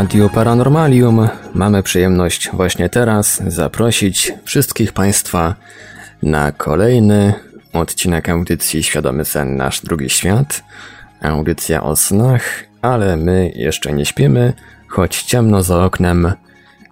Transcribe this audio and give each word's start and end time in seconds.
W 0.00 0.02
Radiu 0.02 0.28
Paranormalium 0.28 1.28
mamy 1.54 1.82
przyjemność 1.82 2.50
właśnie 2.52 2.88
teraz 2.88 3.42
zaprosić 3.46 4.32
wszystkich 4.44 4.92
Państwa 4.92 5.54
na 6.22 6.52
kolejny 6.52 7.34
odcinek 7.72 8.28
audycji 8.28 8.82
Świadomy 8.82 9.24
Sen 9.24 9.56
Nasz 9.56 9.80
Drugi 9.80 10.10
Świat. 10.10 10.62
Audycja 11.22 11.82
o 11.82 11.96
snach, 11.96 12.42
ale 12.82 13.16
my 13.16 13.52
jeszcze 13.54 13.92
nie 13.92 14.06
śpimy, 14.06 14.52
choć 14.88 15.22
ciemno 15.22 15.62
za 15.62 15.84
oknem. 15.84 16.32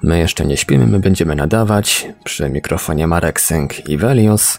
My 0.03 0.19
jeszcze 0.19 0.47
nie 0.47 0.57
śpimy, 0.57 0.87
my 0.87 0.99
będziemy 0.99 1.35
nadawać 1.35 2.09
przy 2.25 2.49
mikrofonie 2.49 3.07
Marek 3.07 3.41
Sęk 3.41 3.89
i 3.89 3.97
Velios. 3.97 4.59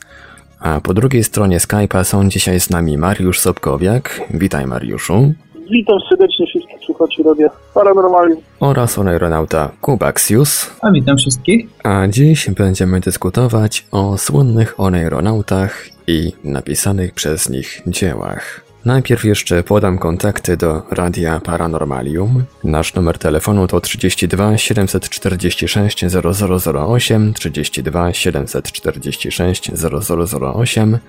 A 0.60 0.82
po 0.82 0.94
drugiej 0.94 1.24
stronie 1.24 1.58
Skype'a 1.58 2.04
są 2.04 2.30
dzisiaj 2.30 2.60
z 2.60 2.70
nami 2.70 2.98
Mariusz 2.98 3.40
Sobkowiak. 3.40 4.22
Witaj 4.30 4.68
Mariuszu. 4.68 5.34
Witam 5.72 5.98
serdecznie 6.10 6.48
wszystkich 6.48 6.80
słuchaczy 6.86 7.24
Radia 7.24 7.50
Paranormalium. 7.74 8.42
Oraz 8.60 9.00
aeronauta 9.00 9.72
Kubaxius. 9.82 10.72
A 10.82 10.92
witam 10.92 11.18
wszystkich. 11.18 11.68
A 11.84 12.08
dziś 12.08 12.50
będziemy 12.50 13.00
dyskutować 13.00 13.86
o 13.92 14.18
słynnych 14.18 14.80
oneironautach 14.80 15.86
i 16.08 16.32
napisanych 16.44 17.14
przez 17.14 17.50
nich 17.50 17.82
dziełach. 17.88 18.62
Najpierw 18.86 19.26
jeszcze 19.26 19.64
podam 19.64 19.98
kontakty 19.98 20.58
do 20.58 20.82
Radia 20.92 21.40
Paranormalium. 21.40 22.44
Nasz 22.64 22.94
numer 22.94 23.18
telefonu 23.18 23.68
to 23.68 23.82
32 23.82 24.58
746 24.58 26.06
0008, 26.06 27.34
32 27.34 28.14
746 28.14 29.72
0008, 29.74 31.00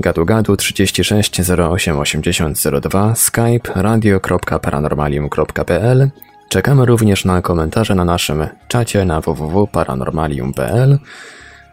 gadu 0.00 0.24
gadu 0.24 0.56
36 0.56 1.40
08 1.40 1.98
80 1.98 2.58
02, 2.80 3.14
skype 3.14 3.72
radio.paranormalium.pl. 3.74 6.10
Czekamy 6.48 6.86
również 6.86 7.24
na 7.24 7.42
komentarze 7.42 7.94
na 7.94 8.04
naszym 8.04 8.46
czacie 8.68 9.04
na 9.04 9.20
www.paranormalium.pl 9.20 10.98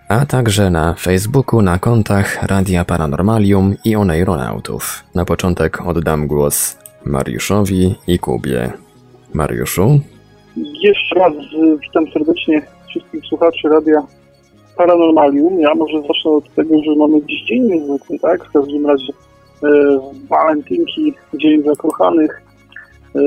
a 0.08 0.26
także 0.26 0.70
na 0.70 0.94
Facebooku 0.94 1.62
na 1.62 1.80
kontach 1.80 2.44
Radia 2.44 2.86
Paranormalium 2.86 3.76
i 3.86 3.96
Oneironautów. 3.96 5.04
Na 5.16 5.26
początek 5.26 5.82
oddam 5.86 6.28
głos 6.28 6.78
Mariuszowi 7.06 7.96
i 8.08 8.20
Kubie. 8.20 8.72
Mariuszu? 9.34 10.00
Jeszcze 10.84 11.16
raz 11.16 11.34
witam 11.82 12.06
serdecznie 12.14 12.62
wszystkich 12.90 13.26
słuchaczy 13.26 13.70
Radia 13.70 14.04
Paranormalium. 14.78 15.60
Ja 15.60 15.76
może 15.76 16.02
zacznę 16.02 16.32
od 16.32 16.54
tego, 16.56 16.84
że 16.84 16.96
mamy 16.96 17.22
dziś 17.26 17.42
dzień 17.44 17.64
niezwykły, 17.64 18.20
tak? 18.20 18.46
W 18.46 18.52
każdym 18.52 18.88
razie 18.88 19.14
e, 19.64 19.68
walentynki, 20.30 21.14
Dzień 21.34 21.64
Zakochanych. 21.64 22.42
E, 23.16 23.20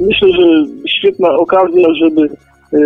myślę, 0.00 0.28
że 0.28 0.44
świetna 0.88 1.30
okazja, 1.30 1.94
żeby 1.94 2.22
e, 2.22 2.78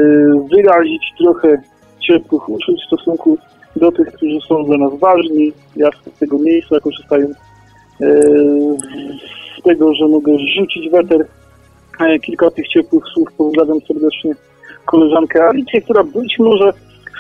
wyrazić 0.51 1.03
trochę 1.19 1.63
ciepłych 2.01 2.49
uczuć 2.49 2.81
w 2.83 2.87
stosunku 2.87 3.39
do 3.77 3.93
tych, 3.93 4.13
którzy 4.13 4.39
są 4.49 4.65
dla 4.65 4.79
nas 4.79 4.99
ważni. 4.99 5.53
Ja 5.77 5.89
z 6.15 6.19
tego 6.19 6.39
miejsca 6.39 6.81
korzystając 6.81 7.37
e, 8.01 8.21
z 9.59 9.63
tego, 9.65 9.95
że 9.95 10.09
mogę 10.09 10.33
rzucić 10.39 10.91
weter 10.91 11.27
e, 12.01 12.19
kilka 12.19 12.51
tych 12.51 12.69
ciepłych 12.69 13.05
słów. 13.15 13.29
Pozdrawiam 13.39 13.81
serdecznie 13.81 14.33
koleżankę 14.87 15.45
Alicję, 15.49 15.81
która 15.83 16.05
być 16.05 16.39
może 16.39 16.73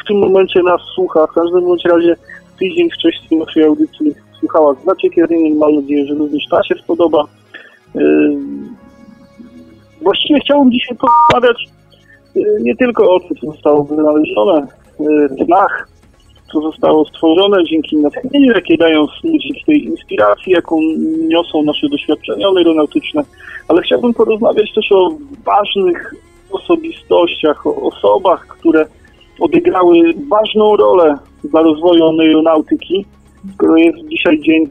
w 0.02 0.06
tym 0.08 0.18
momencie 0.18 0.62
nas 0.62 0.80
słucha. 0.94 1.26
W 1.26 1.32
każdym 1.32 1.64
bądź 1.64 1.84
razie 1.84 2.16
tydzień 2.58 2.90
wcześniej 2.90 3.40
naszej 3.40 3.64
audycji 3.64 4.14
słuchała 4.40 4.74
z 4.74 4.84
zaciekawieniem. 4.84 5.58
Mam 5.58 5.74
nadzieję, 5.74 6.06
że 6.06 6.14
również 6.14 6.42
ta 6.50 6.62
się 6.62 6.74
spodoba. 6.74 7.24
E, 7.96 8.00
właściwie 10.02 10.40
chciałbym 10.40 10.72
dzisiaj 10.72 10.96
porozmawiać 10.96 11.68
nie 12.60 12.76
tylko 12.76 13.14
o 13.14 13.20
tym, 13.20 13.36
co 13.40 13.46
zostało 13.46 13.84
wynalezione 13.84 14.66
w 15.30 15.44
snach, 15.44 15.88
co 16.52 16.60
zostało 16.60 17.04
stworzone 17.04 17.64
dzięki 17.64 17.96
natchnieniu, 17.96 18.52
jakie 18.52 18.76
dają 18.76 19.06
dzięki 19.24 19.64
tej 19.66 19.84
inspiracji, 19.84 20.52
jaką 20.52 20.76
niosą 21.28 21.62
nasze 21.62 21.88
doświadczenia 21.88 22.46
aeronautyczne, 22.56 23.22
ale 23.68 23.82
chciałbym 23.82 24.14
porozmawiać 24.14 24.74
też 24.74 24.92
o 24.92 25.10
ważnych 25.44 26.14
osobistościach, 26.50 27.66
o 27.66 27.76
osobach, 27.76 28.46
które 28.46 28.86
odegrały 29.42 29.96
ważną 30.28 30.76
rolę 30.76 31.14
dla 31.44 31.62
rozwoju 31.62 32.20
aeronautyki, 32.20 33.04
skoro 33.54 33.76
jest 33.76 33.98
dzisiaj 34.08 34.40
dzień 34.40 34.68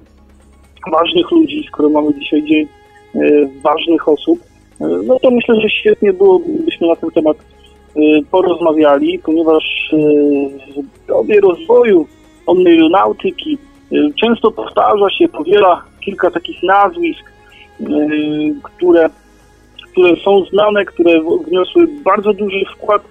ważnych 0.92 1.32
ludzi, 1.32 1.66
skoro 1.68 1.90
mamy 1.90 2.20
dzisiaj 2.20 2.44
dzień 2.44 2.68
e, 3.16 3.20
ważnych 3.64 4.08
osób, 4.08 4.40
e, 4.82 4.86
no 5.06 5.20
to 5.20 5.32
myślę, 5.32 5.56
że 5.62 5.70
świetnie 5.70 6.14
byłobyśmy 6.14 6.88
na 6.88 6.96
ten 6.96 7.10
temat 7.10 7.38
Y, 7.98 8.26
porozmawiali, 8.32 9.20
ponieważ 9.20 9.64
w 11.04 11.08
dobie 11.08 11.42
rozwoju 11.42 12.08
aeronautyki 12.48 13.58
y, 13.92 13.98
często 14.22 14.52
powtarza 14.52 15.10
się, 15.10 15.28
powiela 15.28 15.84
kilka 16.06 16.32
takich 16.32 16.64
nazwisk, 16.64 17.32
które, 18.64 19.10
które 19.92 20.16
są 20.16 20.46
znane, 20.46 20.86
które 20.86 21.22
wniosły 21.48 21.88
bardzo 21.88 22.34
duży 22.34 22.66
wkład 22.76 23.02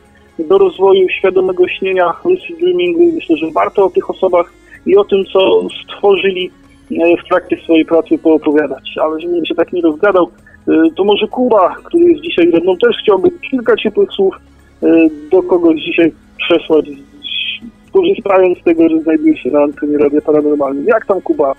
do 0.48 0.58
rozwoju 0.58 1.08
świadomego 1.08 1.68
śnienia, 1.68 2.12
lucid 2.24 2.58
dreamingu. 2.60 3.12
Myślę, 3.14 3.36
że 3.36 3.46
warto 3.54 3.84
o 3.84 3.90
tych 3.90 4.10
osobach 4.10 4.52
i 4.86 4.96
o 4.96 5.04
tym, 5.04 5.24
co 5.32 5.68
stworzyli 5.84 6.50
w 6.90 7.28
trakcie 7.28 7.56
swojej 7.64 7.84
pracy 7.84 8.18
poopowiadać. 8.18 8.94
Ale 9.02 9.20
żebym 9.20 9.46
się 9.46 9.54
tak 9.54 9.72
nie 9.72 9.82
rozgadał, 9.82 10.30
to 10.96 11.04
może 11.04 11.28
Kuba, 11.28 11.74
który 11.84 12.04
jest 12.04 12.22
dzisiaj 12.22 12.52
ze 12.52 12.60
mną, 12.60 12.76
też 12.76 12.96
chciałby 13.02 13.30
kilka 13.50 13.76
ciepłych 13.76 14.10
słów 14.12 14.34
Y, 14.82 15.10
do 15.30 15.42
kogoś 15.42 15.80
dzisiaj 15.80 16.12
przesłać, 16.38 16.86
korzystając 17.92 18.58
z 18.58 18.64
tego, 18.64 18.88
że 18.88 19.00
znajduje 19.00 19.36
się 19.36 19.50
na 19.50 19.62
antenie 19.62 19.98
Radia 19.98 20.20
Paranormalnym. 20.20 20.84
Jak 20.84 21.06
tam 21.06 21.20
Kuba? 21.20 21.52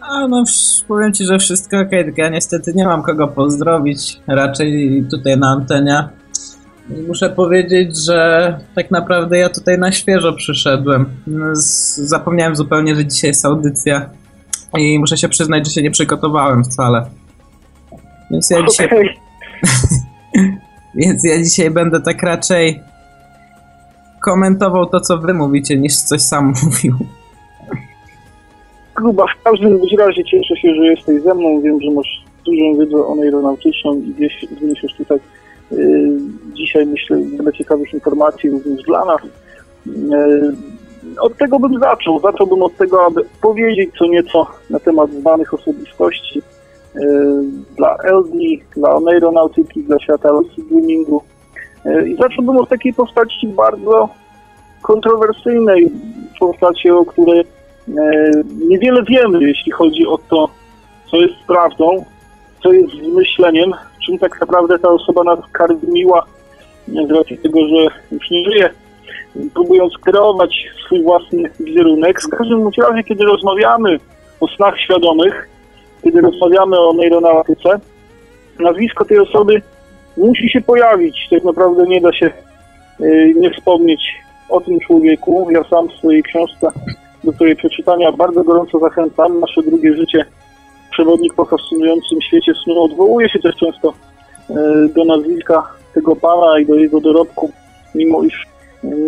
A 0.00 0.28
no, 0.28 0.44
powiem 0.88 1.12
Ci, 1.12 1.24
że 1.24 1.38
wszystko 1.38 1.80
ok, 1.80 1.90
tylko 1.90 2.22
ja 2.22 2.28
niestety 2.28 2.72
nie 2.74 2.84
mam 2.84 3.02
kogo 3.02 3.28
pozdrowić, 3.28 4.20
raczej 4.26 5.04
tutaj 5.10 5.38
na 5.38 5.48
antenie. 5.48 6.08
Muszę 7.08 7.30
powiedzieć, 7.30 8.04
że 8.04 8.58
tak 8.74 8.90
naprawdę 8.90 9.38
ja 9.38 9.48
tutaj 9.48 9.78
na 9.78 9.92
świeżo 9.92 10.32
przyszedłem. 10.32 11.06
Zapomniałem 11.96 12.56
zupełnie, 12.56 12.96
że 12.96 13.06
dzisiaj 13.06 13.30
jest 13.30 13.44
audycja 13.44 14.10
i 14.78 14.98
muszę 14.98 15.16
się 15.16 15.28
przyznać, 15.28 15.66
że 15.66 15.72
się 15.72 15.82
nie 15.82 15.90
przygotowałem 15.90 16.64
wcale. 16.64 17.06
Więc 18.30 18.50
ja 18.50 18.66
dzisiaj... 18.66 18.86
Okay. 18.86 19.08
Więc 20.94 21.24
ja 21.24 21.42
dzisiaj 21.42 21.70
będę 21.70 22.00
tak 22.00 22.22
raczej 22.22 22.80
komentował 24.22 24.86
to, 24.86 25.00
co 25.00 25.18
wy 25.18 25.34
mówicie, 25.34 25.76
niż 25.76 25.96
coś 25.96 26.20
sam 26.20 26.52
mówił. 26.64 26.94
Kuba, 28.94 29.24
w 29.26 29.42
każdym 29.42 29.80
razie 29.98 30.24
cieszę 30.24 30.56
się, 30.56 30.74
że 30.74 30.86
jesteś 30.86 31.22
ze 31.22 31.34
mną. 31.34 31.60
Wiem, 31.60 31.80
że 31.80 31.90
masz 31.90 32.24
dużą 32.44 32.78
wiedzę 32.78 32.96
o 32.96 33.16
aeronautyczną 33.22 33.94
i 33.94 34.14
wniesiesz 34.60 34.94
tutaj 34.96 35.18
yy, 35.18 35.35
dzisiaj, 36.52 36.86
myślę, 36.86 37.18
wiele 37.18 37.52
ciekawych 37.52 37.94
informacji 37.94 38.50
również 38.50 38.82
dla 38.82 39.04
nas. 39.04 39.20
Yy, 39.86 40.54
od 41.20 41.36
tego 41.36 41.58
bym 41.58 41.78
zaczął. 41.80 42.20
Zacząłbym 42.20 42.62
od 42.62 42.76
tego, 42.76 43.06
aby 43.06 43.24
powiedzieć 43.40 43.90
co 43.98 44.06
nieco 44.06 44.46
na 44.70 44.80
temat 44.80 45.10
znanych 45.10 45.54
osobistości, 45.54 46.42
dla 47.76 47.96
LD, 48.04 48.38
dla 48.76 49.00
aeronautyki, 49.12 49.82
dla 49.82 49.98
świata 49.98 50.30
lucid 50.30 50.64
I 52.06 52.16
zacząłbym 52.16 52.56
od 52.56 52.68
takiej 52.68 52.94
postaci 52.94 53.48
bardzo 53.48 54.08
kontrowersyjnej, 54.82 55.90
postaci, 56.40 56.90
o 56.90 57.04
której 57.04 57.44
niewiele 58.68 59.02
wiemy, 59.02 59.44
jeśli 59.44 59.72
chodzi 59.72 60.06
o 60.06 60.18
to, 60.18 60.48
co 61.10 61.16
jest 61.16 61.34
prawdą, 61.46 62.04
co 62.62 62.72
jest 62.72 62.94
myśleniem, 63.14 63.72
czym 64.06 64.18
tak 64.18 64.40
naprawdę 64.40 64.78
ta 64.78 64.88
osoba 64.88 65.24
nas 65.24 65.38
karmiła 65.52 66.26
z 66.88 67.10
racji 67.10 67.38
tego, 67.38 67.60
że 67.60 67.86
już 68.12 68.30
nie 68.30 68.44
żyje. 68.44 68.70
próbując 69.54 69.92
kreować 69.98 70.66
swój 70.86 71.02
własny 71.02 71.50
wizerunek. 71.60 72.20
W 72.22 72.28
każdym 72.28 72.70
razie, 72.78 73.04
kiedy 73.04 73.24
rozmawiamy 73.24 73.98
o 74.40 74.48
snach 74.48 74.80
świadomych, 74.80 75.48
kiedy 76.04 76.20
rozmawiamy 76.20 76.80
o 76.80 76.92
neuronautyce, 76.92 77.80
nazwisko 78.58 79.04
tej 79.04 79.18
osoby 79.18 79.62
musi 80.16 80.50
się 80.50 80.60
pojawić. 80.60 81.28
Tak 81.30 81.44
naprawdę 81.44 81.84
nie 81.86 82.00
da 82.00 82.12
się 82.12 82.30
y, 83.00 83.34
nie 83.36 83.50
wspomnieć 83.50 84.00
o 84.48 84.60
tym 84.60 84.80
człowieku. 84.80 85.48
Ja 85.50 85.64
sam 85.64 85.88
w 85.88 85.92
swojej 85.92 86.22
książce, 86.22 86.68
do 87.24 87.32
której 87.32 87.56
przeczytania 87.56 88.12
bardzo 88.12 88.44
gorąco 88.44 88.78
zachęcam, 88.78 89.40
Nasze 89.40 89.62
drugie 89.62 89.94
życie, 89.94 90.24
przewodnik 90.96 91.34
po 91.34 91.44
fascynującym 91.44 92.22
świecie 92.22 92.52
snu, 92.64 92.82
odwołuje 92.82 93.28
się 93.28 93.38
też 93.38 93.56
często 93.56 93.92
y, 94.50 94.54
do 94.94 95.04
nazwiska 95.04 95.62
tego 95.94 96.16
pana 96.16 96.58
i 96.58 96.66
do 96.66 96.74
jego 96.74 97.00
dorobku, 97.00 97.52
mimo 97.94 98.22
iż 98.22 98.46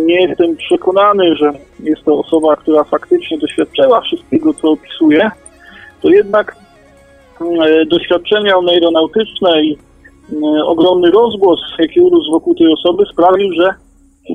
nie 0.07 0.27
jestem 0.27 0.57
przekonany, 0.57 1.37
że 1.37 1.53
jest 1.81 2.05
to 2.05 2.19
osoba, 2.19 2.57
która 2.57 2.85
faktycznie 2.85 3.39
doświadczyła 3.39 4.01
wszystkiego, 4.01 4.55
co 4.55 4.71
opisuje, 4.71 5.31
to 6.03 6.09
jednak 6.09 6.57
e, 7.41 7.87
doświadczenia 7.87 8.55
neuronautyczne 8.61 9.63
i 9.63 9.79
e, 10.33 10.65
ogromny 10.65 11.11
rozgłos, 11.11 11.61
jaki 11.79 12.01
urósł 12.01 12.31
wokół 12.31 12.55
tej 12.55 12.73
osoby, 12.73 13.05
sprawił, 13.13 13.53
że 13.53 13.75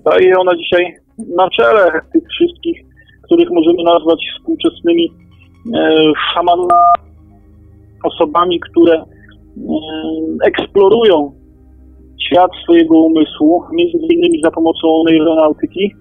staje 0.01 0.39
ona 0.39 0.55
dzisiaj 0.55 0.95
na 1.37 1.49
czele 1.49 2.01
tych 2.13 2.23
wszystkich, 2.29 2.79
których 3.23 3.49
możemy 3.51 3.83
nazwać 3.83 4.19
współczesnymi 4.37 5.11
e, 5.75 6.11
szamanami, 6.33 7.12
osobami, 8.03 8.59
które 8.59 9.03
eksplorują 10.45 11.31
świat 12.27 12.51
swojego 12.63 12.99
umysłu, 12.99 13.63
między 13.71 13.97
innymi 13.97 14.41
za 14.43 14.51
pomocą 14.51 15.03
neuronautyki, 15.09 15.93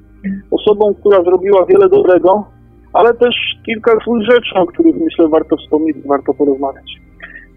osobą, 0.51 0.95
która 0.95 1.23
zrobiła 1.23 1.67
wiele 1.67 1.89
dobrego, 1.89 2.45
ale 2.93 3.15
też 3.15 3.35
kilka 3.67 3.93
złych 4.05 4.23
rzeczy, 4.23 4.55
o 4.55 4.67
których 4.67 4.97
myślę 4.97 5.29
warto 5.29 5.57
wspomnieć, 5.57 5.97
warto 6.07 6.35
porozmawiać. 6.35 6.85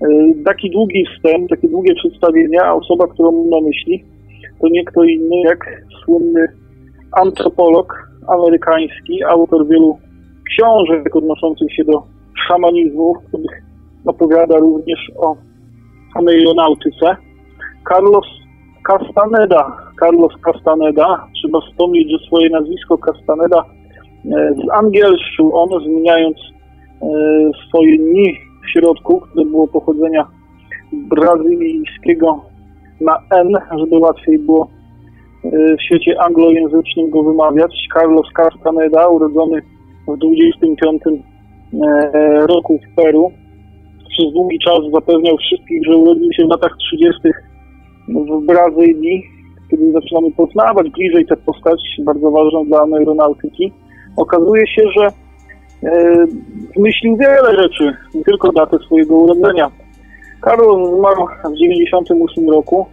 E, 0.01 0.07
taki 0.45 0.71
długi 0.71 1.05
wstęp, 1.05 1.49
takie 1.49 1.67
długie 1.67 1.95
przedstawienie, 1.95 2.63
a 2.63 2.73
osoba, 2.73 3.07
którą 3.07 3.31
mam 3.31 3.49
na 3.49 3.61
myśli, 3.61 4.03
to 4.61 4.67
nie 4.67 4.85
kto 4.85 5.03
inny 5.03 5.41
jak 5.41 5.83
słynny 6.05 6.47
antropolog 7.11 8.09
amerykański, 8.27 9.23
autor 9.23 9.67
wielu 9.67 9.97
książek 10.49 11.15
odnoszących 11.15 11.73
się 11.73 11.83
do 11.83 12.03
szamanizmu, 12.47 13.13
których 13.27 13.63
opowiada 14.05 14.57
również 14.57 15.11
o, 15.17 15.35
o 16.15 16.21
neuronautyce. 16.21 17.15
Carlos 17.89 18.25
Castaneda, 18.83 19.77
Carlos 19.99 20.33
Castaneda, 20.41 21.27
trzeba 21.41 21.61
wspomnieć, 21.61 22.11
że 22.11 22.27
swoje 22.27 22.49
nazwisko 22.49 22.97
Castaneda 22.97 23.65
e, 24.25 24.53
z 24.53 24.69
angielszył 24.73 25.57
on, 25.57 25.69
zmieniając 25.83 26.37
e, 26.37 27.07
swoje 27.67 27.97
ni 27.97 28.33
w 28.63 28.69
środku, 28.69 29.21
które 29.21 29.45
było 29.45 29.67
pochodzenia 29.67 30.27
brazylijskiego 30.93 32.41
na 33.01 33.19
N, 33.31 33.53
żeby 33.79 33.97
łatwiej 33.97 34.39
było 34.39 34.67
e, 35.43 35.49
w 35.77 35.81
świecie 35.81 36.21
anglojęzycznym 36.21 37.09
go 37.09 37.23
wymawiać. 37.23 37.87
Carlos 37.93 38.27
Castaneda, 38.33 39.07
urodzony 39.07 39.61
w 40.07 40.17
25 40.17 41.01
roku 42.47 42.79
w 42.79 42.95
Peru, 42.95 43.31
przez 44.17 44.33
długi 44.33 44.59
czas 44.59 44.79
zapewniał 44.93 45.37
wszystkich, 45.37 45.85
że 45.87 45.97
urodził 45.97 46.33
się 46.33 46.45
w 46.45 46.49
latach 46.49 46.77
30 46.77 47.21
w 48.07 48.45
Brazylii, 48.45 49.23
kiedy 49.71 49.91
zaczynamy 49.91 50.31
poznawać 50.31 50.89
bliżej 50.89 51.25
tę 51.25 51.37
postać, 51.37 51.81
bardzo 51.99 52.31
ważną 52.31 52.65
dla 52.65 52.79
aeronautyki, 52.79 53.71
okazuje 54.17 54.67
się, 54.67 54.81
że 54.97 55.07
e, 55.83 56.25
wiele 57.03 57.61
rzeczy, 57.61 57.93
nie 58.15 58.23
tylko 58.23 58.51
datę 58.51 58.77
swojego 58.85 59.15
urodzenia. 59.15 59.71
Karol 60.41 60.97
zmarł 60.97 61.25
w 61.25 61.43
1998 61.43 62.49
roku. 62.49 62.85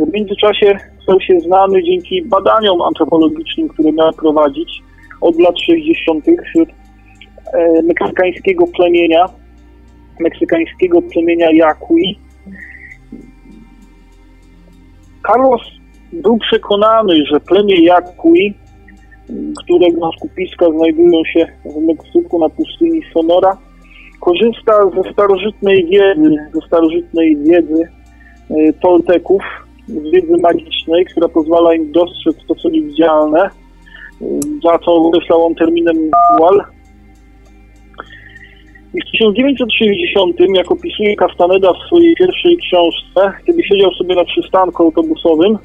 W 0.00 0.12
międzyczasie 0.12 0.78
stał 1.02 1.20
się 1.20 1.40
znany 1.40 1.82
dzięki 1.82 2.22
badaniom 2.24 2.82
antropologicznym, 2.82 3.68
które 3.68 3.92
miał 3.92 4.12
prowadzić 4.12 4.82
od 5.20 5.38
lat 5.38 5.54
60. 5.66 6.24
wśród 6.44 6.68
e, 7.52 7.82
meksykańskiego 7.82 8.64
plemienia, 8.66 9.26
meksykańskiego 10.20 11.02
plemienia 11.02 11.50
Yaqui, 11.50 12.18
Carlos 15.26 15.62
był 16.12 16.38
przekonany, 16.38 17.26
że 17.26 17.40
plemię 17.40 17.76
Yaqui, 17.80 18.54
którego 19.64 20.10
skupiska 20.16 20.66
znajdują 20.70 21.24
się 21.24 21.46
w 21.64 21.86
Meksyku 21.86 22.38
na 22.38 22.48
pustyni 22.48 23.00
Sonora, 23.14 23.56
korzysta 24.20 24.72
ze 24.90 25.12
starożytnej 25.12 25.86
wiedzy, 25.86 26.36
ze 26.54 26.60
starożytnej 26.66 27.36
wiedzy 27.36 27.88
e, 28.50 28.72
Tolteków, 28.72 29.42
z 29.88 30.10
wiedzy 30.12 30.36
magicznej, 30.42 31.04
która 31.04 31.28
pozwala 31.28 31.74
im 31.74 31.92
dostrzec 31.92 32.36
to, 32.48 32.54
co 32.54 32.70
niewidzialne, 32.70 33.40
e, 33.40 33.50
za 34.64 34.78
co 34.78 34.94
określał 34.94 35.46
on 35.46 35.54
terminem 35.54 35.96
wal. 36.40 36.75
I 38.96 39.00
w 39.00 39.10
1960, 39.10 40.36
jak 40.54 40.70
opisuje 40.70 41.16
Castaneda 41.16 41.72
w 41.72 41.86
swojej 41.86 42.14
pierwszej 42.14 42.56
książce, 42.56 43.32
kiedy 43.46 43.62
siedział 43.62 43.92
sobie 43.92 44.14
na 44.14 44.24
przystanku 44.24 44.82
autobusowym, 44.82 45.58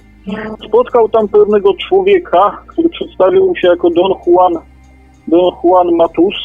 spotkał 0.67 1.09
tam 1.09 1.27
pewnego 1.27 1.73
człowieka, 1.73 2.63
który 2.67 2.89
przedstawił 2.89 3.45
mu 3.45 3.55
się 3.55 3.67
jako 3.67 3.89
Don 3.89 4.13
Juan, 4.27 4.53
Don 5.27 5.51
Juan 5.63 5.95
Matus. 5.95 6.35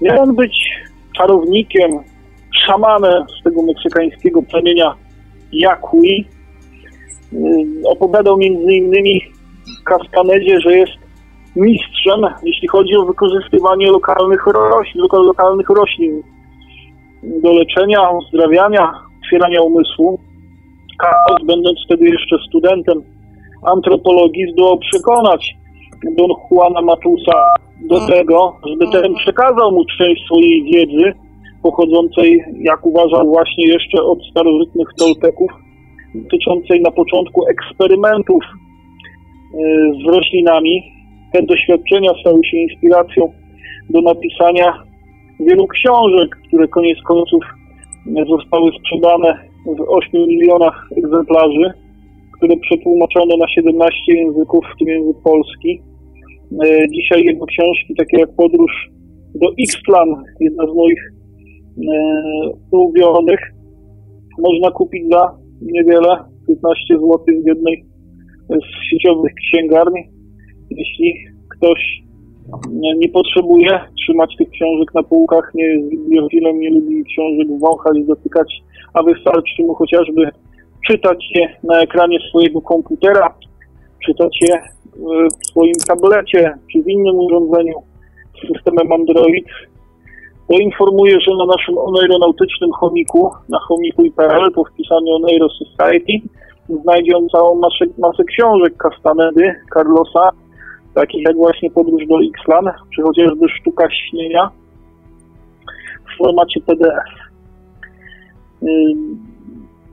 Miał 0.00 0.22
on 0.22 0.36
być 0.36 0.70
czarownikiem, 1.16 1.90
szamanem 2.66 3.24
z 3.40 3.44
tego 3.44 3.62
meksykańskiego 3.62 4.42
plemienia 4.42 4.94
Yaqui. 5.52 6.24
Opowiadał 7.84 8.36
między 8.36 8.72
innymi 8.72 9.22
Castanedzie, 9.84 10.60
że 10.60 10.76
jest 10.76 10.92
mistrzem, 11.56 12.20
jeśli 12.44 12.68
chodzi 12.68 12.96
o 12.96 13.06
wykorzystywanie 13.06 13.90
lokalnych 13.90 14.46
roślin, 14.46 15.02
lokalnych 15.12 15.68
roślin. 15.70 16.22
Do 17.22 17.52
leczenia, 17.52 18.10
uzdrawiania, 18.10 18.92
otwierania 19.22 19.62
umysłu. 19.62 20.18
Karol, 20.98 21.46
będąc 21.46 21.78
wtedy 21.84 22.04
jeszcze 22.04 22.36
studentem 22.48 23.02
antropologii, 23.62 24.52
zdołał 24.52 24.78
przekonać 24.78 25.56
Don 26.18 26.30
Juana 26.50 26.82
Matusa 26.82 27.44
do 27.88 28.06
tego, 28.06 28.56
żeby 28.66 28.92
ten 28.92 29.14
przekazał 29.14 29.72
mu 29.72 29.84
część 29.98 30.24
swojej 30.24 30.64
wiedzy, 30.64 31.12
pochodzącej, 31.62 32.44
jak 32.60 32.86
uważał, 32.86 33.28
właśnie 33.28 33.66
jeszcze 33.66 34.02
od 34.02 34.18
starożytnych 34.30 34.88
Tolteków, 34.98 35.50
dotyczącej 36.14 36.80
na 36.80 36.90
początku 36.90 37.46
eksperymentów 37.48 38.44
y, 38.44 39.58
z 40.04 40.14
roślinami, 40.14 40.99
te 41.32 41.42
doświadczenia 41.42 42.10
stały 42.20 42.44
się 42.44 42.56
inspiracją 42.56 43.32
do 43.90 44.00
napisania 44.00 44.84
wielu 45.40 45.66
książek, 45.66 46.36
które 46.46 46.68
koniec 46.68 46.98
końców 47.02 47.44
zostały 48.28 48.70
sprzedane 48.78 49.38
w 49.66 49.80
8 49.88 50.20
milionach 50.28 50.88
egzemplarzy, 50.96 51.72
które 52.36 52.56
przetłumaczono 52.56 53.36
na 53.36 53.48
17 53.48 54.12
języków, 54.14 54.64
w 54.74 54.78
tym 54.78 54.88
język 54.88 55.16
polski. 55.24 55.82
E, 56.64 56.88
dzisiaj 56.88 57.24
jego 57.24 57.46
książki, 57.46 57.94
takie 57.98 58.18
jak 58.18 58.36
Podróż 58.36 58.72
do 59.34 59.48
X-Plan, 59.62 60.08
jedna 60.40 60.64
z 60.66 60.74
moich 60.74 61.02
e, 61.08 61.92
ulubionych, 62.70 63.40
można 64.38 64.70
kupić 64.70 65.02
za 65.10 65.36
niewiele, 65.62 66.16
15 66.48 66.94
zł 66.94 67.18
w 67.44 67.46
jednej 67.46 67.84
z 68.48 68.90
sieciowych 68.90 69.32
księgarni 69.34 70.19
jeśli 70.70 71.14
ktoś 71.48 72.02
nie 72.96 73.08
potrzebuje 73.08 73.80
trzymać 73.96 74.36
tych 74.36 74.50
książek 74.50 74.94
na 74.94 75.02
półkach, 75.02 75.50
nie 75.54 75.64
jest 75.64 75.88
bibliofilem, 75.88 76.60
nie 76.60 76.70
lubi 76.70 77.04
książek 77.04 77.58
wąchać, 77.60 77.96
dotykać, 78.06 78.62
a 78.94 79.02
wystarczy 79.02 79.62
mu 79.62 79.74
chociażby 79.74 80.30
czytać 80.86 81.24
je 81.34 81.56
na 81.64 81.80
ekranie 81.80 82.18
swojego 82.28 82.60
komputera, 82.60 83.34
czytać 84.06 84.38
je 84.48 84.54
e, 84.54 84.62
w 85.42 85.46
swoim 85.46 85.74
tablecie 85.88 86.54
czy 86.72 86.82
w 86.82 86.88
innym 86.88 87.18
urządzeniu 87.18 87.74
z 88.34 88.54
systemem 88.54 88.92
Android, 88.92 89.46
to 90.48 90.58
informuję, 90.58 91.18
że 91.20 91.36
na 91.36 91.46
naszym 91.46 91.78
oneironautycznym 91.78 92.72
chomiku, 92.72 93.30
na 93.48 93.58
chomikuj.pl 93.58 94.52
po 94.54 94.64
wpisaniu 94.64 95.14
Oneiro 95.14 95.48
Society 95.48 96.12
znajdzie 96.82 97.16
on 97.16 97.28
całą 97.28 97.54
masę, 97.54 97.84
masę 97.98 98.24
książek 98.24 98.74
Castanedy, 98.76 99.54
Carlosa, 99.74 100.30
takich 100.94 101.22
jak 101.26 101.36
właśnie 101.36 101.70
podróż 101.70 102.06
do 102.06 102.16
Xlan, 102.38 102.74
czy 102.94 103.02
chociażby 103.02 103.48
sztuka 103.48 103.88
śnienia 103.90 104.50
w 106.14 106.18
formacie 106.18 106.60
PDF. 106.60 107.30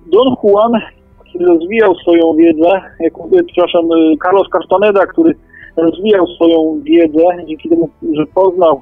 Don 0.05 0.35
Juan, 0.43 0.71
który 1.19 1.45
rozwijał 1.45 1.95
swoją 1.95 2.33
wiedzę, 2.33 2.69
jak, 2.99 3.13
przepraszam, 3.47 3.89
Carlos 4.23 4.49
Castaneda, 4.49 5.05
który 5.05 5.35
rozwijał 5.77 6.27
swoją 6.27 6.81
wiedzę, 6.83 7.23
dzięki 7.47 7.69
temu, 7.69 7.89
że 8.13 8.25
poznał 8.25 8.81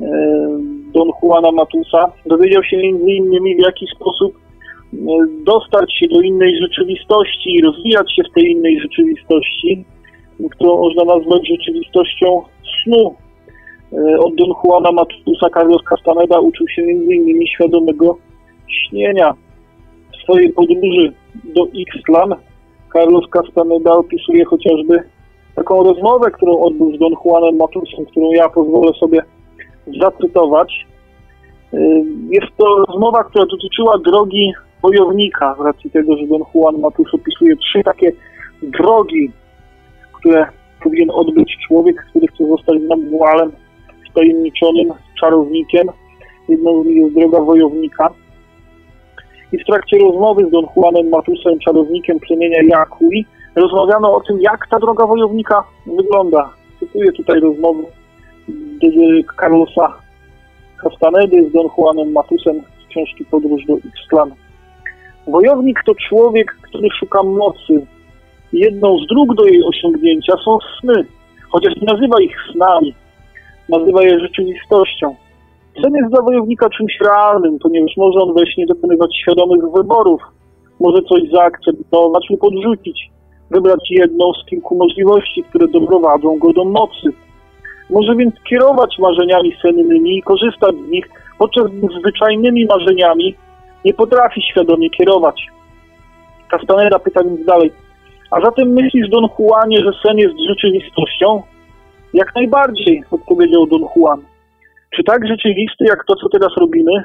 e, 0.00 0.06
Don 0.92 1.08
Juana 1.22 1.52
Matusa, 1.52 2.12
dowiedział 2.26 2.64
się 2.64 2.76
innymi 2.80 3.56
w 3.56 3.60
jaki 3.60 3.86
sposób 3.96 4.32
e, 4.34 4.96
dostać 5.44 5.94
się 5.98 6.06
do 6.08 6.20
innej 6.20 6.56
rzeczywistości 6.62 7.50
i 7.50 7.62
rozwijać 7.62 8.14
się 8.16 8.22
w 8.30 8.34
tej 8.34 8.50
innej 8.50 8.80
rzeczywistości, 8.80 9.84
którą 10.50 10.76
można 10.76 11.04
nazwać 11.04 11.48
rzeczywistością 11.48 12.42
snu. 12.84 13.14
E, 13.92 14.18
od 14.18 14.34
Don 14.34 14.52
Juana 14.64 14.92
Matusa 14.92 15.50
Carlos 15.54 15.82
Castaneda 15.82 16.40
uczył 16.40 16.68
się 16.68 16.82
innymi 16.82 17.48
świadomego 17.48 18.16
śnienia. 18.68 19.34
W 20.12 20.22
swojej 20.22 20.52
podróży 20.52 21.12
do 21.44 21.66
Ixtlan 21.72 22.34
Carlos 22.92 23.24
Castaneda 23.30 23.92
opisuje 23.92 24.44
chociażby 24.44 25.02
taką 25.54 25.82
rozmowę, 25.84 26.30
którą 26.30 26.60
odbył 26.60 26.96
z 26.96 26.98
Don 26.98 27.12
Juanem 27.24 27.56
Matusem, 27.56 28.06
którą 28.06 28.30
ja 28.30 28.48
pozwolę 28.48 28.92
sobie 28.92 29.22
zacytować. 30.00 30.86
Y, 31.74 32.04
jest 32.30 32.56
to 32.56 32.84
rozmowa, 32.88 33.24
która 33.24 33.46
dotyczyła 33.46 33.98
drogi 33.98 34.52
wojownika, 34.82 35.56
z 35.60 35.64
racji 35.64 35.90
tego, 35.90 36.16
że 36.16 36.26
Don 36.26 36.42
Juan 36.54 36.80
Matus 36.80 37.14
opisuje 37.14 37.56
trzy 37.56 37.82
takie 37.84 38.12
drogi, 38.62 39.30
które 40.24 40.46
powinien 40.82 41.10
odbyć 41.10 41.56
człowiek, 41.68 42.06
który 42.10 42.26
chce 42.26 42.46
zostać 42.46 42.76
namwalem, 42.88 43.52
wtajemniczonym 44.10 44.88
czarownikiem. 45.20 45.86
Jedną 46.48 46.82
z 46.82 46.86
nich 46.86 46.96
jest 46.96 47.14
droga 47.14 47.40
wojownika. 47.40 48.10
I 49.52 49.58
w 49.58 49.64
trakcie 49.64 49.98
rozmowy 49.98 50.46
z 50.46 50.50
Don 50.50 50.66
Juanem 50.76 51.08
Matusem, 51.08 51.58
czarownikiem 51.58 52.20
plemienia 52.20 52.62
Yakui, 52.62 53.26
rozmawiano 53.56 54.14
o 54.14 54.20
tym, 54.20 54.40
jak 54.40 54.66
ta 54.70 54.78
droga 54.78 55.06
wojownika 55.06 55.64
wygląda. 55.86 56.50
Cytuję 56.80 57.12
tutaj 57.12 57.40
rozmowę 57.40 57.82
Carlosa 59.40 59.92
Castanedy 60.82 61.48
z 61.50 61.52
Don 61.52 61.68
Juanem 61.78 62.12
Matusem 62.12 62.60
z 62.84 62.88
książki 62.88 63.24
Podróż 63.24 63.64
do 63.66 63.76
Ixtlan. 63.76 64.34
Wojownik 65.26 65.82
to 65.86 65.92
człowiek, 66.08 66.56
który 66.62 66.88
szuka 67.00 67.22
mocy. 67.22 67.86
Jedną 68.54 68.98
z 68.98 69.06
dróg 69.06 69.34
do 69.34 69.44
jej 69.44 69.64
osiągnięcia 69.64 70.32
są 70.44 70.58
sny, 70.80 71.04
chociaż 71.50 71.76
nie 71.76 71.92
nazywa 71.92 72.20
ich 72.20 72.36
snami, 72.52 72.94
nazywa 73.68 74.02
je 74.02 74.20
rzeczywistością. 74.20 75.14
Sen 75.82 75.94
jest 75.94 76.10
dla 76.10 76.22
wojownika 76.22 76.70
czymś 76.70 76.98
realnym, 77.00 77.58
ponieważ 77.62 77.96
może 77.96 78.18
on 78.20 78.34
we 78.34 78.46
śnie 78.46 78.66
dokonywać 78.66 79.16
świadomych 79.22 79.62
wyborów, 79.76 80.22
może 80.80 81.02
coś 81.02 81.22
zaakceptować 81.32 82.30
lub 82.30 82.44
odrzucić 82.44 83.10
wybrać 83.50 83.90
jedną 83.90 84.32
z 84.32 84.50
kilku 84.50 84.76
możliwości, 84.76 85.44
które 85.44 85.68
doprowadzą 85.68 86.38
go 86.38 86.52
do 86.52 86.64
mocy. 86.64 87.08
Może 87.90 88.16
więc 88.16 88.34
kierować 88.50 88.98
marzeniami 88.98 89.56
sennymi 89.62 90.18
i 90.18 90.22
korzystać 90.22 90.74
z 90.86 90.90
nich, 90.90 91.08
podczas 91.38 91.66
gdy 91.66 91.86
zwyczajnymi 92.00 92.66
marzeniami 92.66 93.34
nie 93.84 93.94
potrafi 93.94 94.42
świadomie 94.42 94.90
kierować. 94.90 95.46
Castaneda 96.50 96.98
pyta 96.98 97.24
więc 97.24 97.46
dalej, 97.46 97.72
a 98.30 98.40
zatem 98.40 98.68
myślisz, 98.68 99.08
Don 99.08 99.28
Juanie, 99.38 99.78
że 99.78 99.90
sen 100.06 100.18
jest 100.18 100.34
rzeczywistością? 100.48 101.42
Jak 102.14 102.34
najbardziej, 102.34 103.02
odpowiedział 103.10 103.66
Don 103.66 103.84
Juan. 103.96 104.22
Czy 104.96 105.04
tak 105.04 105.28
rzeczywisty, 105.28 105.84
jak 105.84 106.04
to, 106.06 106.14
co 106.14 106.28
teraz 106.28 106.50
robimy? 106.60 107.04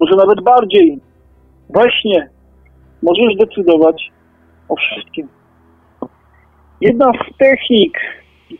Może 0.00 0.16
nawet 0.16 0.40
bardziej. 0.40 0.98
Właśnie 1.70 2.28
możesz 3.02 3.36
decydować 3.36 4.10
o 4.68 4.76
wszystkim. 4.76 5.28
Jedna 6.80 7.12
z 7.12 7.38
technik, 7.38 7.98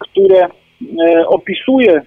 które 0.00 0.44
e, 0.46 1.26
opisuje 1.28 2.02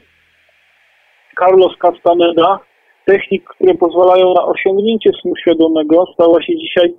Carlos 1.39 1.77
Castaneda, 1.77 2.59
technik, 3.05 3.43
które 3.49 3.73
pozwalają 3.75 4.33
na 4.33 4.45
osiągnięcie 4.45 5.09
snu 5.21 5.35
świadomego, 5.35 6.05
stała 6.13 6.41
się 6.43 6.57
dzisiaj 6.57 6.93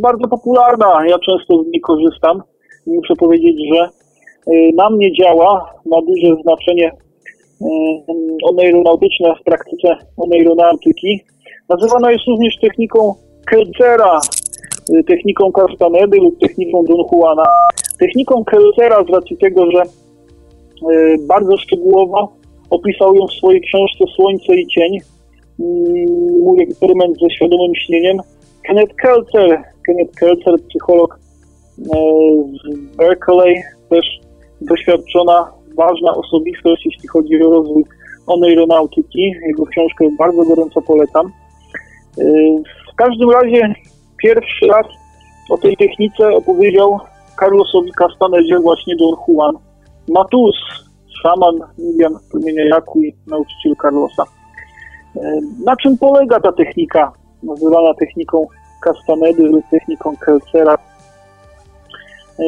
bardzo 0.00 0.28
popularna. 0.28 1.06
Ja 1.06 1.18
często 1.18 1.62
z 1.62 1.66
niej 1.66 1.80
korzystam. 1.80 2.42
Muszę 2.86 3.14
powiedzieć, 3.16 3.56
że 3.74 3.80
e, 3.82 4.72
na 4.74 4.90
mnie 4.90 5.12
działa, 5.12 5.74
ma 5.86 5.96
duże 6.02 6.42
znaczenie 6.42 6.90
oneironautyczne 8.42 9.34
w 9.40 9.44
praktyce 9.44 9.96
oneironautyki. 10.16 11.20
Nazywana 11.68 12.10
jest 12.10 12.26
również 12.26 12.54
techniką 12.60 13.14
Kelcera, 13.46 14.20
techniką 15.06 15.52
Castanedy 15.52 16.16
lub 16.16 16.38
techniką 16.38 16.84
Don 16.84 17.04
Juana. 17.12 17.44
Techniką 17.98 18.44
Kellera 18.44 19.04
z 19.04 19.08
racji 19.08 19.36
tego, 19.36 19.70
że 19.70 19.82
bardzo 21.28 21.56
szczegółowo 21.56 22.32
opisał 22.70 23.14
ją 23.14 23.26
w 23.26 23.32
swojej 23.32 23.60
książce 23.60 24.04
Słońce 24.16 24.54
i 24.54 24.66
Cień, 24.66 24.98
mój 26.42 26.62
eksperyment 26.62 27.18
ze 27.20 27.30
świadomym 27.30 27.74
śnieniem. 27.74 28.16
Kenneth 28.66 28.94
Kelcer, 29.02 29.62
Kenneth 29.86 30.14
Kelcer, 30.20 30.54
psycholog 30.68 31.18
y, 31.78 31.82
z 32.58 32.96
Berkeley, 32.96 33.62
też 33.90 34.06
doświadczona, 34.60 35.52
ważna 35.76 36.12
osobistość, 36.12 36.86
jeśli 36.86 37.08
chodzi 37.08 37.42
o 37.42 37.50
rozwój 37.50 37.84
oneironautyki. 38.26 39.32
Jego 39.46 39.66
książkę 39.66 40.04
bardzo 40.18 40.44
gorąco 40.44 40.82
polecam. 40.82 41.32
W 42.92 42.96
każdym 42.96 43.30
razie 43.30 43.74
Pierwszy 44.16 44.66
raz 44.66 44.86
o 45.50 45.58
tej 45.58 45.76
technice 45.76 46.28
opowiedział 46.28 46.98
Carlosowi 47.40 47.90
Castanedzie 47.92 48.58
właśnie 48.58 48.96
Don 48.96 49.14
Juan 49.28 49.54
Matus, 50.08 50.56
szaman 51.22 51.54
Indian 51.78 52.18
plemienia 52.30 52.64
Yakui, 52.64 53.14
nauczyciel 53.26 53.76
Carlosa. 53.82 54.22
E, 55.16 55.40
na 55.64 55.76
czym 55.76 55.98
polega 55.98 56.40
ta 56.40 56.52
technika, 56.52 57.12
nazywana 57.42 57.94
techniką 57.94 58.46
Castanedy 58.80 59.42
lub 59.42 59.64
techniką 59.70 60.16
Kelcera? 60.16 60.78
E, 62.38 62.42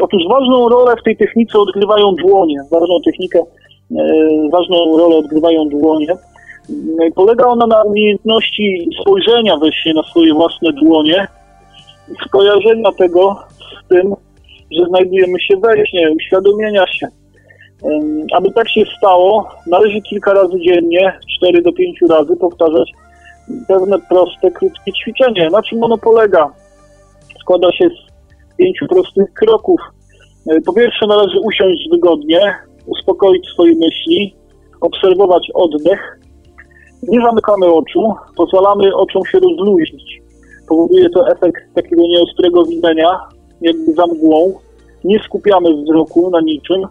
otóż 0.00 0.22
ważną 0.28 0.68
rolę 0.68 0.94
w 1.00 1.02
tej 1.02 1.16
technice 1.16 1.58
odgrywają 1.58 2.14
dłonie. 2.14 2.56
Ważną 2.70 3.00
technikę, 3.04 3.38
e, 3.38 4.04
ważną 4.52 4.98
rolę 4.98 5.16
odgrywają 5.16 5.68
dłonie. 5.68 6.16
Polega 7.14 7.46
ona 7.46 7.66
na 7.66 7.82
umiejętności 7.82 8.88
spojrzenia 9.00 9.56
we 9.56 9.94
na 9.94 10.02
swoje 10.02 10.34
własne 10.34 10.72
dłonie, 10.72 11.28
skojarzenia 12.26 12.92
tego 12.98 13.36
z 13.58 13.88
tym, 13.88 14.14
że 14.72 14.86
znajdujemy 14.86 15.40
się 15.40 15.56
we 15.56 15.86
śnie, 15.86 16.10
uświadomienia 16.10 16.86
się. 16.86 17.08
Aby 18.36 18.50
tak 18.50 18.70
się 18.70 18.82
stało, 18.98 19.48
należy 19.66 20.00
kilka 20.00 20.32
razy 20.32 20.60
dziennie, 20.60 21.18
4 21.38 21.62
do 21.62 21.72
5 21.72 21.98
razy 22.10 22.36
powtarzać 22.36 22.90
pewne 23.68 23.98
proste, 23.98 24.50
krótkie 24.50 24.92
ćwiczenie. 24.92 25.50
Na 25.50 25.62
czym 25.62 25.84
ono 25.84 25.98
polega? 25.98 26.52
Składa 27.40 27.72
się 27.72 27.88
z 27.88 28.56
pięciu 28.56 28.86
prostych 28.86 29.32
kroków. 29.32 29.80
E, 30.50 30.60
po 30.60 30.72
pierwsze 30.72 31.06
należy 31.06 31.38
usiąść 31.40 31.88
wygodnie, 31.90 32.54
uspokoić 32.86 33.46
swoje 33.46 33.74
myśli, 33.74 34.36
obserwować 34.80 35.50
oddech, 35.54 36.18
nie 37.08 37.20
zamykamy 37.20 37.66
oczu, 37.66 38.14
pozwalamy 38.36 38.96
oczom 38.96 39.22
się 39.24 39.38
rozluźnić. 39.38 40.22
Powoduje 40.68 41.10
to 41.10 41.28
efekt 41.28 41.74
takiego 41.74 42.02
nieostrego 42.02 42.64
widzenia, 42.64 43.20
jakby 43.60 43.92
za 43.92 44.06
mgłą. 44.06 44.52
Nie 45.04 45.18
skupiamy 45.18 45.82
wzroku 45.82 46.30
na 46.30 46.40
niczym. 46.40 46.82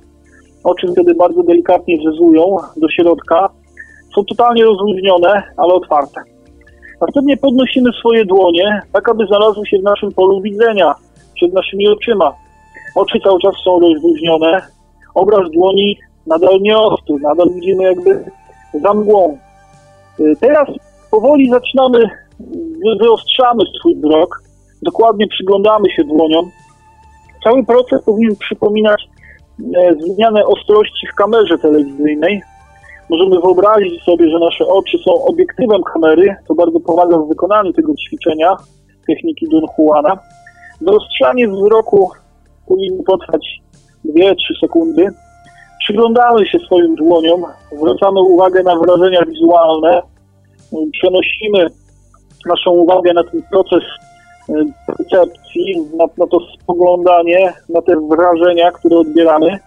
Oczy 0.63 0.87
wtedy 0.91 1.15
bardzo 1.15 1.43
delikatnie 1.43 1.97
zezują 2.05 2.57
do 2.77 2.89
środka. 2.89 3.49
Są 4.15 4.25
totalnie 4.25 4.65
rozluźnione, 4.65 5.43
ale 5.57 5.73
otwarte. 5.73 6.32
Następnie 7.05 7.37
podnosimy 7.37 7.91
swoje 7.99 8.25
dłonie, 8.25 8.81
tak 8.93 9.09
aby 9.09 9.25
znalazły 9.25 9.67
się 9.67 9.77
w 9.79 9.83
naszym 9.83 10.11
polu 10.11 10.41
widzenia, 10.41 10.95
przed 11.35 11.53
naszymi 11.53 11.87
oczyma. 11.87 12.33
Oczy 12.95 13.19
cały 13.23 13.39
czas 13.41 13.53
są 13.65 13.79
rozluźnione, 13.79 14.61
obraz 15.15 15.51
dłoni 15.51 15.97
nadal 16.27 16.61
nieostry, 16.61 17.15
nadal 17.21 17.49
widzimy 17.55 17.83
jakby 17.83 18.25
za 18.81 18.93
mgłą. 18.93 19.37
Y, 20.19 20.35
teraz 20.39 20.67
powoli 21.11 21.49
zaczynamy, 21.49 22.09
wyostrzamy 22.99 23.63
swój 23.79 23.95
wzrok, 23.95 24.43
dokładnie 24.81 25.27
przyglądamy 25.27 25.89
się 25.95 26.03
dłoniom. 26.03 26.49
Cały 27.43 27.65
proces 27.65 28.03
powinien 28.05 28.35
przypominać 28.35 29.03
e, 29.59 29.95
zmianę 29.95 30.45
ostrości 30.45 31.07
w 31.11 31.15
kamerze 31.15 31.57
telewizyjnej. 31.57 32.41
Możemy 33.09 33.39
wyobrazić 33.39 34.03
sobie, 34.03 34.29
że 34.29 34.39
nasze 34.39 34.67
oczy 34.67 34.97
są 35.05 35.25
obiektywem 35.25 35.81
kamery, 35.93 36.35
co 36.47 36.55
bardzo 36.55 36.79
pomaga 36.79 37.17
w 37.17 37.27
wykonaniu 37.27 37.73
tego 37.73 37.93
ćwiczenia 37.95 38.57
techniki 39.07 39.47
Don 39.49 39.65
Juana. 39.77 40.17
Wyostrzanie 40.81 41.47
wzroku 41.47 42.11
powinno 42.67 43.03
potrwać 43.03 43.61
2-3 44.05 44.35
sekundy. 44.61 45.07
Przyglądamy 45.79 46.45
się 46.45 46.59
swoim 46.59 46.95
dłoniom, 46.95 47.43
zwracamy 47.77 48.21
uwagę 48.21 48.63
na 48.63 48.75
wrażenia 48.75 49.25
wizualne, 49.25 50.01
przenosimy 50.91 51.67
naszą 52.45 52.71
uwagę 52.71 53.13
na 53.13 53.23
ten 53.23 53.41
proces 53.51 53.83
e, 54.49 54.53
percepcji, 54.87 55.75
na, 55.97 56.05
na 56.17 56.27
to 56.27 56.39
spoglądanie, 56.39 57.53
na 57.69 57.81
te 57.81 57.93
wrażenia, 58.09 58.71
które 58.71 58.97
odbieramy. 58.97 59.59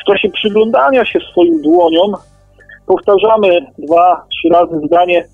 W 0.00 0.04
czasie 0.04 0.28
przyglądania 0.28 1.04
się 1.04 1.18
swoim 1.32 1.62
dłoniom 1.62 2.14
powtarzamy 2.90 3.66
dwa, 3.78 4.26
trzy 4.30 4.48
razy 4.48 4.86
zdanie. 4.86 5.28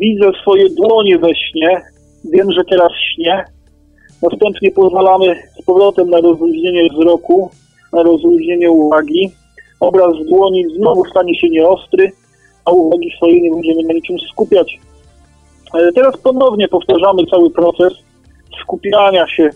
Widzę 0.00 0.30
swoje 0.42 0.68
dłonie 0.70 1.18
we 1.18 1.28
śnie, 1.28 1.82
wiem, 2.24 2.52
że 2.52 2.64
teraz 2.70 2.92
śnię. 3.14 3.44
Następnie 4.22 4.70
pozwalamy 4.70 5.36
z 5.60 5.64
powrotem 5.64 6.10
na 6.10 6.20
rozluźnienie 6.20 6.88
wzroku, 6.90 7.50
na 7.92 8.02
rozluźnienie 8.02 8.70
uwagi. 8.70 9.30
Obraz 9.80 10.12
dłoni 10.28 10.64
znowu 10.76 11.04
stanie 11.04 11.40
się 11.40 11.48
nieostry, 11.48 12.12
a 12.64 12.70
uwagi 12.70 13.12
swojej 13.16 13.42
nie 13.42 13.50
będziemy 13.50 13.82
na 13.82 13.94
niczym 13.94 14.16
skupiać. 14.18 14.78
E, 15.74 15.92
teraz 15.92 16.16
ponownie 16.16 16.68
powtarzamy 16.68 17.26
cały 17.26 17.50
proces 17.50 17.92
skupiania 18.62 19.26
się 19.28 19.50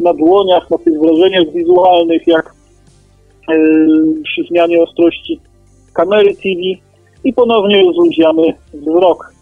na 0.00 0.14
dłoniach, 0.14 0.70
na 0.70 0.78
tych 0.78 1.00
wrażeniach 1.00 1.52
wizualnych, 1.54 2.26
jak 2.26 2.54
yy, 3.48 4.22
przy 4.24 4.42
zmianie 4.50 4.82
ostrości 4.82 5.40
kamery 5.92 6.34
TV 6.34 6.60
i 7.24 7.32
ponownie 7.32 7.82
rozluźniamy 7.82 8.42
wzrok. 8.74 9.32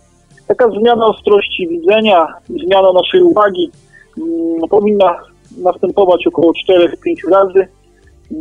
Taka 0.47 0.71
zmiana 0.71 1.07
ostrości 1.07 1.69
widzenia, 1.69 2.27
zmiana 2.49 2.93
naszej 2.93 3.23
uwagi 3.23 3.71
yy, 4.17 4.69
powinna 4.71 5.17
następować 5.59 6.27
około 6.27 6.53
4-5 6.69 7.31
razy. 7.31 7.69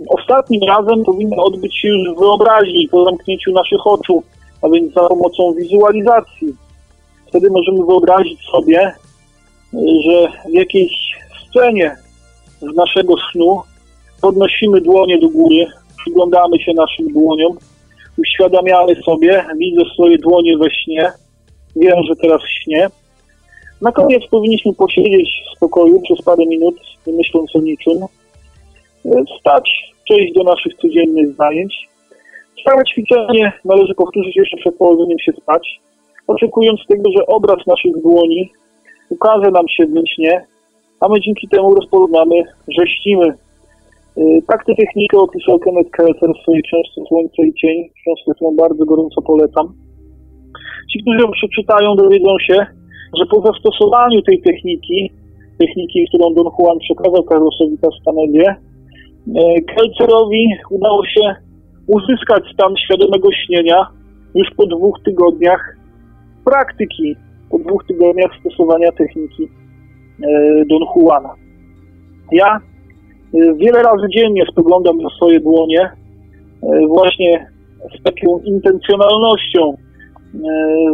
Ostatnim 0.09 0.62
razem 0.67 1.03
powinno 1.03 1.43
odbyć 1.43 1.75
się 1.75 1.88
już 1.88 2.15
w 2.15 2.19
wyobraźni, 2.19 2.89
po 2.91 3.05
zamknięciu 3.05 3.51
naszych 3.51 3.88
oczu, 3.88 4.24
a 4.62 4.69
więc 4.69 4.93
za 4.93 5.07
pomocą 5.07 5.53
wizualizacji. 5.53 6.55
Wtedy 7.27 7.50
możemy 7.50 7.85
wyobrazić 7.85 8.39
sobie, 8.51 8.93
że 10.03 10.27
w 10.50 10.53
jakiejś 10.53 10.91
scenie 11.50 11.95
z 12.62 12.75
naszego 12.75 13.13
snu 13.31 13.62
podnosimy 14.21 14.81
dłonie 14.81 15.19
do 15.19 15.29
góry, 15.29 15.65
przyglądamy 15.97 16.59
się 16.59 16.74
naszym 16.74 17.13
dłoniom, 17.13 17.57
uświadamiamy 18.17 18.95
sobie, 18.95 19.45
widzę 19.57 19.81
swoje 19.93 20.17
dłonie 20.17 20.57
we 20.57 20.72
śnie, 20.72 21.12
wiem, 21.75 22.03
że 22.07 22.15
teraz 22.15 22.41
śnie. 22.41 22.88
Na 23.81 23.91
koniec 23.91 24.24
powinniśmy 24.31 24.74
posiedzieć 24.74 25.29
w 25.45 25.55
spokoju 25.55 26.01
przez 26.01 26.22
parę 26.22 26.45
minut, 26.45 26.75
nie 27.07 27.13
myśląc 27.13 27.55
o 27.55 27.60
niczym, 27.60 27.98
stać, 29.39 29.93
przejść 30.03 30.34
do 30.34 30.43
naszych 30.43 30.74
codziennych 30.74 31.36
zajęć. 31.36 31.88
Całe 32.65 32.84
ćwiczenie 32.84 33.53
należy 33.65 33.93
powtórzyć 33.93 34.36
jeszcze 34.36 34.57
przed 34.57 34.77
położeniem 34.77 35.19
się 35.19 35.31
spać, 35.31 35.79
oczekując 36.27 36.79
tego, 36.88 37.12
że 37.17 37.25
obraz 37.25 37.67
naszych 37.67 38.01
dłoni 38.01 38.51
ukaże 39.10 39.51
nam 39.51 39.67
się 39.69 39.86
w 39.86 40.07
śnie, 40.15 40.45
a 41.00 41.07
my 41.10 41.22
dzięki 41.22 41.48
temu 41.48 41.75
rozpoznamy, 41.75 42.43
że 42.67 42.88
śnimy. 42.88 43.34
Y, 44.17 44.41
tak 44.48 44.65
tę 44.65 44.75
technikę 44.75 45.17
opisał 45.17 45.60
Kenneth 45.60 45.91
Kelter 45.91 46.29
w 46.34 46.41
swojej 46.41 46.63
książce 46.63 47.01
Słońce 47.07 47.41
i 47.48 47.53
Cień, 47.53 47.77
książkę, 48.01 48.31
którą 48.36 48.55
bardzo 48.55 48.86
gorąco 48.86 49.22
polecam. 49.22 49.65
Ci, 50.91 51.01
którzy 51.01 51.19
ją 51.19 51.31
przeczytają, 51.31 51.95
dowiedzą 51.95 52.39
się, 52.48 52.57
że 53.17 53.25
po 53.31 53.41
zastosowaniu 53.41 54.22
tej 54.22 54.41
techniki, 54.41 55.12
techniki, 55.60 56.05
którą 56.10 56.34
Don 56.34 56.50
Juan 56.60 56.79
przekazał 56.79 57.24
Carlosowi 57.29 57.77
Castanedie, 57.77 58.50
y, 58.51 59.62
Kelcerowi 59.62 60.48
udało 60.69 61.05
się 61.05 61.36
uzyskać 61.88 62.43
stan 62.53 62.74
świadomego 62.77 63.29
śnienia 63.31 63.88
już 64.36 64.48
po 64.57 64.65
dwóch 64.65 65.00
tygodniach 65.05 65.77
praktyki, 66.45 67.15
po 67.50 67.60
dwóch 67.60 67.86
tygodniach 67.88 68.31
stosowania 68.39 68.91
techniki 68.91 69.43
e, 69.43 70.65
Don 70.65 70.81
Juana. 70.95 71.36
Ja 72.31 72.60
wiele 73.35 73.83
razy 73.83 74.07
dziennie 74.09 74.43
spoglądam 74.51 74.97
na 74.97 75.09
swoje 75.09 75.39
dłonie 75.39 75.81
e, 75.81 76.87
właśnie 76.87 77.47
z 77.99 78.03
taką 78.03 78.39
intencjonalnością, 78.39 79.77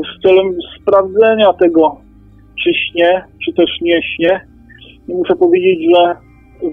z 0.02 0.22
celem 0.22 0.58
sprawdzenia 0.82 1.54
tego, 1.54 1.98
czy 2.64 2.74
śnie, 2.74 3.24
czy 3.46 3.54
też 3.54 3.70
nie 3.82 4.02
śnie. 4.04 4.42
I 5.08 5.14
muszę 5.14 5.36
powiedzieć, 5.36 5.80
że 5.96 6.16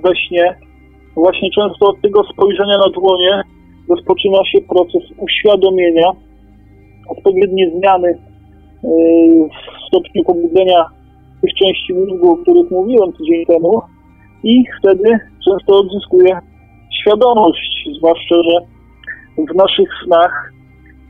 we 0.02 0.16
śnie 0.16 0.54
właśnie 1.16 1.50
często 1.50 1.86
od 1.86 2.00
tego 2.00 2.24
spojrzenia 2.24 2.78
na 2.78 2.88
dłonie 2.88 3.42
rozpoczyna 3.88 4.38
się 4.44 4.60
proces 4.60 5.02
uświadomienia, 5.18 6.12
odpowiednie 7.08 7.70
zmiany 7.70 8.18
w 8.82 9.88
stopniu 9.88 10.24
pobudzenia 10.24 10.84
tych 11.42 11.54
części 11.54 11.94
mózgu, 11.94 12.30
o 12.30 12.36
których 12.36 12.70
mówiłem 12.70 13.12
tydzień 13.12 13.46
temu 13.46 13.80
i 14.44 14.64
wtedy 14.78 15.18
często 15.48 15.78
odzyskuje 15.78 16.38
świadomość, 17.00 17.88
zwłaszcza, 17.98 18.34
że 18.34 18.60
w 19.52 19.56
naszych 19.56 19.88
snach 20.04 20.52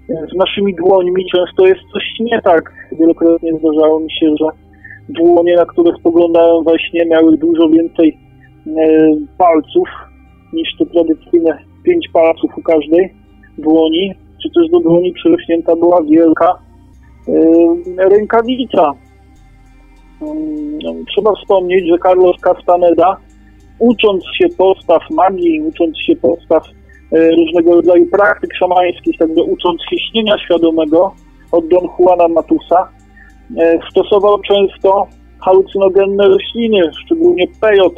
z 0.09 0.37
naszymi 0.37 0.75
dłońmi 0.75 1.25
często 1.35 1.67
jest 1.67 1.81
coś 1.93 2.05
nie 2.21 2.43
tak. 2.43 2.73
Wielokrotnie 2.93 3.53
zdarzało 3.59 4.01
mi 4.01 4.13
się, 4.13 4.35
że 4.41 4.47
dłonie, 5.09 5.57
na 5.57 5.67
które 5.67 5.93
spoglądałem 6.01 6.65
we 6.65 6.79
śnie, 6.79 7.07
miały 7.07 7.37
dużo 7.37 7.69
więcej 7.69 8.19
e, 8.67 8.81
palców 9.39 9.89
niż 10.53 10.69
te 10.79 10.87
tradycyjne 10.87 11.59
pięć 11.85 12.09
palców 12.13 12.51
u 12.59 12.63
każdej 12.63 13.15
dłoni, 13.59 14.15
czy 14.43 14.49
też 14.55 14.71
do 14.71 14.81
dłoni 14.81 15.13
przyrośnięta 15.13 15.77
była 15.77 16.03
wielka 16.03 16.59
e, 17.99 18.09
rękawica. 18.09 18.93
Mm, 20.23 21.05
trzeba 21.15 21.33
wspomnieć, 21.35 21.89
że 21.89 21.99
Carlos 21.99 22.37
Castaneda, 22.41 23.17
ucząc 23.79 24.25
się 24.39 24.49
postaw 24.59 25.03
magii, 25.11 25.61
ucząc 25.61 25.99
się 25.99 26.17
postaw 26.17 26.63
e, 27.13 27.31
różnego 27.31 27.75
rodzaju 27.75 28.07
praktyk 28.07 28.51
szamańskich, 28.55 29.21
jakby 29.21 29.43
ucząc 29.43 29.81
się 29.91 29.97
śnienia 30.11 30.39
świadomego 30.39 31.15
od 31.53 31.69
Don 31.69 31.89
Juana 31.99 32.29
Matusa, 32.29 32.89
e, 33.57 33.79
stosował 33.91 34.39
często 34.41 35.07
halucynogenne 35.41 36.29
rośliny, 36.29 36.81
szczególnie 37.05 37.47
pejot, 37.61 37.95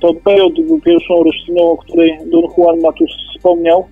to 0.00 0.14
Pejot 0.14 0.54
był 0.54 0.80
pierwszą 0.80 1.24
rośliną, 1.24 1.70
o 1.70 1.76
której 1.76 2.18
Don 2.32 2.44
Juan 2.56 2.80
Matus 2.80 3.10
wspomniał 3.34 3.84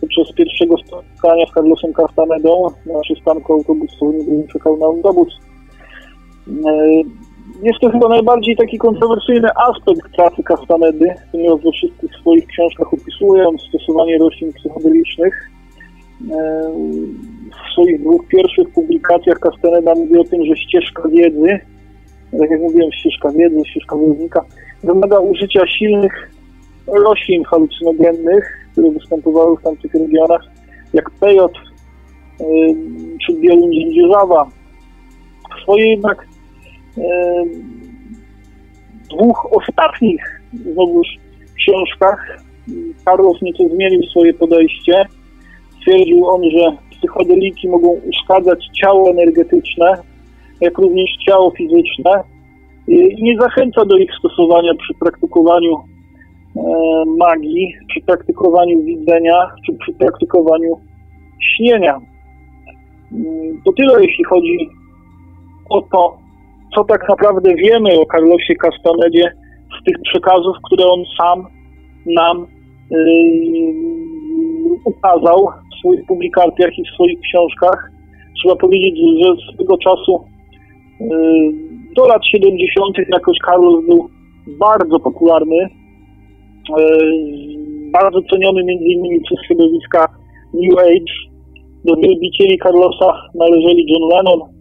podczas 0.00 0.34
pierwszego 0.36 0.76
spotkania 0.78 1.46
z 1.46 1.54
Carlosem 1.54 1.92
Castanedą 1.92 2.66
na 2.86 3.00
przystanku 3.00 3.52
autobusowym, 3.52 4.18
gdy 4.26 4.48
czekał 4.52 4.76
na 4.76 4.86
autobus. 4.86 5.38
E, 7.44 7.66
jest 7.66 7.80
to 7.80 7.90
chyba 7.90 8.08
najbardziej 8.08 8.56
taki 8.56 8.78
kontrowersyjny 8.78 9.48
aspekt 9.56 10.16
pracy 10.16 10.42
Castanedy, 10.42 11.14
ponieważ 11.32 11.60
we 11.60 11.72
wszystkich 11.72 12.10
swoich 12.20 12.46
książkach 12.46 12.94
opisuje 12.94 13.48
on 13.48 13.58
stosowanie 13.58 14.18
roślin 14.18 14.52
psychodelicznych. 14.52 15.50
E, 16.30 16.70
w 17.50 17.72
swoich 17.72 18.00
dwóch 18.00 18.26
pierwszych 18.28 18.70
publikacjach 18.70 19.38
Castaneda 19.38 19.94
mówi 19.94 20.18
o 20.18 20.24
tym, 20.24 20.44
że 20.44 20.56
ścieżka 20.56 21.08
wiedzy, 21.08 21.60
tak 22.38 22.50
jak 22.50 22.60
mówiłem, 22.60 22.92
ścieżka 22.92 23.30
wiedzy, 23.30 23.60
ścieżka 23.70 23.96
wodnika, 23.96 24.44
wymaga 24.84 25.18
użycia 25.18 25.66
silnych 25.66 26.30
roślin 26.86 27.44
halucynogennych, 27.44 28.44
które 28.72 28.90
występowały 28.90 29.56
w 29.56 29.62
tamtych 29.62 29.94
regionach, 29.94 30.42
jak 30.92 31.10
pejot 31.10 31.52
yy, 32.40 32.46
czy 33.26 33.40
bieluń 33.40 33.72
dzierżawa. 33.94 34.46
W 35.56 35.62
swojej 35.62 35.90
jednak 35.90 36.26
dwóch 39.10 39.48
ostatnich 39.52 40.40
znowuż 40.52 41.06
książkach 41.56 42.44
Carlos 43.04 43.42
nieco 43.42 43.68
zmienił 43.68 44.02
swoje 44.02 44.34
podejście. 44.34 45.04
Stwierdził 45.80 46.26
on, 46.26 46.42
że 46.50 46.76
psychodeliki 46.90 47.68
mogą 47.68 47.88
uszkadzać 47.88 48.68
ciało 48.82 49.10
energetyczne, 49.10 49.94
jak 50.60 50.78
również 50.78 51.10
ciało 51.26 51.50
fizyczne 51.50 52.22
i 52.88 53.22
nie 53.22 53.38
zachęca 53.40 53.84
do 53.84 53.96
ich 53.96 54.10
stosowania 54.18 54.74
przy 54.74 54.94
praktykowaniu 54.94 55.76
e, 55.76 56.60
magii, 57.18 57.74
przy 57.88 58.00
praktykowaniu 58.00 58.82
widzenia, 58.82 59.34
czy 59.66 59.72
przy 59.72 59.92
praktykowaniu 59.92 60.80
śnienia. 61.40 62.00
Mm, 63.12 63.62
to 63.64 63.72
tyle, 63.72 64.02
jeśli 64.02 64.24
chodzi 64.24 64.68
o 65.70 65.82
to, 65.82 66.23
co 66.74 66.84
tak 66.84 67.08
naprawdę 67.08 67.54
wiemy 67.54 68.00
o 68.00 68.06
Carlosie 68.06 68.54
Castanedzie 68.54 69.32
z 69.80 69.84
tych 69.84 70.02
przekazów, 70.02 70.56
które 70.62 70.86
on 70.86 71.04
sam 71.18 71.46
nam 72.06 72.46
yy, 72.90 72.98
ukazał 74.84 75.48
w 75.72 75.78
swoich 75.78 76.06
publikacjach 76.06 76.78
i 76.78 76.84
w 76.84 76.94
swoich 76.94 77.20
książkach. 77.20 77.90
Trzeba 78.38 78.56
powiedzieć, 78.56 78.98
że 79.22 79.54
z 79.54 79.58
tego 79.58 79.78
czasu 79.78 80.24
yy, 81.00 81.74
do 81.96 82.06
lat 82.06 82.22
70. 82.26 82.96
jakoś 83.08 83.36
Carlos 83.46 83.86
był 83.86 84.08
bardzo 84.46 85.00
popularny, 85.00 85.56
e, 86.78 86.86
bardzo 87.92 88.22
ceniony 88.30 88.62
innymi 88.72 89.20
przez 89.20 89.38
środowiska 89.46 90.08
New 90.54 90.78
Age. 90.78 91.14
Do 91.84 91.96
wielbicieli 91.96 92.58
Carlosa 92.58 93.12
należeli 93.34 93.86
John 93.88 94.08
Lennon, 94.08 94.53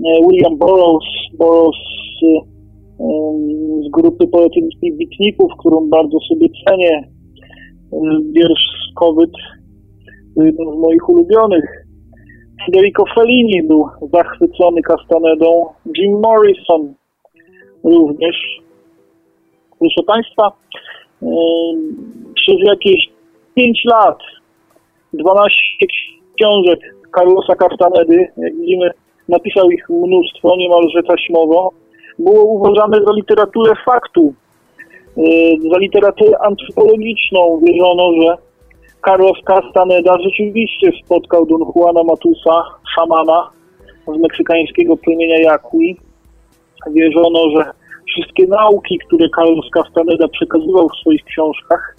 William 0.00 0.58
Burroughs, 0.58 1.06
Burroughs 1.38 1.78
z 3.84 3.90
grupy 3.90 4.26
poetyckich 4.26 4.96
bitników, 4.96 5.52
którą 5.58 5.88
bardzo 5.88 6.18
sobie 6.28 6.48
cenię. 6.68 7.08
Wiersz 8.32 8.74
jeden 10.36 10.66
z 10.72 10.78
moich 10.78 11.08
ulubionych. 11.08 11.86
Federico 12.66 13.04
Fellini 13.14 13.62
był 13.62 13.86
zachwycony 14.12 14.82
Castanedą. 14.82 15.66
Jim 15.96 16.20
Morrison 16.20 16.94
również. 17.84 18.36
Proszę 19.78 20.02
Państwa, 20.06 20.52
przez 22.34 22.56
jakieś 22.64 23.08
5 23.54 23.84
lat 23.84 24.18
12 25.12 25.56
książek 26.40 26.80
Carlosa 27.16 27.54
Castanedy, 27.54 28.28
jak 28.36 28.56
widzimy, 28.56 28.90
napisał 29.28 29.70
ich 29.70 29.88
mnóstwo, 29.88 30.56
niemalże 30.56 31.02
taśmowo, 31.02 31.72
było 32.18 32.44
uważane 32.44 33.04
za 33.04 33.12
literaturę 33.12 33.72
faktu, 33.84 34.34
za 35.72 35.78
literaturę 35.78 36.38
antropologiczną. 36.38 37.60
Wierzono, 37.62 38.12
że 38.22 38.36
Carlos 39.06 39.38
Castaneda 39.44 40.18
rzeczywiście 40.18 40.90
spotkał 41.04 41.46
Don 41.46 41.60
Juana 41.76 42.02
Matusa, 42.02 42.62
szamana 42.94 43.50
z 44.06 44.20
meksykańskiego 44.20 44.96
plemienia 44.96 45.36
Yaqui. 45.38 45.96
Wierzono, 46.90 47.50
że 47.56 47.70
wszystkie 48.08 48.46
nauki, 48.46 48.98
które 49.06 49.28
Carlos 49.36 49.70
Castaneda 49.70 50.28
przekazywał 50.28 50.88
w 50.88 51.00
swoich 51.00 51.24
książkach, 51.24 51.96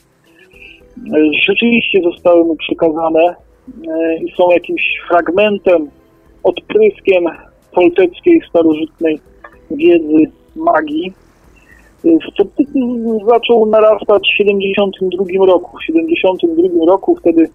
rzeczywiście 1.47 2.01
zostały 2.03 2.43
mu 2.43 2.55
przekazane 2.55 3.35
i 4.25 4.31
są 4.37 4.51
jakimś 4.51 4.81
fragmentem, 5.09 5.89
odpryskiem 6.45 7.23
tolteckiej, 7.71 8.41
starożytnej 8.49 9.19
wiedzy 9.71 10.31
magii. 10.55 11.13
Sceptycyzm 12.31 13.19
zaczął 13.27 13.65
narastać 13.65 14.23
w 14.33 14.37
1972 14.37 15.45
roku. 15.45 15.77
W 15.77 15.85
1972 15.87 16.85
roku 16.85 17.15
wtedy 17.15 17.49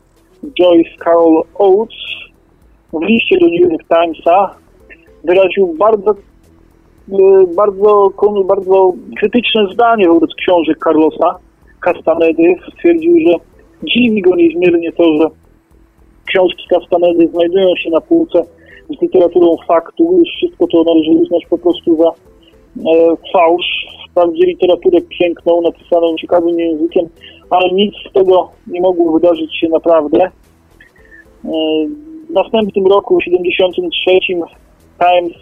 Joyce 0.59 0.90
Carol 1.05 1.42
Oates 1.55 2.11
w 2.92 3.03
liście 3.03 3.38
do 3.38 3.46
New 3.46 3.61
York 3.61 3.85
Timesa 3.88 4.55
wyraził 5.24 5.74
bardzo, 5.79 6.14
bardzo, 7.57 8.11
bardzo 8.44 8.92
krytyczne 9.18 9.66
zdanie 9.72 10.09
wobec 10.09 10.31
książek 10.35 10.79
Carlosa 10.85 11.38
Castanedy. 11.81 12.55
Stwierdził, 12.74 13.14
że 13.26 13.35
dziwi 13.83 14.22
go 14.22 14.37
niezmiernie 14.37 14.92
to, 14.92 15.05
że 15.16 15.26
książki 16.26 16.64
Castanedy 16.68 17.29
znajdują 17.29 17.76
się 17.76 17.90
na 17.90 18.00
półce 18.00 18.42
literaturą 19.03 19.57
faktu, 19.68 20.18
już 20.18 20.29
wszystko 20.37 20.66
to 20.66 20.85
należy 20.85 21.11
uznać 21.11 21.46
po 21.50 21.59
prostu 21.59 21.96
za 21.96 22.09
e, 22.09 23.16
fałsz. 23.33 23.87
Wprawdzie 24.11 24.46
literaturę 24.46 25.00
piękną, 25.18 25.61
napisaną 25.61 26.16
ciekawym 26.16 26.59
językiem, 26.59 27.09
ale 27.50 27.72
nic 27.72 27.94
z 28.11 28.12
tego 28.12 28.50
nie 28.66 28.81
mogło 28.81 29.12
wydarzyć 29.12 29.61
się 29.61 29.68
naprawdę. 29.68 30.22
E, 30.24 30.31
w 32.31 32.33
następnym 32.33 32.87
roku, 32.87 33.18
w 33.18 33.24
73, 33.24 34.11
Times 34.98 35.33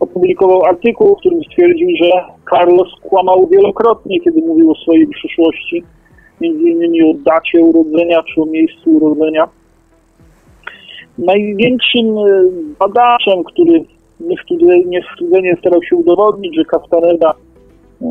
opublikował 0.00 0.64
artykuł, 0.64 1.16
w 1.16 1.18
którym 1.18 1.44
stwierdził, 1.44 1.88
że 2.02 2.10
Carlos 2.50 2.88
kłamał 3.02 3.46
wielokrotnie, 3.46 4.20
kiedy 4.20 4.40
mówił 4.40 4.70
o 4.70 4.74
swojej 4.74 5.06
przyszłości, 5.06 5.82
między 6.40 6.62
innymi 6.62 7.02
o 7.02 7.14
dacie 7.14 7.60
urodzenia 7.60 8.22
czy 8.22 8.42
o 8.42 8.46
miejscu 8.46 8.90
urodzenia. 8.90 9.48
Największym 11.18 12.18
e, 12.18 12.22
badaczem, 12.78 13.44
który 13.44 13.84
niestrudzenie 14.86 15.56
starał 15.60 15.82
się 15.82 15.96
udowodnić, 15.96 16.56
że 16.56 16.64
Castaneda 16.64 17.34
e, 18.02 18.06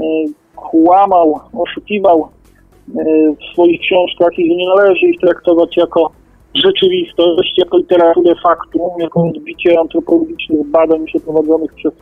kłamał, 0.55 1.39
oszukiwał 1.53 2.21
e, 2.21 3.03
w 3.33 3.53
swoich 3.53 3.81
książkach 3.81 4.39
i 4.39 4.49
że 4.49 4.55
nie 4.55 4.67
należy 4.67 5.05
ich 5.05 5.19
traktować 5.19 5.77
jako 5.77 6.11
rzeczywistość, 6.55 7.57
jako 7.57 7.77
literaturę 7.77 8.33
faktu, 8.43 8.79
jako 8.99 9.23
odbicie 9.23 9.79
antropologicznych 9.79 10.67
badań 10.67 11.05
przeprowadzonych 11.05 11.73
przez 11.73 11.93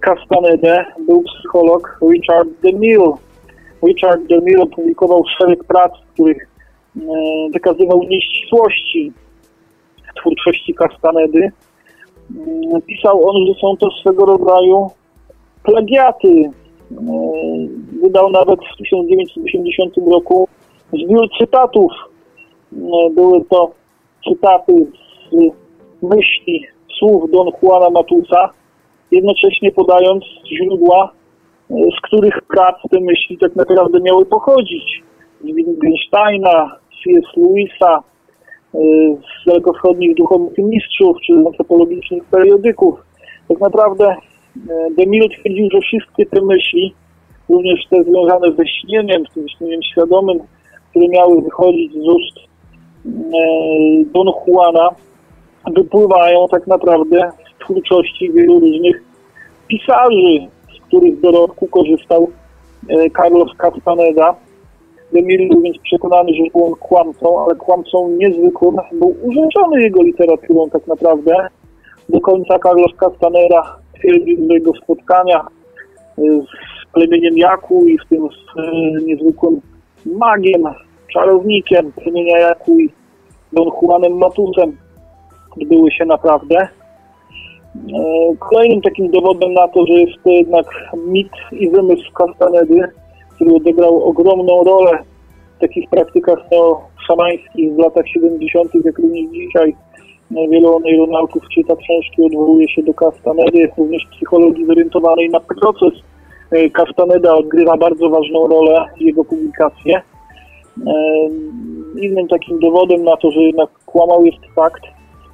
Castanedę, 0.00 0.84
był 1.06 1.22
psycholog 1.22 1.98
Richard 2.12 2.48
DeMille. 2.62 3.12
Richard 3.86 4.22
DeMille 4.26 4.62
opublikował 4.62 5.24
szereg 5.38 5.64
prac, 5.64 5.92
w 5.98 6.12
których 6.12 6.48
wykazywał 7.52 8.02
nieścisłości 8.02 9.12
twórczości 10.20 10.74
Castanedy. 10.74 11.52
Mm, 12.36 12.82
pisał 12.82 13.28
on, 13.28 13.46
że 13.46 13.54
są 13.60 13.76
to 13.76 13.90
swego 13.90 14.26
rodzaju 14.26 14.90
plagiaty. 15.62 16.50
Mm, 16.90 17.88
wydał 18.02 18.30
nawet 18.30 18.60
w 18.60 18.76
1980 18.76 19.94
roku 20.12 20.48
zbiór 20.92 21.28
cytatów. 21.38 21.92
Mm, 22.72 23.14
były 23.14 23.44
to 23.44 23.70
cytaty 24.28 24.86
z 25.30 25.34
myśli, 26.02 26.64
słów 26.98 27.30
Don 27.30 27.50
Juana 27.62 27.90
Matusa, 27.90 28.50
jednocześnie 29.10 29.72
podając 29.72 30.24
źródła, 30.52 31.12
z 31.70 32.00
których 32.02 32.40
prac 32.54 32.76
te 32.90 33.00
myśli 33.00 33.38
tak 33.38 33.56
naprawdę 33.56 34.00
miały 34.00 34.26
pochodzić. 34.26 35.02
Z 35.40 35.44
Wittgensteina, 35.44 36.76
C.S. 36.90 37.36
Lewisa, 37.36 38.02
z 38.72 39.46
dalekowschodnich 39.46 40.16
duchowych 40.16 40.58
mistrzów 40.58 41.16
czy 41.26 41.32
antropologicznych 41.32 42.24
periodyków. 42.24 42.94
Tak 43.48 43.60
naprawdę 43.60 44.06
e, 44.08 44.16
Demil 44.96 45.28
twierdził, 45.28 45.68
że 45.72 45.80
wszystkie 45.80 46.26
te 46.26 46.42
myśli, 46.42 46.94
również 47.48 47.86
te 47.90 48.04
związane 48.04 48.52
ze 48.52 48.66
śnieniem, 48.66 49.22
z 49.30 49.34
tym 49.34 49.48
śnieniem 49.48 49.82
świadomym, 49.82 50.38
które 50.90 51.08
miały 51.08 51.42
wychodzić 51.42 51.92
z 51.92 52.08
ust 52.08 52.36
e, 52.38 53.10
Don 54.14 54.26
Juana, 54.46 54.88
wypływają 55.74 56.46
tak 56.50 56.66
naprawdę 56.66 57.30
z 57.56 57.64
twórczości 57.64 58.32
wielu 58.32 58.60
różnych 58.60 59.02
pisarzy, 59.68 60.48
z 60.76 60.86
których 60.86 61.20
dorobku 61.20 61.66
korzystał 61.66 62.30
Carlos 63.16 63.50
Castaneda, 63.56 64.34
Demir 65.12 65.48
był 65.48 65.60
więc 65.62 65.78
przekonany, 65.78 66.34
że 66.34 66.42
był 66.52 66.66
on 66.66 66.74
kłamcą, 66.74 67.44
ale 67.44 67.54
kłamcą 67.54 68.08
niezwykłym. 68.08 68.76
Był 68.92 69.16
urzeczony 69.22 69.82
jego 69.82 70.02
literaturą 70.02 70.70
tak 70.70 70.86
naprawdę. 70.86 71.48
Do 72.08 72.20
końca 72.20 72.58
Carlos 72.58 72.92
Castanera 72.96 73.76
twierdził, 73.98 74.36
że 74.36 74.54
jego 74.54 74.72
spotkania 74.82 75.46
y, 76.18 76.22
z 76.42 76.92
plemieniem 76.92 77.38
Jaku 77.38 77.86
i 77.86 77.98
w 77.98 78.08
tym 78.08 78.28
z 78.28 78.58
y, 78.58 79.04
niezwykłym 79.04 79.60
magiem, 80.06 80.62
czarownikiem 81.12 81.92
plemienia 81.92 82.38
Jaku 82.38 82.78
i 82.80 82.90
Don 83.52 83.68
Juanem 83.82 84.18
Matusem 84.18 84.76
odbyły 85.56 85.90
się 85.90 86.04
naprawdę. 86.04 86.68
Y, 87.76 88.36
kolejnym 88.38 88.82
takim 88.82 89.10
dowodem 89.10 89.52
na 89.52 89.68
to, 89.68 89.86
że 89.86 89.92
jest 89.92 90.22
to 90.24 90.30
jednak 90.30 90.66
mit 91.06 91.32
i 91.52 91.70
wymysł 91.70 92.12
Castanedy, 92.12 92.88
który 93.38 93.54
odegrał 93.54 94.04
ogromną 94.04 94.64
rolę 94.64 94.98
w 95.56 95.60
takich 95.60 95.90
praktykach 95.90 96.38
szamańskich 97.06 97.74
w 97.74 97.78
latach 97.78 98.08
70., 98.08 98.74
jak 98.84 98.98
również 98.98 99.30
dzisiaj. 99.30 99.76
Wielu 100.30 100.80
neuronautów 100.80 101.42
czyta 101.54 101.76
książki, 101.76 102.22
odwołuje 102.22 102.68
się 102.68 102.82
do 102.82 102.94
Castanedy, 102.94 103.68
również 103.78 104.02
psychologii 104.16 104.66
zorientowanej 104.66 105.30
na 105.30 105.40
proces. 105.40 105.92
E, 106.50 106.70
Castaneda 106.70 107.34
odgrywa 107.34 107.76
bardzo 107.76 108.10
ważną 108.10 108.46
rolę, 108.46 108.84
jego 109.00 109.24
publikacje. 109.24 110.02
E, 110.86 110.92
innym 112.00 112.28
takim 112.28 112.58
dowodem 112.58 113.04
na 113.04 113.16
to, 113.16 113.30
że 113.30 113.40
jednak 113.40 113.70
kłamał 113.86 114.24
jest 114.24 114.54
fakt, 114.54 114.82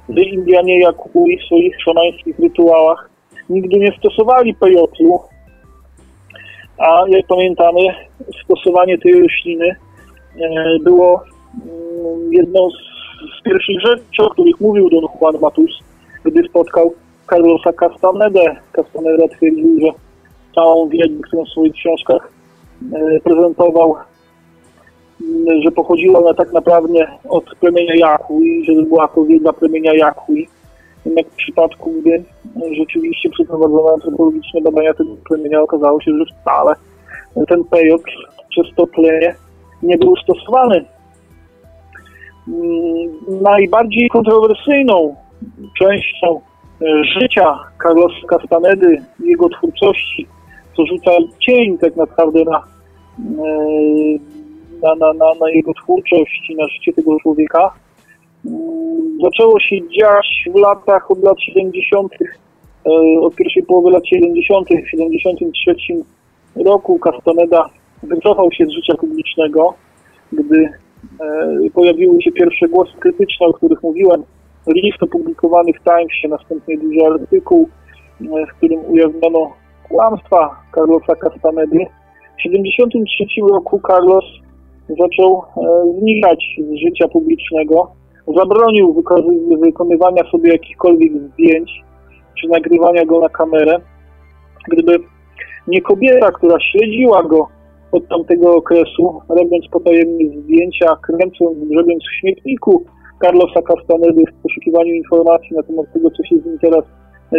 że 0.09 0.23
Indianie 0.23 0.79
Jakui 0.79 1.37
w 1.37 1.45
swoich 1.45 1.81
szamańskich 1.81 2.39
rytuałach 2.39 3.09
nigdy 3.49 3.79
nie 3.79 3.91
stosowali 3.97 4.55
pejotlu, 4.55 5.19
a 6.77 7.03
jak 7.07 7.27
pamiętamy, 7.27 7.79
stosowanie 8.43 8.97
tej 8.97 9.21
rośliny 9.21 9.75
e, 10.41 10.79
było 10.83 11.23
mm, 11.53 12.33
jedną 12.33 12.69
z 13.39 13.43
pierwszych 13.43 13.81
rzeczy, 13.81 14.23
o 14.23 14.29
których 14.29 14.61
mówił 14.61 14.89
Don 14.89 15.03
Juan 15.21 15.35
Matus, 15.41 15.79
gdy 16.23 16.43
spotkał 16.43 16.93
Carlosa 17.29 17.73
Castanedę. 17.73 18.55
Castaneda 18.71 19.27
twierdził, 19.27 19.79
że 19.81 19.87
całą 20.55 20.89
wiedzę, 20.89 21.21
którą 21.27 21.45
w 21.45 21.49
swoich 21.49 21.73
książkach 21.73 22.31
e, 22.93 23.19
prezentował, 23.19 23.95
mm, 25.21 25.61
że 25.61 25.71
pochodziła 25.71 26.19
ona 26.19 26.33
tak 26.33 26.53
naprawdę 26.53 27.07
od 27.29 27.55
plemienia 27.59 27.95
Jaku 27.95 28.41
i 28.41 28.65
że 28.65 28.81
była 28.81 29.07
to 29.07 29.25
wiedza 29.25 29.53
plemienia 29.53 29.93
Jaku. 29.93 30.33
Jednak 31.05 31.25
w 31.27 31.35
przypadku, 31.35 31.93
gdy 32.01 32.23
rzeczywiście 32.77 33.29
przeprowadzono 33.29 33.93
antropologiczne 33.93 34.61
badania 34.61 34.93
tego 34.93 35.15
plemienia, 35.29 35.61
okazało 35.61 36.01
się, 36.01 36.11
że 36.11 36.25
wcale 36.41 36.75
ten 37.47 37.63
pejot 37.63 38.01
przez 38.49 38.65
to 38.75 38.87
plemię 38.87 39.35
nie 39.83 39.97
był 39.97 40.15
stosowany. 40.15 40.85
Mm, 42.47 43.41
najbardziej 43.41 44.09
kontrowersyjną 44.09 45.15
częścią 45.79 46.41
e, 46.81 47.03
życia 47.19 47.59
Carlosa 47.83 48.27
Castanedy 48.27 48.97
i 49.23 49.27
jego 49.27 49.49
twórczości 49.49 50.27
co 50.75 50.85
rzuca 50.85 51.11
cień 51.39 51.77
tak 51.77 51.95
naprawdę 51.95 52.43
na, 52.43 52.63
na, 54.83 54.95
na, 54.95 55.13
na, 55.13 55.25
na 55.41 55.49
jego 55.49 55.73
twórczość 55.73 56.49
i 56.49 56.55
na 56.55 56.67
życie 56.67 56.93
tego 56.93 57.19
człowieka. 57.19 57.73
Zaczęło 59.23 59.59
się 59.59 59.75
dziać 59.89 60.49
w 60.53 60.55
latach 60.55 61.11
od 61.11 61.23
lat 61.23 61.41
70., 61.41 62.11
od 63.21 63.35
pierwszej 63.35 63.63
połowy 63.63 63.91
lat 63.91 64.07
70., 64.07 64.67
w 64.67 64.89
73 64.89 65.75
roku 66.55 66.99
Castaneda 66.99 67.69
wycofał 68.03 68.51
się 68.51 68.65
z 68.65 68.71
życia 68.71 68.93
publicznego, 68.99 69.73
gdy 70.33 70.69
pojawiły 71.73 72.21
się 72.21 72.31
pierwsze 72.31 72.67
głosy 72.67 72.91
krytyczne, 72.99 73.47
o 73.47 73.53
których 73.53 73.83
mówiłem. 73.83 74.23
List 74.67 75.03
opublikowany 75.03 75.71
w 75.73 75.83
Timesie, 75.83 76.27
następnie 76.27 76.77
duży 76.77 77.05
artykuł, 77.05 77.69
w 78.21 78.57
którym 78.57 78.79
ujawniono 78.85 79.53
kłamstwa 79.89 80.49
Carlosa 80.75 81.15
Castanedy. 81.15 81.85
W 82.39 82.43
1973 82.43 83.41
roku 83.41 83.81
Carlos 83.87 84.25
zaczął 84.89 85.41
znikać 85.99 86.45
z 86.57 86.79
życia 86.79 87.07
publicznego. 87.07 87.91
Zabronił 88.27 89.03
wykonywania 89.63 90.23
sobie 90.31 90.51
jakichkolwiek 90.51 91.11
zdjęć 91.13 91.83
czy 92.41 92.47
nagrywania 92.47 93.05
go 93.05 93.19
na 93.19 93.29
kamerę. 93.29 93.79
Gdyby 94.67 94.99
nie 95.67 95.81
kobieta, 95.81 96.31
która 96.31 96.59
śledziła 96.59 97.23
go 97.23 97.47
od 97.91 98.07
tamtego 98.07 98.55
okresu, 98.55 99.21
robiąc 99.29 99.67
potajemne 99.71 100.41
zdjęcia, 100.41 100.97
kręcąc, 101.01 101.57
grzebiąc 101.69 102.03
w 102.03 102.19
śmietniku 102.19 102.85
Carlosa 103.21 103.61
Castanedy 103.61 104.23
w 104.31 104.41
poszukiwaniu 104.43 104.93
informacji 104.93 105.55
na 105.55 105.63
temat 105.63 105.85
tego, 105.93 106.11
co 106.11 106.23
się 106.23 106.37
z 106.37 106.45
nim 106.45 106.59
teraz 106.61 106.83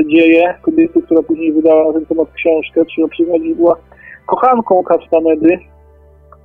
dzieje. 0.09 0.55
Kobiety, 0.63 1.03
która 1.03 1.23
później 1.23 1.53
wydała 1.53 1.87
na 1.87 1.93
ten 1.93 2.07
temat 2.07 2.33
książkę, 2.33 2.85
trzeba 2.85 3.09
przyznać, 3.09 3.43
była 3.57 3.77
kochanką 4.27 4.83
Castanedy, 4.83 5.59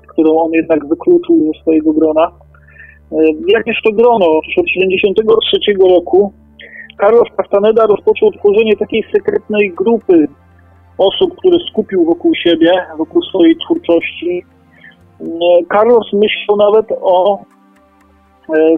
którą 0.08 0.38
on 0.38 0.52
jednak 0.52 0.88
wykluczył 0.88 1.54
ze 1.54 1.62
swojego 1.62 1.94
grona. 1.94 2.32
Jakież 3.48 3.82
to 3.84 3.92
grono? 3.92 4.26
Od 4.38 4.46
1973 4.46 5.74
roku 5.80 6.34
Carlos 7.02 7.28
Castaneda 7.38 7.86
rozpoczął 7.86 8.32
tworzenie 8.32 8.76
takiej 8.78 9.04
sekretnej 9.16 9.72
grupy 9.72 10.28
osób, 10.98 11.36
które 11.38 11.58
skupił 11.70 12.06
wokół 12.06 12.36
siebie, 12.36 12.72
wokół 12.98 13.22
swojej 13.22 13.56
twórczości. 13.56 14.44
Carlos 15.74 16.14
myślał 16.14 16.58
nawet 16.58 16.86
o 17.02 17.40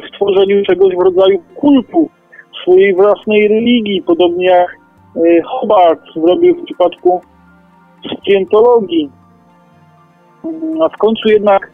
stworzeniu 0.07 0.65
czegoś 0.65 0.95
w 0.95 1.03
rodzaju 1.03 1.39
kultu 1.55 2.09
swojej 2.61 2.95
własnej 2.95 3.47
religii, 3.47 4.01
podobnie 4.01 4.45
jak 4.45 4.77
Hobart 5.45 6.01
zrobił 6.15 6.55
w 6.55 6.65
przypadku 6.65 7.21
scjentologii. 8.19 9.09
A 10.81 10.89
w 10.89 10.97
końcu 10.97 11.29
jednak 11.29 11.71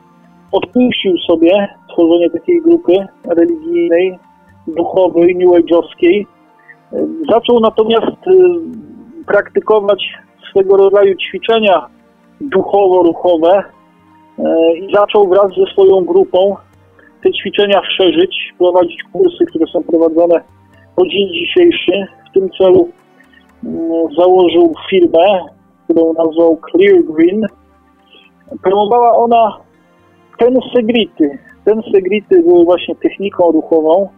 odpuścił 0.51 1.17
sobie 1.17 1.67
tworzenie 1.93 2.30
takiej 2.30 2.62
grupy 2.62 2.93
religijnej, 3.25 4.19
duchowej, 4.67 5.36
new 5.36 5.49
age'owskiej. 5.49 6.25
Zaczął 7.30 7.60
natomiast 7.60 8.17
praktykować 9.28 10.04
swego 10.49 10.78
rodzaju 10.78 11.15
ćwiczenia 11.15 11.88
duchowo-ruchowe 12.41 13.63
i 14.75 14.93
zaczął 14.95 15.28
wraz 15.28 15.47
ze 15.58 15.71
swoją 15.73 16.06
grupą 16.06 16.56
te 17.23 17.32
ćwiczenia 17.32 17.82
szerzyć, 17.97 18.54
prowadzić 18.58 19.04
kursy, 19.13 19.45
które 19.45 19.65
są 19.67 19.84
prowadzone 19.84 20.41
po 20.95 21.08
dzień 21.08 21.30
dzisiejszy. 21.34 22.08
W 22.30 22.34
tym 22.34 22.49
celu 22.58 22.89
założył 24.17 24.73
firmę, 24.89 25.39
którą 25.84 26.13
nazwał 26.13 26.60
Clear 26.71 27.04
Green. 27.04 27.45
Promowała 28.63 29.17
ona 29.17 29.58
tensegrity. 31.69 31.91
Tensegrity 31.91 32.43
były 32.43 32.65
właśnie 32.65 32.95
techniką 32.95 33.51
ruchową, 33.51 34.10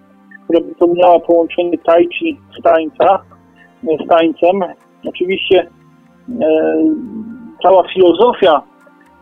która 0.44 0.62
przypomniała 0.62 1.20
połączenie 1.20 1.78
tai 1.78 2.08
chi 2.20 2.40
z, 2.60 2.64
tańca, 2.64 3.20
z 3.84 4.08
tańcem. 4.08 4.60
Oczywiście 5.06 5.68
e, 6.42 6.48
cała 7.64 7.84
filozofia 7.94 8.62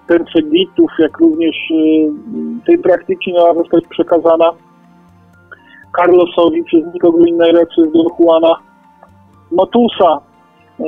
tenseglitów, 0.07 0.91
jak 0.99 1.17
również 1.17 1.55
e, 1.55 2.65
tej 2.65 2.77
praktyki 2.77 3.33
miała 3.33 3.53
zostać 3.53 3.83
przekazana 3.89 4.51
Carlosowi 5.97 6.63
przez 6.63 6.93
nikogo 6.93 7.25
innego 7.25 7.65
przez 7.65 7.91
Don 7.91 8.05
Juana 8.19 8.55
Matusa. 9.51 10.21
E, 10.79 10.83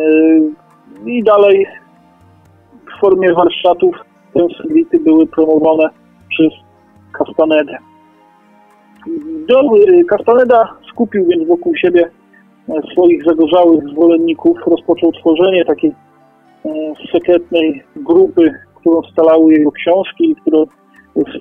I 1.06 1.24
dalej 1.24 1.66
w 2.98 3.02
formie 3.02 3.34
warsztatów 3.34 3.96
tenseglity 4.34 5.00
były 5.00 5.28
promowane 5.28 5.90
przez 6.30 6.71
Castanedę. 7.18 7.78
Castaneda 10.10 10.74
skupił 10.92 11.26
więc 11.26 11.48
wokół 11.48 11.76
siebie 11.76 12.10
swoich 12.92 13.24
zagorzałych 13.24 13.84
zwolenników, 13.88 14.58
rozpoczął 14.68 15.12
tworzenie 15.12 15.66
takiej 15.66 15.92
sekretnej 17.12 17.84
grupy, 17.96 18.54
którą 18.76 19.02
scalały 19.02 19.54
jego 19.54 19.72
książki, 19.72 20.36
którą 20.42 20.66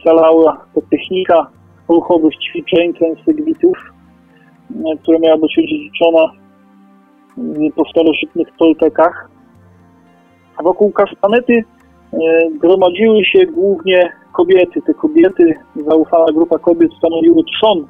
scalała 0.01 0.65
to 0.75 0.81
technika 0.91 1.51
ruchowych 1.89 2.33
ćwiczeń 2.39 2.95
transyglitów, 2.95 3.79
która 5.03 5.19
miała 5.19 5.39
być 5.39 5.59
odziedziczona 5.59 6.33
po 7.77 7.85
starożytnych 7.85 8.49
Toltekach. 8.59 9.31
Wokół 10.63 10.93
Kastanety 10.93 11.65
gromadziły 12.61 13.25
się 13.25 13.47
głównie 13.47 14.13
kobiety. 14.41 14.83
Te 14.83 14.95
kobiety, 14.95 15.55
zaufana 15.77 16.33
grupa 16.33 16.59
kobiet 16.59 16.91
stanowiły 16.99 17.43
trzon 17.45 17.87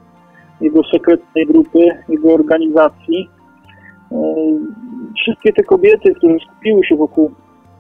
jego 0.61 0.81
sekretnej 0.85 1.47
grupy, 1.47 1.79
jego 2.09 2.35
organizacji. 2.35 3.29
Wszystkie 5.17 5.53
te 5.53 5.63
kobiety, 5.63 6.15
które 6.15 6.37
skupiły 6.39 6.85
się 6.85 6.97
wokół 6.97 7.31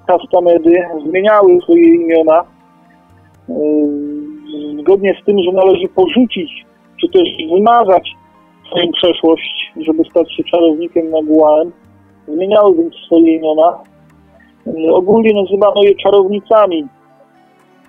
Kastamedy, 0.06 0.74
zmieniały 1.06 1.60
swoje 1.62 1.94
imiona 1.94 2.44
zgodnie 4.80 5.16
z 5.22 5.24
tym, 5.24 5.36
że 5.42 5.52
należy 5.52 5.88
porzucić, 5.88 6.66
czy 7.00 7.08
też 7.08 7.28
wymazać 7.54 8.10
swoją 8.66 8.92
przeszłość, 8.92 9.72
żeby 9.76 10.04
stać 10.10 10.34
się 10.36 10.44
czarownikiem 10.44 11.10
Naguałem. 11.10 11.72
Zmieniały 12.28 12.76
więc 12.76 12.94
swoje 13.06 13.36
imiona. 13.36 13.78
Ogólnie 14.92 15.42
nazywano 15.42 15.82
je 15.82 15.94
czarownicami. 15.94 16.84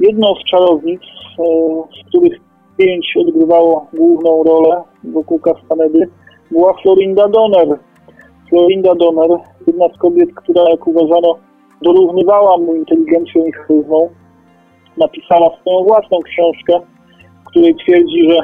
Jedną 0.02 0.36
z 0.36 0.52
czarownic, 0.52 1.02
z 1.92 2.08
których 2.08 2.40
pięć 2.78 3.14
odgrywało 3.18 3.88
główną 3.94 4.44
rolę 4.44 4.84
wokół 5.04 5.40
Castanedy, 5.40 6.10
była 6.52 6.74
Florinda 6.82 7.28
Donner. 7.28 7.80
Florinda 8.50 8.96
Donner, 8.96 9.30
jedna 9.68 9.90
z 9.90 9.98
kobiet, 9.98 10.30
która, 10.36 10.64
jak 10.70 10.88
uważano, 10.88 11.36
dorównywała 11.82 12.58
mu 12.58 12.76
inteligencją 12.76 13.46
i 13.46 13.52
charyzmą, 13.52 14.10
napisała 14.98 15.50
swoją 15.62 15.84
własną 15.84 16.20
książkę, 16.20 16.74
w 17.42 17.50
której 17.50 17.76
twierdzi, 17.76 18.30
że 18.30 18.38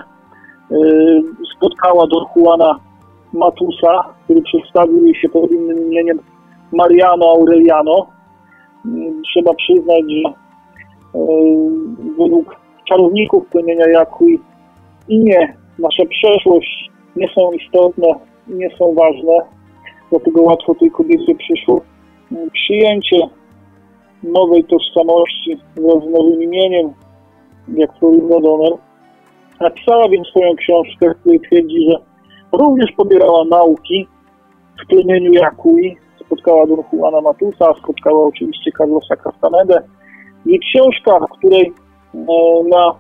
y, 0.78 1.22
spotkała 1.56 2.08
Don 2.08 2.26
Juana 2.36 2.80
Matusa, 3.34 4.14
który 4.24 4.42
przedstawił 4.42 5.06
jej 5.06 5.16
się 5.16 5.30
pod 5.30 5.52
innym 5.52 5.78
imieniem 5.88 6.20
Mariano 6.72 7.26
Aureliano. 7.30 8.08
Y, 8.86 8.90
trzeba 9.34 9.54
przyznać, 9.54 10.04
że 10.10 10.47
według 12.18 12.56
czarowników 12.88 13.46
plemienia 13.48 13.88
Jakui 13.88 14.40
imię, 15.08 15.54
nasza 15.80 16.04
przeszłość 16.10 16.90
nie 17.16 17.30
są 17.36 17.52
istotne, 17.52 18.08
nie 18.48 18.70
są 18.70 18.94
ważne, 18.94 19.34
dlatego 20.10 20.42
łatwo 20.42 20.76
tej 20.76 20.92
kobiecie 20.92 21.36
przyszło 21.36 21.82
przyjęcie 22.54 23.18
nowej 24.24 24.64
tożsamości 24.64 25.58
wraz 25.76 26.04
z 26.04 26.12
nowym 26.12 26.44
imieniem, 26.44 26.94
jak 27.68 28.00
Florinda 28.00 28.40
Donner. 28.40 28.74
Napisała 29.62 30.10
więc 30.10 30.28
swoją 30.28 30.56
książkę, 30.56 31.10
w 31.10 31.20
której 31.20 31.40
twierdzi, 31.40 31.90
że 31.90 31.98
również 32.52 32.92
pobierała 32.92 33.46
nauki 33.46 34.08
w 34.84 34.88
plemieniu 34.88 35.34
Jakui, 35.34 35.98
spotkała 36.26 36.68
Don 36.68 36.84
Juana 36.94 37.22
Matusa, 37.22 37.74
spotkała 37.84 38.26
oczywiście 38.26 38.72
Carlosa 38.78 39.16
Castanedę. 39.16 39.82
Jej 40.48 40.60
książka, 40.60 41.20
w 41.20 41.38
której 41.38 41.74
na 42.70 42.92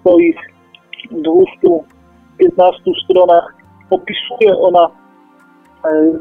swoich 0.00 0.36
215 1.10 2.82
stronach 3.04 3.54
opisuje 3.90 4.58
ona 4.58 4.88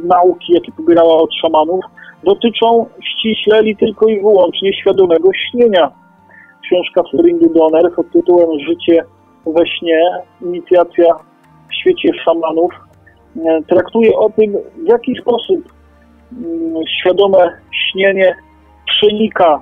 nauki, 0.04 0.54
jakie 0.54 0.71
pobierała 0.71 1.15
od 1.15 1.34
szamanów, 1.41 1.86
dotyczą 2.23 2.86
ściśle 3.02 3.63
i 3.63 3.78
tylko 3.78 4.08
i 4.08 4.19
wyłącznie 4.19 4.73
świadomego 4.73 5.30
śnienia. 5.34 5.91
Książka 6.63 7.04
Florindy 7.12 7.49
Donner 7.49 7.93
pod 7.95 8.12
tytułem 8.12 8.60
Życie 8.60 9.04
we 9.45 9.67
śnie, 9.67 10.02
inicjacja 10.41 11.13
w 11.69 11.75
świecie 11.75 12.10
szamanów, 12.25 12.71
traktuje 13.67 14.17
o 14.17 14.30
tym, 14.30 14.54
w 14.78 14.88
jaki 14.88 15.15
sposób 15.21 15.73
świadome 16.99 17.52
śnienie 17.71 18.36
przenika 18.86 19.62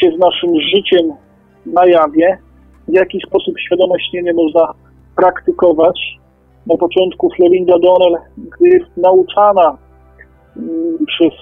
się 0.00 0.10
z 0.16 0.18
naszym 0.18 0.50
życiem 0.60 1.12
na 1.66 1.86
jawie, 1.86 2.38
w 2.88 2.94
jaki 2.94 3.20
sposób 3.26 3.54
świadomościenie 3.60 4.32
można 4.34 4.74
praktykować. 5.16 6.00
Na 6.66 6.76
początku 6.76 7.30
Florinda 7.36 7.78
Donnell, 7.78 8.16
gdy 8.38 8.68
jest 8.68 8.96
nauczana 8.96 9.78
mm, 10.56 11.06
przez 11.06 11.32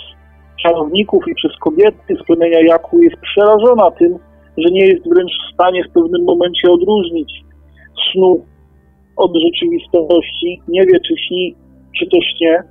czarowników 0.62 1.24
i 1.28 1.34
przez 1.34 1.52
kobiety 1.60 2.16
z 2.22 2.26
plemienia 2.26 2.60
Jaku, 2.60 3.02
jest 3.02 3.16
przerażona 3.16 3.90
tym, 3.90 4.18
że 4.58 4.68
nie 4.70 4.86
jest 4.86 5.08
wręcz 5.08 5.32
w 5.32 5.54
stanie 5.54 5.84
w 5.84 5.92
pewnym 5.92 6.24
momencie 6.24 6.70
odróżnić 6.70 7.32
snu 8.12 8.44
od 9.16 9.32
rzeczywistości, 9.36 10.60
nie 10.68 10.82
wie 10.86 11.00
czy 11.00 11.14
śni, 11.28 11.54
czy 11.98 12.06
też 12.06 12.24
nie. 12.40 12.62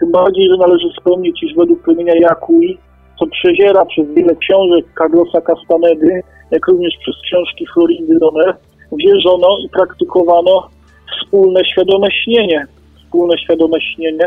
Tym 0.00 0.10
bardziej, 0.10 0.48
że 0.50 0.56
należy 0.56 0.88
wspomnieć, 0.90 1.42
iż 1.42 1.54
według 1.54 1.82
plemienia 1.82 2.14
Jakui, 2.14 2.78
co 3.18 3.26
przeziera 3.26 3.84
przez 3.84 4.14
wiele 4.14 4.36
książek 4.36 4.84
Carlosa 4.98 5.40
Castanedy, 5.40 6.22
jak 6.50 6.66
również 6.66 6.94
przez 7.00 7.14
książki 7.22 7.66
Florindy 7.74 8.18
Donner, 8.18 8.56
wierzono 8.92 9.48
i 9.64 9.68
praktykowano 9.68 10.68
wspólne 11.16 11.64
świadome 11.64 12.08
śnienie. 12.24 12.66
Wspólne 13.04 13.38
świadome 13.38 13.80
śnienie, 13.80 14.24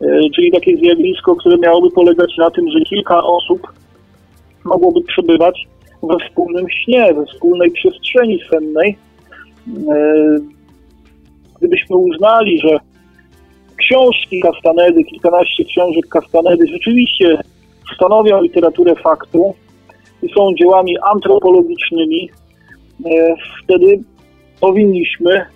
e, 0.00 0.20
czyli 0.34 0.52
takie 0.52 0.76
zjawisko, 0.76 1.36
które 1.36 1.58
miałoby 1.58 1.90
polegać 1.90 2.36
na 2.38 2.50
tym, 2.50 2.70
że 2.70 2.80
kilka 2.80 3.22
osób 3.22 3.60
mogłoby 4.64 5.00
przebywać 5.02 5.66
we 6.02 6.28
wspólnym 6.28 6.66
śnie, 6.70 7.14
we 7.14 7.26
wspólnej 7.26 7.70
przestrzeni 7.70 8.40
sennej. 8.50 8.98
E, 9.68 10.54
gdybyśmy 11.58 11.96
uznali, 11.96 12.60
że 12.60 12.78
książki 13.76 14.40
Castanedy, 14.40 15.04
kilkanaście 15.04 15.64
książek 15.64 16.08
Castanedy 16.08 16.66
rzeczywiście 16.66 17.38
stanowią 17.96 18.42
literaturę 18.42 18.94
faktu 18.94 19.54
i 20.22 20.28
są 20.34 20.54
dziełami 20.54 20.96
antropologicznymi, 21.12 22.30
e, 23.06 23.34
wtedy 23.64 24.00
powinniśmy 24.60 25.46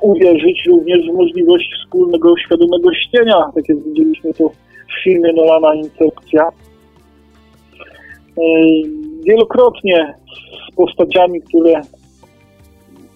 uwierzyć 0.00 0.66
również 0.66 1.06
w 1.06 1.14
możliwość 1.14 1.70
wspólnego 1.82 2.36
świadomego 2.36 2.94
śnienia, 2.94 3.50
tak 3.54 3.68
jak 3.68 3.78
widzieliśmy 3.82 4.34
to 4.34 4.48
w 4.48 5.04
filmie 5.04 5.32
Nolana 5.32 5.74
Incepcja. 5.74 6.48
E, 8.38 8.42
wielokrotnie 9.26 10.14
z 10.68 10.74
postaciami, 10.74 11.40
które 11.40 11.80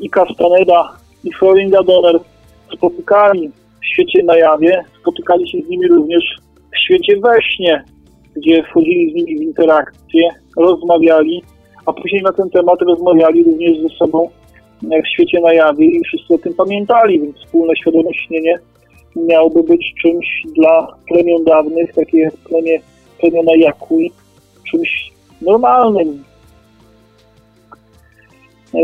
i 0.00 0.10
Castaneda, 0.10 0.96
i 1.24 1.32
Florinda 1.32 1.82
Donner 1.82 2.20
spotykali 2.76 3.50
w 3.82 3.86
świecie 3.86 4.22
na 4.22 4.36
jawie, 4.36 4.84
spotykali 5.00 5.48
się 5.50 5.58
z 5.66 5.68
nimi 5.68 5.88
również 5.88 6.36
w 6.74 6.78
świecie 6.78 7.16
we 7.20 7.42
śnie, 7.42 7.84
gdzie 8.36 8.62
wchodzili 8.62 9.12
z 9.12 9.14
nimi 9.14 9.38
w 9.38 9.42
interakcję, 9.42 10.28
rozmawiali, 10.56 11.42
a 11.86 11.92
później 11.92 12.22
na 12.22 12.32
ten 12.32 12.50
temat 12.50 12.82
rozmawiali 12.82 13.44
również 13.44 13.80
ze 13.80 13.88
sobą 13.88 14.30
w 14.82 15.08
świecie 15.08 15.40
na 15.40 15.52
jawie 15.52 15.86
i 15.86 16.00
wszyscy 16.04 16.34
o 16.34 16.38
tym 16.38 16.54
pamiętali, 16.54 17.20
więc 17.20 17.36
wspólne 17.36 17.76
świadome 17.76 18.14
śnienie 18.14 18.58
miałoby 19.16 19.62
być 19.62 19.94
czymś 20.02 20.42
dla 20.56 20.96
plemion 21.08 21.44
dawnych, 21.44 21.92
takie 21.94 22.18
jak 22.18 22.34
plemię, 22.34 22.80
plemiona 23.20 23.52
Jakui, 23.56 24.12
czymś 24.70 25.12
normalnym. 25.42 26.24
E, 28.74 28.78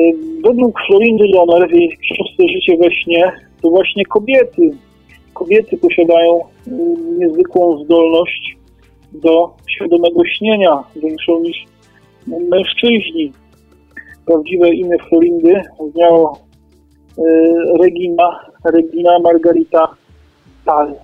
według 0.45 0.81
Florindy 0.87 1.25
Donner 1.33 1.69
w 1.69 1.73
jej 1.73 1.99
książce 1.99 2.43
Życie 2.53 2.77
we 2.77 2.91
śnie, 2.91 3.33
to 3.63 3.71
właśnie 3.71 4.05
kobiety, 4.05 4.71
kobiety 5.35 5.77
posiadają 5.77 6.41
mm, 6.67 7.19
niezwykłą 7.19 7.85
zdolność 7.85 8.57
do 9.15 9.55
świadomego 9.71 10.25
śnienia, 10.25 10.85
większą 10.97 11.41
niż 11.41 11.57
mężczyźni. 12.27 13.33
Prawdziwe 14.27 14.75
imię 14.75 14.97
Florindy 15.09 15.61
brzmiało 15.91 16.39
e, 17.19 17.23
Regina, 17.83 18.41
Regina 18.65 19.19
Margarita 19.19 19.89
Tal. 20.65 20.89
E, 20.89 20.97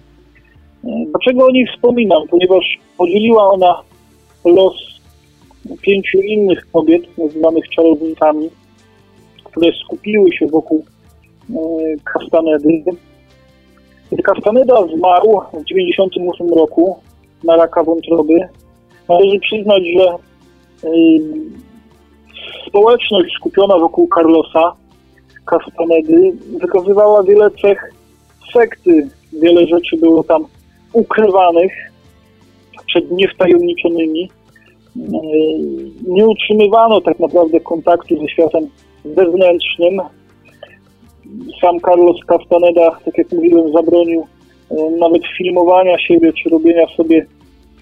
dlaczego 1.11 1.47
o 1.47 1.51
niej 1.51 1.67
wspominam? 1.67 2.23
Ponieważ 2.31 2.79
podzieliła 2.99 3.53
ona 3.53 3.83
los 4.45 5.01
pięciu 5.83 6.19
innych 6.19 6.71
kobiet, 6.73 7.19
nazywanych 7.19 7.69
czarownikami, 7.69 8.51
które 9.45 9.73
skupiły 9.85 10.33
się 10.33 10.47
wokół 10.47 10.85
e, 11.51 11.55
Castanedy. 12.05 12.83
Gdy 14.13 14.23
Castaneda 14.23 14.75
zmarł 14.75 15.41
w 15.41 15.65
1998 15.65 16.49
roku 16.49 16.97
na 17.45 17.57
raka 17.57 17.85
wątroby, 17.85 18.49
należy 19.09 19.39
przyznać, 19.41 19.83
że 19.97 20.15
społeczność 22.69 23.35
skupiona 23.35 23.79
wokół 23.79 24.09
Carlosa 24.15 24.73
Castanedy 25.45 26.33
wykazywała 26.61 27.23
wiele 27.23 27.51
cech 27.51 27.93
sekty. 28.53 29.09
Wiele 29.33 29.67
rzeczy 29.67 29.97
było 29.97 30.25
tam 30.25 30.45
ukrywanych 30.93 31.73
przed 32.87 33.11
niewtajemniczonymi. 33.11 34.31
Nie 36.09 36.27
utrzymywano 36.27 37.01
tak 37.01 37.19
naprawdę 37.21 37.61
kontaktu 37.61 38.19
ze 38.21 38.29
światem 38.29 38.69
zewnętrznym. 39.05 40.01
Sam 41.61 41.81
Carlos 41.81 42.17
Castaneda, 42.27 42.99
tak 43.05 43.19
jak 43.19 43.33
mówiłem, 43.33 43.73
zabronił 43.73 44.27
nawet 44.99 45.23
filmowania 45.39 45.99
siebie 45.99 46.33
czy 46.33 46.49
robienia 46.49 46.87
sobie 46.97 47.27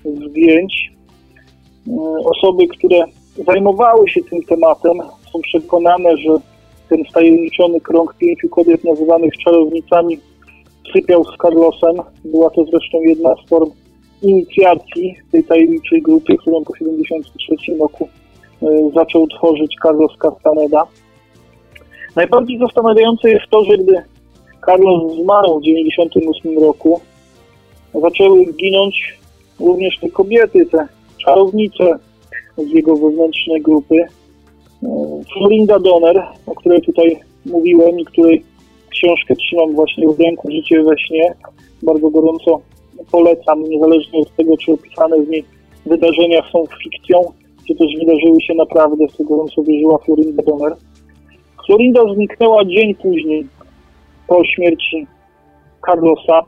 zdjęć. 0.05 0.91
Osoby, 2.25 2.67
które 2.69 3.05
zajmowały 3.47 4.09
się 4.11 4.21
tym 4.31 4.43
tematem, 4.43 4.99
są 5.33 5.41
przekonane, 5.41 6.17
że 6.17 6.31
ten 6.89 7.05
wtajemniczony 7.05 7.81
krąg 7.81 8.15
pięciu 8.15 8.49
kobiet 8.49 8.85
nazywanych 8.85 9.33
czarownicami 9.45 10.19
sypiał 10.93 11.25
z 11.25 11.37
Carlosem. 11.43 11.97
Była 12.25 12.51
to 12.51 12.65
zresztą 12.65 13.01
jedna 13.01 13.35
z 13.35 13.49
form 13.49 13.71
inicjacji 14.23 15.17
tej 15.33 15.45
tajemniczej 15.45 16.03
grupy, 16.03 16.37
którą 16.37 16.65
po 16.65 16.73
1973 16.73 17.79
roku 17.79 18.09
y, 18.63 18.67
zaczął 18.95 19.27
tworzyć 19.27 19.77
Carlos 19.83 20.13
Castaneda. 20.19 20.87
Najbardziej 22.17 22.59
zastanawiające 22.59 23.31
jest 23.31 23.47
to, 23.51 23.65
że 23.65 23.79
gdy 23.79 24.03
Carlos 24.67 25.15
zmarł 25.23 25.61
w 25.61 25.63
1998 25.63 26.59
roku, 26.59 27.01
zaczęły 27.95 28.53
ginąć 28.53 29.19
również 29.61 29.99
te 30.01 30.11
kobiety, 30.11 30.67
te 30.67 30.89
czarownice, 31.19 31.99
z 32.59 32.71
jego 32.71 32.97
wewnętrznej 32.97 33.63
grupy. 33.63 33.97
E, 33.97 34.09
Florinda 35.33 35.79
Donner, 35.79 36.23
o 36.47 36.55
której 36.55 36.83
tutaj 36.83 37.17
mówiłem 37.47 38.01
i 38.01 38.05
której 38.05 38.45
książkę 38.91 39.37
trzymam 39.37 39.75
właśnie 39.75 40.09
w 40.09 40.21
ręku, 40.21 40.51
Życie 40.51 40.83
we 40.83 40.99
śnie, 40.99 41.35
bardzo 41.83 42.11
gorąco 42.11 42.61
polecam, 43.11 43.63
niezależnie 43.63 44.21
od 44.21 44.37
tego, 44.37 44.57
czy 44.57 44.73
opisane 44.73 45.17
w 45.23 45.29
niej 45.29 45.45
wydarzenia 45.87 46.43
są 46.53 46.65
fikcją, 46.83 47.21
czy 47.69 47.75
też 47.75 47.87
wydarzyły 47.99 48.41
się 48.43 48.55
naprawdę, 48.55 49.07
w 49.09 49.17
co 49.17 49.25
gorąco 49.25 49.63
wierzyła 49.63 49.99
Florinda 49.99 50.43
Donner. 50.43 50.77
Florinda 51.67 52.15
zniknęła 52.15 52.65
dzień 52.65 52.95
później 52.95 53.47
po 54.27 54.45
śmierci 54.45 55.07
Carlosa 55.87 56.43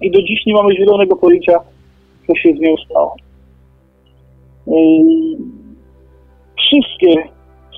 i 0.00 0.10
do 0.10 0.22
dziś 0.22 0.46
nie 0.46 0.54
mamy 0.54 0.76
zielonego 0.76 1.16
pojęcia, 1.16 1.58
co 2.26 2.34
się 2.34 2.52
z 2.56 2.60
nią 2.60 2.74
stało. 2.76 3.16
Wszystkie 6.56 7.28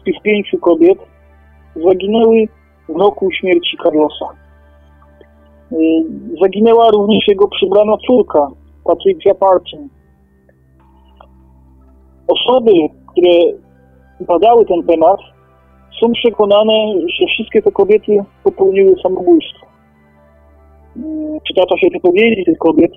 z 0.01 0.05
tych 0.05 0.23
pięciu 0.23 0.59
kobiet 0.59 0.99
zaginęły 1.85 2.49
w 2.89 2.97
roku 2.97 3.31
śmierci 3.33 3.77
Carlosa. 3.83 4.27
Zaginęła 6.43 6.91
również 6.91 7.29
jego 7.29 7.49
przybrana 7.49 7.97
córka, 8.07 8.49
Patricia 8.85 9.35
Parkin. 9.35 9.89
Osoby, 12.29 12.73
które 13.07 13.59
badały 14.21 14.67
ten 14.67 14.83
temat, 14.83 15.21
są 16.01 16.13
przekonane, 16.13 16.73
że 17.19 17.27
wszystkie 17.27 17.63
te 17.63 17.73
kobiety 17.73 18.19
popełniły 18.45 18.95
samobójstwo. 19.03 19.67
Przytacza 21.45 21.77
się 21.79 21.87
wypowiedzi 21.93 22.45
tych 22.45 22.59
kobiet, 22.59 22.93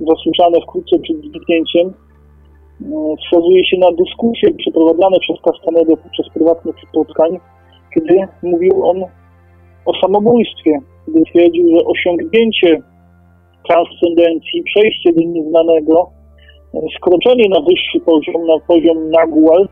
zasłyszane 0.00 0.60
wkrótce 0.60 0.98
przed 0.98 1.16
zniknięciem, 1.16 1.94
E, 2.82 3.16
wskazuje 3.16 3.66
się 3.66 3.76
na 3.78 3.92
dyskusje 3.92 4.54
przeprowadzane 4.54 5.18
przez 5.20 5.36
Castanedę 5.40 5.96
podczas 5.96 6.28
prywatnych 6.34 6.76
spotkań, 6.88 7.38
kiedy 7.94 8.28
mówił 8.42 8.86
on 8.86 9.04
o 9.86 10.00
samobójstwie, 10.00 10.78
gdy 11.08 11.22
twierdził, 11.22 11.68
że 11.76 11.84
osiągnięcie 11.84 12.82
transcendencji, 13.68 14.62
przejście 14.62 15.12
do 15.12 15.20
nieznanego, 15.20 16.10
e, 16.74 16.78
skroczenie 16.96 17.48
na 17.48 17.60
wyższy 17.60 18.00
poziom, 18.00 18.46
na 18.46 18.58
poziom 18.58 19.10
nagual, 19.10 19.68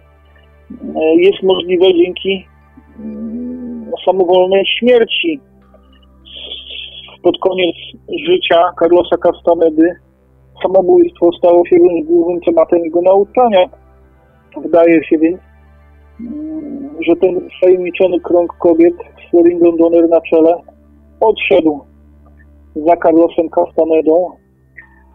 jest 1.17 1.43
możliwe 1.43 1.95
dzięki 1.95 2.47
mm, 2.99 3.93
samowolnej 4.05 4.65
śmierci. 4.79 5.41
Pod 7.23 7.39
koniec 7.41 7.77
życia 8.27 8.71
Carlosa 8.81 9.17
Castanedy 9.17 9.95
samobójstwo 10.63 11.31
stało 11.39 11.67
się 11.67 11.77
głównym 12.05 12.41
tematem 12.41 12.85
jego 12.85 13.03
nauczania. 13.03 13.69
Wydaje 14.63 15.05
się 15.05 15.19
więc, 15.19 15.41
mm, 16.21 16.91
że 17.07 17.17
ten 17.17 17.49
tajemniczony 17.61 18.21
krąg 18.21 18.53
kobiet 18.59 18.95
z 19.31 19.47
Ringą 19.47 19.77
Donner 19.77 20.09
na 20.09 20.21
czele 20.21 20.55
odszedł 21.21 21.81
za 22.77 22.97
Carlosem 22.97 23.49
Castanedą 23.49 24.31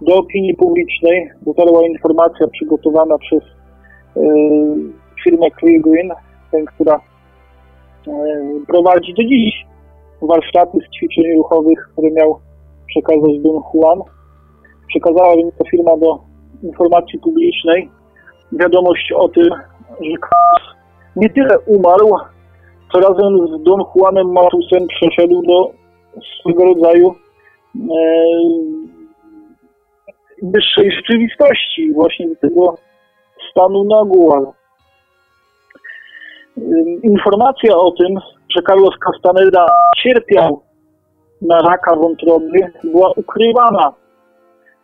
do 0.01 0.15
opinii 0.15 0.55
publicznej. 0.55 1.29
Dotarła 1.41 1.87
informacja 1.87 2.47
przygotowana 2.47 3.17
przez 3.17 3.43
e, 4.17 4.21
firmę 5.23 5.47
Clear 5.59 5.81
Green, 5.81 6.11
ten, 6.51 6.65
która 6.65 6.95
e, 8.07 8.11
prowadzi 8.67 9.13
do 9.13 9.23
dziś 9.23 9.65
warsztaty 10.21 10.77
z 10.77 10.97
ćwiczeń 10.97 11.37
ruchowych, 11.37 11.89
które 11.93 12.11
miał 12.11 12.39
przekazać 12.87 13.39
Don 13.39 13.61
Juan. 13.73 13.99
Przekazała 14.87 15.35
więc 15.35 15.57
ta 15.57 15.69
firma 15.71 15.97
do 15.97 16.19
informacji 16.63 17.19
publicznej 17.19 17.89
wiadomość 18.51 19.11
o 19.11 19.29
tym, 19.29 19.49
że 19.89 20.17
Carlos 20.21 20.75
nie 21.15 21.29
tyle 21.29 21.59
umarł, 21.59 22.15
co 22.93 22.99
razem 22.99 23.47
z 23.47 23.63
Don 23.63 23.83
Juanem 23.95 24.31
Matusem 24.31 24.87
przeszedł 24.87 25.41
do 25.41 25.71
swego 26.39 26.63
rodzaju 26.65 27.15
e, 27.75 27.91
wyższej 30.43 30.91
rzeczywistości, 30.91 31.93
właśnie 31.93 32.27
do 32.29 32.35
tego 32.35 32.75
stanu 33.51 33.83
nagłal. 33.83 34.60
Informacja 37.03 37.75
o 37.75 37.91
tym, 37.91 38.19
że 38.55 38.61
Carlos 38.61 38.95
Castaneda 38.99 39.65
cierpiał 40.03 40.61
na 41.41 41.59
raka 41.59 41.95
wątroby, 41.95 42.59
była 42.83 43.11
ukrywana 43.15 43.93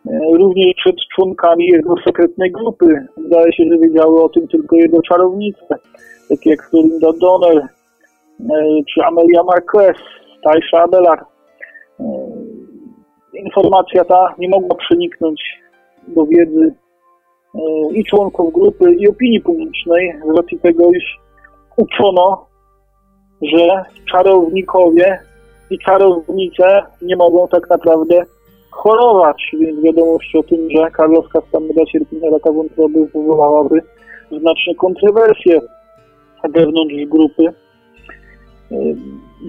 e, 0.06 0.18
również 0.32 0.74
przed 0.76 0.96
członkami 1.14 1.66
jego 1.66 1.94
sekretnej 2.06 2.52
grupy. 2.52 3.06
Zdaje 3.26 3.52
się, 3.52 3.64
że 3.72 3.78
wiedziały 3.78 4.22
o 4.22 4.28
tym 4.28 4.48
tylko 4.48 4.76
jego 4.76 5.02
czarownice, 5.02 5.78
takie 6.28 6.50
jak 6.50 6.70
Florinda 6.70 7.08
Donner, 7.20 7.58
e, 7.58 7.68
czy 8.94 9.04
Amelia 9.04 9.42
Marquez, 9.42 9.96
Taisha 10.44 10.82
Abelard. 10.82 11.26
E, 12.00 12.04
informacja 13.34 14.04
ta 14.04 14.34
nie 14.38 14.48
mogła 14.48 14.76
przeniknąć 14.76 15.42
do 16.08 16.26
wiedzy 16.26 16.74
i 17.92 18.04
członków 18.04 18.52
grupy, 18.52 18.94
i 18.94 19.08
opinii 19.08 19.40
publicznej, 19.40 20.14
z 20.32 20.36
racji 20.36 20.58
tego, 20.58 20.90
iż 20.90 21.18
uczono, 21.78 22.46
że 23.42 23.84
czarownikowie 24.12 25.18
i 25.70 25.78
czarownice 25.78 26.82
nie 27.02 27.16
mogą 27.16 27.48
tak 27.48 27.70
naprawdę 27.70 28.22
chorować, 28.70 29.50
więc 29.60 29.82
wiadomość 29.82 30.36
o 30.36 30.42
tym, 30.42 30.70
że 30.70 30.90
Carlos 30.96 31.28
Castaneda 31.28 31.84
cierpi 31.92 32.16
na 32.16 32.30
raka 32.30 32.52
wątroby 32.52 33.06
wywołałaby 33.06 33.82
znaczne 34.30 34.74
kontrowersje 34.74 35.60
wewnątrz 36.54 36.94
grupy. 37.06 37.44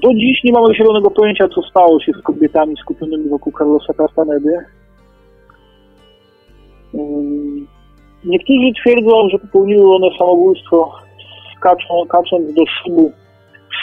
Do 0.04 0.14
dziś 0.14 0.44
nie 0.44 0.52
mamy 0.52 0.76
zielonego 0.76 1.12
pojęcia, 1.12 1.48
co 1.56 1.62
stało 1.62 2.00
się 2.00 2.12
z 2.12 2.22
kobietami 2.22 2.76
skupionymi 2.78 3.30
wokół 3.30 3.54
Carlosa 3.58 3.94
Castanedy. 3.94 4.58
Niektórzy 8.26 8.72
twierdzą, 8.82 9.30
że 9.30 9.40
popełniły 9.40 9.96
one 9.96 10.08
samobójstwo 10.18 10.92
kacząc 12.10 12.53
do 12.53 12.64
szybu 12.66 13.12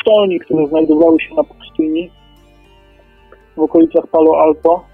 sztolni, 0.00 0.40
które 0.40 0.66
znajdowały 0.66 1.20
się 1.20 1.34
na 1.34 1.44
pustyni 1.44 2.10
w 3.56 3.60
okolicach 3.60 4.06
Palo 4.06 4.40
Alto. 4.40 4.84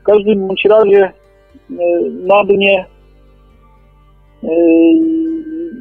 W 0.00 0.02
każdym 0.02 0.46
bądź 0.46 0.64
razie 0.64 1.04
e, 1.04 1.12
na 2.26 2.44
dnie 2.44 2.86
e, 4.44 4.48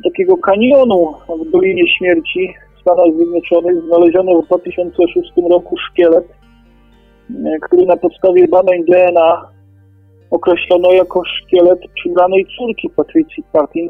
takiego 0.03 0.37
kanionu 0.37 1.13
w 1.47 1.51
Dolinie 1.51 1.83
Śmierci 1.97 2.53
w 2.77 2.81
Stanach 2.81 3.15
Zjednoczonych 3.15 3.83
znaleziono 3.83 4.41
w 4.41 4.45
2006 4.45 5.31
roku 5.49 5.75
szkielet, 5.77 6.25
e, 7.29 7.59
który 7.61 7.85
na 7.85 7.97
podstawie 7.97 8.47
badań 8.47 8.85
DNA 8.85 9.49
określono 10.31 10.91
jako 10.91 11.21
szkielet 11.25 11.79
przybranej 11.95 12.45
córki 12.57 12.89
Patrycji 12.89 13.43
Patin, 13.53 13.89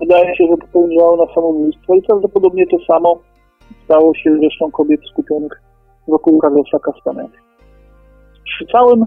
Wydaje 0.00 0.36
się, 0.36 0.44
że 0.50 0.56
popełniła 0.56 1.12
ona 1.12 1.34
samobójstwo 1.34 1.94
i 1.94 2.02
prawdopodobnie 2.02 2.66
to 2.66 2.76
samo 2.86 3.18
stało 3.84 4.14
się 4.14 4.36
zresztą 4.40 4.70
kobiet 4.70 5.00
skupionych 5.12 5.62
wokół 6.08 6.40
Carlosa 6.40 6.78
Castanedy. 6.78 7.38
Przy 8.44 8.66
całym 8.66 9.04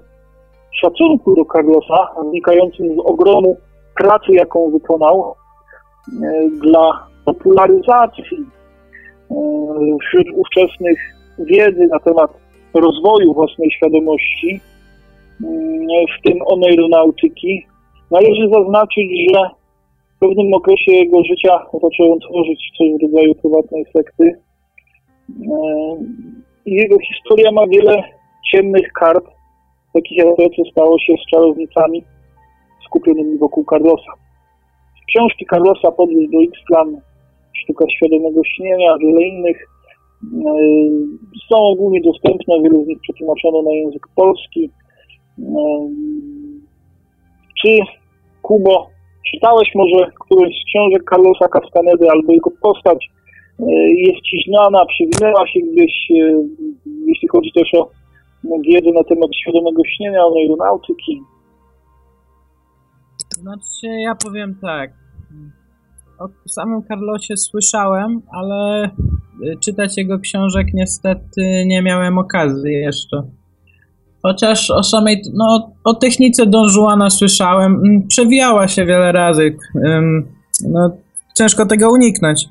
szacunku 0.81 1.35
do 1.35 1.45
Carlosa, 1.45 2.07
wynikającym 2.23 2.95
z 2.95 2.99
ogromu 3.05 3.57
pracy, 3.95 4.31
jaką 4.31 4.71
wykonał 4.71 5.35
e, 6.23 6.49
dla 6.49 7.07
popularyzacji 7.25 8.37
e, 9.31 9.35
wśród 10.01 10.27
ówczesnych 10.35 10.99
wiedzy 11.39 11.87
na 11.91 11.99
temat 11.99 12.31
rozwoju 12.73 13.33
własnej 13.33 13.71
świadomości, 13.71 14.59
e, 14.59 15.47
w 16.19 16.21
tym 16.23 16.37
oneironautyki, 16.45 17.65
należy 18.11 18.49
zaznaczyć, 18.53 19.31
że 19.33 19.49
pewnym 20.27 20.53
okresie 20.53 20.91
jego 20.91 21.23
życia 21.23 21.59
zaczął 21.73 22.19
tworzyć 22.19 22.71
coś 22.77 22.87
w 22.89 23.01
rodzaju 23.01 23.35
prywatnej 23.35 23.85
sekty. 23.97 24.23
E, 25.29 25.57
jego 26.65 26.99
historia 26.99 27.51
ma 27.51 27.67
wiele 27.67 28.03
ciemnych 28.51 28.91
kart, 28.91 29.25
takich 29.93 30.17
jak 30.17 30.27
to, 30.37 30.49
co 30.49 30.71
stało 30.71 30.99
się 30.99 31.13
z 31.13 31.31
czarownicami 31.31 32.03
skupionymi 32.85 33.37
wokół 33.37 33.65
Carlosa. 33.69 34.11
Książki 35.07 35.45
Carlosa 35.49 35.91
Podróż 35.91 36.23
do 36.31 36.37
X-Plan, 36.43 37.01
Sztuka 37.53 37.85
Świadomego 37.89 38.41
Śnienia, 38.43 38.97
wiele 38.97 39.21
innych 39.21 39.57
e, 39.61 40.51
są 41.49 41.57
ogólnie 41.57 42.01
dostępne, 42.01 42.61
wielu 42.63 42.83
z 42.83 42.87
nich 42.87 42.99
przetłumaczono 43.01 43.61
na 43.61 43.71
język 43.71 44.07
polski. 44.15 44.69
E, 45.39 45.43
czy 47.61 47.77
Kubo 48.41 48.94
Czytałeś 49.31 49.69
może 49.75 50.11
którąś 50.25 50.53
z 50.61 50.65
książek 50.69 51.03
Carlosa 51.09 51.47
Castanedy 51.47 52.09
albo 52.09 52.33
jego 52.33 52.51
postać 52.61 53.09
e, 53.59 53.63
jest 54.07 54.21
ci 54.21 54.37
znana, 54.47 54.85
przewinęła 54.85 55.47
się 55.47 55.59
gdzieś, 55.59 55.93
e, 56.11 56.15
jeśli 57.07 57.27
chodzi 57.27 57.51
też 57.51 57.73
o 57.73 57.89
wiedzę 58.67 58.91
na 58.91 59.03
temat 59.03 59.29
świadomego 59.41 59.81
śnienia, 59.95 60.25
o 60.25 60.33
aeronautyki. 60.39 61.21
Znaczy, 63.29 63.87
ja 64.01 64.15
powiem 64.25 64.55
tak. 64.61 64.91
O 66.19 66.49
samym 66.49 66.83
Carlosie 66.83 67.37
słyszałem, 67.37 68.21
ale 68.31 68.83
e, 68.83 68.89
czytać 69.63 69.97
jego 69.97 70.19
książek 70.19 70.67
niestety 70.73 71.63
nie 71.65 71.81
miałem 71.81 72.17
okazji 72.17 72.73
jeszcze. 72.73 73.17
Chociaż 74.27 74.71
o 74.71 74.83
samej, 74.83 75.21
no, 75.33 75.71
o 75.83 75.93
technice 75.93 76.45
Don 76.45 76.67
Juana 76.75 77.09
słyszałem, 77.09 77.71
mm, 77.73 78.07
przewijała 78.07 78.67
się 78.67 78.85
wiele 78.85 79.11
razy. 79.11 79.55
No, 80.69 80.91
ciężko 81.37 81.65
tego 81.65 81.91
uniknąć. 81.91 82.45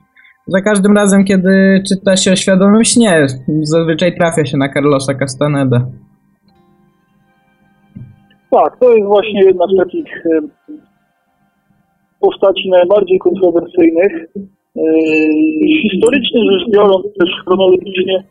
Za 0.46 0.60
każdym 0.60 0.96
razem, 0.96 1.24
kiedy 1.24 1.82
czyta 1.88 2.16
się 2.16 2.32
o 2.32 2.36
świadomym 2.36 2.84
śnie, 2.84 3.26
zazwyczaj 3.62 4.16
trafia 4.16 4.44
się 4.44 4.56
na 4.56 4.68
Carlosa 4.68 5.14
Castaneda. 5.14 5.86
Tak, 8.50 8.78
to 8.80 8.94
jest 8.94 9.06
właśnie 9.06 9.44
jedna 9.44 9.64
z 9.66 9.76
takich 9.84 10.06
postaci 12.20 12.70
najbardziej 12.70 13.18
kontrowersyjnych. 13.18 14.12
Historycznie 15.82 16.40
rzecz 16.50 16.72
biorąc, 16.74 17.04
też 17.20 17.30
chronologicznie, 17.44 18.24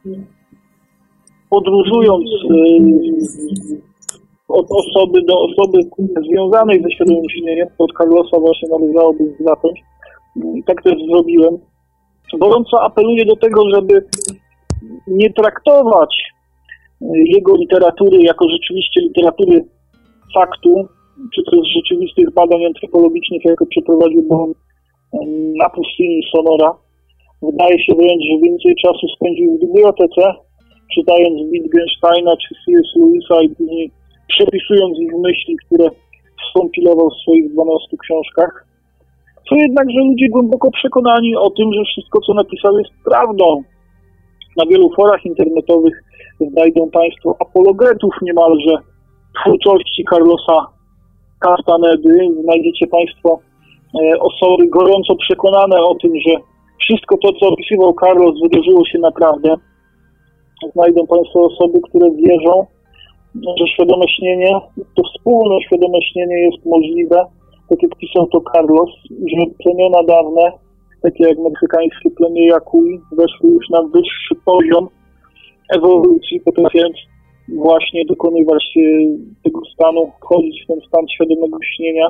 podróżując 1.53 2.29
y, 2.29 3.83
od 4.47 4.67
osoby 4.71 5.21
do 5.21 5.35
osoby 5.41 5.77
związanej 6.27 6.83
ze 6.83 6.91
świadomym 6.91 7.29
śnieniem, 7.29 7.67
od 7.77 7.91
Carlosa 7.97 8.39
właśnie 8.39 8.69
należałoby 8.69 9.23
zacząć. 9.39 9.79
I 10.55 10.63
tak 10.63 10.83
też 10.83 10.93
zrobiłem. 11.11 11.57
Gorąco 12.39 12.83
apeluję 12.83 13.25
do 13.25 13.35
tego, 13.35 13.61
żeby 13.75 14.05
nie 15.07 15.33
traktować 15.33 16.13
y, 17.01 17.05
jego 17.35 17.55
literatury 17.57 18.17
jako 18.21 18.45
rzeczywiście 18.49 19.01
literatury 19.01 19.65
faktu, 20.33 20.87
czy 21.35 21.41
też 21.51 21.59
rzeczywistych 21.75 22.33
badań 22.33 22.65
antropologicznych, 22.65 23.45
jako 23.45 23.65
przeprowadził 23.65 24.25
on 24.29 24.51
y, 24.51 24.55
na 25.57 25.69
pustyni 25.69 26.21
Sonora. 26.35 26.71
Wydaje 27.41 27.83
się 27.83 27.93
wręcz, 27.95 28.23
że 28.31 28.41
więcej 28.43 28.75
czasu 28.75 29.07
spędził 29.15 29.57
w 29.57 29.59
bibliotece, 29.59 30.23
czytając 30.95 31.51
Wittgensteina 31.51 32.31
czy 32.37 32.55
C.S. 32.65 32.89
Lewisa 32.95 33.41
i 33.41 33.49
później 33.49 33.91
przepisując 34.27 34.99
ich 34.99 35.13
myśli, 35.17 35.57
które 35.65 35.89
skompilował 36.49 37.09
w 37.09 37.21
swoich 37.21 37.53
12 37.53 37.97
książkach. 38.03 38.65
Co 39.49 39.55
jednakże 39.55 39.99
ludzie 39.99 40.29
głęboko 40.29 40.71
przekonani 40.71 41.35
o 41.35 41.49
tym, 41.49 41.73
że 41.73 41.83
wszystko, 41.83 42.19
co 42.25 42.33
napisał, 42.33 42.77
jest 42.77 42.91
prawdą. 43.05 43.63
Na 44.57 44.65
wielu 44.65 44.89
forach 44.95 45.25
internetowych 45.25 46.03
znajdą 46.51 46.89
Państwo 46.89 47.35
apologetów 47.39 48.13
niemalże 48.21 48.73
twórczości 49.41 50.03
Carlosa 50.09 50.57
Castanedy. 51.39 52.27
Znajdziecie 52.43 52.87
Państwo 52.87 53.39
e, 53.39 54.19
osoby 54.19 54.67
gorąco 54.67 55.15
przekonane 55.15 55.81
o 55.81 55.95
tym, 55.95 56.11
że 56.27 56.33
wszystko 56.79 57.17
to, 57.17 57.33
co 57.39 57.47
opisywał 57.47 57.93
Carlos, 58.03 58.41
wydarzyło 58.43 58.85
się 58.85 58.99
naprawdę. 58.99 59.55
Znajdą 60.73 61.07
Państwo 61.07 61.45
osoby, 61.45 61.79
które 61.89 62.11
wierzą, 62.11 62.65
że 63.59 63.67
świadome 63.73 64.05
śnienie, 64.17 64.51
to 64.95 65.03
wspólne 65.03 65.61
świadome 65.61 66.01
śnienie 66.01 66.39
jest 66.39 66.65
możliwe, 66.65 67.25
tak 67.69 67.83
jak 67.83 67.95
pisał 67.95 68.27
to 68.27 68.41
Carlos, 68.53 68.89
że 69.09 69.45
plemiona 69.63 70.03
dawne, 70.03 70.51
takie 71.01 71.23
jak 71.23 71.37
meksykańskie 71.37 72.09
plemię 72.09 72.47
Jakui, 72.47 72.99
weszły 73.11 73.49
już 73.49 73.69
na 73.69 73.81
wyższy 73.83 74.35
poziom 74.45 74.87
ewolucji, 75.75 76.39
potrafiąc 76.39 76.95
właśnie 77.49 78.05
dokonywać 78.05 78.63
tego 79.43 79.59
stanu, 79.73 80.11
wchodzić 80.21 80.63
w 80.63 80.67
ten 80.67 80.79
stan 80.87 81.07
świadomego 81.07 81.57
śnienia 81.75 82.07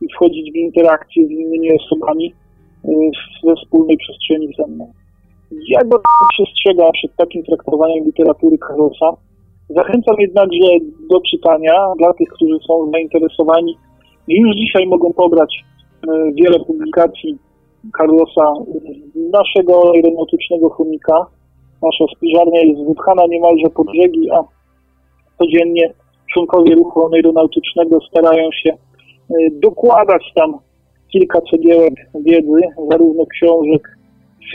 i 0.00 0.06
wchodzić 0.14 0.52
w 0.52 0.56
interakcję 0.56 1.26
z 1.26 1.30
innymi 1.30 1.68
osobami 1.72 2.34
we 3.44 3.54
wspólnej 3.56 3.96
przestrzeni 3.96 4.48
ze 4.58 4.66
mną. 4.66 4.92
Ja 5.50 5.84
go 5.84 6.00
przestrzegam 6.30 6.92
przed 6.92 7.16
takim 7.16 7.42
traktowaniem 7.44 8.04
literatury 8.04 8.58
Carlosa. 8.58 9.16
Zachęcam 9.68 10.16
jednakże 10.18 10.68
do 11.10 11.20
czytania 11.30 11.92
dla 11.98 12.12
tych, 12.12 12.28
którzy 12.28 12.58
są 12.66 12.90
zainteresowani. 12.90 13.76
Już 14.28 14.56
dzisiaj 14.56 14.86
mogą 14.86 15.12
pobrać 15.12 15.54
y, 15.56 16.08
wiele 16.34 16.58
publikacji 16.64 17.38
Carlosa, 17.98 18.52
naszego 19.14 19.92
aeronautycznego 19.94 20.70
chomika. 20.70 21.26
Nasza 21.82 22.04
spiżarnia 22.16 22.60
jest 22.60 22.88
wypchana 22.88 23.22
niemalże 23.28 23.70
po 23.74 23.84
brzegi, 23.84 24.30
a 24.30 24.44
codziennie 25.38 25.92
członkowie 26.32 26.74
ruchu 26.74 27.14
aeronautycznego 27.14 27.98
starają 28.10 28.48
się 28.52 28.70
y, 28.72 29.50
dokładać 29.62 30.32
tam 30.34 30.58
kilka 31.12 31.40
cegiełek 31.50 31.94
wiedzy, 32.24 32.60
zarówno 32.90 33.26
książek, 33.26 33.95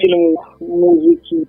filmów, 0.01 0.39
muzyki, 0.61 1.45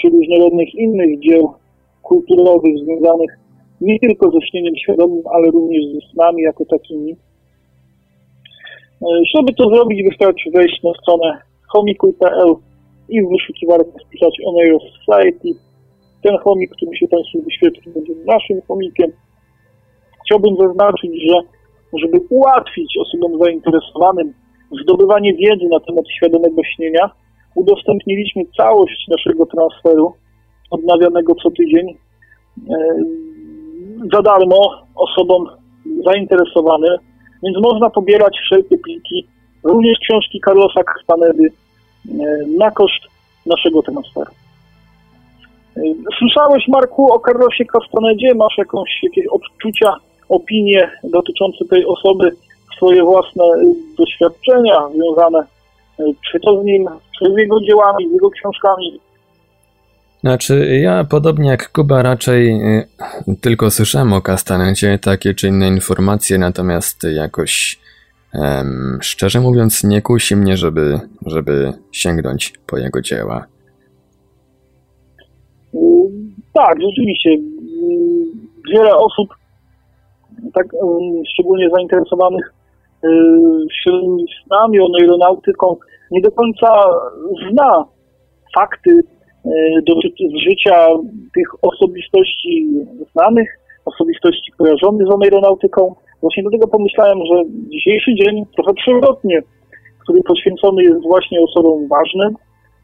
czy 0.00 0.08
różnorodnych 0.08 0.74
innych 0.74 1.20
dzieł 1.20 1.54
kulturowych 2.02 2.78
związanych 2.78 3.38
nie 3.80 3.98
tylko 3.98 4.30
ze 4.30 4.46
śnieniem 4.46 4.76
świadomym, 4.76 5.22
ale 5.34 5.50
również 5.50 5.84
ze 5.94 6.12
snami 6.12 6.42
jako 6.42 6.64
takimi. 6.64 7.12
Y, 7.12 7.16
żeby 9.36 9.54
to 9.54 9.68
zrobić, 9.68 10.08
wystarczy 10.08 10.50
wejść 10.50 10.82
na 10.82 10.90
stronę 11.02 11.38
homikuj.pl 11.68 12.54
i 13.08 13.22
w 13.22 13.28
wyszukiwarce 13.28 13.92
wpisać 14.06 14.34
Oneiro 14.46 14.78
Society 14.80 15.48
ten 16.22 16.38
chomik, 16.38 16.70
który 16.70 16.96
się 16.96 17.08
Państwu 17.08 17.42
wyświetli, 17.42 17.92
będzie 17.92 18.12
naszym 18.26 18.62
chomikiem. 18.68 19.10
Chciałbym 20.24 20.56
zaznaczyć, 20.56 21.10
że 21.28 21.36
żeby 21.98 22.20
ułatwić 22.30 22.98
osobom 23.00 23.38
zainteresowanym 23.44 24.34
zdobywanie 24.82 25.34
wiedzy 25.34 25.68
na 25.70 25.80
temat 25.80 26.04
świadomego 26.16 26.62
śnienia, 26.64 27.10
udostępniliśmy 27.56 28.42
całość 28.56 29.08
naszego 29.08 29.46
transferu 29.46 30.12
odnawianego 30.70 31.34
co 31.34 31.50
tydzień 31.50 31.88
e, 31.90 31.96
za 34.12 34.22
darmo 34.22 34.82
osobom 34.94 35.46
zainteresowanym, 36.04 36.96
więc 37.42 37.56
można 37.62 37.90
pobierać 37.90 38.38
wszelkie 38.38 38.78
pliki, 38.78 39.26
również 39.62 39.98
książki 39.98 40.40
Carlosa 40.44 40.80
Castanedy 40.84 41.48
e, 41.48 42.12
na 42.58 42.70
koszt 42.70 43.02
naszego 43.46 43.82
transferu. 43.82 44.30
Słyszałeś, 46.18 46.68
Marku, 46.68 47.12
o 47.12 47.18
Carlosie 47.18 47.64
Castanedzie? 47.64 48.34
Masz 48.34 48.58
jakąś, 48.58 48.90
jakieś 49.02 49.26
odczucia, 49.26 49.92
opinie 50.28 50.90
dotyczące 51.04 51.64
tej 51.64 51.86
osoby, 51.86 52.30
swoje 52.76 53.02
własne 53.02 53.44
doświadczenia 53.98 54.88
związane 54.94 55.46
czy 55.96 56.40
to 56.40 56.62
z 56.62 56.64
nim, 56.64 56.88
z 57.20 57.38
jego 57.38 57.60
dziełami, 57.60 58.08
z 58.08 58.12
jego 58.12 58.30
książkami? 58.30 59.00
Znaczy, 60.20 60.80
ja 60.82 61.04
podobnie 61.04 61.48
jak 61.50 61.72
Kuba 61.72 62.02
raczej 62.02 62.60
y, 63.28 63.36
tylko 63.40 63.70
słyszałem 63.70 64.12
o 64.12 64.20
Castanedzie 64.20 64.98
takie 64.98 65.34
czy 65.34 65.48
inne 65.48 65.68
informacje, 65.68 66.38
natomiast 66.38 67.02
jakoś 67.14 67.80
em, 68.34 68.98
szczerze 69.02 69.40
mówiąc 69.40 69.84
nie 69.84 70.02
kusi 70.02 70.36
mnie, 70.36 70.56
żeby, 70.56 71.00
żeby 71.26 71.72
sięgnąć 71.92 72.52
po 72.66 72.78
jego 72.78 73.00
dzieła. 73.00 73.46
Tak, 76.54 76.76
rzeczywiście. 76.82 77.30
Wiele 78.72 78.96
osób, 78.96 79.28
tak 80.54 80.66
szczególnie 81.32 81.70
zainteresowanych 81.70 82.52
y, 83.04 83.08
środowiskami, 83.82 84.78
aeronautyką, 85.00 85.76
nie 86.10 86.20
do 86.20 86.30
końca 86.30 86.68
zna 87.50 87.84
fakty 88.58 88.90
y, 88.90 89.50
dotyczące 89.86 90.38
życia 90.48 90.88
tych 91.34 91.48
osobistości 91.62 92.68
znanych, 93.12 93.48
osobistości 93.84 94.52
kojarzonych 94.58 95.06
z 95.06 95.24
aeronautyką. 95.24 95.94
Właśnie 96.20 96.42
dlatego 96.42 96.68
pomyślałem, 96.68 97.18
że 97.18 97.42
dzisiejszy 97.68 98.14
dzień, 98.14 98.44
trochę 98.56 98.74
przewrotnie, 98.74 99.40
który 100.02 100.22
poświęcony 100.22 100.82
jest 100.82 101.02
właśnie 101.02 101.40
osobom 101.40 101.88
ważnym, 101.88 102.36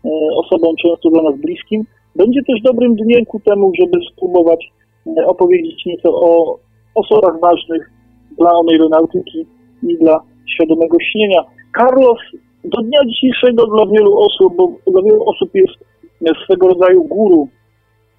y, 0.05 0.09
osobom 0.37 0.77
często 0.77 1.11
dla 1.11 1.23
nas 1.23 1.41
bliskim, 1.41 1.85
będzie 2.16 2.41
też 2.43 2.62
dobrym 2.62 2.95
dniem 2.95 3.25
ku 3.25 3.41
temu, 3.41 3.73
żeby 3.81 3.99
spróbować 4.12 4.73
e, 5.07 5.27
opowiedzieć 5.27 5.87
nieco 5.87 6.09
o 6.14 6.59
osobach 6.95 7.41
ważnych 7.41 7.91
dla 8.39 8.51
aeronautyki 8.70 9.47
i 9.83 9.99
dla 9.99 10.20
świadomego 10.55 10.97
śnienia. 11.01 11.41
Carlos 11.79 12.18
do 12.65 12.83
dnia 12.83 13.01
dzisiejszego 13.07 13.67
dla 13.67 13.87
wielu 13.87 14.19
osób, 14.19 14.57
bo 14.57 14.73
dla 14.87 15.03
wielu 15.03 15.25
osób 15.29 15.51
jest 15.55 16.41
swego 16.45 16.69
rodzaju 16.69 17.05
guru. 17.05 17.49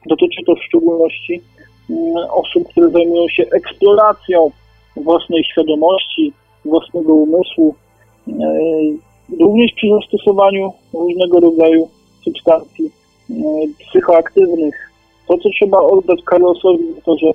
Dotyczy 0.06 0.42
to 0.46 0.56
w 0.56 0.64
szczególności 0.64 1.42
mm, 1.90 2.16
osób, 2.32 2.68
które 2.68 2.90
zajmują 2.90 3.30
się 3.30 3.44
eksploracją 3.52 4.52
własnej 4.96 5.44
świadomości, 5.44 6.34
własnego 6.66 7.14
umysłu, 7.14 7.76
e, 8.28 8.34
również 9.40 9.72
przy 9.76 9.88
zastosowaniu 9.90 10.74
różnego 10.94 11.40
rodzaju 11.40 11.90
substancji 12.24 12.92
E, 13.30 13.68
psychoaktywnych. 13.90 14.92
To, 15.28 15.38
co 15.38 15.50
trzeba 15.50 15.80
oddać 15.80 16.20
Carlosowi, 16.30 16.84
to, 17.06 17.18
że 17.18 17.28
e, 17.28 17.34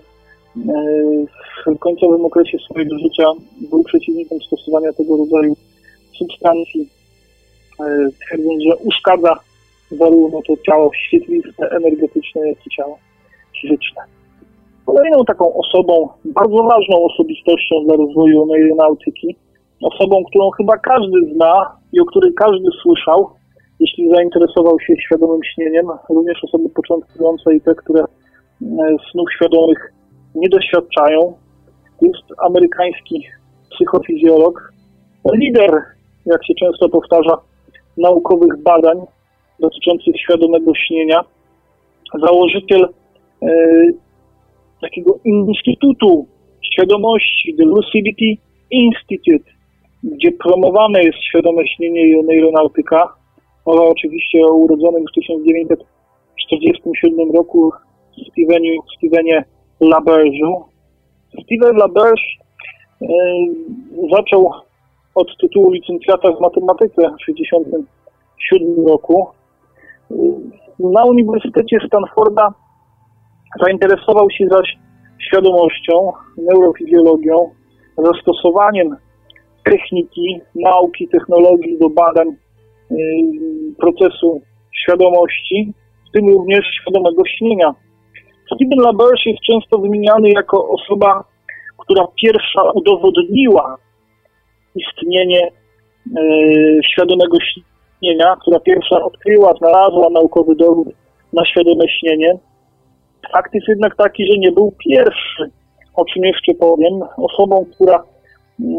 w 1.66 1.78
końcowym 1.78 2.24
okresie 2.24 2.58
swojego 2.58 2.98
życia 2.98 3.24
był 3.70 3.84
przeciwnikiem 3.84 4.38
stosowania 4.40 4.92
tego 4.92 5.16
rodzaju 5.16 5.56
substancji, 6.18 6.88
twierdząc, 8.20 8.62
że 8.62 8.76
uszkadza 8.76 9.38
zarówno 9.90 10.40
to 10.46 10.54
ciało 10.66 10.90
świetliste, 10.94 11.70
energetyczne, 11.70 12.48
jak 12.48 12.66
i 12.66 12.70
ciało 12.70 12.98
fizyczne. 13.60 14.02
Kolejną 14.86 15.24
taką 15.24 15.54
osobą, 15.54 16.08
bardzo 16.24 16.62
ważną 16.62 17.04
osobistością 17.04 17.84
dla 17.84 17.96
rozwoju 17.96 18.52
aeronautyki, 18.52 19.36
osobą, 19.82 20.24
którą 20.24 20.50
chyba 20.50 20.78
każdy 20.78 21.34
zna 21.34 21.76
i 21.92 22.00
o 22.00 22.04
której 22.04 22.34
każdy 22.34 22.68
słyszał, 22.82 23.30
jeśli 23.80 24.10
zainteresował 24.10 24.80
się 24.80 24.94
świadomym 25.06 25.40
śnieniem, 25.54 25.86
również 26.08 26.44
osoby 26.44 26.68
początkujące 26.68 27.54
i 27.54 27.60
te, 27.60 27.74
które 27.74 28.02
e, 28.02 28.06
snów 29.12 29.32
świadomych 29.36 29.92
nie 30.34 30.48
doświadczają, 30.48 31.34
jest 32.02 32.24
amerykański 32.38 33.26
psychofizjolog, 33.70 34.72
lider, 35.34 35.82
jak 36.26 36.46
się 36.46 36.54
często 36.60 36.88
powtarza, 36.88 37.38
naukowych 37.98 38.62
badań 38.62 38.98
dotyczących 39.60 40.20
świadomego 40.20 40.74
śnienia, 40.74 41.24
założyciel 42.26 42.88
e, 43.42 43.48
takiego 44.80 45.18
Instytutu 45.24 46.26
Świadomości, 46.72 47.54
The 47.56 47.64
Lucidity 47.64 48.42
Institute, 48.70 49.50
gdzie 50.02 50.32
promowane 50.32 51.02
jest 51.02 51.18
świadome 51.28 51.68
śnienie 51.68 52.08
i 52.08 52.20
oneironautyka, 52.20 53.18
Mowa 53.68 53.84
oczywiście 53.84 54.46
o 54.46 54.54
urodzonym 54.54 55.04
w 55.06 55.12
1947 55.14 57.32
roku 57.36 57.72
Steveniu, 58.30 58.82
Stevenie 58.96 59.44
Laberge'u. 59.80 60.64
Steven 61.42 61.76
Laberge 61.76 62.22
e, 63.02 63.06
zaczął 64.16 64.50
od 65.18 65.36
tytułu 65.40 65.70
licencjata 65.70 66.32
w 66.32 66.40
matematyce 66.40 67.02
w 67.10 67.26
1967 67.26 68.86
roku. 68.86 69.26
Na 70.78 71.04
Uniwersytecie 71.04 71.78
Stanforda 71.86 72.54
zainteresował 73.64 74.30
się 74.30 74.46
zaś 74.50 74.78
świadomością, 75.18 76.12
neurofizjologią, 76.36 77.50
zastosowaniem 77.96 78.96
techniki, 79.64 80.40
nauki, 80.54 81.08
technologii 81.08 81.78
do 81.78 81.90
badań 81.90 82.28
procesu 83.78 84.40
świadomości, 84.82 85.74
w 86.08 86.12
tym 86.12 86.28
również 86.28 86.64
świadomego 86.82 87.22
śnienia. 87.26 87.74
Stephen 88.46 88.78
LaBerge 88.78 89.26
jest 89.26 89.42
często 89.42 89.78
wymieniany 89.78 90.28
jako 90.30 90.68
osoba, 90.68 91.24
która 91.78 92.06
pierwsza 92.22 92.62
udowodniła 92.74 93.76
istnienie 94.78 95.40
e, 95.46 95.50
świadomego 96.92 97.38
śnienia, 98.00 98.36
która 98.40 98.60
pierwsza 98.60 99.02
odkryła, 99.02 99.54
znalazła 99.58 100.10
naukowy 100.10 100.54
dowód 100.54 100.88
na 101.32 101.44
świadome 101.46 101.84
śnienie. 101.88 102.38
Fakt 103.32 103.54
jest 103.54 103.68
jednak 103.68 103.96
taki, 103.96 104.26
że 104.26 104.38
nie 104.38 104.52
był 104.52 104.72
pierwszy, 104.88 105.50
o 105.94 106.04
czym 106.04 106.24
jeszcze 106.24 106.54
powiem, 106.54 107.00
osobą, 107.16 107.66
która 107.74 108.04
mm, 108.60 108.78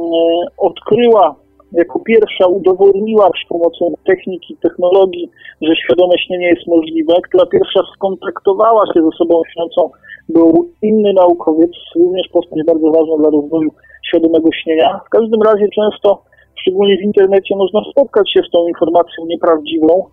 odkryła 0.58 1.36
jako 1.72 2.00
pierwsza 2.00 2.48
udowodniła 2.48 3.30
przy 3.32 3.48
pomocą 3.48 3.94
techniki, 4.06 4.58
technologii, 4.62 5.32
że 5.62 5.76
świadome 5.76 6.18
śnienie 6.18 6.48
jest 6.48 6.68
możliwe, 6.68 7.14
która 7.24 7.46
pierwsza 7.46 7.80
skontaktowała 7.96 8.86
się 8.86 9.02
z 9.02 9.06
osobą 9.14 9.42
śniącą, 9.54 9.90
był 10.30 10.70
inny 10.82 11.14
naukowiec, 11.14 11.72
również 11.96 12.28
postać 12.28 12.60
bardzo 12.66 12.92
ważna 12.92 13.18
dla 13.18 13.30
rozwoju 13.30 13.70
świadomego 14.08 14.50
śnienia. 14.64 15.00
W 15.08 15.10
każdym 15.10 15.42
razie 15.42 15.68
często, 15.76 16.22
szczególnie 16.62 16.98
w 16.98 17.06
internecie, 17.06 17.56
można 17.56 17.82
spotkać 17.92 18.34
się 18.34 18.42
z 18.48 18.52
tą 18.52 18.68
informacją 18.68 19.26
nieprawdziwą, 19.26 20.06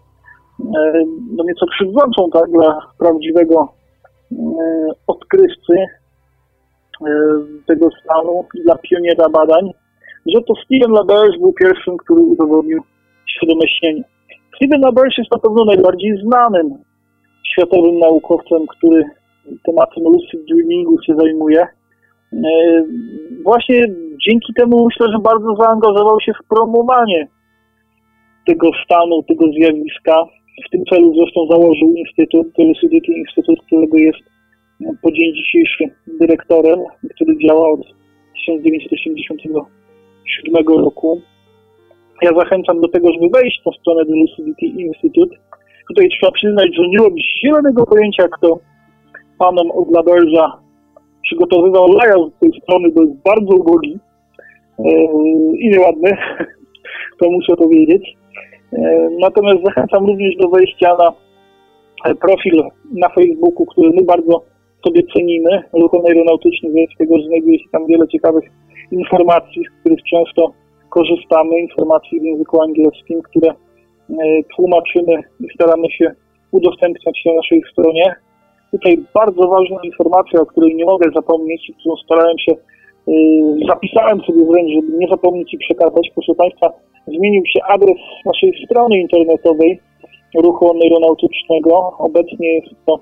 e, 0.61 1.05
no 1.37 1.45
nieco 1.45 1.67
krzywdzącą 1.67 2.31
tak, 2.33 2.51
dla 2.51 2.79
prawdziwego 2.99 3.69
e, 4.33 4.37
odkrywcy 5.07 5.75
e, 5.79 5.87
tego 7.67 7.89
stanu 8.05 8.45
i 8.55 8.63
dla 8.63 8.79
pioniera 8.79 9.29
badań 9.29 9.71
że 10.35 10.43
to 10.43 10.55
Steven 10.65 10.91
LaBerge 10.91 11.39
był 11.39 11.53
pierwszym, 11.53 11.97
który 11.97 12.21
udowodnił 12.21 12.83
świadome 13.27 13.69
śnienie. 13.69 14.05
Steven 14.57 14.81
LaBerge 14.81 15.19
jest 15.19 15.33
na 15.33 15.39
pewno 15.39 15.65
najbardziej 15.65 16.17
znanym 16.27 16.71
światowym 17.53 17.99
naukowcem, 17.99 18.67
który 18.67 19.05
tematem 19.67 20.05
lucid 20.05 20.41
dreamingu 20.49 21.03
się 21.03 21.15
zajmuje. 21.17 21.67
E, 22.33 22.49
właśnie 23.45 23.87
dzięki 24.29 24.55
temu 24.57 24.85
myślę, 24.87 25.07
że 25.13 25.19
bardzo 25.19 25.57
zaangażował 25.57 26.21
się 26.21 26.33
w 26.33 26.49
promowanie 26.49 27.29
tego 28.47 28.71
stanu, 28.85 29.23
tego 29.23 29.45
zjawiska. 29.47 30.25
W 30.67 30.71
tym 30.71 30.85
celu 30.85 31.15
zresztą 31.15 31.47
założył 31.51 31.93
Instytut, 31.93 32.47
Lucidity 32.59 33.13
Instytut, 33.13 33.59
którego 33.67 33.97
jest 33.97 34.23
po 35.03 35.13
dzień 35.13 35.35
dzisiejszy 35.35 35.85
dyrektorem, 36.21 36.81
który 37.15 37.39
działa 37.39 37.71
od 37.71 37.81
1980 38.47 39.41
roku. 40.67 41.21
Ja 42.23 42.31
zachęcam 42.39 42.81
do 42.81 42.89
tego, 42.89 43.13
żeby 43.13 43.29
wejść 43.29 43.63
na 43.67 43.73
stronę 43.73 44.07
The 44.07 44.13
Lucidity 44.13 44.67
Institute. 44.67 45.37
Tutaj 45.89 46.09
trzeba 46.09 46.33
przyznać, 46.33 46.69
że 46.77 46.89
nie 46.89 46.99
robi 46.99 47.23
zielonego 47.43 47.87
pojęcia, 47.87 48.29
kto 48.29 48.59
panom 49.39 49.71
od 49.71 49.91
Laberza 49.91 50.59
przygotowywał 51.23 51.87
layout 51.89 52.39
tej 52.39 52.61
strony, 52.63 52.89
bo 52.95 53.03
jest 53.03 53.23
bardzo 53.23 53.57
ubogi 53.57 53.99
yy, 54.79 55.59
i 55.59 55.69
nieładny, 55.69 56.17
to 57.21 57.31
muszę 57.31 57.57
powiedzieć. 57.57 58.17
Yy, 58.73 58.81
natomiast 59.21 59.59
zachęcam 59.65 60.07
również 60.07 60.37
do 60.37 60.49
wejścia 60.49 60.97
na 60.97 61.13
e, 62.11 62.15
profil 62.15 62.63
na 62.93 63.09
Facebooku, 63.09 63.67
który 63.67 63.91
my 63.91 64.03
bardzo 64.03 64.43
sobie 64.87 65.03
cenimy, 65.17 65.63
ruchom 65.73 66.07
aeronautyczny, 66.07 66.71
z 66.71 66.75
że 67.23 67.29
znajduje 67.29 67.59
się 67.59 67.69
tam 67.73 67.87
wiele 67.87 68.09
ciekawych 68.09 68.45
informacji, 68.93 69.63
z 69.65 69.81
których 69.81 70.03
często 70.03 70.53
korzystamy, 70.89 71.61
informacji 71.61 72.21
w 72.21 72.25
języku 72.25 72.63
angielskim, 72.63 73.23
które 73.23 73.51
e, 73.51 73.55
tłumaczymy 74.57 75.23
i 75.41 75.47
staramy 75.55 75.91
się 75.91 76.15
udostępniać 76.53 77.23
na 77.27 77.35
naszej 77.35 77.63
stronie. 77.73 78.15
Tutaj 78.71 78.99
bardzo 79.15 79.49
ważna 79.49 79.77
informacja, 79.85 80.41
o 80.41 80.47
której 80.47 80.75
nie 80.75 80.85
mogę 80.85 81.11
zapomnieć 81.15 81.73
którą 81.81 81.97
starałem 81.97 82.39
się, 82.39 82.53
e, 82.53 82.57
zapisałem 83.69 84.21
sobie 84.21 84.45
wręcz, 84.45 84.71
żeby 84.75 84.99
nie 84.99 85.09
zapomnieć 85.09 85.55
i 85.55 85.59
przekazać. 85.59 86.11
Proszę 86.15 86.35
Państwa, 86.35 86.73
zmienił 87.07 87.47
się 87.47 87.61
adres 87.69 87.97
naszej 88.27 88.65
strony 88.65 88.99
internetowej 88.99 89.81
ruchu 90.35 90.73
aeronautycznego. 90.73 91.93
Obecnie 91.99 92.55
jest 92.55 92.69
to 92.87 93.01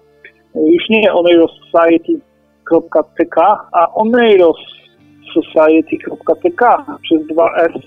już 0.54 0.88
nie 0.88 1.12
oneirosociety.tk, 1.12 3.36
a 3.72 3.94
oneiros 3.94 4.56
society.tk 5.34 6.84
przez 7.02 7.26
2S. 7.26 7.80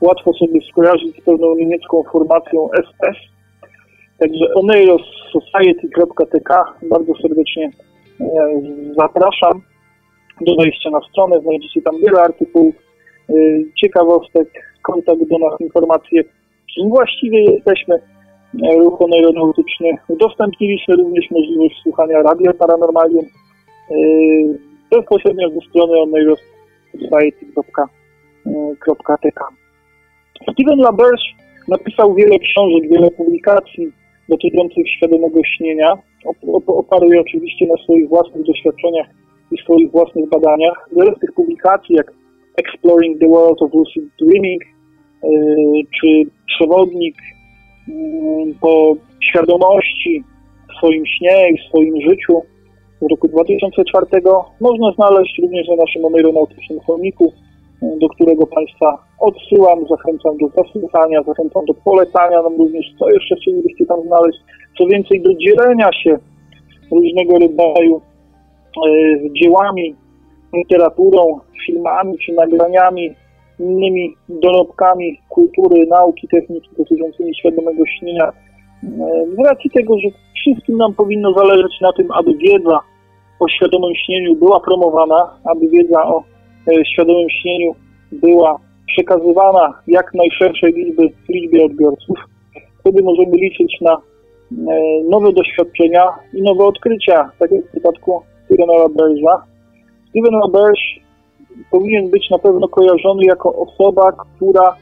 Łatwo 0.00 0.32
sobie 0.32 0.60
skojarzyć 0.70 1.16
z 1.16 1.20
pewną 1.24 1.56
niemiecką 1.56 2.02
formacją 2.12 2.68
SS. 2.74 3.18
Także 4.18 4.54
oneirosociety.tk 4.54 6.64
bardzo 6.82 7.12
serdecznie 7.22 7.70
e, 8.20 8.24
zapraszam 8.98 9.60
do 10.40 10.56
wejścia 10.56 10.90
na 10.90 11.00
stronę. 11.00 11.40
Znajdziecie 11.40 11.82
tam 11.82 11.94
wiele 12.06 12.20
artykułów, 12.20 12.74
e, 13.30 13.34
ciekawostek, 13.80 14.48
kontakt 14.82 15.28
do 15.30 15.38
nas, 15.38 15.60
informacje, 15.60 16.24
czym 16.74 16.88
właściwie 16.88 17.44
jesteśmy. 17.44 17.94
E, 17.94 18.00
ruch 18.78 18.98
aeronautyczny. 19.12 19.88
Udostępniliśmy 20.08 20.96
również 20.96 21.30
możliwość 21.30 21.74
słuchania 21.82 22.22
radia 22.22 22.52
paranormalium 22.52 23.24
bezpośrednio 24.90 25.50
ze 25.50 25.60
strony 25.68 26.00
oneiros.tk 26.00 26.51
society.tk. 26.92 27.88
Steven 30.52 30.78
LaBerge 30.78 31.22
napisał 31.68 32.14
wiele 32.14 32.38
książek, 32.38 32.90
wiele 32.90 33.10
publikacji 33.10 33.92
dotyczących 34.28 34.90
świadomego 34.90 35.40
śnienia. 35.44 35.92
Oparuje 36.66 37.20
oczywiście 37.20 37.66
na 37.66 37.76
swoich 37.84 38.08
własnych 38.08 38.46
doświadczeniach 38.46 39.06
i 39.50 39.58
swoich 39.58 39.90
własnych 39.90 40.28
badaniach. 40.28 40.88
Wiele 40.96 41.14
z 41.16 41.20
tych 41.20 41.32
publikacji, 41.32 41.94
jak 41.94 42.12
Exploring 42.56 43.20
the 43.20 43.28
World 43.28 43.62
of 43.62 43.74
Lucid 43.74 44.04
Dreaming, 44.20 44.62
yy, 45.22 45.82
czy 46.00 46.30
Przewodnik 46.46 47.16
yy, 47.88 48.54
po 48.60 48.96
świadomości 49.30 50.24
w 50.70 50.76
swoim 50.76 51.06
śnie 51.06 51.50
i 51.50 51.58
w 51.58 51.68
swoim 51.68 52.00
życiu, 52.00 52.42
z 53.02 53.10
roku 53.10 53.28
2004 53.28 54.06
można 54.60 54.92
znaleźć 54.92 55.38
również 55.42 55.68
na 55.68 55.76
naszym 55.76 56.04
aeronautycznym 56.04 56.80
słowniku, 56.84 57.32
do 58.00 58.08
którego 58.08 58.46
Państwa 58.46 58.98
odsyłam. 59.20 59.78
Zachęcam 59.88 60.38
do 60.38 60.48
zasłuchania, 60.62 61.22
zachęcam 61.22 61.64
do 61.64 61.74
polecania 61.74 62.42
nam 62.42 62.56
również, 62.58 62.86
co 62.98 63.10
jeszcze 63.10 63.36
chcielibyście 63.36 63.86
tam 63.86 64.02
znaleźć. 64.02 64.38
Co 64.78 64.86
więcej, 64.86 65.22
do 65.22 65.34
dzielenia 65.34 65.88
się 65.92 66.18
różnego 66.92 67.32
rodzaju 67.38 68.00
e, 68.86 68.90
dziełami, 69.32 69.94
literaturą, 70.54 71.38
filmami 71.66 72.18
czy 72.18 72.32
nagraniami, 72.32 73.14
innymi 73.60 74.14
dorobkami 74.28 75.20
kultury, 75.28 75.86
nauki, 75.86 76.28
techniki 76.28 76.68
dotyczącymi 76.78 77.34
świadomego 77.34 77.86
śnienia. 77.86 78.28
E, 78.28 78.32
z 79.36 79.44
racji 79.46 79.70
tego, 79.70 79.98
że 79.98 80.08
wszystkim 80.36 80.76
nam 80.76 80.94
powinno 80.94 81.32
zależeć 81.32 81.80
na 81.80 81.92
tym, 81.92 82.12
aby 82.12 82.34
wiedza 82.34 82.80
o 83.42 83.48
świadomym 83.48 83.94
śnieniu 83.94 84.36
była 84.36 84.60
promowana, 84.60 85.30
aby 85.44 85.68
wiedza 85.68 86.04
o 86.04 86.24
e, 86.68 86.84
świadomym 86.84 87.30
śnieniu 87.30 87.74
była 88.12 88.58
przekazywana 88.86 89.82
jak 89.86 90.14
najszerszej 90.14 90.72
liczby, 90.72 91.08
liczbie 91.28 91.64
odbiorców. 91.64 92.18
Wtedy 92.80 93.02
możemy 93.02 93.36
liczyć 93.36 93.80
na 93.80 93.92
e, 93.92 94.00
nowe 95.10 95.32
doświadczenia 95.32 96.04
i 96.34 96.42
nowe 96.42 96.64
odkrycia, 96.64 97.30
tak 97.38 97.50
jak 97.52 97.64
w 97.64 97.70
przypadku 97.70 98.22
Stevena 98.44 98.72
LaBerge'a. 98.72 99.42
Steven 100.08 100.40
LaBerge 100.40 100.82
powinien 101.70 102.10
być 102.10 102.30
na 102.30 102.38
pewno 102.38 102.68
kojarzony 102.68 103.24
jako 103.24 103.54
osoba, 103.54 104.12
która 104.12 104.68
e, 104.68 104.76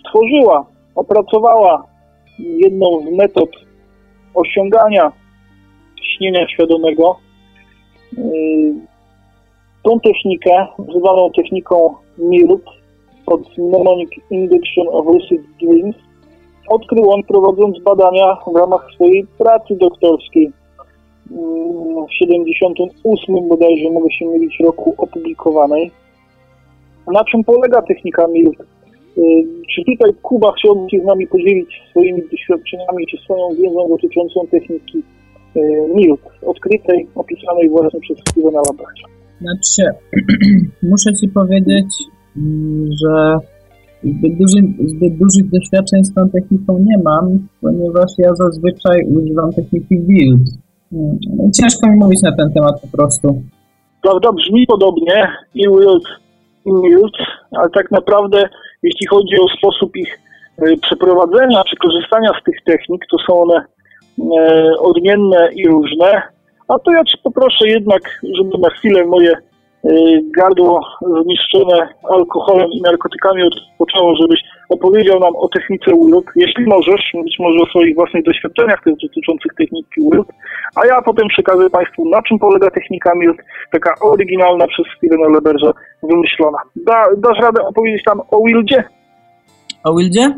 stworzyła, 0.00 0.66
opracowała 0.94 1.84
jedną 2.38 2.86
z 3.00 3.16
metod 3.16 3.50
osiągania 4.34 5.12
śnienia 6.18 6.48
świadomego. 6.48 7.16
Yy, 8.16 8.74
tą 9.82 10.00
technikę, 10.00 10.66
zwaną 10.98 11.30
techniką 11.36 11.94
MIRP, 12.18 12.62
od 13.26 13.58
Mnemonic 13.58 14.10
Induction 14.30 14.88
of 14.90 15.06
Lucid 15.06 15.42
Dreams, 15.60 15.96
odkrył 16.68 17.10
on 17.10 17.22
prowadząc 17.22 17.82
badania 17.82 18.36
w 18.52 18.56
ramach 18.56 18.88
swojej 18.94 19.26
pracy 19.38 19.76
doktorskiej 19.76 20.52
yy, 21.30 21.36
w 22.08 22.14
78 22.18 23.48
bodajże, 23.48 23.90
mogę 23.90 24.10
się 24.10 24.26
mylić, 24.26 24.60
roku 24.60 24.94
opublikowanej. 24.98 25.90
Na 27.12 27.24
czym 27.24 27.44
polega 27.44 27.82
technika 27.82 28.26
MIRP? 28.26 28.58
Yy, 29.16 29.24
czy 29.74 29.84
tutaj 29.84 30.12
Kuba 30.22 30.52
chciałby 30.52 30.90
się 30.90 31.00
z 31.00 31.04
nami 31.04 31.26
podzielić 31.26 31.82
swoimi 31.90 32.22
doświadczeniami, 32.30 33.06
czy 33.06 33.16
swoją 33.16 33.54
wiedzą 33.54 33.88
dotyczącą 33.88 34.46
techniki 34.50 35.02
Y, 35.58 35.94
Milk, 35.94 36.20
odkrytej, 36.46 37.08
opisanej 37.14 37.68
właśnie 37.70 38.00
przez 38.00 38.18
Stevena 38.18 38.60
Labarza. 38.66 39.06
Znaczy, 39.40 39.82
muszę 40.90 41.10
Ci 41.20 41.28
powiedzieć, 41.28 41.90
mm, 42.36 42.88
że 43.00 43.36
zbyt, 44.02 44.34
duży, 44.40 44.60
zbyt 44.92 45.14
dużych 45.18 45.50
doświadczeń 45.50 46.04
z 46.04 46.14
tą 46.14 46.28
techniką 46.30 46.78
nie 46.78 46.98
mam, 47.04 47.48
ponieważ 47.60 48.10
ja 48.18 48.34
zazwyczaj 48.34 49.04
używam 49.04 49.52
techniki 49.52 49.96
build. 50.00 50.48
Hmm, 50.90 51.18
ciężko 51.60 51.90
mi 51.90 51.96
mówić 51.98 52.22
na 52.22 52.36
ten 52.36 52.52
temat 52.52 52.80
po 52.80 52.96
prostu. 52.96 53.42
Prawda, 54.02 54.32
brzmi 54.32 54.66
podobnie 54.66 55.28
i 55.54 55.62
Wild 55.68 56.06
i 56.66 56.72
Mild, 56.72 57.16
ale 57.52 57.70
tak 57.70 57.90
naprawdę 57.90 58.48
jeśli 58.82 59.06
chodzi 59.06 59.36
o 59.40 59.56
sposób 59.58 59.96
ich 59.96 60.18
y, 60.62 60.76
przeprowadzenia 60.82 61.62
czy 61.70 61.76
korzystania 61.76 62.30
z 62.40 62.44
tych 62.44 62.56
technik, 62.64 63.02
to 63.10 63.16
są 63.26 63.42
one 63.42 63.64
odmienne 64.78 65.48
i 65.54 65.68
różne. 65.68 66.22
A 66.68 66.78
to 66.78 66.92
ja 66.92 67.04
Cię 67.04 67.18
poproszę 67.22 67.68
jednak, 67.68 68.02
żeby 68.36 68.58
na 68.58 68.70
chwilę 68.70 69.06
moje 69.06 69.32
y, 69.32 69.40
gardło 70.36 70.80
zniszczone 71.22 71.88
alkoholem 72.10 72.70
i 72.70 72.82
narkotykami 72.82 73.42
odpoczęło, 73.42 74.16
żebyś 74.16 74.40
opowiedział 74.68 75.20
nam 75.20 75.36
o 75.36 75.48
technice 75.48 75.90
WILD, 75.90 76.26
jeśli 76.36 76.64
możesz, 76.66 77.12
być 77.24 77.36
może 77.38 77.58
o 77.60 77.66
swoich 77.66 77.94
własnych 77.94 78.24
doświadczeniach 78.24 78.82
też 78.84 78.94
dotyczących 79.02 79.52
techniki 79.58 80.00
WILD, 80.00 80.28
a 80.76 80.86
ja 80.86 81.02
potem 81.02 81.28
przekażę 81.28 81.70
Państwu, 81.70 82.08
na 82.08 82.22
czym 82.22 82.38
polega 82.38 82.70
technika 82.70 83.14
MILD, 83.14 83.36
taka 83.72 83.94
oryginalna 84.00 84.66
przez 84.66 84.86
Stevena 84.96 85.28
Leberza 85.28 85.72
wymyślona. 86.02 86.58
Da, 86.76 87.06
dasz 87.16 87.38
radę 87.38 87.62
opowiedzieć 87.62 88.04
tam 88.04 88.20
o 88.30 88.42
WILDzie? 88.44 88.84
O 89.84 89.96
Wildzie? 89.96 90.34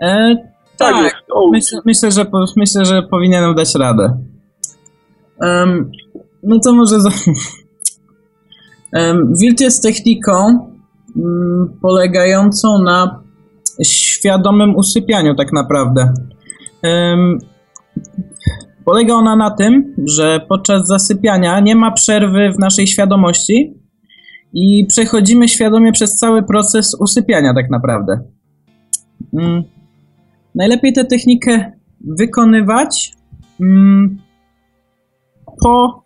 E, 0.00 0.36
tak, 0.78 1.22
o 1.32 1.50
myślę, 1.84 2.10
że, 2.10 2.26
myślę, 2.56 2.84
że 2.84 3.02
powinienem 3.02 3.54
dać 3.54 3.74
radę. 3.74 4.18
Em, 5.40 5.90
no 6.42 6.58
to 6.58 6.72
może. 6.72 7.00
Za... 7.00 7.10
Um, 8.94 9.32
Wild 9.40 9.60
jest 9.60 9.82
techniką 9.82 10.68
mm, 11.16 11.78
polegającą 11.82 12.82
na 12.82 13.22
świadomym 13.84 14.76
usypianiu, 14.76 15.34
tak 15.34 15.52
naprawdę. 15.52 16.12
Em, 16.82 17.38
polega 18.84 19.14
ona 19.14 19.36
na 19.36 19.50
tym, 19.50 19.94
że 20.06 20.40
podczas 20.48 20.86
zasypiania 20.86 21.60
nie 21.60 21.76
ma 21.76 21.92
przerwy 21.92 22.52
w 22.56 22.58
naszej 22.58 22.86
świadomości 22.86 23.74
i 24.52 24.86
przechodzimy 24.88 25.48
świadomie 25.48 25.92
przez 25.92 26.16
cały 26.16 26.42
proces 26.42 26.96
usypiania, 27.00 27.54
tak 27.54 27.70
naprawdę. 27.70 28.20
Mm. 29.32 29.62
Najlepiej 30.54 30.92
tę 30.92 31.04
technikę 31.04 31.72
wykonywać 32.00 33.12
mm, 33.60 34.18
po 35.62 36.04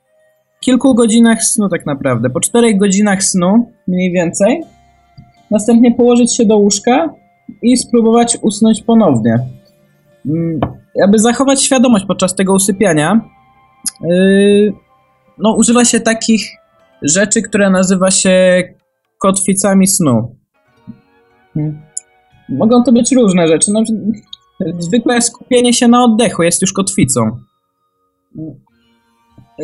kilku 0.61 0.95
godzinach 0.95 1.45
snu, 1.45 1.69
tak 1.69 1.87
naprawdę. 1.87 2.31
Po 2.31 2.41
czterech 2.41 2.79
godzinach 2.79 3.25
snu, 3.25 3.73
mniej 3.89 4.13
więcej. 4.13 4.63
Następnie 5.51 5.95
położyć 5.95 6.37
się 6.37 6.45
do 6.45 6.57
łóżka 6.57 7.15
i 7.63 7.77
spróbować 7.77 8.39
usnąć 8.43 8.83
ponownie. 8.83 9.39
Mm, 10.27 10.61
Aby 11.05 11.19
zachować 11.19 11.63
świadomość 11.63 12.05
podczas 12.05 12.35
tego 12.35 12.55
usypiania, 12.55 13.21
yy, 14.01 14.73
no, 15.39 15.55
używa 15.55 15.85
się 15.85 16.01
takich 16.01 16.43
rzeczy, 17.03 17.43
które 17.43 17.71
nazywa 17.71 18.11
się 18.11 18.63
kotwicami 19.19 19.87
snu. 19.87 20.37
Mm. 21.57 21.83
Mogą 22.49 22.83
to 22.83 22.93
być 22.93 23.13
różne 23.13 23.49
rzeczy. 23.49 23.71
No, 23.73 23.83
zwykłe 24.79 25.23
skupienie 25.23 25.73
się 25.73 25.89
na 25.89 26.05
oddechu 26.05 26.43
jest 26.43 26.63
już 26.63 26.73
kotwicą. 26.73 27.31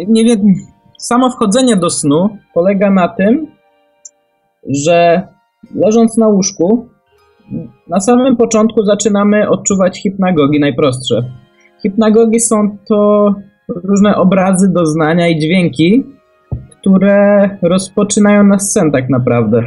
Nie 0.09 0.25
wiem, 0.25 0.55
samo 0.99 1.31
wchodzenie 1.31 1.77
do 1.77 1.91
snu 1.91 2.39
polega 2.55 2.91
na 2.91 3.09
tym, 3.09 3.47
że 4.69 5.23
leżąc 5.75 6.17
na 6.17 6.29
łóżku, 6.29 6.89
na 7.89 8.01
samym 8.01 8.37
początku 8.37 8.85
zaczynamy 8.85 9.49
odczuwać 9.49 10.03
hipnagogi 10.03 10.61
najprostsze. 10.61 11.23
Hipnagogi 11.83 12.41
są 12.41 12.77
to 12.89 13.29
różne 13.69 14.17
obrazy, 14.17 14.73
doznania 14.73 15.29
i 15.29 15.39
dźwięki, 15.39 16.05
które 16.71 17.51
rozpoczynają 17.63 18.45
nas 18.45 18.73
sen 18.73 18.93
tak 18.93 19.11
naprawdę. 19.11 19.63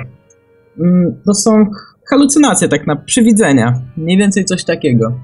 Mm, 0.80 1.16
To 1.26 1.34
są 1.34 1.66
halucynacje, 2.10 2.68
tak 2.68 2.88
na 2.88 2.96
przywidzenia. 2.96 3.74
Mniej 3.98 4.18
więcej 4.18 4.46
coś 4.46 4.64
takiego. 4.64 5.20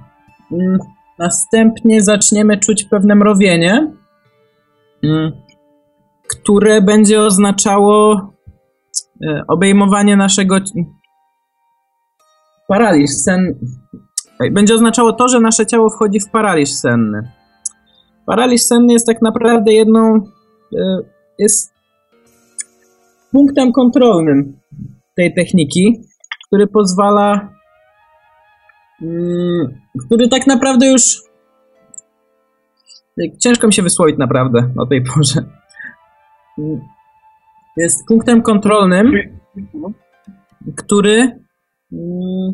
Mm, 0.52 0.80
Następnie 1.20 2.02
zaczniemy 2.02 2.58
czuć 2.58 2.84
pewne 2.84 3.16
mrowienie, 3.16 3.94
mm, 5.04 5.32
które 6.30 6.82
będzie 6.82 7.22
oznaczało 7.22 8.14
e, 9.28 9.44
obejmowanie 9.48 10.18
naszego 10.18 10.56
paraliż 12.68 13.10
sen. 13.12 13.60
Będzie 14.52 14.76
oznaczało 14.76 15.14
to, 15.14 15.28
że 15.28 15.40
nasze 15.40 15.66
ciało 15.66 15.90
wchodzi 15.90 16.20
w 16.20 16.30
paraliż 16.30 16.70
senny. 16.70 17.32
Paraliż 18.26 18.62
senny 18.62 18.94
jest 18.94 19.08
tak 19.08 19.22
naprawdę 19.22 19.74
jedną, 19.74 20.16
e, 20.16 21.00
jest 21.40 21.74
punktem 23.32 23.72
kontrolnym 23.72 24.60
tej 25.16 25.34
techniki, 25.34 26.02
który 26.54 26.68
pozwala, 26.68 27.50
mm, 29.02 29.80
który 30.06 30.30
tak 30.30 30.48
naprawdę 30.48 30.88
już 30.88 31.22
ciężko 33.40 33.68
mi 33.68 33.74
się 33.74 33.82
wysłowić 33.82 34.18
naprawdę 34.18 34.74
o 34.78 34.86
tej 34.86 35.04
porze. 35.04 35.42
Mm, 36.58 36.82
Jest 37.78 38.08
punktem 38.08 38.42
kontrolnym, 38.42 39.12
który 40.76 41.16
mm, 41.92 42.54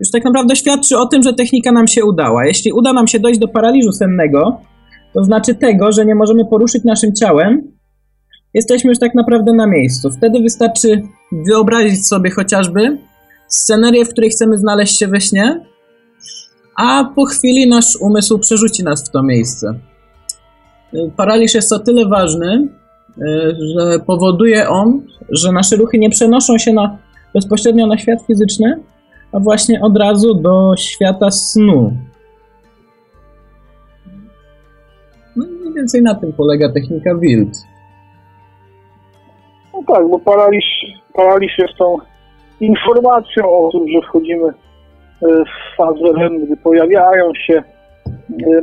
już 0.00 0.10
tak 0.12 0.24
naprawdę 0.24 0.56
świadczy 0.56 0.98
o 0.98 1.06
tym, 1.06 1.22
że 1.22 1.32
technika 1.34 1.72
nam 1.72 1.86
się 1.86 2.04
udała. 2.04 2.46
Jeśli 2.46 2.72
uda 2.72 2.92
nam 2.92 3.06
się 3.06 3.20
dojść 3.20 3.40
do 3.40 3.48
paraliżu 3.48 3.92
sennego, 3.92 4.60
to 5.14 5.24
znaczy 5.24 5.54
tego, 5.54 5.92
że 5.92 6.06
nie 6.06 6.14
możemy 6.14 6.44
poruszyć 6.44 6.84
naszym 6.84 7.14
ciałem, 7.14 7.72
jesteśmy 8.54 8.90
już 8.90 8.98
tak 8.98 9.14
naprawdę 9.14 9.52
na 9.52 9.66
miejscu. 9.66 10.10
Wtedy 10.10 10.40
wystarczy 10.40 11.02
wyobrazić 11.32 12.06
sobie 12.06 12.30
chociażby 12.30 12.98
scenerię, 13.54 14.04
w 14.04 14.08
której 14.08 14.30
chcemy 14.30 14.58
znaleźć 14.58 14.98
się 14.98 15.06
we 15.06 15.20
śnie, 15.20 15.60
a 16.76 17.04
po 17.16 17.24
chwili 17.24 17.68
nasz 17.68 17.96
umysł 18.00 18.38
przerzuci 18.38 18.84
nas 18.84 19.08
w 19.08 19.10
to 19.10 19.22
miejsce. 19.22 19.74
Paraliż 21.16 21.54
jest 21.54 21.72
o 21.72 21.78
tyle 21.78 22.06
ważny, 22.06 22.68
y, 23.18 23.22
że 23.74 23.98
powoduje 24.06 24.68
on, 24.68 25.02
że 25.30 25.52
nasze 25.52 25.76
ruchy 25.76 25.98
nie 25.98 26.10
przenoszą 26.10 26.58
się 26.58 26.72
na, 26.72 26.98
bezpośrednio 27.34 27.86
na 27.86 27.98
świat 27.98 28.18
fizyczny, 28.26 28.80
a 29.32 29.40
właśnie 29.40 29.80
od 29.80 29.98
razu 29.98 30.34
do 30.34 30.74
świata 30.78 31.30
snu. 31.30 31.92
No 35.36 35.46
i 35.46 35.50
mniej 35.50 35.74
więcej 35.74 36.02
na 36.02 36.14
tym 36.14 36.32
polega 36.32 36.72
technika 36.72 37.14
Wild. 37.14 37.58
No 39.74 39.94
tak, 39.94 40.08
bo 40.10 40.18
paraliż, 40.18 40.64
paraliż 41.14 41.58
jest 41.58 41.74
tą 41.78 41.96
informacją 42.62 43.50
o 43.58 43.70
tym, 43.72 43.88
że 43.88 44.00
wchodzimy 44.08 44.48
e, 44.48 44.52
w 45.22 45.76
fazę 45.76 46.12
REM, 46.18 46.46
gdy 46.46 46.56
pojawiają 46.56 47.34
się 47.34 47.54
e, 47.54 47.62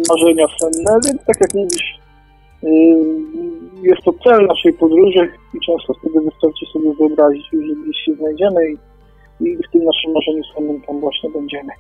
marzenia 0.10 0.45
senne, 0.60 1.00
więc 1.08 1.26
tak 1.26 1.38
jak 1.41 1.54
mówisz, 1.54 2.00
e, 2.64 2.70
jest 3.84 4.02
to 4.06 4.14
cel 4.24 4.45
naszej 4.47 4.74
podróży 4.74 5.32
i 5.54 5.60
często 5.66 5.93
wtedy 5.93 6.22
wystarczy 6.26 6.66
sobie 6.74 6.93
wyobrazić, 6.93 7.45
że 7.52 7.76
gdzieś 7.84 7.97
się 8.06 8.14
znajdziemy 8.14 8.72
i, 8.72 8.78
i 9.45 9.58
w 9.58 9.72
tym 9.72 9.84
naszym 9.84 10.12
marzeniu 10.14 10.43
sennym 10.56 10.82
tam 10.82 11.00
właśnie 11.00 11.30
będziemy. 11.30 11.72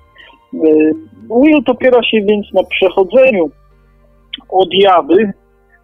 Wild 1.43 1.69
opiera 1.69 2.03
się 2.03 2.21
więc 2.21 2.53
na 2.53 2.63
przechodzeniu 2.63 3.49
od 4.49 4.69
jawy 4.71 5.33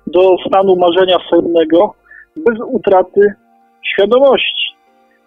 do 0.07 0.37
stanu 0.47 0.75
marzenia 0.75 1.17
sennego 1.29 1.93
bez 2.35 2.59
utraty 2.67 3.21
świadomości. 3.81 4.64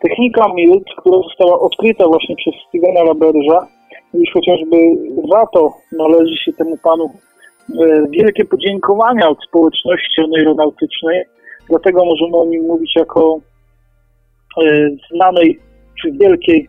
Technika 0.01 0.49
MILT, 0.55 0.85
która 0.97 1.19
została 1.19 1.61
odkryta 1.61 2.07
właśnie 2.07 2.37
przez 2.37 2.55
Stevena 2.69 3.03
Laberża, 3.03 3.67
już 4.15 4.31
chociażby 4.35 4.77
za 5.33 5.47
to 5.47 5.73
należy 5.93 6.37
się 6.37 6.53
temu 6.53 6.77
panu 6.83 7.05
e, 7.05 8.07
wielkie 8.11 8.45
podziękowania 8.45 9.29
od 9.29 9.39
społeczności 9.49 10.23
neuronautycznej, 10.29 11.25
dlatego 11.69 12.05
możemy 12.05 12.37
o 12.37 12.47
nim 12.47 12.67
mówić 12.67 12.97
jako 12.97 13.41
e, 14.63 14.89
znanej 15.15 15.59
czy 16.03 16.13
wielkiej 16.13 16.69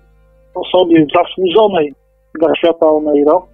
osobie 0.56 1.06
zasłużonej 1.16 1.94
dla 2.40 2.56
świata 2.56 2.86
Oneiro. 2.88 3.48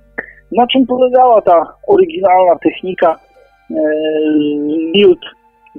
Na 0.51 0.67
czym 0.67 0.86
polegała 0.86 1.41
ta 1.41 1.73
oryginalna 1.88 2.55
technika 2.63 3.19
e, 3.71 3.76
MILT 4.93 5.19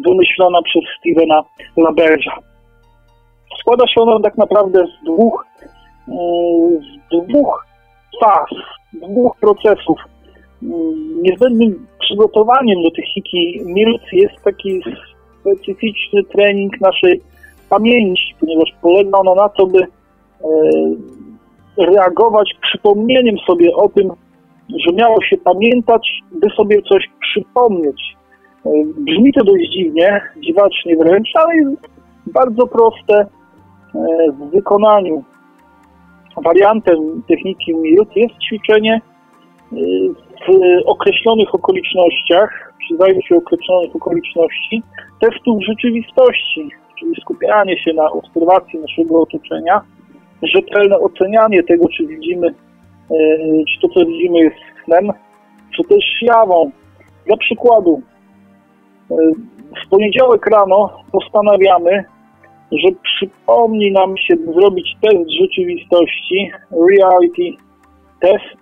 wymyślona 0.06 0.62
przez 0.62 0.82
Stevena 0.98 1.42
Laberża? 1.76 2.55
Składa 3.60 3.86
się 3.86 4.00
ona 4.00 4.20
tak 4.20 4.38
naprawdę 4.38 4.84
z 4.86 5.04
dwóch, 5.04 5.46
e, 6.08 6.12
z 6.80 7.28
dwóch 7.28 7.66
faz, 8.20 8.48
dwóch 8.92 9.36
procesów. 9.40 9.98
Mm, 10.62 11.22
Niezbędnym 11.22 11.86
przygotowaniem 12.00 12.82
do 12.82 12.90
techniki 12.90 13.60
MILT 13.64 14.12
jest 14.12 14.44
taki 14.44 14.80
specyficzny 15.40 16.24
trening 16.24 16.80
naszej 16.80 17.20
pamięci, 17.68 18.34
ponieważ 18.40 18.70
polega 18.82 19.18
ona 19.18 19.34
na 19.34 19.48
to, 19.48 19.66
by 19.66 19.78
e, 19.78 19.86
reagować 21.78 22.54
przypomnieniem 22.62 23.36
sobie 23.46 23.76
o 23.76 23.88
tym, 23.88 24.10
że 24.86 24.92
miało 24.92 25.22
się 25.22 25.36
pamiętać, 25.36 26.08
by 26.32 26.50
sobie 26.50 26.82
coś 26.82 27.04
przypomnieć. 27.20 28.02
E, 28.66 28.70
brzmi 28.98 29.32
to 29.32 29.44
dość 29.44 29.72
dziwnie, 29.72 30.20
dziwacznie 30.46 30.96
wręcz, 30.96 31.28
ale 31.34 31.56
jest 31.56 31.88
bardzo 32.26 32.66
proste 32.66 33.26
w 34.38 34.50
wykonaniu. 34.50 35.24
Wariantem 36.44 37.22
techniki 37.28 37.74
MILT 37.74 38.16
jest 38.16 38.34
ćwiczenie 38.38 38.94
e, 38.94 39.76
w 40.46 40.86
określonych 40.86 41.54
okolicznościach, 41.54 42.72
przy 42.78 42.96
zajęciu 42.96 43.36
określonych 43.36 43.96
okoliczności, 43.96 44.82
testów 45.20 45.64
rzeczywistości, 45.64 46.70
czyli 46.98 47.14
skupianie 47.20 47.78
się 47.78 47.92
na 47.92 48.10
obserwacji 48.10 48.78
naszego 48.78 49.22
otoczenia, 49.22 49.80
rzetelne 50.42 50.98
ocenianie 50.98 51.62
tego, 51.62 51.88
czy 51.88 52.06
widzimy, 52.06 52.54
czy 53.68 53.80
to, 53.80 53.88
co 53.88 54.06
widzimy 54.06 54.38
jest 54.38 54.56
snem, 54.84 55.12
czy 55.76 55.84
też 55.84 56.04
jawą. 56.22 56.70
Dla 57.26 57.36
przykładu, 57.36 58.02
w 59.86 59.90
poniedziałek 59.90 60.46
rano 60.46 60.90
postanawiamy, 61.12 62.04
że 62.72 62.88
przypomni 63.02 63.92
nam 63.92 64.16
się 64.16 64.36
zrobić 64.36 64.96
test 65.02 65.30
rzeczywistości, 65.40 66.50
reality 66.70 67.62
test. 68.20 68.56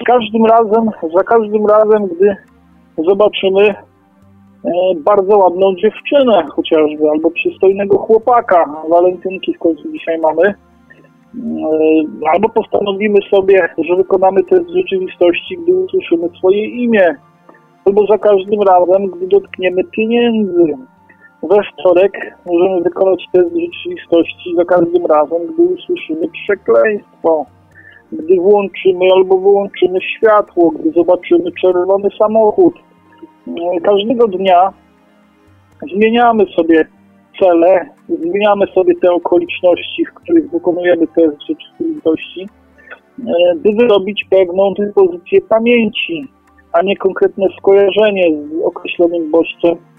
Z 0.00 0.04
każdym 0.04 0.46
razem, 0.46 0.90
za 1.16 1.22
każdym 1.22 1.66
razem, 1.66 2.06
gdy 2.06 2.36
zobaczymy 3.08 3.68
e, 3.68 3.74
bardzo 5.04 5.38
ładną 5.38 5.74
dziewczynę 5.74 6.46
chociażby, 6.50 7.10
albo 7.10 7.30
przystojnego 7.30 7.98
chłopaka, 7.98 8.64
walentynki 8.90 9.54
w 9.54 9.58
końcu 9.58 9.92
dzisiaj 9.92 10.18
mamy, 10.18 10.42
e, 10.42 10.54
albo 12.32 12.48
postanowimy 12.48 13.18
sobie, 13.30 13.68
że 13.78 13.96
wykonamy 13.96 14.44
test 14.44 14.70
rzeczywistości, 14.70 15.58
gdy 15.62 15.74
usłyszymy 15.74 16.28
swoje 16.38 16.64
imię, 16.64 17.14
albo 17.84 18.06
za 18.06 18.18
każdym 18.18 18.62
razem, 18.62 19.06
gdy 19.06 19.26
dotkniemy 19.26 19.84
pieniędzy. 19.84 20.74
We 21.42 21.56
wtorek 21.72 22.12
możemy 22.46 22.80
wykonać 22.80 23.24
test 23.32 23.48
rzeczywistości 23.48 24.54
za 24.56 24.64
każdym 24.64 25.06
razem, 25.06 25.38
gdy 25.54 25.62
usłyszymy 25.62 26.28
przekleństwo, 26.28 27.46
gdy 28.12 28.36
włączymy 28.36 29.04
albo 29.14 29.38
wyłączymy 29.38 29.98
światło, 30.00 30.70
gdy 30.70 30.90
zobaczymy 30.90 31.52
czerwony 31.60 32.08
samochód. 32.18 32.74
Każdego 33.82 34.28
dnia 34.28 34.72
zmieniamy 35.94 36.46
sobie 36.46 36.86
cele, 37.40 37.86
zmieniamy 38.08 38.66
sobie 38.66 38.94
te 38.94 39.10
okoliczności, 39.10 40.04
w 40.04 40.14
których 40.14 40.50
wykonujemy 40.50 41.06
test 41.06 41.36
rzeczywistości, 41.48 42.48
by 43.56 43.72
wyrobić 43.78 44.24
pewną 44.30 44.74
dyspozycję 44.74 45.40
pamięci 45.40 46.28
a 46.72 46.82
nie 46.82 46.96
konkretne 46.96 47.46
skojarzenie 47.58 48.24
z 48.36 48.64
określonym 48.64 49.30
bodźcem 49.30 49.72
e, 49.72 49.89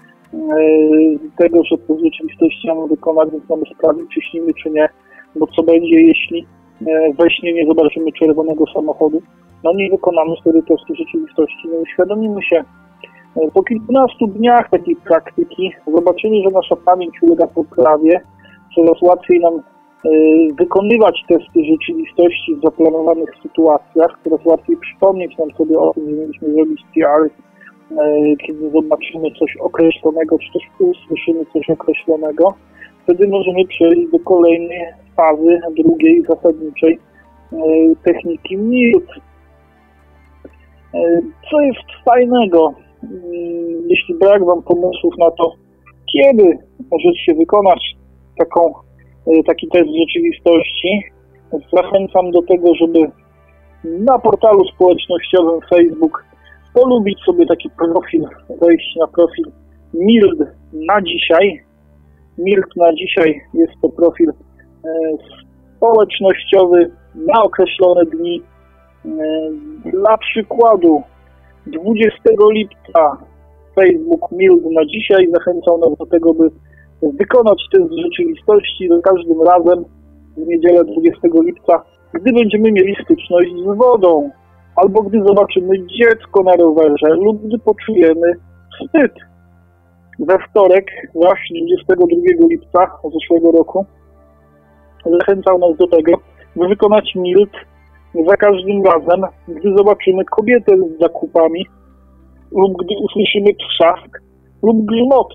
tego, 1.38 1.64
że 1.64 1.78
to 1.78 1.94
w 1.94 2.04
rzeczywistości 2.04 2.68
mamy 2.68 2.88
wykonać, 2.88 3.30
więc 3.32 3.48
mamy 3.48 3.62
sprawdzić, 3.74 4.06
czy 4.14 4.20
śnimy, 4.22 4.54
czy 4.62 4.70
nie, 4.70 4.88
bo 5.36 5.46
co 5.46 5.62
będzie, 5.62 6.00
jeśli 6.00 6.46
e, 6.86 7.12
we 7.12 7.30
śnie 7.30 7.52
nie 7.52 7.66
zobaczymy 7.66 8.12
czerwonego 8.12 8.64
samochodu. 8.74 9.22
No 9.64 9.72
nie 9.74 9.90
wykonamy 9.90 10.34
wtedy 10.40 10.62
testu 10.62 10.94
rzeczywistości, 10.94 11.68
nie 11.68 11.78
uświadomimy 11.78 12.42
się. 12.42 12.64
E, 13.36 13.50
po 13.54 13.62
kilkunastu 13.62 14.26
dniach 14.26 14.70
takiej 14.70 14.96
praktyki 14.96 15.72
zobaczymy, 15.94 16.42
że 16.42 16.50
nasza 16.50 16.76
pamięć 16.76 17.22
ulega 17.22 17.46
poprawie, 17.46 18.20
coraz 18.74 19.02
łatwiej 19.02 19.40
nam 19.40 19.62
wykonywać 20.58 21.24
testy 21.28 21.64
rzeczywistości 21.64 22.56
w 22.56 22.64
zaplanowanych 22.64 23.30
sytuacjach, 23.42 24.18
coraz 24.24 24.44
łatwiej 24.44 24.76
przypomnieć 24.76 25.38
nam 25.38 25.50
sobie 25.50 25.78
o 25.78 25.94
tym, 25.94 26.10
że 26.10 26.16
mieliśmy 26.16 26.52
zrobić 26.52 26.80
PR, 26.94 27.30
kiedy 28.46 28.70
zobaczymy 28.70 29.30
coś 29.38 29.56
określonego, 29.56 30.38
czy 30.38 30.52
też 30.52 30.62
usłyszymy 30.78 31.46
coś 31.52 31.70
określonego. 31.70 32.54
Wtedy 33.02 33.28
możemy 33.28 33.66
przejść 33.66 34.10
do 34.12 34.18
kolejnej 34.18 34.80
fazy, 35.16 35.60
drugiej, 35.76 36.22
zasadniczej 36.28 36.98
y, 37.52 37.56
techniki 38.04 38.56
MILT. 38.56 39.08
Co 41.50 41.60
jest 41.60 42.04
fajnego, 42.04 42.74
jeśli 43.86 44.14
brak 44.14 44.44
Wam 44.44 44.62
pomysłów 44.62 45.14
na 45.18 45.30
to, 45.30 45.52
kiedy 46.12 46.58
możecie 46.90 47.34
wykonać 47.34 47.96
taką 48.38 48.72
taki 49.46 49.68
test 49.68 49.88
rzeczywistości. 50.00 51.02
Zachęcam 51.72 52.30
do 52.30 52.42
tego, 52.42 52.74
żeby 52.74 53.10
na 53.84 54.18
portalu 54.18 54.64
społecznościowym 54.64 55.60
Facebook 55.70 56.24
polubić 56.74 57.18
sobie 57.26 57.46
taki 57.46 57.70
profil, 57.70 58.28
wejść 58.60 58.96
na 59.00 59.06
profil 59.06 59.44
MILD 59.94 60.38
na 60.72 61.02
dzisiaj. 61.02 61.60
MILD 62.38 62.76
na 62.76 62.92
dzisiaj 62.92 63.40
jest 63.54 63.72
to 63.82 63.88
profil 63.88 64.30
y, 64.30 64.34
społecznościowy 65.76 66.90
na 67.14 67.42
określone 67.42 68.04
dni. 68.04 68.42
Y, 69.06 69.10
dla 69.90 70.18
przykładu 70.18 71.02
20 71.66 72.18
lipca 72.52 73.16
Facebook 73.74 74.32
MILD 74.32 74.62
na 74.70 74.84
dzisiaj 74.84 75.28
zachęcał 75.32 75.78
nas 75.78 75.98
do 75.98 76.06
tego, 76.06 76.34
by 76.34 76.50
wykonać 77.02 77.62
test 77.72 77.92
rzeczywistości 78.04 78.88
za 78.88 79.00
każdym 79.00 79.42
razem 79.42 79.84
w 80.36 80.46
niedzielę 80.46 80.84
20 80.84 81.28
lipca, 81.44 81.82
gdy 82.12 82.32
będziemy 82.32 82.72
mieli 82.72 82.96
styczność 83.04 83.50
z 83.64 83.76
wodą, 83.76 84.30
albo 84.76 85.02
gdy 85.02 85.22
zobaczymy 85.26 85.86
dziecko 85.86 86.42
na 86.42 86.52
rowerze, 86.56 87.08
lub 87.08 87.46
gdy 87.46 87.58
poczujemy 87.58 88.32
wstyd. 88.74 89.12
We 90.18 90.38
wtorek, 90.38 90.86
właśnie 91.14 91.60
22 91.66 92.46
lipca 92.50 92.98
zeszłego 93.12 93.52
roku, 93.52 93.86
zachęcał 95.18 95.58
nas 95.58 95.76
do 95.76 95.86
tego, 95.86 96.12
by 96.56 96.68
wykonać 96.68 97.14
milt 97.14 97.52
za 98.28 98.36
każdym 98.36 98.82
razem, 98.84 99.22
gdy 99.48 99.76
zobaczymy 99.76 100.24
kobietę 100.24 100.76
z 100.76 101.00
zakupami, 101.00 101.66
lub 102.52 102.72
gdy 102.84 102.94
usłyszymy 103.02 103.50
trzask 103.54 104.18
lub 104.62 104.86
grzmot. 104.86 105.34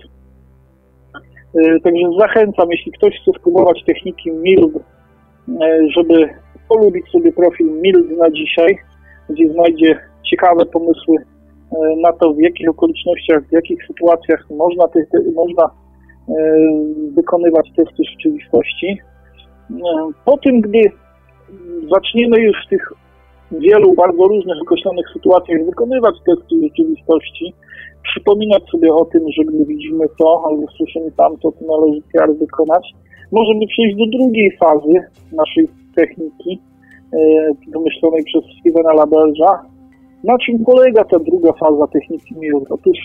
E, 1.54 1.80
także 1.80 2.06
zachęcam, 2.18 2.70
jeśli 2.70 2.92
ktoś 2.92 3.14
chce 3.22 3.38
spróbować 3.40 3.84
techniki 3.86 4.30
MILD, 4.30 4.76
e, 4.76 4.82
żeby 5.96 6.28
polubić 6.68 7.10
sobie 7.10 7.32
profil 7.32 7.66
MILD 7.66 8.18
na 8.18 8.30
dzisiaj, 8.30 8.78
gdzie 9.28 9.52
znajdzie 9.52 10.00
ciekawe 10.30 10.66
pomysły 10.66 11.16
e, 11.16 11.96
na 11.96 12.12
to, 12.12 12.32
w 12.32 12.38
jakich 12.38 12.70
okolicznościach, 12.70 13.48
w 13.48 13.52
jakich 13.52 13.86
sytuacjach 13.86 14.46
można, 14.50 14.88
te, 14.88 15.06
te, 15.06 15.18
można 15.34 15.70
wykonywać 17.16 17.68
testy 17.76 18.02
rzeczywistości. 18.10 18.98
Po 20.24 20.38
tym, 20.38 20.60
gdy 20.60 20.80
zaczniemy 21.94 22.40
już 22.40 22.56
w 22.66 22.70
tych 22.70 22.92
wielu 23.52 23.94
bardzo 23.94 24.24
różnych 24.24 24.62
określonych 24.62 25.06
sytuacjach 25.12 25.64
wykonywać 25.64 26.14
testy 26.26 26.54
rzeczywistości, 26.62 27.54
przypominać 28.02 28.62
sobie 28.70 28.94
o 28.94 29.04
tym, 29.04 29.22
że 29.36 29.44
gdy 29.44 29.64
widzimy 29.64 30.04
to 30.18 30.44
albo 30.46 30.66
słyszymy 30.76 31.12
tamto, 31.16 31.52
to 31.52 31.64
należy 31.66 32.02
PR 32.12 32.34
wykonać. 32.34 32.92
Możemy 33.32 33.66
przejść 33.66 33.96
do 33.96 34.06
drugiej 34.18 34.56
fazy 34.60 34.94
naszej 35.32 35.68
techniki, 35.96 36.52
e, 36.52 36.77
wymyślonej 37.68 38.24
przez 38.24 38.42
Stevena 38.60 38.92
Labelza. 38.92 39.62
Na 40.24 40.38
czym 40.38 40.64
polega 40.64 41.04
ta 41.04 41.18
druga 41.18 41.52
faza 41.52 41.86
techniki 41.86 42.34
miru? 42.38 42.64
Otóż 42.70 42.98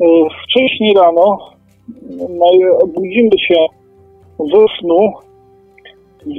e, 0.00 0.04
wcześniej 0.44 0.94
rano 0.94 1.38
budzimy 2.94 3.38
się 3.48 3.66
ze 4.38 4.64
snu, 4.80 5.12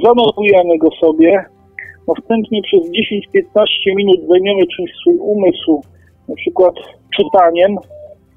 zanotujemy 0.04 0.78
go 0.78 0.88
sobie, 1.00 1.44
następnie 2.08 2.62
przez 2.62 2.80
10-15 2.80 3.64
minut 3.96 4.20
zajmiemy 4.28 4.66
czymś 4.76 4.90
swój 5.00 5.16
umysł, 5.16 5.80
na 6.28 6.34
przykład 6.34 6.74
czytaniem, 7.16 7.76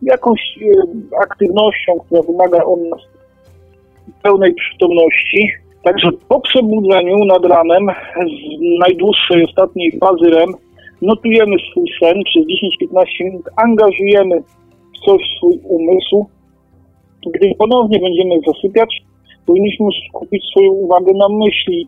jakąś 0.01 0.39
e, 0.61 1.19
aktywnością, 1.23 1.93
która 2.05 2.21
wymaga 2.21 2.63
od 2.63 2.79
nas 2.79 3.01
pełnej 4.23 4.53
przytomności. 4.53 5.51
Także 5.84 6.09
po 6.28 6.39
przebudzeniu 6.39 7.25
nad 7.25 7.45
ranem 7.45 7.88
z 8.15 8.80
najdłuższej 8.80 9.43
ostatniej 9.43 9.99
fazy 9.99 10.30
REM 10.30 10.49
notujemy 11.01 11.55
swój 11.71 11.86
sen 11.99 12.23
przez 12.23 12.43
10-15 12.43 13.05
minut, 13.23 13.45
angażujemy 13.55 14.41
w 14.41 15.05
coś 15.05 15.21
swój 15.38 15.59
umysł. 15.63 16.25
Gdy 17.34 17.55
ponownie 17.57 17.99
będziemy 17.99 18.36
zasypiać, 18.47 19.01
powinniśmy 19.45 19.86
skupić 20.09 20.43
swoją 20.51 20.71
uwagę 20.71 21.13
na 21.13 21.30
myśli. 21.30 21.88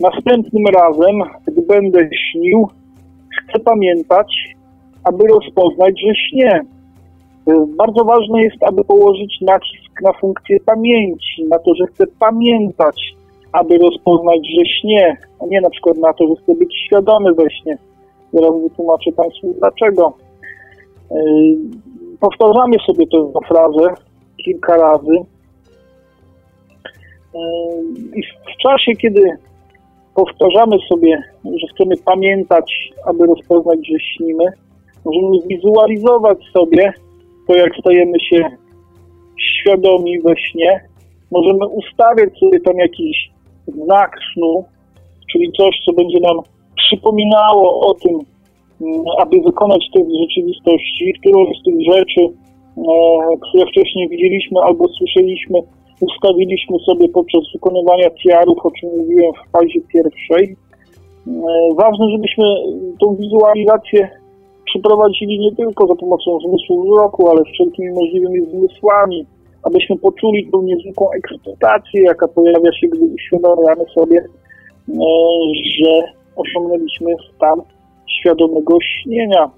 Następnym 0.00 0.66
razem, 0.66 1.22
gdy 1.46 1.62
będę 1.62 2.08
śnił, 2.32 2.68
chcę 3.48 3.60
pamiętać, 3.60 4.54
aby 5.04 5.24
rozpoznać, 5.26 6.00
że 6.00 6.14
śnie. 6.14 6.60
Bardzo 7.76 8.04
ważne 8.04 8.42
jest, 8.42 8.62
aby 8.62 8.84
położyć 8.84 9.40
nacisk 9.40 10.02
na 10.02 10.12
funkcję 10.12 10.56
pamięci, 10.66 11.44
na 11.50 11.58
to, 11.58 11.74
że 11.74 11.86
chcę 11.86 12.04
pamiętać, 12.18 13.15
aby 13.52 13.78
rozpoznać, 13.78 14.40
że 14.56 14.64
śnie. 14.66 15.16
a 15.40 15.46
nie 15.46 15.60
na 15.60 15.70
przykład 15.70 15.96
na 15.96 16.12
to, 16.12 16.28
że 16.28 16.42
chcę 16.42 16.54
być 16.54 16.74
świadomy 16.86 17.34
we 17.34 17.50
śnie. 17.50 17.78
Zaraz 18.32 18.62
wytłumaczę 18.62 19.12
Państwu 19.12 19.54
dlaczego. 19.58 20.12
Yy, 21.10 21.56
powtarzamy 22.20 22.76
sobie 22.86 23.06
tę 23.06 23.32
frazę 23.48 23.94
kilka 24.44 24.76
razy. 24.76 25.12
Yy, 27.34 27.40
I 28.14 28.22
w 28.22 28.62
czasie, 28.62 28.92
kiedy 28.92 29.30
powtarzamy 30.14 30.76
sobie, 30.88 31.22
że 31.44 31.66
chcemy 31.74 31.94
pamiętać, 32.04 32.92
aby 33.06 33.26
rozpoznać, 33.26 33.78
że 33.78 33.98
śnimy, 34.00 34.44
możemy 35.04 35.46
wizualizować 35.46 36.38
sobie 36.52 36.92
to, 37.48 37.54
jak 37.54 37.76
stajemy 37.80 38.20
się 38.20 38.50
świadomi 39.40 40.20
we 40.20 40.36
śnie. 40.36 40.80
Możemy 41.30 41.66
ustawiać 41.66 42.38
sobie 42.38 42.60
tam 42.60 42.76
jakiś 42.78 43.30
znak 43.68 44.10
snu, 44.32 44.64
czyli 45.32 45.52
coś, 45.52 45.80
co 45.86 45.92
będzie 45.92 46.20
nam 46.20 46.36
przypominało 46.76 47.88
o 47.88 47.94
tym, 47.94 48.18
mm, 48.80 49.04
aby 49.18 49.40
wykonać 49.40 49.84
te 49.94 50.00
rzeczywistości, 50.22 51.12
którą 51.20 51.46
z 51.60 51.64
tych 51.64 51.92
rzeczy, 51.92 52.20
e, 52.20 53.36
które 53.40 53.66
wcześniej 53.66 54.08
widzieliśmy 54.08 54.60
albo 54.60 54.88
słyszeliśmy, 54.88 55.58
ustawiliśmy 56.00 56.78
sobie 56.78 57.08
podczas 57.08 57.40
wykonywania 57.54 58.10
tiarów, 58.10 58.58
o 58.62 58.70
czym 58.70 58.88
mówiłem 58.98 59.32
w 59.32 59.50
fazie 59.50 59.80
pierwszej. 59.92 60.56
E, 61.26 61.74
ważne, 61.74 62.10
żebyśmy 62.10 62.44
tą 63.00 63.16
wizualizację 63.16 64.08
przeprowadzili 64.64 65.38
nie 65.38 65.52
tylko 65.56 65.86
za 65.86 65.94
pomocą 65.94 66.38
zmysłu 66.40 66.82
wzroku, 66.82 67.28
ale 67.28 67.44
wszelkimi 67.44 67.88
możliwymi 67.88 68.40
zmysłami, 68.46 69.26
abyśmy 69.66 69.98
poczuli 69.98 70.50
tą 70.50 70.62
niezwykłą 70.62 71.10
ekscytację, 71.10 72.02
jaka 72.02 72.28
pojawia 72.28 72.72
się, 72.72 72.86
gdy 72.86 73.04
uświadamiamy 73.04 73.84
sobie, 73.94 74.18
e, 74.18 74.94
że 75.78 76.12
osiągnęliśmy 76.36 77.14
stan 77.34 77.60
świadomego 78.20 78.78
śnienia. 78.80 79.50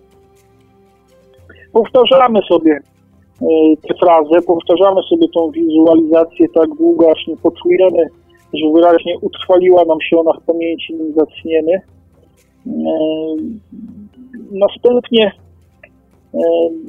Powtarzamy 1.72 2.40
sobie 2.48 2.72
e, 2.72 3.46
tę 3.88 3.94
frazę, 4.00 4.42
powtarzamy 4.46 5.02
sobie 5.02 5.26
tą 5.34 5.50
wizualizację 5.50 6.46
tak 6.54 6.68
długo, 6.78 7.10
aż 7.10 7.26
nie 7.26 7.36
poczujemy, 7.36 8.08
że 8.54 8.72
wyraźnie 8.74 9.18
utrwaliła 9.18 9.84
nam 9.84 10.00
się 10.00 10.18
ona 10.18 10.32
w 10.32 10.44
pamięci, 10.44 10.94
nim 10.94 11.14
zaczniemy. 11.14 11.72
E, 11.72 12.70
następnie 14.52 15.32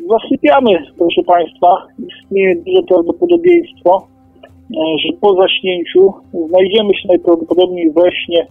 zasypiamy, 0.09 0.71
proszę 0.97 1.21
Państwa. 1.23 1.87
Istnieje 2.07 2.55
duże 2.55 2.83
prawdopodobieństwo, 2.83 4.07
że 4.71 5.17
po 5.21 5.35
zaśnięciu 5.35 6.13
znajdziemy 6.47 6.93
się 6.93 7.07
najprawdopodobniej 7.07 7.91
we 7.91 8.11
śnie 8.11 8.47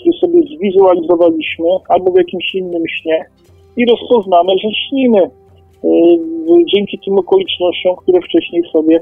który 0.00 0.18
sobie 0.20 0.56
zwizualizowaliśmy, 0.56 1.66
albo 1.88 2.12
w 2.12 2.16
jakimś 2.16 2.54
innym 2.54 2.82
śnie 2.88 3.24
i 3.76 3.86
rozpoznamy, 3.86 4.52
że 4.62 4.68
śnimy 4.88 5.22
y, 5.22 5.28
dzięki 6.74 6.98
tym 7.04 7.18
okolicznościom, 7.18 7.96
które 7.96 8.20
wcześniej 8.20 8.62
sobie 8.72 9.00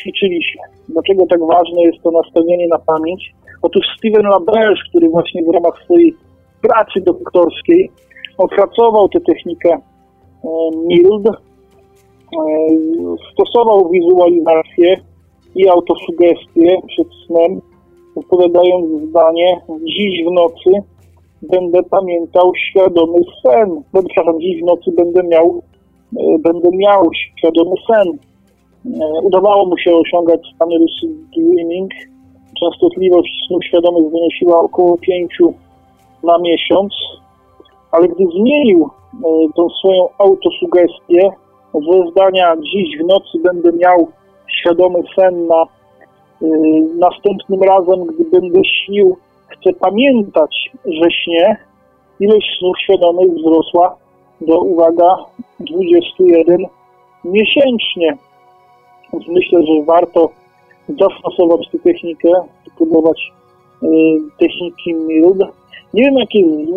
ćwiczyliśmy. 0.00 0.62
Dlaczego 0.88 1.26
tak 1.26 1.40
ważne 1.40 1.82
jest 1.82 2.02
to 2.02 2.10
nastawienie 2.10 2.68
na 2.68 2.78
pamięć? 2.78 3.34
Otóż 3.62 3.86
Steven 3.98 4.26
LaBerge, 4.26 4.80
który 4.90 5.08
właśnie 5.08 5.42
w 5.44 5.54
ramach 5.54 5.82
swojej 5.84 6.14
pracy 6.62 7.00
doktorskiej 7.00 7.90
opracował 8.38 9.08
tę 9.08 9.20
technikę 9.20 9.74
y, 9.74 10.48
MILD, 10.86 11.28
stosował 13.32 13.90
wizualizację 13.90 14.96
i 15.54 15.68
autosugestię 15.68 16.76
przed 16.86 17.08
snem 17.26 17.60
odpowiadając 18.18 19.02
zdanie, 19.10 19.60
dziś 19.84 20.24
w 20.24 20.32
nocy 20.32 20.70
będę 21.42 21.82
pamiętał 21.82 22.52
świadomy 22.54 23.18
sen. 23.42 23.82
No, 23.94 24.02
przepraszam, 24.02 24.40
dziś 24.40 24.62
w 24.62 24.64
nocy 24.64 24.92
będę 24.96 25.22
miał, 25.22 25.62
e, 26.18 26.38
będę 26.38 26.68
miał 26.72 27.10
świadomy 27.38 27.74
sen. 27.86 28.18
E, 29.02 29.20
udawało 29.22 29.66
mu 29.66 29.78
się 29.78 29.96
osiągać 29.96 30.40
stan 30.54 30.68
lucid 30.68 31.10
dreaming. 31.36 31.92
Częstotliwość 32.60 33.32
snu 33.46 33.62
świadomych 33.62 34.12
wynosiła 34.12 34.60
około 34.60 34.98
5 34.98 35.32
na 36.22 36.38
miesiąc, 36.38 36.94
ale 37.90 38.08
gdy 38.08 38.24
zmienił 38.26 38.90
e, 39.14 39.18
tą 39.56 39.68
swoją 39.68 40.08
autosugestię 40.18 41.30
ze 41.74 42.10
zdania 42.10 42.56
dziś 42.56 42.98
w 42.98 43.06
nocy 43.06 43.38
będę 43.42 43.72
miał 43.72 44.08
świadomy 44.48 45.02
sen 45.16 45.46
na 45.46 45.64
Y, 46.42 46.46
następnym 46.98 47.62
razem, 47.62 48.06
gdy 48.06 48.24
będę 48.24 48.60
śnił, 48.64 49.16
chcę 49.48 49.72
pamiętać, 49.72 50.70
że 50.84 51.10
śnie, 51.10 51.56
ilość 52.20 52.58
snów 52.58 52.80
świadomych 52.80 53.34
wzrosła 53.34 53.96
do, 54.40 54.60
uwaga, 54.60 55.16
21 55.60 56.66
miesięcznie. 57.24 58.18
Więc 59.12 59.28
myślę, 59.28 59.62
że 59.62 59.84
warto 59.84 60.30
zastosować 60.88 61.68
tę 61.72 61.78
technikę, 61.78 62.28
spróbować 62.72 63.32
y, 63.82 63.86
techniki 64.38 64.94
MILD. 64.94 65.38
Nie 65.94 66.02
wiem, 66.02 66.14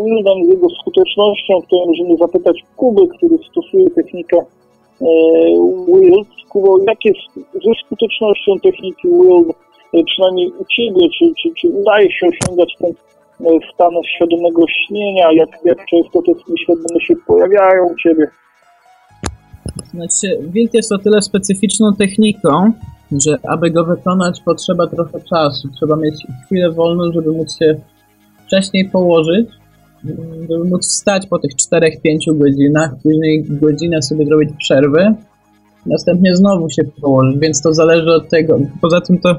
MILDem, 0.05 0.45
z 0.45 0.49
jego 0.49 0.67
skutecznością, 0.81 1.53
tutaj 1.61 1.79
możemy 1.87 2.17
zapytać 2.17 2.63
Kuby, 2.75 3.07
który 3.07 3.37
stosuje 3.51 3.89
technikę 3.89 4.37
Wild. 5.87 6.27
Kubo, 6.49 6.77
jak 6.87 7.05
jest 7.05 7.19
ze 7.35 7.71
skutecznością 7.85 8.51
techniki 8.63 9.07
Wild, 9.07 9.49
e, 9.93 10.03
przynajmniej 10.03 10.51
u 10.59 10.65
Ciebie, 10.65 11.09
czy, 11.17 11.25
czy, 11.41 11.49
czy 11.61 11.67
udaje 11.67 12.11
się 12.11 12.27
osiągać 12.27 12.75
ten 12.79 12.91
e, 12.91 13.59
stan 13.73 13.93
świadomego 14.15 14.61
śnienia, 14.67 15.31
jak, 15.31 15.49
jak 15.65 15.85
często 15.85 16.21
te 16.21 16.31
świadome 16.63 17.01
się 17.01 17.13
pojawiają 17.27 17.89
u 17.93 17.95
Ciebie? 17.95 18.27
Znaczy, 19.93 20.39
Wild 20.53 20.73
jest 20.73 20.91
o 20.91 20.97
tyle 20.97 21.21
specyficzną 21.21 21.87
techniką, 21.99 22.71
że 23.11 23.37
aby 23.47 23.71
go 23.71 23.85
wykonać 23.85 24.41
potrzeba 24.45 24.87
trochę 24.87 25.19
czasu. 25.29 25.67
Trzeba 25.75 25.95
mieć 25.95 26.15
chwilę 26.45 26.71
wolną, 26.71 27.11
żeby 27.13 27.31
móc 27.31 27.59
się 27.59 27.75
wcześniej 28.51 28.89
położyć 28.89 29.47
żeby 30.49 30.63
móc 30.69 30.87
wstać 30.87 31.27
po 31.27 31.39
tych 31.39 31.51
4-5 31.51 32.37
godzinach, 32.37 32.91
później 33.03 33.45
godzinę 33.49 34.01
sobie 34.01 34.25
zrobić 34.25 34.49
przerwy, 34.59 35.13
następnie 35.85 36.35
znowu 36.35 36.69
się 36.69 36.83
położyć, 37.01 37.39
więc 37.39 37.61
to 37.61 37.73
zależy 37.73 38.13
od 38.13 38.29
tego. 38.29 38.59
Poza 38.81 39.01
tym 39.01 39.19
to 39.19 39.35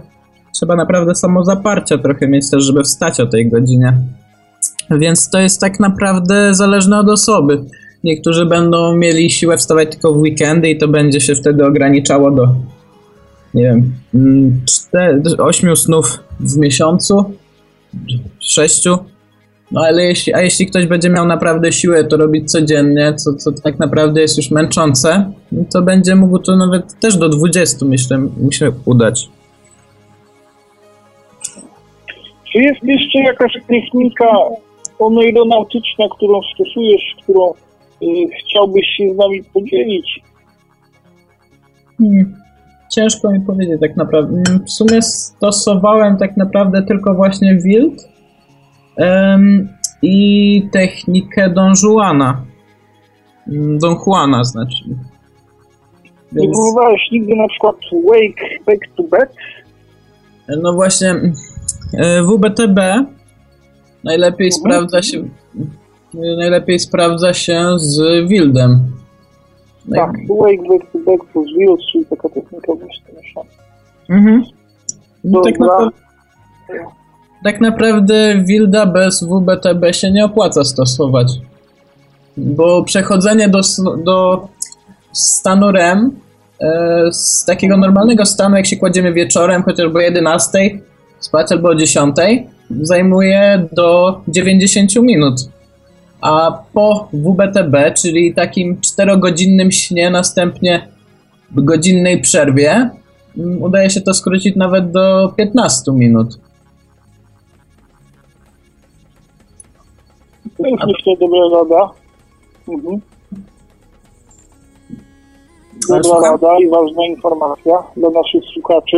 trzeba 0.54 0.76
naprawdę 0.76 1.14
samo 1.14 1.44
zaparcia 1.44 1.98
trochę 1.98 2.28
mieć 2.28 2.50
też, 2.50 2.64
żeby 2.64 2.82
wstać 2.82 3.20
o 3.20 3.26
tej 3.26 3.50
godzinie. 3.50 3.98
Więc 4.90 5.30
to 5.30 5.40
jest 5.40 5.60
tak 5.60 5.80
naprawdę 5.80 6.54
zależne 6.54 6.98
od 6.98 7.08
osoby. 7.08 7.64
Niektórzy 8.04 8.46
będą 8.46 8.96
mieli 8.96 9.30
siłę 9.30 9.56
wstawać 9.56 9.90
tylko 9.90 10.12
w 10.12 10.16
weekendy 10.16 10.70
i 10.70 10.78
to 10.78 10.88
będzie 10.88 11.20
się 11.20 11.34
wtedy 11.34 11.66
ograniczało 11.66 12.30
do 12.30 12.48
nie 13.54 13.62
wiem, 13.62 13.92
4, 14.66 15.22
8 15.38 15.76
snów 15.76 16.18
w 16.40 16.56
miesiącu, 16.56 17.24
6, 18.40 18.84
no 19.72 19.80
ale 19.80 20.04
jeśli, 20.04 20.34
a 20.34 20.40
jeśli 20.42 20.66
ktoś 20.66 20.86
będzie 20.86 21.10
miał 21.10 21.26
naprawdę 21.26 21.72
siłę 21.72 22.04
to 22.04 22.16
robić 22.16 22.50
codziennie, 22.50 23.14
co, 23.14 23.34
co 23.34 23.52
tak 23.52 23.78
naprawdę 23.78 24.20
jest 24.20 24.36
już 24.36 24.50
męczące, 24.50 25.32
no 25.52 25.64
to 25.72 25.82
będzie 25.82 26.14
mógł 26.14 26.38
to 26.38 26.56
nawet 26.56 27.00
też 27.00 27.16
do 27.16 27.28
20 27.28 27.86
myślę, 27.86 28.18
mi 28.36 28.54
się 28.54 28.72
udać. 28.84 29.28
Czy 32.52 32.58
jest 32.58 32.82
jeszcze 32.82 33.18
jakaś 33.18 33.52
technika 33.68 34.26
oneironautyczna, 34.98 36.04
którą 36.16 36.40
stosujesz, 36.54 37.16
którą 37.22 37.50
y, 37.50 38.06
chciałbyś 38.40 38.86
się 38.96 39.14
z 39.14 39.16
nami 39.16 39.44
podzielić? 39.54 40.20
Hmm. 41.98 42.41
Ciężko 42.94 43.32
mi 43.32 43.40
powiedzieć 43.40 43.80
tak 43.80 43.96
naprawdę. 43.96 44.42
W 44.66 44.70
sumie 44.70 45.02
stosowałem 45.02 46.16
tak 46.16 46.36
naprawdę 46.36 46.82
tylko 46.82 47.14
właśnie 47.14 47.58
wild, 47.64 48.12
um, 48.96 49.68
i 50.02 50.68
technikę 50.72 51.50
Don 51.50 51.72
Juana. 51.82 52.44
Mm, 53.48 53.78
Don 53.78 53.96
Juana 54.06 54.44
znaczy. 54.44 54.84
Więc... 56.32 56.46
Nie 56.46 56.52
próbowałeś 56.52 57.00
nigdy 57.12 57.36
na 57.36 57.48
przykład 57.48 57.76
Wake 58.06 58.64
Back 58.66 58.96
to 58.96 59.02
Bed? 59.02 59.34
No 60.62 60.72
właśnie 60.72 61.10
e, 61.98 62.22
WBTB 62.22 62.78
najlepiej 64.04 64.46
mhm. 64.46 64.52
sprawdza 64.52 65.02
się 65.02 65.28
najlepiej 66.14 66.78
sprawdza 66.78 67.34
się 67.34 67.64
z 67.76 68.28
Wildem. 68.28 68.92
Tak, 69.94 70.10
Wake 70.28 70.68
Back 70.68 70.92
to 70.92 70.98
Back 70.98 71.24
plus 71.32 71.46
Wild, 71.58 71.80
czyli 71.92 72.06
taka 72.06 72.28
technika 72.28 72.72
właśnie 72.74 73.42
Mhm. 74.08 74.42
No, 75.24 75.42
tak 75.42 75.58
naprawdę 75.58 76.02
tak 77.44 77.60
naprawdę 77.60 78.44
Wilda 78.46 78.86
bez 78.86 79.24
WBTB 79.24 79.92
się 79.92 80.10
nie 80.10 80.24
opłaca 80.24 80.64
stosować. 80.64 81.32
Bo 82.36 82.84
przechodzenie 82.84 83.48
do, 83.48 83.60
do 84.04 84.48
stanu 85.12 85.72
REM 85.72 86.10
e, 86.60 87.12
z 87.12 87.44
takiego 87.44 87.76
normalnego 87.76 88.26
stanu, 88.26 88.56
jak 88.56 88.66
się 88.66 88.76
kładziemy 88.76 89.12
wieczorem, 89.12 89.62
chociażby 89.62 89.98
o 89.98 90.02
11 90.02 90.48
spać 91.20 91.52
albo 91.52 91.68
o 91.68 91.74
10, 91.74 92.16
zajmuje 92.80 93.68
do 93.72 94.20
90 94.28 94.96
minut. 94.96 95.34
A 96.22 96.62
po 96.72 97.08
WBTB, 97.12 97.94
czyli 98.02 98.34
takim 98.34 98.76
4-godzinnym 98.76 99.70
śnie, 99.70 100.10
następnie 100.10 100.88
godzinnej 101.50 102.20
przerwie, 102.20 102.90
mm, 103.38 103.62
udaje 103.62 103.90
się 103.90 104.00
to 104.00 104.14
skrócić 104.14 104.56
nawet 104.56 104.90
do 104.90 105.32
15 105.36 105.92
minut. 105.92 106.28
To 110.58 110.66
jest 110.66 110.84
myślę 110.86 111.12
dobra 111.20 111.58
rada. 111.58 111.90
Mhm. 112.68 113.00
Dobra 115.88 116.02
Słucham? 116.02 116.22
rada 116.22 116.58
i 116.58 116.68
ważna 116.68 117.06
informacja 117.06 117.74
dla 117.96 118.10
naszych 118.10 118.42
słuchaczy 118.54 118.96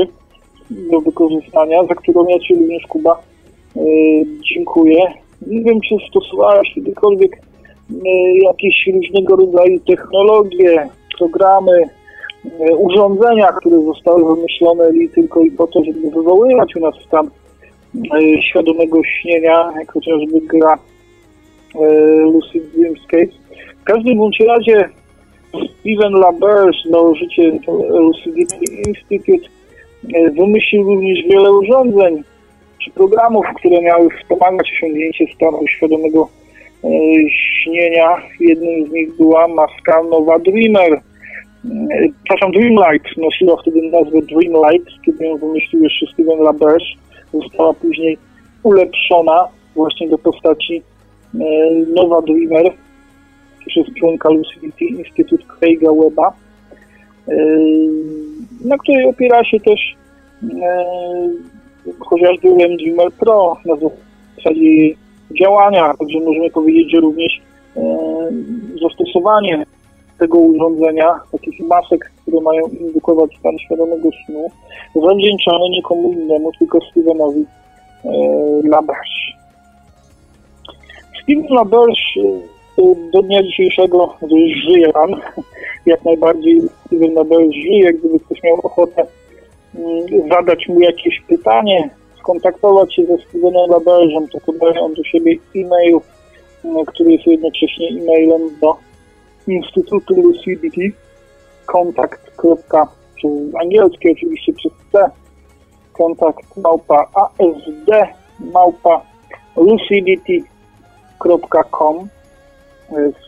do 0.70 1.00
wykorzystania, 1.00 1.84
za 1.84 1.94
którą 1.94 2.28
ja 2.28 2.38
Ci 2.38 2.54
również, 2.54 2.86
Kuba, 2.88 3.22
yy, 3.76 3.82
dziękuję. 4.54 5.23
Nie 5.46 5.60
wiem, 5.60 5.80
czy 5.80 5.94
stosowałeś 6.08 6.74
kiedykolwiek 6.74 7.40
yy, 7.90 8.00
jakieś 8.42 8.86
różnego 8.94 9.36
rodzaju 9.36 9.80
technologie, 9.80 10.88
programy, 11.18 11.88
yy, 12.60 12.76
urządzenia, 12.76 13.52
które 13.52 13.82
zostały 13.82 14.36
wymyślone 14.36 14.90
tylko 15.14 15.40
i 15.40 15.50
po 15.50 15.66
to, 15.66 15.84
żeby 15.84 16.10
wywoływać 16.10 16.76
u 16.76 16.80
nas 16.80 16.94
stan 17.06 17.30
yy, 17.94 18.42
świadomego 18.42 19.04
śnienia, 19.04 19.72
jak 19.78 19.92
chociażby 19.92 20.40
gra 20.40 20.78
e, 21.74 21.88
Lucid 22.18 22.64
Dreamscape. 22.74 23.38
W 23.80 23.84
każdym 23.84 24.18
bądź 24.18 24.40
razie 24.40 24.88
Steven 25.50 26.12
LaBerge, 26.12 26.78
założyciel 26.90 27.58
Lucidity 27.90 28.64
Institute, 28.88 29.48
e, 30.14 30.30
wymyślił 30.30 30.84
również 30.84 31.18
wiele 31.22 31.52
urządzeń 31.52 32.22
czy 32.84 32.90
programów, 32.90 33.46
które 33.56 33.82
miały 33.82 34.08
wspomagać 34.10 34.72
osiągnięcie 34.76 35.24
stanu 35.36 35.66
świadomego 35.66 36.28
e, 36.84 36.88
śnienia. 37.30 38.16
Jednym 38.40 38.86
z 38.86 38.92
nich 38.92 39.16
była 39.16 39.48
maska 39.48 40.02
Nova 40.02 40.38
Dreamer. 40.38 40.92
E, 40.92 41.00
Przepraszam, 42.24 42.52
Dreamlight 42.52 43.16
nosiła 43.16 43.56
wtedy 43.62 43.82
nazwę 43.82 44.20
Dreamlight, 44.22 44.90
kiedy 45.06 45.26
ją 45.26 45.36
wymyślił 45.36 45.84
jeszcze 45.84 46.06
Steven 46.06 46.38
LaBerge. 46.38 46.84
Została 47.32 47.74
później 47.74 48.18
ulepszona 48.62 49.48
właśnie 49.74 50.08
do 50.08 50.18
postaci 50.18 50.82
e, 51.34 51.38
Nowa 51.94 52.22
Dreamer 52.22 52.72
przez 53.66 53.94
członka 53.98 54.28
Lucidity 54.30 54.84
Instytut 54.84 55.46
Craiga 55.46 55.90
Weba, 55.92 56.32
e, 57.28 57.34
na 58.64 58.78
której 58.78 59.04
opiera 59.04 59.44
się 59.44 59.60
też 59.60 59.96
chociażby 61.98 62.48
Dreamer 62.76 63.12
Pro 63.12 63.56
na 63.64 63.74
zasadzie 63.74 64.94
działania, 65.40 65.94
także 65.98 66.20
możemy 66.20 66.50
powiedzieć, 66.50 66.90
że 66.92 67.00
również 67.00 67.40
e, 67.76 67.82
zastosowanie 68.82 69.66
tego 70.18 70.38
urządzenia, 70.38 71.20
takich 71.32 71.60
masek, 71.60 72.12
które 72.22 72.40
mają 72.40 72.66
indukować 72.80 73.30
stan 73.38 73.58
świadomego 73.58 74.08
snu, 74.26 74.46
zawdzięczamy 74.94 75.68
nikomu 75.70 76.12
innemu, 76.12 76.52
tylko 76.58 76.78
Stevenowi 76.90 77.44
e, 78.04 78.10
Laberge. 78.68 79.24
Steven 81.22 81.46
Laberge 81.50 81.98
do 83.12 83.22
dnia 83.22 83.42
dzisiejszego 83.42 84.14
żyje 84.66 84.92
pan, 84.92 85.10
jak 85.86 86.04
najbardziej 86.04 86.60
Steven 86.86 87.14
Laberge 87.14 87.52
żyje, 87.52 87.92
gdyby 87.92 88.20
ktoś 88.20 88.42
miał 88.42 88.60
ochotę 88.62 89.06
zadać 90.30 90.68
mu 90.68 90.80
jakieś 90.80 91.22
pytanie, 91.28 91.90
skontaktować 92.18 92.94
się 92.94 93.06
ze 93.06 93.18
Stevenem 93.18 93.70
Laberge'em, 93.70 94.28
to 94.32 94.40
podaje 94.40 94.80
on 94.80 94.94
do 94.94 95.04
siebie 95.04 95.36
e-mail, 95.56 95.98
mm, 96.64 96.84
który 96.84 97.12
jest 97.12 97.26
jednocześnie 97.26 97.88
e-mailem 97.88 98.40
do 98.60 98.76
Instytutu 99.48 100.22
Lucidity, 100.22 100.92
kontakt. 101.66 102.30
przez 103.16 103.30
angielskie 103.60 104.12
oczywiście 104.12 104.52
przez 104.52 104.72
C, 104.92 105.10
kontakt 105.92 106.56
małpa 106.56 107.06
asd 107.14 107.90
małpa 108.52 109.02
lucidity.com. 109.56 110.48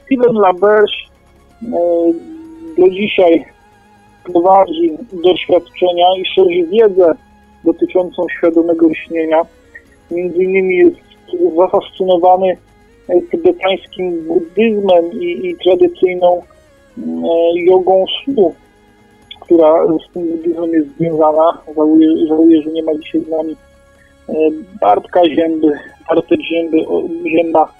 Steven 0.04 0.34
Laberge 0.34 0.96
e, 1.62 1.66
do 2.78 2.88
dzisiaj 2.90 3.55
prowadzi 4.32 4.92
doświadczenia 5.12 6.06
i 6.18 6.24
szerzy 6.24 6.66
wiedzę 6.70 7.14
dotyczącą 7.64 8.26
świadomego 8.38 8.94
śnienia. 8.94 9.42
Między 10.10 10.44
innymi 10.44 10.76
jest 10.76 10.96
zafascynowany 11.56 12.56
e, 13.08 13.20
tybetańskim 13.30 14.24
buddyzmem 14.26 15.12
i, 15.20 15.46
i 15.46 15.56
tradycyjną 15.64 16.42
e, 16.98 17.02
jogą 17.54 18.04
snu, 18.24 18.54
która 19.40 19.86
z 19.86 20.12
tym 20.12 20.28
buddyzmem 20.28 20.70
jest 20.70 20.88
związana. 20.98 21.58
Żałuję, 21.76 22.08
żałuję 22.28 22.62
że 22.62 22.70
nie 22.70 22.82
ma 22.82 22.92
dzisiaj 22.94 23.20
z 23.20 23.28
nami 23.28 23.56
e, 24.28 24.32
Bartka 24.80 25.20
Zięby, 25.28 25.72
Bartek 26.08 26.40
Zięby, 26.40 26.76
Zięba 27.26 27.72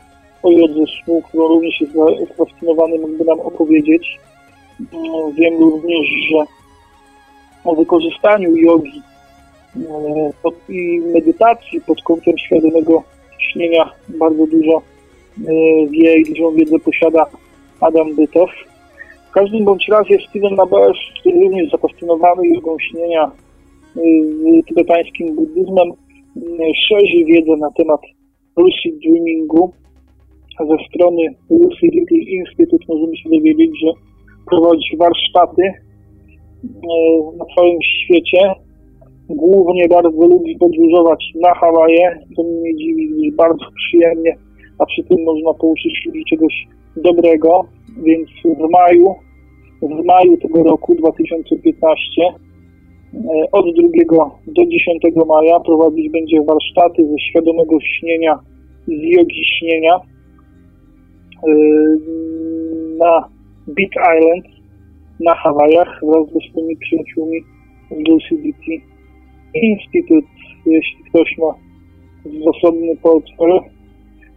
o 0.42 0.50
jodze 0.50 0.80
snu, 1.04 1.22
którą 1.28 1.48
również 1.48 1.80
jest 1.80 1.92
za- 1.92 2.26
zafascynowany, 2.28 2.98
mógłby 2.98 3.24
nam 3.24 3.40
opowiedzieć. 3.40 4.18
Mm, 4.80 5.32
Wiem 5.34 5.60
również, 5.60 6.06
że 6.30 6.44
o 7.64 7.74
wykorzystaniu 7.74 8.56
jogi 8.56 9.02
e, 9.76 10.72
i 10.72 11.00
medytacji 11.14 11.80
pod 11.80 12.02
kątem 12.02 12.38
świadomego 12.38 13.02
śnienia 13.38 13.90
bardzo 14.08 14.46
dużo 14.46 14.76
e, 14.76 15.52
wie 15.90 16.16
i 16.20 16.24
dużą 16.24 16.54
wiedzę 16.54 16.78
posiada 16.78 17.26
Adam 17.80 18.14
Bytow. 18.14 18.50
W 19.28 19.30
każdym 19.30 19.64
bądź 19.64 19.88
razie 19.88 20.18
Steven 20.28 20.54
Laberge, 20.54 21.00
który 21.20 21.40
również 21.40 21.70
zafascynowany 21.70 22.48
jogą 22.48 22.76
śnienia 22.78 23.30
e, 23.96 24.00
tybetańskim 24.68 25.34
buddyzmem, 25.34 25.92
szerzy 26.88 27.24
wiedzę 27.24 27.56
na 27.56 27.70
temat 27.70 28.00
lucid 28.56 28.94
dreamingu. 28.98 29.72
Ze 30.58 30.76
strony 30.88 31.22
Lucidity 31.50 32.14
Institute 32.14 32.84
możemy 32.88 33.16
się 33.16 33.28
dowiedzieć, 33.30 33.70
że 33.80 33.90
prowadzi 34.50 34.96
warsztaty 34.96 35.62
e, 35.62 35.72
na 37.38 37.44
całym 37.56 37.78
świecie. 37.82 38.38
Głównie 39.28 39.88
bardzo 39.88 40.26
lubi 40.26 40.58
podróżować 40.58 41.24
na 41.34 41.54
Hawaje. 41.54 42.18
To 42.36 42.42
mnie 42.42 42.60
nie 42.62 42.76
dziwi, 42.76 43.08
gdyż 43.08 43.34
bardzo 43.34 43.64
przyjemnie, 43.76 44.36
a 44.78 44.86
przy 44.86 45.04
tym 45.04 45.24
można 45.24 45.54
pouczyć 45.54 46.06
ludzi 46.06 46.24
czegoś 46.30 46.66
dobrego. 46.96 47.60
Więc 48.04 48.28
w 48.44 48.70
maju, 48.70 49.14
w 49.82 50.04
maju 50.04 50.36
tego 50.36 50.62
roku 50.62 50.94
2015 50.94 52.22
e, 52.22 53.50
od 53.52 53.66
2 53.74 54.30
do 54.46 54.62
10 54.66 55.02
maja 55.26 55.60
prowadzić 55.60 56.10
będzie 56.10 56.42
warsztaty 56.42 57.08
ze 57.08 57.18
świadomego 57.18 57.80
śnienia 57.80 58.38
i 58.88 58.98
z 58.98 59.16
jogi 59.16 59.44
śnienia 59.58 59.94
e, 59.96 61.50
na 62.98 63.35
Big 63.68 63.92
Island 63.96 64.46
na 65.20 65.34
Hawajach 65.34 66.00
wraz 66.02 66.26
ze 66.32 66.50
swoimi 66.50 66.76
przyjaciółmi 66.76 67.40
z 67.90 68.08
Lucidity 68.08 68.80
Institute. 69.54 70.26
Jeśli 70.66 71.04
ktoś 71.04 71.38
ma 71.38 71.54
zasobny 72.44 72.96
portfel, 72.96 73.60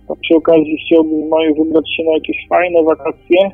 to 0.08 0.16
przy 0.16 0.36
okazji 0.36 0.78
chciałby 0.78 1.10
w 1.10 1.30
maju 1.30 1.56
wybrać 1.56 1.96
się 1.96 2.04
na 2.04 2.12
jakieś 2.12 2.48
fajne 2.50 2.84
wakacje 2.84 3.52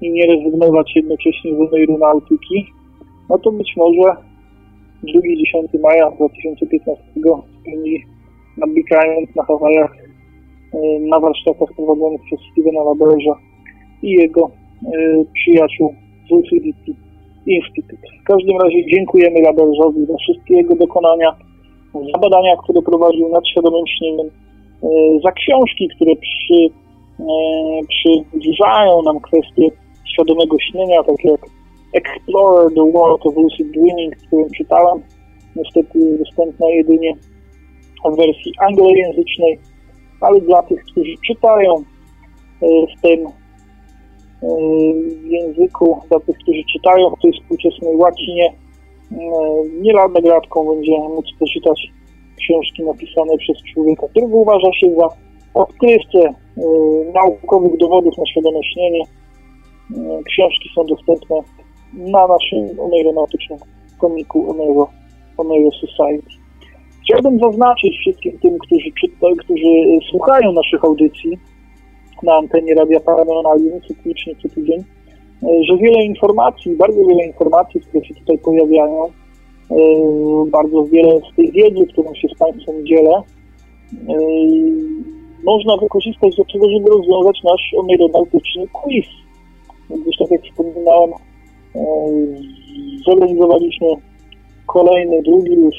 i 0.00 0.10
nie 0.10 0.26
rezygnować 0.26 0.96
jednocześnie 0.96 1.52
z 1.54 1.74
aeronautyki, 1.74 2.66
no 3.30 3.38
to 3.38 3.52
być 3.52 3.76
może 3.76 4.16
2-10 5.04 5.80
maja 5.82 6.10
2015 6.10 7.04
spędzi 7.60 8.04
na 8.56 8.66
Big 8.66 8.86
Island 8.86 9.36
na 9.36 9.44
Hawajach 9.44 9.96
e, 10.74 11.00
na 11.00 11.20
warsztatach 11.20 11.68
prowadzonych 11.76 12.20
przez 12.22 12.40
Stevena 12.52 12.80
Laberge'a 12.80 13.34
i 14.02 14.10
jego 14.10 14.50
przyjaciół 15.34 15.94
z 16.28 16.30
Institute. 17.46 18.06
W 18.20 18.24
każdym 18.24 18.56
razie 18.60 18.86
dziękujemy 18.86 19.40
Laberge'owi 19.40 20.06
za 20.06 20.16
wszystkie 20.16 20.54
jego 20.54 20.74
dokonania, 20.76 21.36
za 22.12 22.18
badania, 22.18 22.56
które 22.62 22.82
prowadził 22.82 23.28
nad 23.28 23.48
świadomym 23.48 23.86
śnieniem, 23.86 24.26
e, 24.26 24.88
za 25.24 25.32
książki, 25.32 25.88
które 25.96 26.12
przy, 26.16 26.58
e, 27.20 27.24
przybliżają 27.88 29.02
nam 29.02 29.20
kwestie 29.20 29.70
świadomego 30.12 30.56
śnienia, 30.58 31.02
takie 31.02 31.28
jak 31.28 31.40
Explorer 31.94 32.74
the 32.74 32.92
World 32.92 33.26
of 33.26 33.36
Lucid 33.36 33.70
Dreaming, 33.70 34.16
którą 34.16 34.44
czytałem. 34.56 35.02
Niestety 35.56 35.98
jest 35.98 36.18
dostępna 36.18 36.66
jedynie 36.68 37.12
w 38.04 38.16
wersji 38.16 38.52
anglojęzycznej, 38.68 39.58
ale 40.20 40.40
dla 40.40 40.62
tych, 40.62 40.84
którzy 40.84 41.14
czytają 41.26 41.74
w 42.62 43.02
tym 43.02 43.26
e, 44.42 44.46
języku, 45.24 46.00
dla 46.08 46.20
tych, 46.20 46.38
którzy 46.38 46.62
czytają 46.72 47.10
w 47.10 47.22
tej 47.22 47.32
współczesnej 47.32 47.96
łacinie, 47.96 48.46
e, 48.46 49.16
nie 49.82 49.92
lada 49.92 50.20
gratką 50.20 50.66
będzie 50.74 50.98
móc 50.98 51.26
poczytać 51.38 51.80
książki 52.38 52.82
napisane 52.82 53.38
przez 53.38 53.56
człowieka, 53.74 54.08
którego 54.08 54.36
uważa 54.36 54.72
się 54.72 54.94
za 54.96 55.08
odkrywcę 55.54 56.18
y, 56.18 56.32
naukowych 57.14 57.76
dowodów 57.76 58.18
na 58.18 58.26
świadome 58.26 58.60
śnienie. 58.72 59.02
Y, 59.02 60.24
książki 60.24 60.68
są 60.74 60.84
dostępne 60.86 61.36
na 61.92 62.26
naszym 62.26 62.80
oneironautycznym 62.80 63.58
komiku 63.98 64.50
Oneiro, 64.50 64.88
Oneiro 65.36 65.70
Society. 65.70 66.28
Chciałbym 67.02 67.38
zaznaczyć 67.38 67.98
wszystkim 67.98 68.38
tym, 68.38 68.58
którzy, 68.58 68.90
którzy 69.38 69.68
słuchają 70.10 70.52
naszych 70.52 70.84
audycji 70.84 71.38
na 72.22 72.34
antenie 72.34 72.74
Radia 72.74 73.00
Paranormalium 73.00 73.80
cyklicznie 73.88 74.34
co 74.42 74.48
tydzień, 74.48 74.84
że 75.42 75.76
wiele 75.76 76.04
informacji, 76.04 76.76
bardzo 76.76 77.04
wiele 77.04 77.26
informacji, 77.26 77.80
które 77.80 78.04
się 78.04 78.14
tutaj 78.14 78.38
pojawiają, 78.38 79.12
bardzo 80.50 80.84
wiele 80.84 81.20
z 81.32 81.36
tej 81.36 81.52
wiedzy, 81.52 81.86
którą 81.92 82.14
się 82.14 82.28
z 82.28 82.38
Państwem 82.38 82.86
dzielę, 82.86 83.22
można 85.44 85.76
wykorzystać 85.76 86.36
do 86.36 86.44
tego, 86.44 86.70
żeby 86.70 86.90
rozwiązać 86.90 87.38
nasz 87.44 87.74
oneironautyczny 87.76 88.68
quiz. 88.72 89.06
Gdyż 89.90 90.16
tak 90.18 90.30
jak 90.30 90.42
wspominałem, 90.42 91.10
zorganizowaliśmy 93.06 93.88
kolejny, 94.66 95.22
drugi 95.22 95.52
już 95.52 95.74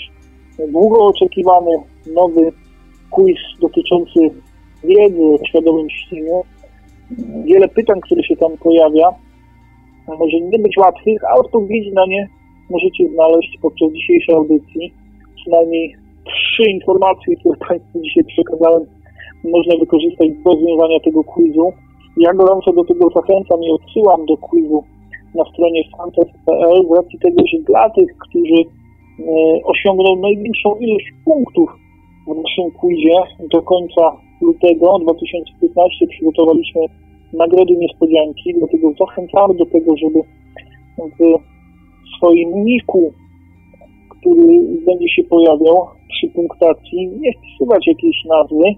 długo 0.71 1.05
oczekiwany 1.07 1.71
nowy 2.13 2.51
quiz 3.09 3.37
dotyczący 3.61 4.19
wiedzy 4.83 5.23
o 5.23 5.45
świadomym 5.47 5.89
śnieniu. 5.89 6.41
Wiele 7.45 7.67
pytań, 7.67 8.01
które 8.01 8.23
się 8.23 8.35
tam 8.35 8.51
pojawia, 8.57 9.09
może 10.07 10.39
nie 10.39 10.59
być 10.59 10.77
łatwych, 10.77 11.23
a 11.23 11.33
odpowiedzi 11.33 11.91
na 11.93 12.05
nie 12.05 12.27
możecie 12.69 13.09
znaleźć 13.13 13.57
podczas 13.61 13.91
dzisiejszej 13.91 14.35
audycji. 14.35 14.93
Przynajmniej 15.35 15.95
trzy 16.25 16.63
informacje, 16.71 17.35
które 17.35 17.55
Państwu 17.67 18.01
dzisiaj 18.01 18.23
przekazałem, 18.23 18.83
można 19.43 19.75
wykorzystać 19.79 20.29
do 20.43 20.51
rozwiązania 20.51 20.99
tego 20.99 21.23
quizu. 21.23 21.73
Ja 22.17 22.33
gorąco 22.33 22.73
do 22.73 22.83
tego 22.83 23.09
zachęcam 23.15 23.63
i 23.63 23.69
odsyłam 23.71 24.25
do 24.25 24.37
quizu 24.37 24.83
na 25.35 25.43
stronie 25.45 25.83
fantasy.pl 25.97 26.87
z 26.87 26.97
racji 26.97 27.19
tego, 27.19 27.43
że 27.53 27.57
dla 27.59 27.89
tych, 27.89 28.17
którzy 28.17 28.59
e, 28.61 29.23
osiągną 29.63 30.15
największą 30.15 30.75
ilość 30.75 31.05
punktów 31.25 31.69
w 32.27 32.35
naszym 32.35 32.71
quizie 32.71 33.15
do 33.51 33.61
końca 33.61 34.01
lutego 34.41 34.99
2015 34.99 36.07
przygotowaliśmy 36.07 36.81
nagrody 37.33 37.77
niespodzianki, 37.77 38.53
dlatego 38.59 38.93
zachęcamy 38.99 39.53
do 39.53 39.65
tego, 39.65 39.97
żeby 39.97 40.19
w 41.19 41.39
swoim 42.17 42.63
niku, 42.65 43.13
który 44.09 44.47
będzie 44.85 45.09
się 45.09 45.23
pojawiał 45.23 45.77
przy 46.09 46.27
punktacji, 46.27 47.07
nie 47.07 47.31
wpisywać 47.33 47.87
jakiejś 47.87 48.17
nazwy 48.25 48.67
e, 48.67 48.75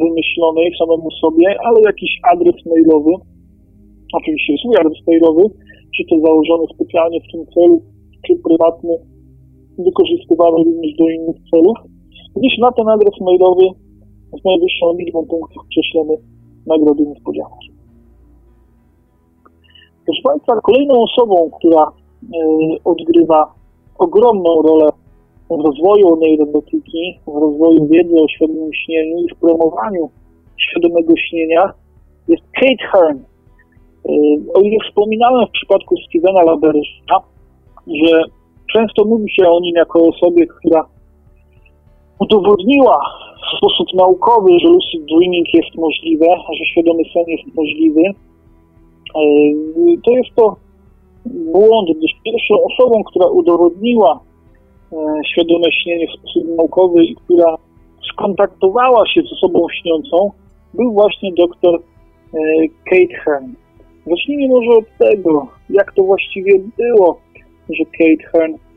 wymyślonej 0.00 0.70
samemu 0.78 1.10
sobie, 1.10 1.56
ale 1.64 1.80
jakiś 1.80 2.10
adres 2.32 2.66
mailowy, 2.66 3.12
oczywiście 4.12 4.52
swój 4.58 4.76
adres 4.76 4.98
mailowy, 5.06 5.42
czy 5.96 6.02
to 6.10 6.20
założony 6.26 6.64
specjalnie 6.74 7.20
w 7.20 7.32
tym 7.32 7.46
celu, 7.54 7.82
czy 8.26 8.32
prywatny, 8.44 8.94
wykorzystywany 9.78 10.56
również 10.64 10.92
do 10.98 11.08
innych 11.08 11.36
celów, 11.50 11.76
gdyż 12.36 12.58
na 12.58 12.72
ten 12.72 12.88
adres 12.88 13.20
mailowy 13.20 13.66
z 14.38 14.44
najwyższą 14.44 14.96
liczbą 14.98 15.26
punktów 15.26 15.62
prześlemy 15.68 16.14
nagrody 16.66 17.06
niespodzianki. 17.06 17.70
Proszę 20.04 20.22
Państwa, 20.24 20.60
kolejną 20.60 21.02
osobą, 21.02 21.50
która 21.58 21.82
y, 21.84 22.28
odgrywa 22.84 23.54
ogromną 23.98 24.62
rolę 24.62 24.90
w 25.50 25.64
rozwoju 25.64 26.16
neurobetyki, 26.16 27.20
w 27.26 27.40
rozwoju 27.40 27.86
wiedzy 27.86 28.14
o 28.22 28.28
świadomym 28.28 28.70
śnieniu 28.74 29.18
i 29.18 29.34
w 29.34 29.38
promowaniu 29.38 30.10
świadomego 30.56 31.14
śnienia 31.16 31.72
jest 32.28 32.42
Kate 32.60 32.88
Hearn. 32.92 33.18
Y, 33.18 34.52
o 34.54 34.60
ile 34.60 34.76
wspominałem 34.88 35.46
w 35.46 35.50
przypadku 35.50 35.94
Stevena 36.08 36.42
Labersza, 36.42 37.16
że 37.86 38.22
często 38.72 39.04
mówi 39.04 39.30
się 39.30 39.48
o 39.48 39.60
nim 39.60 39.76
jako 39.76 40.08
osobie, 40.08 40.46
która 40.46 40.86
udowodniła 42.20 43.00
w 43.42 43.56
sposób 43.56 43.94
naukowy, 43.94 44.50
że 44.62 44.68
lucid 44.68 45.04
dreaming 45.04 45.46
jest 45.54 45.74
możliwe, 45.74 46.26
że 46.58 46.64
świadomy 46.64 47.02
sen 47.12 47.24
jest 47.26 47.54
możliwy. 47.54 48.02
E, 49.16 49.22
to 50.04 50.10
jest 50.10 50.30
to 50.36 50.56
błąd, 51.26 51.88
gdyż 51.98 52.12
pierwszą 52.24 52.54
osobą, 52.64 53.04
która 53.04 53.26
udowodniła 53.26 54.20
e, 54.92 54.96
świadome 55.32 55.72
śnienie 55.72 56.06
w 56.06 56.18
sposób 56.18 56.56
naukowy 56.56 57.04
i 57.04 57.14
która 57.14 57.56
skontaktowała 58.12 59.08
się 59.08 59.22
z 59.22 59.32
osobą 59.32 59.66
śniącą, 59.82 60.30
był 60.74 60.92
właśnie 60.92 61.32
dr 61.32 61.74
e, 61.74 61.78
Kate 62.84 63.14
Hearn. 63.24 63.54
Zacznijmy 64.06 64.48
może 64.48 64.70
od 64.70 64.84
tego, 64.98 65.46
jak 65.70 65.92
to 65.94 66.02
właściwie 66.02 66.52
było, 66.78 67.20
że 67.70 67.84
Kate 67.84 68.30
Hearn 68.32 68.69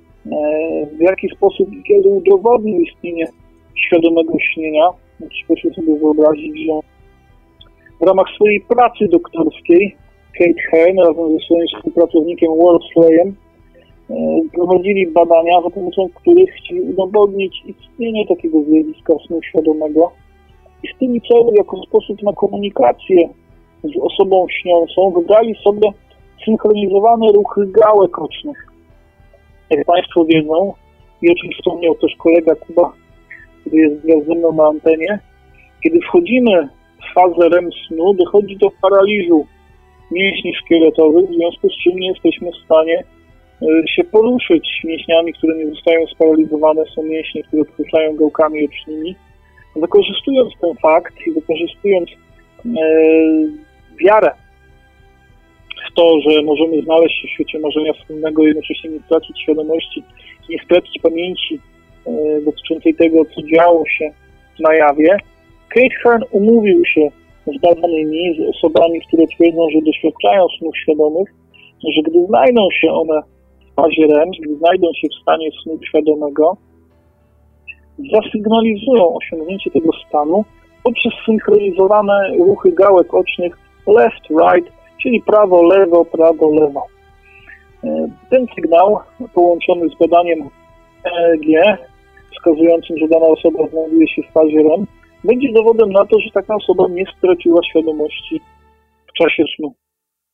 w 0.97 0.99
jaki 0.99 1.29
sposób 1.29 1.73
i 1.73 1.83
kiedy 1.83 2.09
udowodnił 2.09 2.81
istnienie 2.81 3.25
świadomego 3.75 4.33
śnienia. 4.39 4.89
Proszę 5.47 5.69
sobie 5.73 5.95
wyobrazić, 5.95 6.65
że 6.65 6.73
w 8.01 8.07
ramach 8.07 8.27
swojej 8.35 8.61
pracy 8.61 9.07
doktorskiej 9.11 9.95
Kate 10.37 10.61
Hearn 10.71 10.97
razem 10.97 11.37
ze 11.37 11.45
swoim 11.45 11.67
współpracownikiem 11.75 12.51
Worsleyem 12.57 13.35
e, 14.09 14.15
prowadzili 14.53 15.07
badania, 15.07 15.61
za 15.61 15.69
pomocą 15.69 16.09
których 16.15 16.49
chcieli 16.53 16.81
udowodnić 16.81 17.63
istnienie 17.65 18.27
takiego 18.27 18.63
zjawiska 18.63 19.13
snu 19.27 19.41
świadomego 19.41 20.11
i 20.83 20.87
z 20.87 20.99
tymi 20.99 21.21
celami 21.21 21.57
jako 21.57 21.77
sposób 21.77 22.23
na 22.23 22.33
komunikację 22.33 23.29
z 23.83 23.97
osobą 24.01 24.45
śniącą 24.49 25.11
wybrali 25.11 25.55
sobie 25.63 25.89
synchronizowane 26.45 27.31
ruchy 27.31 27.67
gałek 27.67 28.19
ocznych. 28.19 28.72
Jak 29.69 29.85
Państwo 29.85 30.25
wiedzą, 30.25 30.73
i 31.21 31.31
o 31.31 31.35
czym 31.35 31.51
wspomniał 31.51 31.95
też 31.95 32.15
kolega 32.15 32.55
Kuba 32.55 32.93
który 33.65 33.99
jest 34.03 34.27
ze 34.27 34.35
mną 34.35 34.53
na 34.53 34.63
antenie, 34.63 35.19
kiedy 35.83 35.99
wchodzimy 36.01 36.69
w 37.01 37.13
fazę 37.13 37.49
REM 37.49 37.69
snu, 37.87 38.13
dochodzi 38.13 38.57
do 38.57 38.67
paraliżu 38.81 39.45
mięśni 40.11 40.55
szkieletowych, 40.55 41.29
w 41.29 41.33
związku 41.33 41.69
z 41.69 41.83
czym 41.83 41.99
nie 41.99 42.07
jesteśmy 42.07 42.51
w 42.51 42.65
stanie 42.65 43.03
e, 43.61 43.87
się 43.87 44.03
poruszyć 44.03 44.81
mięśniami, 44.83 45.33
które 45.33 45.57
nie 45.57 45.69
zostają 45.69 46.07
sparaliżowane, 46.07 46.83
są 46.95 47.03
mięśnie, 47.03 47.43
które 47.43 47.61
odkręcają 47.61 48.15
gałkami 48.15 48.67
ocznymi. 48.67 49.15
Wykorzystując 49.75 50.53
ten 50.61 50.75
fakt 50.81 51.13
i 51.27 51.31
wykorzystując 51.31 52.09
e, 52.09 52.69
wiarę 54.05 54.31
to, 55.95 56.19
że 56.29 56.41
możemy 56.41 56.81
znaleźć 56.81 57.21
się 57.21 57.27
w 57.27 57.31
świecie 57.31 57.59
marzenia 57.59 57.93
wspólnego, 57.93 58.47
jednocześnie 58.47 58.89
nie 58.89 58.99
stracić 58.99 59.41
świadomości, 59.41 60.03
nie 60.49 60.57
stracić 60.63 61.01
pamięci 61.01 61.59
E, 62.05 62.41
dotyczącej 62.41 62.95
tego, 62.95 63.25
co 63.25 63.41
działo 63.55 63.83
się 63.85 64.11
na 64.59 64.75
jawie, 64.75 65.17
Kate 65.69 65.95
Hearn 66.03 66.23
umówił 66.31 66.85
się 66.85 67.09
z 67.47 67.61
badanymi, 67.61 68.35
z 68.37 68.55
osobami, 68.55 69.01
które 69.07 69.27
twierdzą, 69.27 69.69
że 69.69 69.79
doświadczają 69.85 70.47
snów 70.59 70.77
świadomych, 70.77 71.29
że 71.95 72.01
gdy 72.01 72.25
znajdą 72.25 72.67
się 72.81 72.91
one 72.91 73.21
w 73.71 73.75
fazie 73.75 74.07
REM, 74.07 74.29
gdy 74.43 74.55
znajdą 74.55 74.87
się 74.93 75.07
w 75.07 75.21
stanie 75.21 75.49
snu 75.63 75.79
świadomego, 75.87 76.57
zasygnalizują 78.13 79.15
osiągnięcie 79.15 79.71
tego 79.71 79.89
stanu 80.07 80.45
poprzez 80.83 81.13
synchronizowane 81.25 82.37
ruchy 82.39 82.71
gałek 82.71 83.13
ocznych 83.13 83.57
left, 83.87 84.23
right, 84.29 84.71
czyli 85.03 85.21
prawo, 85.21 85.63
lewo, 85.63 86.05
prawo, 86.05 86.51
lewo. 86.51 86.87
E, 87.83 88.07
ten 88.29 88.47
sygnał 88.55 88.99
połączony 89.33 89.89
z 89.89 89.97
badaniem 89.99 90.49
EEG 91.05 91.77
wskazującym, 92.33 92.97
że 92.97 93.07
dana 93.07 93.25
osoba 93.25 93.67
znajduje 93.67 94.07
się 94.07 94.21
w 94.21 94.31
fazie 94.33 94.57
REM, 94.57 94.85
będzie 95.23 95.53
dowodem 95.53 95.91
na 95.91 96.05
to, 96.05 96.19
że 96.19 96.29
taka 96.33 96.55
osoba 96.55 96.87
nie 96.89 97.03
straciła 97.17 97.63
świadomości 97.69 98.41
w 99.07 99.13
czasie 99.13 99.43
snu. 99.55 99.73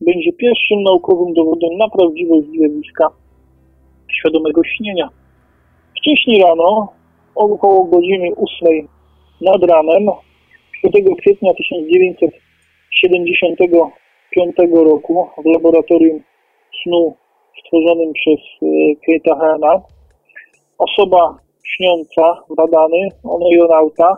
Będzie 0.01 0.33
pierwszym 0.33 0.83
naukowym 0.83 1.33
dowodem 1.33 1.77
na 1.77 1.89
prawdziwość 1.89 2.47
zjawiska 2.47 3.09
świadomego 4.19 4.61
śnienia. 4.63 5.09
Wcześniej 5.97 6.41
rano, 6.41 6.93
około 7.35 7.85
godziny 7.85 8.29
8 8.61 8.87
nad 9.41 9.63
ranem, 9.63 10.03
5 10.93 11.05
kwietnia 11.19 11.51
1975 14.35 14.89
roku 14.91 15.27
w 15.43 15.45
laboratorium 15.45 16.19
snu 16.83 17.15
stworzonym 17.59 18.13
przez 18.13 18.39
e, 18.61 18.65
Kate'a 19.03 19.39
Herna, 19.39 19.81
osoba 20.77 21.37
śniąca, 21.63 22.43
badany, 22.57 23.07
oneironauta, 23.23 24.17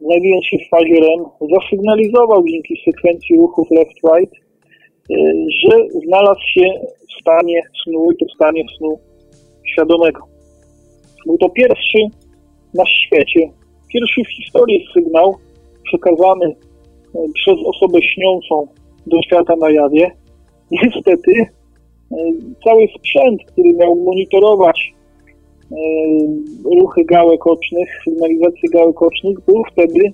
znajdując 0.00 0.44
się 0.44 0.56
w 0.58 0.68
fazie 0.68 0.94
REM, 0.94 1.24
zasygnalizował 1.54 2.44
dzięki 2.44 2.82
sekwencji 2.84 3.36
ruchów 3.36 3.68
left-right, 3.70 4.30
y, 4.30 5.46
że 5.60 6.00
znalazł 6.06 6.40
się 6.54 6.66
w 7.08 7.20
stanie 7.20 7.62
snu 7.84 8.12
i 8.12 8.16
to 8.16 8.26
w 8.26 8.34
stanie 8.34 8.64
snu 8.78 8.98
świadomego. 9.72 10.22
Był 11.26 11.38
to 11.38 11.48
pierwszy 11.48 11.98
na 12.74 12.84
świecie. 12.86 13.40
Pierwszy 13.92 14.20
w 14.24 14.28
historii 14.28 14.86
sygnał 14.94 15.34
przekazany 15.84 16.46
e, 16.46 17.18
przez 17.34 17.56
osobę 17.66 17.98
śniącą 18.02 18.66
do 19.08 19.22
świata 19.22 19.54
na 19.56 19.70
jawie. 19.70 20.10
Niestety 20.70 21.32
e, 21.40 22.16
cały 22.64 22.86
sprzęt, 22.98 23.40
który 23.46 23.72
miał 23.72 23.96
monitorować 23.96 24.94
e, 25.72 25.76
ruchy 26.80 27.04
gałek 27.04 27.46
ocznych, 27.46 27.88
sygnalizację 28.04 28.70
gałek 28.72 29.02
ocznych, 29.02 29.40
był 29.46 29.62
wtedy 29.72 30.12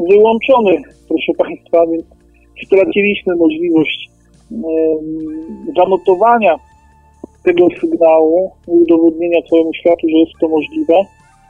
wyłączony, 0.00 0.82
proszę 1.08 1.32
Państwa, 1.38 1.86
więc 1.86 2.04
straciliśmy 2.66 3.36
możliwość 3.36 4.08
zanotowania 5.76 6.56
tego 7.44 7.66
sygnału 7.80 8.50
i 8.68 8.70
udowodnienia 8.70 9.42
całemu 9.50 9.74
światu, 9.74 10.06
że 10.08 10.16
jest 10.18 10.32
to 10.40 10.48
możliwe, 10.48 10.94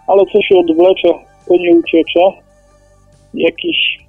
ale 0.07 0.23
co 0.33 0.43
się 0.43 0.57
odwlecze, 0.59 1.09
to 1.49 1.57
nie 1.57 1.75
uciecze. 1.75 2.21
Jakiś 3.35 4.08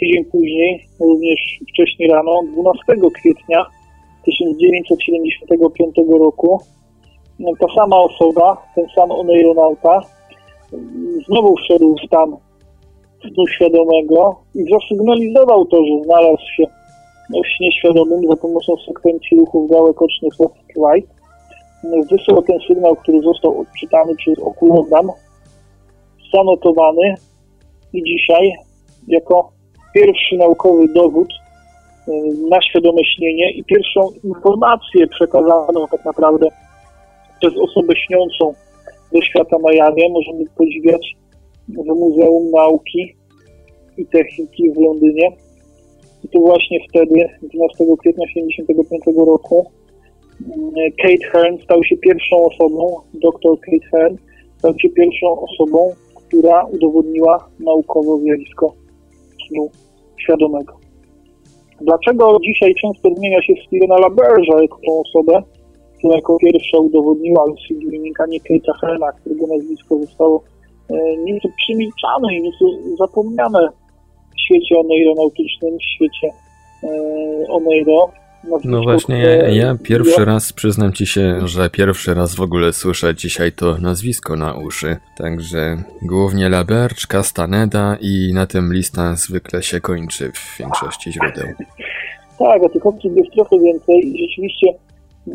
tydzień 0.00 0.24
później, 0.24 0.84
również 1.00 1.40
wcześniej 1.72 2.08
rano, 2.08 2.40
12 2.52 2.82
kwietnia 3.14 3.66
1975 4.24 5.96
roku, 6.20 6.60
ta 7.60 7.66
sama 7.74 7.96
osoba, 7.96 8.62
ten 8.74 8.86
sam 8.94 9.10
oneironauta, 9.10 10.00
znowu 11.26 11.56
wszedł 11.56 11.94
w 11.94 12.06
stan 12.06 12.36
snu 13.20 13.46
świadomego 13.46 14.40
i 14.54 14.64
zasygnalizował 14.72 15.66
to, 15.66 15.76
że 15.76 16.04
znalazł 16.04 16.42
się 16.56 16.64
w 17.30 17.46
śnie 17.46 17.72
świadomym 17.72 18.28
za 18.30 18.36
pomocą 18.36 18.72
sekwencji 18.86 19.38
ruchów 19.38 19.70
gałek 19.70 20.02
ocznych 20.02 20.40
left 20.40 20.54
right. 20.76 21.18
Wysłał 22.10 22.42
ten 22.42 22.58
sygnał, 22.68 22.96
który 22.96 23.20
został 23.20 23.60
odczytany 23.60 24.16
przez 24.16 24.38
okulogram, 24.38 25.10
zanotowany 26.34 27.14
i 27.92 28.02
dzisiaj 28.02 28.52
jako 29.08 29.52
pierwszy 29.94 30.36
naukowy 30.36 30.88
dowód 30.88 31.28
y, 32.08 32.12
na 32.50 32.62
świadome 32.62 33.00
i 33.54 33.64
pierwszą 33.64 34.00
informację 34.24 35.06
przekazaną 35.06 35.86
tak 35.90 36.04
naprawdę 36.04 36.48
przez 37.40 37.52
osobę 37.56 37.94
śniącą 37.96 38.54
do 39.12 39.22
świata 39.22 39.56
jawie 39.72 40.08
możemy 40.08 40.44
podziwiać 40.56 41.16
w 41.68 41.86
Muzeum 41.86 42.50
Nauki 42.50 43.14
i 43.96 44.06
Techniki 44.06 44.70
w 44.72 44.76
Londynie. 44.76 45.32
I 46.24 46.28
to 46.28 46.40
właśnie 46.40 46.78
wtedy, 46.88 47.14
12 47.42 47.84
kwietnia 48.00 48.26
1975 48.26 49.26
roku, 49.26 49.66
mm, 50.40 50.72
Kate 51.02 51.30
Hearn 51.32 51.62
stał 51.64 51.84
się 51.84 51.96
pierwszą 51.96 52.44
osobą, 52.44 53.00
dr 53.14 53.60
Kate 53.60 53.86
Hearn 53.90 54.16
stał 54.58 54.72
się 54.78 54.88
pierwszą 54.88 55.40
osobą, 55.40 55.92
która 56.14 56.64
udowodniła 56.64 57.48
naukowo 57.60 58.18
zjawisko 58.18 58.74
snu 59.48 59.70
świadomego. 60.20 60.74
Dlaczego 61.80 62.38
dzisiaj 62.42 62.74
często 62.74 63.10
wymienia 63.10 63.42
się 63.42 63.52
Stevena 63.66 63.96
Laberge'a 63.96 64.62
jako 64.62 64.78
tą 64.86 65.00
osobę, 65.00 65.42
która 65.98 66.16
jako 66.16 66.36
pierwsza 66.38 66.78
udowodniła 66.78 67.44
lucid 67.46 67.78
dreaming, 67.78 68.20
a 68.20 68.26
nie 68.26 68.40
Kate'a 68.40 68.72
Herna, 68.80 69.12
którego 69.12 69.46
nazwisko 69.46 69.98
zostało 69.98 70.42
e, 70.90 71.16
nieco 71.16 71.48
przemilczane 71.56 72.34
i 72.34 72.42
nieco 72.42 72.64
zapomniane 72.98 73.68
w 74.36 74.40
świecie 74.40 74.78
oneironautycznym, 74.78 75.78
w 75.78 75.82
świecie 75.82 76.28
e, 76.84 76.88
oneiro. 77.48 78.10
No 78.64 78.82
właśnie, 78.82 79.18
ja, 79.18 79.48
ja 79.48 79.76
pierwszy 79.82 80.24
raz 80.24 80.52
przyznam 80.52 80.92
ci 80.92 81.06
się, 81.06 81.48
że 81.48 81.70
pierwszy 81.70 82.14
raz 82.14 82.34
w 82.34 82.40
ogóle 82.40 82.72
słyszę 82.72 83.14
dzisiaj 83.14 83.52
to 83.52 83.78
nazwisko 83.78 84.36
na 84.36 84.54
uszy. 84.54 84.96
Także 85.16 85.76
głównie 86.02 86.48
Laberge, 86.48 87.06
Castaneda 87.08 87.96
i 88.00 88.30
na 88.34 88.46
tym 88.46 88.72
lista 88.72 89.16
zwykle 89.16 89.62
się 89.62 89.80
kończy 89.80 90.32
w 90.32 90.58
większości 90.58 91.12
źródeł. 91.12 91.46
Tak, 92.38 92.62
a 92.64 92.68
tych 92.68 92.86
opcji 92.86 93.10
jest 93.16 93.32
trochę 93.32 93.58
więcej 93.58 93.96
i 94.14 94.28
rzeczywiście 94.28 94.66
e, 94.68 95.32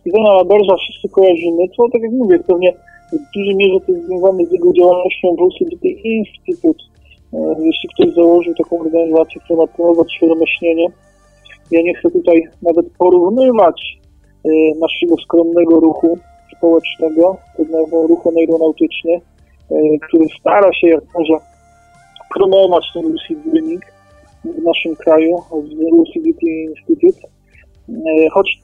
Stevena 0.00 0.28
Laberge'a 0.28 0.76
wszyscy 0.78 1.08
kojarzymy, 1.08 1.68
co 1.76 1.88
tak 1.92 2.02
jak 2.02 2.12
mówię, 2.12 2.38
pewnie 2.38 2.72
w 3.12 3.36
dużej 3.36 3.56
mierze 3.56 3.80
to 3.86 3.92
jest 3.92 4.06
związane 4.06 4.46
z 4.46 4.52
jego 4.52 4.72
działalnością 4.72 5.36
w 5.36 5.40
Lucidity 5.40 5.88
Institute. 5.88 6.84
E, 7.32 7.38
jeśli 7.64 7.88
ktoś 7.88 8.14
założył 8.14 8.54
taką 8.54 8.80
organizację, 8.80 9.40
która 9.44 9.58
ma 9.58 9.66
promować 9.66 10.14
świadome 10.14 10.46
śnienie, 10.58 10.86
ja 11.70 11.82
nie 11.82 11.94
chcę 11.94 12.10
tutaj 12.10 12.42
nawet 12.62 12.86
porównywać 12.98 13.98
y, 14.46 14.50
naszego 14.80 15.16
skromnego 15.24 15.80
ruchu 15.80 16.18
społecznego, 16.56 17.36
tego 17.56 18.06
ruchu 18.06 18.32
neuronautyczny, 18.32 19.12
y, 19.12 19.98
który 20.08 20.24
stara 20.40 20.72
się 20.72 20.88
jak 20.88 21.04
może 21.14 21.34
promować 22.34 22.84
ten 22.94 23.02
lucid 23.02 23.38
dreaming 23.46 23.82
w 24.44 24.62
naszym 24.62 24.96
kraju, 24.96 25.36
Lucidity 25.92 26.46
Institute. 26.46 27.28
Y, 27.88 28.30
choć 28.30 28.58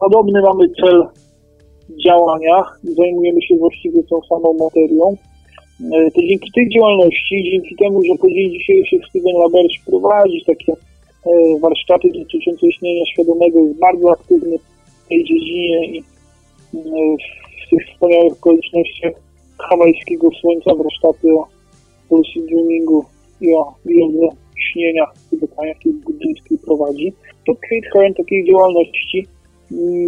podobny 0.00 0.42
mamy 0.42 0.68
cel 0.80 1.06
działania 2.04 2.64
zajmujemy 2.82 3.42
się 3.42 3.56
właściwie 3.56 4.02
tą 4.02 4.20
samą 4.28 4.52
materią, 4.52 5.16
to 6.14 6.20
dzięki 6.22 6.50
tej 6.54 6.68
działalności, 6.68 7.50
dzięki 7.52 7.76
temu, 7.76 8.02
że 8.02 8.14
po 8.20 8.28
dzień 8.28 8.50
dzisiejszy 8.50 8.96
Steven 9.08 9.36
Laberge 9.36 9.76
prowadzi 9.86 10.44
takie 10.46 10.72
warsztaty 11.60 12.08
dotyczące 12.08 12.66
istnienia 12.66 13.06
świadomego 13.06 13.58
jest 13.60 13.78
bardzo 13.78 14.12
aktywny 14.12 14.58
w 15.04 15.08
tej 15.08 15.24
dziedzinie 15.24 15.86
i 15.86 15.98
e, 15.98 16.02
w 17.66 17.70
tych 17.70 17.86
wspaniałych 17.88 18.32
okolicznościach 18.32 19.12
hawajskiego 19.58 20.28
słońca 20.40 20.74
warsztaty 20.74 21.28
o 21.34 21.46
lucid 22.10 22.46
dreamingu 22.46 23.04
i 23.40 23.54
o 23.54 23.74
wiele 23.84 24.28
śnienia 24.56 25.06
w 25.06 25.30
Tybetanie, 25.30 25.68
jakiej 25.68 25.92
buddyjskiej 25.92 26.58
prowadzi. 26.58 27.12
To 27.46 27.54
Kate 27.54 27.90
Hearn 27.92 28.14
takiej 28.14 28.44
działalności 28.44 29.26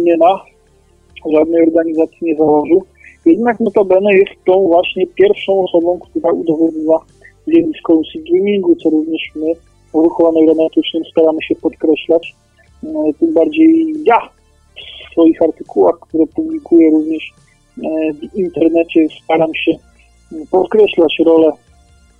nie 0.03 0.17
ma, 0.17 0.43
żadnej 1.33 1.63
organizacji 1.63 2.17
nie 2.21 2.35
założył. 2.35 2.83
Jednak 3.25 3.59
notabene 3.59 4.13
jest 4.13 4.31
tą 4.45 4.67
właśnie 4.67 5.07
pierwszą 5.07 5.63
osobą, 5.63 5.99
która 5.99 6.31
udowodniła 6.31 7.05
zjawisko 7.47 7.93
lucid 7.93 8.23
dreamingu, 8.23 8.75
co 8.75 8.89
również 8.89 9.21
my 9.35 9.53
ruchu 10.03 10.31
neuronetycznym 10.31 11.03
staramy 11.11 11.43
się 11.43 11.55
podkreślać. 11.55 12.35
No, 12.83 13.03
tym 13.19 13.33
bardziej 13.33 13.93
ja 14.05 14.29
w 14.77 15.11
swoich 15.11 15.41
artykułach, 15.41 15.95
które 15.99 16.27
publikuję 16.27 16.91
również 16.91 17.31
e, 17.83 18.13
w 18.13 18.35
internecie, 18.35 19.07
staram 19.23 19.55
się 19.55 19.71
podkreślać 20.51 21.17
rolę 21.25 21.51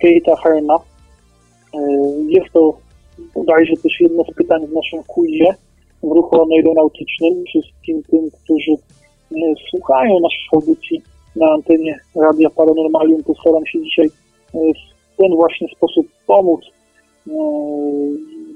Kate'a 0.02 0.36
Herna. 0.42 0.74
E, 0.74 1.78
jest 2.28 2.52
to 2.52 2.78
bodajże 3.34 3.76
też 3.82 4.00
jedno 4.00 4.24
z 4.24 4.34
pytań 4.34 4.66
w 4.66 4.72
naszym 4.72 5.02
quizie 5.02 5.54
w 6.02 6.12
ruchu 6.12 6.46
neuronautycznym. 6.46 7.44
Wszystkim 7.48 8.02
tym, 8.10 8.30
którzy 8.44 8.72
e, 8.72 9.36
słuchają 9.70 10.20
naszych 10.20 10.54
audycji 10.54 11.02
na 11.36 11.46
antenie 11.46 12.00
Radia 12.16 12.50
Paranormalium, 12.50 13.24
postaram 13.24 13.66
się 13.66 13.82
dzisiaj 13.82 14.10
w 14.54 15.16
ten 15.16 15.34
właśnie 15.34 15.68
sposób 15.76 16.06
pomóc 16.26 16.60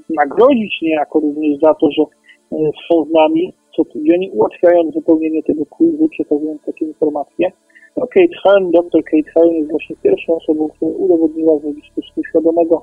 nagrodzić 0.09 0.81
niejako 0.81 1.19
również 1.19 1.59
za 1.59 1.73
to, 1.73 1.91
że 1.91 2.03
e, 2.03 2.71
są 2.87 3.05
z 3.05 3.11
nami 3.11 3.53
co 3.75 3.85
tydzień, 3.85 4.29
ułatwiając 4.33 4.95
wypełnienie 4.95 5.43
tego 5.43 5.65
quizu, 5.65 6.07
przekazując 6.09 6.61
takie 6.65 6.85
informacje. 6.85 7.51
No, 7.97 8.07
Kate 8.07 8.35
Hearn, 8.43 8.71
dr 8.71 9.03
Kate 9.03 9.31
Hearn 9.33 9.51
jest 9.51 9.71
właśnie 9.71 9.95
pierwszą 10.03 10.35
osobą, 10.35 10.69
która 10.69 10.91
udowodniła 10.91 11.59
zjawisko 11.59 12.01
świadomego. 12.29 12.81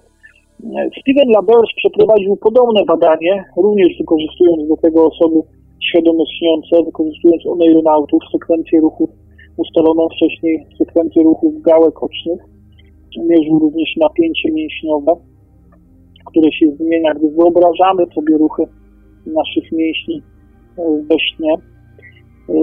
E, 0.65 0.91
Steven 1.01 1.29
Laberge 1.29 1.73
przeprowadził 1.77 2.37
podobne 2.37 2.85
badanie, 2.85 3.45
również 3.57 3.99
wykorzystując 3.99 4.69
do 4.69 4.77
tego 4.77 5.07
osoby 5.07 5.41
świadome 5.89 6.25
śniące, 6.39 6.85
wykorzystując 6.85 7.47
oneironautów, 7.47 8.23
sekwencję 8.33 8.81
ruchów 8.81 9.11
ustaloną 9.57 10.09
wcześniej, 10.09 10.67
sekwencję 10.79 11.23
ruchów 11.23 11.63
gałek 11.63 12.03
ocznych. 12.03 12.41
Mierzył 13.19 13.59
również 13.59 13.97
napięcie 13.97 14.53
mięśniowe 14.53 15.13
które 16.25 16.53
się 16.53 16.67
zmienia, 16.77 17.15
gdy 17.15 17.31
wyobrażamy 17.31 18.07
sobie 18.15 18.39
ruchy 18.39 18.63
naszych 19.27 19.73
mięśni 19.73 20.23
e, 20.79 20.83
we 21.11 21.17
śnie. 21.19 21.55
E, 21.55 22.55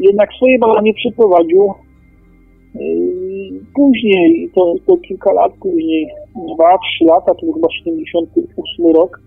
jednak 0.00 0.32
swoje 0.32 0.58
badanie 0.58 0.94
przeprowadził 0.94 1.64
e, 1.64 1.74
później, 3.74 4.50
to, 4.54 4.74
to 4.86 4.96
kilka 4.96 5.32
lat 5.32 5.52
później, 5.60 6.08
dwa, 6.54 6.78
trzy 6.78 7.04
lata, 7.04 7.34
to 7.34 7.52
chyba 7.52 7.68
78 7.70 8.86
rok. 8.94 9.20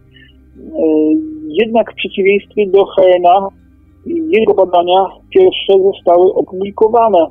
Jednak 1.47 1.91
w 1.91 1.95
przeciwieństwie 1.95 2.67
do 2.67 2.85
Hena, 2.85 3.49
jego 4.05 4.53
badania 4.53 5.05
pierwsze 5.29 5.73
zostały 5.83 6.33
opublikowane 6.33 7.27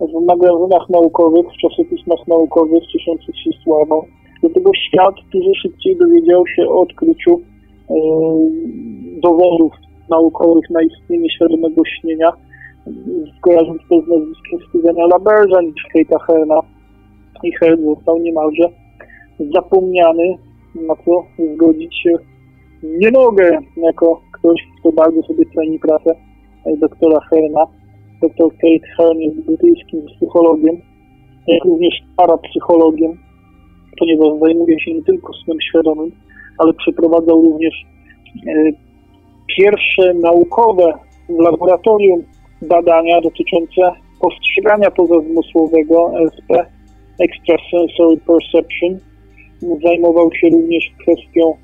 w 0.00 0.26
magazynach 0.26 0.88
naukowych, 0.90 1.46
w 1.46 1.56
czasopismach 1.56 2.28
naukowych 2.28 2.86
cieszących 2.86 3.38
się 3.38 3.50
sławą. 3.64 4.02
Dlatego 4.44 4.70
świat 4.74 5.14
dużo 5.32 5.54
szybciej 5.62 5.96
dowiedział 5.96 6.46
się 6.46 6.62
o 6.68 6.80
odkryciu 6.80 7.40
e, 7.40 7.94
dowodów 9.22 9.72
naukowych 10.10 10.70
na 10.70 10.82
istnienie 10.82 11.30
świadomego 11.30 11.82
śnienia 11.84 12.32
kojarząc 13.40 13.82
to 13.88 14.00
z 14.00 14.08
nazwiskiem 14.08 14.58
Stevena 14.68 15.06
Laberza 15.06 15.62
niż 15.62 15.86
Kate'a 15.94 16.18
Herna. 16.26 16.60
I 17.42 17.52
Hern 17.52 17.84
został 17.84 18.18
niemalże 18.18 18.68
zapomniany, 19.54 20.36
na 20.74 20.94
co 21.04 21.24
zgodzić 21.54 21.94
się 22.02 22.10
nie 22.82 23.10
mogę, 23.10 23.58
jako 23.76 24.20
ktoś, 24.32 24.60
kto 24.80 24.92
bardzo 24.92 25.22
sobie 25.22 25.44
ceni 25.54 25.78
pracę 25.78 26.14
doktora 26.80 27.20
Herna. 27.30 27.66
Dr 28.22 28.50
Kate 28.50 28.88
Hern 28.96 29.18
jest 29.18 29.40
brytyjskim 29.40 30.06
psychologiem, 30.06 30.76
jak 31.46 31.64
również 31.64 31.94
parapsychologiem, 32.16 33.18
ponieważ 33.98 34.28
zajmuje 34.40 34.80
się 34.80 34.94
nie 34.94 35.02
tylko 35.02 35.32
snem 35.44 35.58
świadomym, 35.60 36.10
ale 36.58 36.72
przeprowadzał 36.72 37.42
również 37.42 37.74
e, 38.46 38.52
pierwsze 39.56 40.14
naukowe 40.14 40.92
w 41.28 41.38
laboratorium 41.38 42.22
badania 42.62 43.20
dotyczące 43.20 43.80
postrzegania 44.20 44.90
pozazmysłowego 44.90 46.12
SP, 46.32 46.50
Extrasensory 47.20 48.16
Perception. 48.26 48.98
Zajmował 49.84 50.30
się 50.34 50.48
również 50.48 50.84
kwestią 51.00 51.56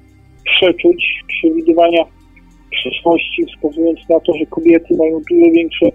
przeczuć, 0.44 1.04
przewidywania 1.26 2.04
przyszłości, 2.70 3.46
wskazując 3.46 3.98
na 4.08 4.20
to, 4.20 4.32
że 4.38 4.46
kobiety 4.46 4.96
mają 4.96 5.20
dużo 5.30 5.50
większe 5.52 5.86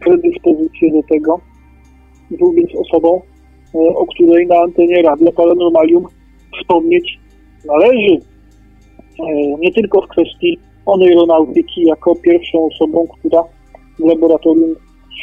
predyspozycje 0.00 0.92
do 0.92 1.02
tego. 1.02 1.40
Był 2.30 2.52
więc 2.52 2.70
osobą, 2.74 3.20
o 3.74 4.06
której 4.06 4.46
na 4.46 4.56
antenie 4.56 5.02
Radia 5.02 5.32
Paranormalium 5.32 6.04
wspomnieć 6.60 7.18
należy. 7.66 8.18
E, 9.20 9.24
nie 9.58 9.72
tylko 9.72 10.02
w 10.02 10.08
kwestii 10.08 10.58
oneironautyki, 10.86 11.82
jako 11.82 12.14
pierwszą 12.14 12.66
osobą, 12.66 13.06
która 13.18 13.42
w 13.98 14.04
laboratorium 14.04 14.74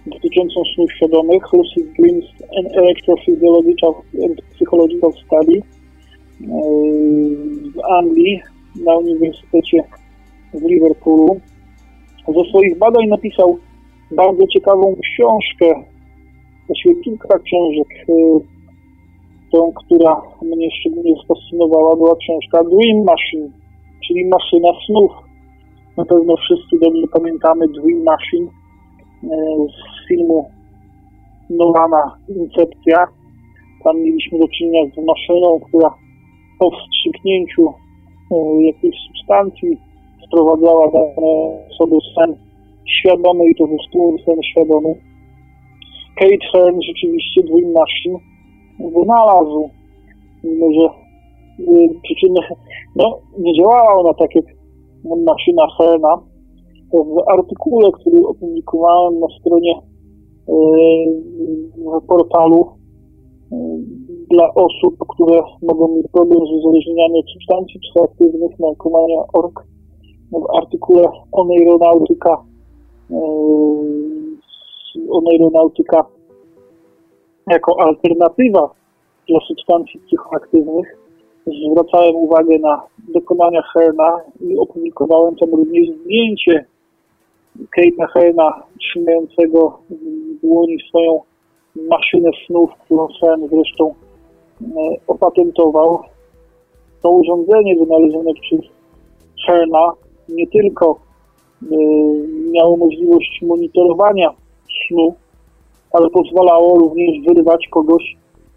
dotyczącą 0.06 0.62
snów 0.74 0.92
świadomych 0.92 1.52
Lucid 1.52 1.92
Dreams 1.98 2.24
and 2.58 2.76
Electrophysiological 2.76 3.94
and 4.24 4.42
Psychological 4.54 5.12
Study 5.12 5.62
w 7.74 7.84
Anglii 7.90 8.40
na 8.84 8.96
Uniwersytecie 8.96 9.84
w 10.54 10.62
Liverpoolu. 10.62 11.40
Ze 12.28 12.50
swoich 12.50 12.78
badań 12.78 13.08
napisał 13.08 13.58
bardzo 14.10 14.46
ciekawą 14.46 14.96
książkę, 15.02 15.82
właściwie 16.66 17.02
kilka 17.02 17.38
książek. 17.38 17.88
Tą, 19.56 19.72
która 19.72 20.22
mnie 20.42 20.68
szczególnie 20.70 21.14
zafascynowała, 21.16 21.96
była 21.96 22.16
książka 22.16 22.58
Dream 22.64 23.04
Machine, 23.04 23.48
czyli 24.06 24.24
maszyna 24.24 24.68
snów. 24.86 25.12
Na 25.96 26.04
pewno 26.04 26.36
wszyscy 26.36 26.78
dobrze 26.82 27.06
pamiętamy 27.12 27.68
Dream 27.68 28.02
Machine 28.02 28.48
z 29.74 30.08
filmu 30.08 30.50
Nolana 31.50 32.16
Incepcja. 32.28 33.06
Tam 33.84 34.00
mieliśmy 34.00 34.38
do 34.38 34.48
czynienia 34.48 34.90
z 34.94 35.06
maszyną, 35.06 35.60
która 35.68 35.94
po 36.58 36.70
wstrzyknięciu 36.70 37.72
jakiejś 38.60 38.96
substancji 39.06 39.78
wprowadzała 40.26 40.90
dane 40.90 41.28
osoby 41.70 41.96
sen 42.14 42.36
świadomy 42.86 43.50
i 43.50 43.54
to 43.54 43.66
był 43.66 43.78
sen 44.26 44.42
świadomy. 44.42 44.94
Kate 46.16 46.46
Hearn 46.52 46.80
rzeczywiście 46.80 47.42
Dream 47.42 47.72
Machine 47.72 48.35
wynalazł, 48.80 49.70
mimo 50.44 50.72
że 50.72 50.88
y, 51.64 51.88
przyczyny, 52.02 52.40
no 52.96 53.18
nie 53.38 53.54
działała 53.54 53.94
ona 53.94 54.14
tak 54.14 54.34
jak 54.34 54.44
maszyna 55.26 55.66
Hearna. 55.78 56.18
W 56.92 57.30
artykule, 57.32 57.92
który 57.92 58.26
opublikowałem 58.26 59.20
na 59.20 59.26
stronie 59.40 59.74
y, 60.48 60.52
portalu 62.08 62.66
y, 63.52 63.56
dla 64.30 64.54
osób, 64.54 64.94
które 65.08 65.42
mogą 65.62 65.96
mieć 65.96 66.06
problem 66.12 66.38
z 66.38 66.50
uzależnieniem 66.50 67.12
od 67.16 67.30
substancji 67.30 67.80
psychoaktywnych, 67.80 68.58
narkomania.org, 68.58 69.66
w 70.32 70.56
artykule 70.56 71.08
Oneironautyka 71.32 72.42
oneironautyka 75.10 76.04
jako 77.50 77.80
alternatywa 77.80 78.70
dla 79.28 79.40
substancji 79.48 80.00
psychoaktywnych. 80.00 80.96
Zwracałem 81.70 82.16
uwagę 82.16 82.58
na 82.58 82.82
dokonania 83.14 83.62
Herna 83.62 84.20
i 84.40 84.58
opublikowałem 84.58 85.36
tam 85.36 85.50
również 85.50 85.88
zdjęcie 85.96 86.64
Kate'a 87.58 88.06
Herna 88.12 88.62
trzymającego 88.80 89.78
w 89.90 90.46
dłoni 90.46 90.76
swoją 90.88 91.20
maszynę 91.76 92.30
snów, 92.46 92.70
którą 92.84 93.08
Hern 93.20 93.48
zresztą 93.50 93.94
e, 94.62 94.66
opatentował. 95.06 96.02
To 97.02 97.10
urządzenie 97.10 97.76
wynalezione 97.76 98.30
przez 98.34 98.60
Herna 99.46 99.92
nie 100.28 100.46
tylko 100.46 101.00
y, 101.62 101.66
miało 102.52 102.76
możliwość 102.76 103.42
monitorowania 103.42 104.30
snu, 104.88 105.14
ale 105.96 106.10
pozwalało 106.10 106.78
również 106.78 107.26
wyrywać 107.26 107.68
kogoś 107.70 108.02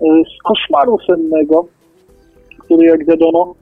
y, 0.02 0.06
z 0.06 0.44
koszmaru 0.44 0.98
sennego, 1.08 1.66
który 2.60 2.88
jak 2.88 3.06
wiadomo 3.06 3.56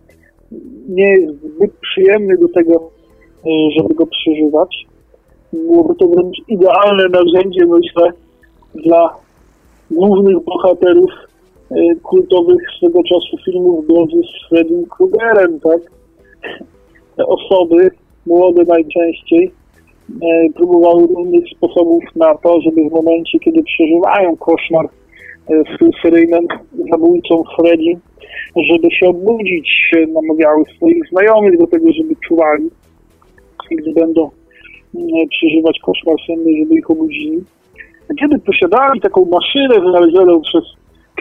nie 0.89 1.09
jest 1.09 1.33
zbyt 1.41 1.71
przyjemny 1.81 2.37
do 2.37 2.47
tego, 2.47 2.75
y, 2.75 3.49
żeby 3.77 3.95
go 3.95 4.05
przeżywać. 4.07 4.87
Byłoby 5.53 5.95
to 5.95 6.07
wręcz 6.07 6.37
idealne 6.47 7.03
narzędzie, 7.09 7.65
myślę, 7.65 8.11
dla 8.75 9.15
głównych 9.91 10.43
bohaterów 10.43 11.11
kultowych 12.03 12.61
swego 12.77 12.99
czasu 13.03 13.37
filmów 13.45 13.87
grozy 13.87 14.21
z 14.21 14.49
Freddym 14.49 14.85
Krugerem, 14.85 15.59
tak? 15.59 15.81
Te 17.15 17.25
osoby, 17.25 17.91
młode 18.25 18.63
najczęściej, 18.63 19.51
e, 20.09 20.53
próbowały 20.55 21.07
różnych 21.07 21.49
sposobów 21.57 22.03
na 22.15 22.35
to, 22.35 22.61
żeby 22.61 22.89
w 22.89 22.91
momencie, 22.91 23.39
kiedy 23.39 23.63
przeżywają 23.63 24.38
koszmar 24.38 24.85
e, 24.85 25.63
z 25.63 26.01
seryjnym 26.01 26.47
zabójcą 26.91 27.43
Freddy, 27.55 27.99
żeby 28.69 28.91
się 28.91 29.09
obudzić, 29.09 29.91
namawiały 30.07 30.63
swoich 30.75 31.09
znajomych 31.09 31.57
do 31.57 31.67
tego, 31.67 31.91
żeby 31.91 32.15
czuwali, 32.27 32.69
gdy 33.71 33.93
będą 33.93 34.25
e, 34.25 34.99
przeżywać 35.29 35.79
koszmar 35.79 36.15
senny, 36.27 36.51
żeby 36.59 36.75
ich 36.75 36.91
obudzili. 36.91 37.43
Kiedy 38.19 38.39
posiadali 38.39 39.01
taką 39.01 39.25
maszynę 39.25 39.79
wynalezioną 39.79 40.41
przez 40.41 40.63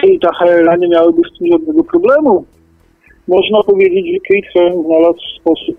Kate'a 0.03 0.31
Herla, 0.39 0.77
nie 0.77 0.89
miałyby 0.89 1.23
z 1.35 1.39
tym 1.39 1.49
żadnego 1.53 1.85
problemu. 1.85 2.45
Można 3.29 3.63
powiedzieć, 3.63 4.07
że 4.07 4.19
Kate 4.29 4.83
znalazł 4.85 5.21
sposób 5.41 5.77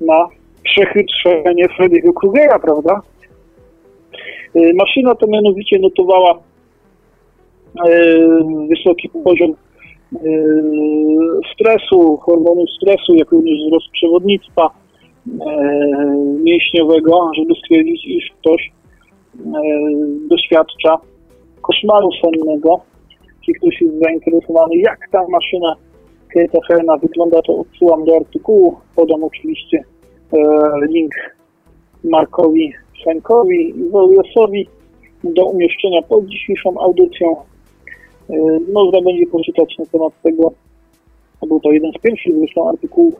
na 0.00 0.28
przechytrzenie 0.64 1.68
Freddy'ego 1.68 2.12
Krugera, 2.12 2.58
prawda? 2.58 3.00
Y, 4.56 4.72
maszyna 4.74 5.14
to 5.14 5.26
mianowicie 5.26 5.78
notowała 5.78 6.38
y, 7.88 8.24
wysoki 8.68 9.08
poziom 9.24 9.50
y, 9.50 9.56
stresu, 11.54 12.16
hormonów 12.16 12.70
stresu, 12.70 13.14
jak 13.14 13.30
również 13.30 13.58
wzrost 13.66 13.90
przewodnictwa 13.92 14.70
mięśniowego, 16.44 17.30
żeby 17.36 17.54
stwierdzić, 17.54 18.06
iż 18.06 18.30
ktoś 18.40 18.72
doświadcza 20.30 20.98
koszmaru 21.62 22.08
sennego. 22.24 22.80
Jeśli 23.38 23.54
ktoś 23.54 23.80
jest 23.80 23.94
zainteresowany, 24.02 24.76
jak 24.76 24.98
ta 25.12 25.28
maszyna 25.28 25.76
Kate'a 26.36 26.58
Herna 26.68 26.96
wygląda, 26.96 27.42
to 27.42 27.58
odsyłam 27.58 28.04
do 28.04 28.16
artykułu. 28.16 28.76
Podam 28.96 29.24
oczywiście 29.24 29.78
e, 29.78 29.93
link 30.88 31.12
Markowi 32.04 32.72
Frankowi 33.04 33.78
i 33.78 33.88
Woliosowi 33.90 34.68
do 35.24 35.44
umieszczenia 35.46 36.02
pod 36.02 36.26
dzisiejszą 36.26 36.80
audycją. 36.80 37.36
E, 38.30 38.34
można 38.72 39.00
będzie 39.00 39.26
poczytać 39.26 39.78
na 39.78 39.86
temat 39.86 40.12
tego. 40.22 40.52
Był 41.48 41.60
to 41.60 41.72
jeden 41.72 41.92
z 41.92 42.02
pierwszych 42.02 42.36
zresztą 42.38 42.68
artykułów, 42.68 43.14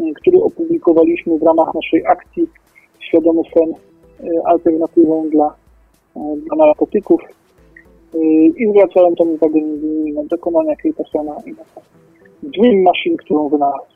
e, 0.00 0.04
który 0.14 0.42
opublikowaliśmy 0.42 1.38
w 1.38 1.42
ramach 1.42 1.74
naszej 1.74 2.06
akcji 2.06 2.46
Świadomy 3.00 3.42
Sen 3.54 3.74
alternatywą 4.44 5.28
dla 5.28 5.54
dla 6.16 6.66
narkotyków 6.66 7.20
i 8.56 8.68
zwracałem 8.70 9.16
tam 9.16 9.28
uwagę 9.28 9.58
m.in. 9.60 10.14
na 10.14 10.24
dokonania 10.24 10.76
Kejtasena 10.76 11.36
i 11.46 11.50
na 11.50 11.64
Dream 12.42 12.82
Machine, 12.82 13.16
którą 13.16 13.48
wynalazł. 13.48 13.91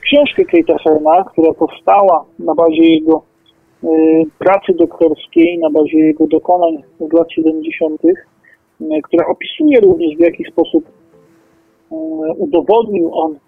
Książkę 0.00 0.44
Kejtasena, 0.44 1.24
która 1.24 1.52
powstała 1.52 2.24
na 2.38 2.54
bazie 2.54 2.82
jego 2.82 3.22
pracy 4.38 4.72
doktorskiej, 4.78 5.58
na 5.58 5.70
bazie 5.70 5.98
jego 5.98 6.26
dokonań 6.26 6.82
z 7.00 7.12
lat 7.12 7.32
70., 7.32 8.02
która 9.02 9.26
opisuje 9.26 9.80
również 9.80 10.16
w 10.16 10.20
jaki 10.20 10.44
sposób 10.44 10.84
udowodnił 12.38 13.14
on 13.14 13.38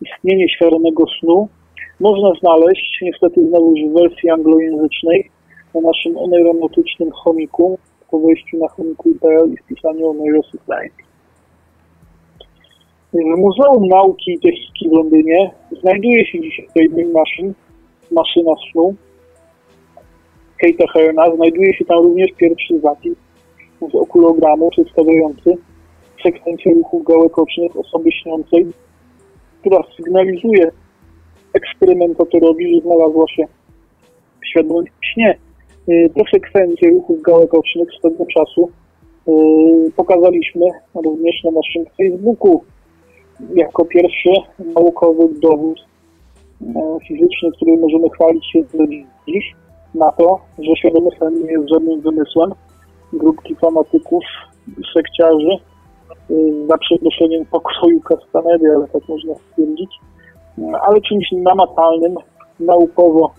istnienie 0.00 0.48
świadomego 0.48 1.04
snu, 1.20 1.48
można 2.00 2.32
znaleźć 2.40 2.98
niestety 3.02 3.48
znowu 3.48 3.74
w 3.74 3.92
wersji 3.92 4.30
anglojęzycznej 4.30 5.30
na 5.74 5.80
naszym 5.80 6.18
oneironautycznym 6.18 7.10
chomiku 7.10 7.78
po 8.10 8.18
wejściu 8.18 8.58
na 8.58 8.68
chomiku.pl 8.68 9.52
i 9.52 9.56
wpisaniu 9.56 10.10
Oneiro 10.10 10.42
Society. 10.42 11.11
W 13.12 13.38
Muzeum 13.38 13.88
Nauki 13.88 14.32
i 14.32 14.40
Techniki 14.40 14.88
w 14.88 14.92
Londynie 14.92 15.50
znajduje 15.80 16.26
się 16.26 16.40
dzisiaj 16.40 16.88
Dream 16.90 17.12
Machine, 17.12 17.52
maszyna 18.10 18.52
snu 18.72 18.94
Kate'a 20.64 20.86
Herna. 20.92 21.36
Znajduje 21.36 21.74
się 21.74 21.84
tam 21.84 21.98
również 21.98 22.30
pierwszy 22.36 22.80
zapis 22.80 23.14
z 23.92 23.94
okulogramu 23.94 24.70
przedstawiający 24.70 25.54
sekwencję 26.22 26.74
ruchów 26.74 27.04
gałek 27.04 27.38
ocznych 27.38 27.76
osoby 27.76 28.12
śniącej, 28.12 28.66
która 29.60 29.82
sygnalizuje 29.96 30.70
eksperymentatorowi, 31.54 32.74
że 32.74 32.80
znalazła 32.80 33.28
się 33.28 33.44
w 34.42 34.46
świadomym 34.46 34.84
śnie. 35.14 35.38
Te 35.86 36.22
sekwencje 36.34 36.90
ruchów 36.90 37.22
gałek 37.22 37.54
ocznych 37.54 37.88
z 37.98 38.02
tego 38.02 38.26
czasu 38.26 38.70
pokazaliśmy 39.96 40.66
również 40.94 41.44
na 41.44 41.50
naszym 41.50 41.84
Facebooku 41.96 42.62
jako 43.54 43.84
pierwszy 43.84 44.30
naukowy 44.74 45.28
dowód 45.40 45.80
fizyczny, 47.08 47.52
który 47.56 47.76
możemy 47.76 48.10
chwalić 48.10 48.46
się 48.52 48.58
dziś 49.28 49.54
na 49.94 50.12
to, 50.12 50.40
że 50.58 50.76
świadomy 50.76 51.10
sen 51.18 51.42
nie 51.42 51.52
jest 51.52 51.68
żadnym 51.68 52.00
wymysłem 52.00 52.52
grupki 53.12 53.54
fanatyków, 53.54 54.24
sekciarzy 54.94 55.56
za 56.68 56.78
przeproszeniem 56.78 57.46
pokoju 57.46 58.00
Castanedy, 58.00 58.70
ale 58.76 58.88
tak 58.88 59.08
można 59.08 59.34
stwierdzić, 59.34 59.90
ale 60.82 61.00
czymś 61.00 61.32
namacalnym, 61.32 62.14
naukowo 62.60 63.34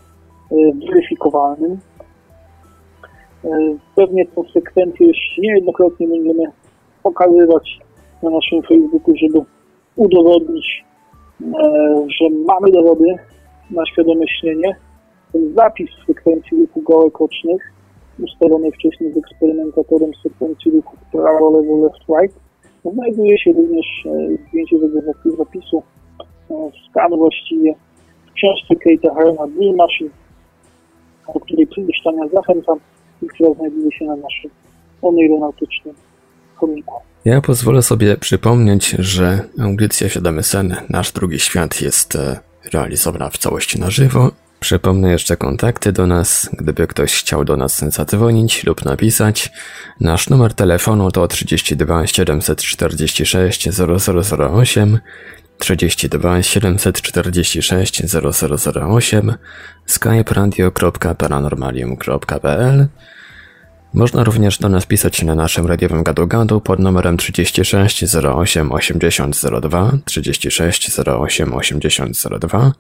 weryfikowalnym. 0.88 1.80
Pewnie 3.96 4.26
konsekwencje 4.26 5.08
niejednokrotnie 5.38 6.08
będziemy 6.08 6.44
pokazywać 7.04 7.80
na 8.24 8.30
naszym 8.30 8.62
Facebooku, 8.62 9.16
żeby 9.16 9.40
udowodnić, 9.96 10.86
że 12.20 12.30
mamy 12.46 12.72
dowody 12.72 13.16
na 13.72 13.86
świadome 13.86 14.28
śnienie. 14.28 14.76
Ten 15.34 15.54
zapis 15.56 15.90
sekwencji 16.08 16.58
ruchu 16.58 16.82
gałek 16.82 17.22
ocznych, 17.22 17.74
ustalony 18.24 18.72
wcześniej 18.72 19.14
z 19.14 19.18
eksperymentatorem 19.18 20.12
sekwencji 20.24 20.72
ruchu 20.72 20.98
prawo, 21.12 21.50
lewo, 21.50 21.78
left, 21.78 22.02
right, 22.10 22.40
znajduje 22.94 23.38
się 23.38 23.54
również 23.54 23.86
zdjęcie 24.48 24.80
tego 24.80 25.36
zapisu, 25.38 25.84
skan 26.90 27.18
właściwie 27.18 27.76
w 28.28 28.34
książce 28.34 28.74
Kate'a 28.74 29.16
Herna 29.16 29.48
Dream 29.48 29.76
Machine, 29.76 30.10
do 31.34 31.40
której 31.40 31.68
przeczytania 31.68 32.28
zachęcam 32.28 32.80
i 33.22 33.28
która 33.28 33.54
znajduje 33.54 33.92
się 33.92 34.06
na 34.06 34.16
naszym 34.16 34.52
oneironautycznym 35.02 35.96
komiku. 36.60 36.94
Ja 37.26 37.42
pozwolę 37.42 37.82
sobie 37.82 38.18
przypomnieć, 38.18 38.90
że 39.00 39.40
audycja 39.60 40.10
Świadomy 40.10 40.44
Sen, 40.44 40.76
Nasz 40.90 41.12
Drugi 41.12 41.40
Świat 41.40 41.82
jest 41.82 42.18
realizowana 42.74 43.30
w 43.30 43.38
całości 43.38 43.80
na 43.80 43.90
żywo. 43.90 44.32
Przypomnę 44.60 45.12
jeszcze 45.12 45.38
kontakty 45.38 45.92
do 45.92 46.08
nas, 46.08 46.50
gdyby 46.54 46.88
ktoś 46.88 47.14
chciał 47.14 47.46
do 47.46 47.58
nas 47.58 47.80
zadzwonić 47.80 48.64
lub 48.64 48.86
napisać. 48.86 49.52
Nasz 50.00 50.30
numer 50.30 50.54
telefonu 50.54 51.12
to 51.12 51.28
32 51.28 52.08
746 52.08 53.70
0008 53.70 55.00
32 55.60 56.44
746 56.44 58.04
0008 58.04 59.34
skype 59.86 60.34
radio.paranormalium.pl 60.34 62.88
Można 63.94 64.24
również 64.24 64.58
do 64.58 64.70
nas 64.70 64.86
pisać 64.86 65.24
na 65.24 65.36
naszym 65.36 65.66
radiowym 65.66 66.04
gadu-gadu 66.04 66.62
pod 66.62 66.80
numerem 66.80 67.18
36 67.18 68.16
08 68.16 68.72
80 68.72 69.42
02 69.62 69.92
36 70.06 71.00
08 71.00 71.54
80 71.54 72.18
02. 72.40 72.72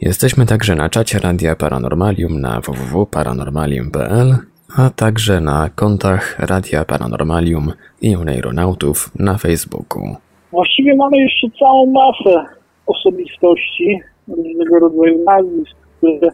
Jesteśmy 0.00 0.46
także 0.46 0.74
na 0.74 0.88
czacie 0.88 1.18
Radia 1.18 1.56
Paranormalium 1.56 2.40
na 2.40 2.60
www.paranormalium.pl, 2.60 4.36
a 4.76 4.90
także 4.90 5.40
na 5.40 5.70
kontach 5.74 6.38
Radia 6.38 6.84
Paranormalium 6.84 7.72
i 8.02 8.16
Neuronautów 8.16 9.10
na 9.18 9.38
Facebooku. 9.38 10.16
Właściwie 10.50 10.96
mamy 10.96 11.16
jeszcze 11.16 11.46
całą 11.58 11.86
masę 11.86 12.44
osobistości, 12.86 14.00
różnego 14.28 14.78
rodzaju 14.78 15.24
nazwisk, 15.24 15.76
które 15.98 16.30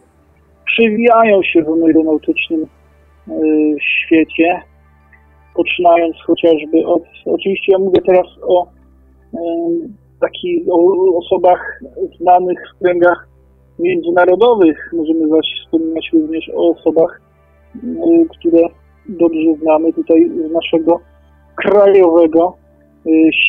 przewijają 0.65 1.43
się 1.43 1.63
w 1.63 1.67
neuronautycznym 1.67 2.65
y, 3.29 3.75
świecie, 3.79 4.61
poczynając 5.55 6.15
chociażby 6.25 6.85
od, 6.85 7.03
oczywiście 7.25 7.71
ja 7.71 7.79
mówię 7.79 8.01
teraz 8.05 8.27
o 8.41 8.65
y, 8.65 9.37
takich 10.19 10.67
osobach 11.15 11.81
znanych 12.21 12.59
w 12.75 12.79
kręgach 12.79 13.27
międzynarodowych, 13.79 14.93
możemy 14.93 15.27
zaś 15.27 15.45
wspominać 15.63 16.09
również 16.13 16.51
o 16.55 16.69
osobach, 16.69 17.21
y, 17.75 17.79
które 18.29 18.61
dobrze 19.09 19.55
znamy 19.61 19.93
tutaj 19.93 20.29
z 20.29 20.51
naszego 20.51 20.99
krajowego 21.55 22.57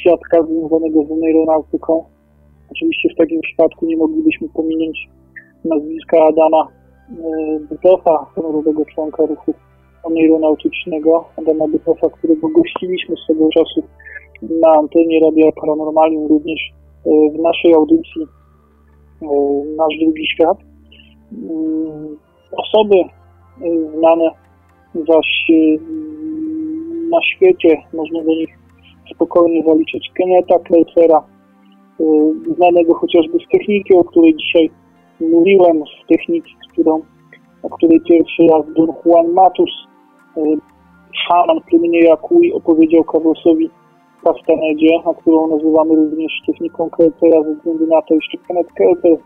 świadka 0.01 0.43
związanego 0.43 1.05
z 1.05 1.21
neuronautyką. 1.21 2.05
Oczywiście 2.71 3.09
w 3.15 3.19
takim 3.19 3.41
przypadku 3.41 3.87
nie 3.87 3.97
moglibyśmy 3.97 4.49
pominąć 4.49 5.09
nazwiska 5.65 6.25
Adama 6.25 6.69
Bytofa, 7.71 8.27
honorowego 8.35 8.85
członka 8.85 9.27
ruchu 9.27 9.55
neuronautycznego, 10.11 11.25
Adama 11.37 11.69
Bytofa, 11.69 12.09
którego 12.09 12.49
gościliśmy 12.49 13.17
swego 13.17 13.49
czasu 13.49 13.83
na 14.43 14.71
antenie 14.71 15.21
Radia 15.21 15.53
Paranormalium, 15.53 16.27
również 16.27 16.61
w 17.35 17.39
naszej 17.39 17.75
audycji 17.75 18.23
Nasz 19.77 19.99
Drugi 20.01 20.27
Świat. 20.27 20.59
Osoby 22.53 22.95
znane 23.99 24.31
zaś 24.95 25.51
na 27.11 27.23
świecie, 27.23 27.83
można 27.95 28.23
do 28.23 28.31
nich 28.31 28.59
spokojnie 29.15 29.63
zaliczyć 29.65 30.11
Keneta 30.15 30.59
Kreutzera, 30.59 31.25
znanego 32.57 32.95
chociażby 32.95 33.39
z 33.39 33.49
techniki, 33.53 33.95
o 33.95 34.05
której 34.05 34.37
dzisiaj 34.37 34.71
mówiłem, 35.21 35.83
z 36.05 36.07
techniki, 36.09 36.53
którą, 36.73 37.01
o 37.63 37.71
której 37.71 38.01
pierwszy 38.01 38.43
raz 38.53 38.75
Don 38.77 38.93
Juan 39.05 39.33
Matus, 39.33 39.88
szaman 41.29 41.61
plemienia 41.61 42.09
Jakui, 42.09 42.53
opowiedział 42.53 43.05
Carlosowi 43.13 43.71
Castanedzie, 44.25 44.95
a 45.05 45.15
którą 45.15 45.49
nazywamy 45.49 45.97
również 45.97 46.33
techniką 46.47 46.91
Kreutzera 46.91 47.43
ze 47.43 47.55
względu 47.55 47.87
na 47.87 48.03
to, 48.03 48.15
iż 48.15 48.29
Kenneth 48.49 48.75
Kreutzer 48.75 49.17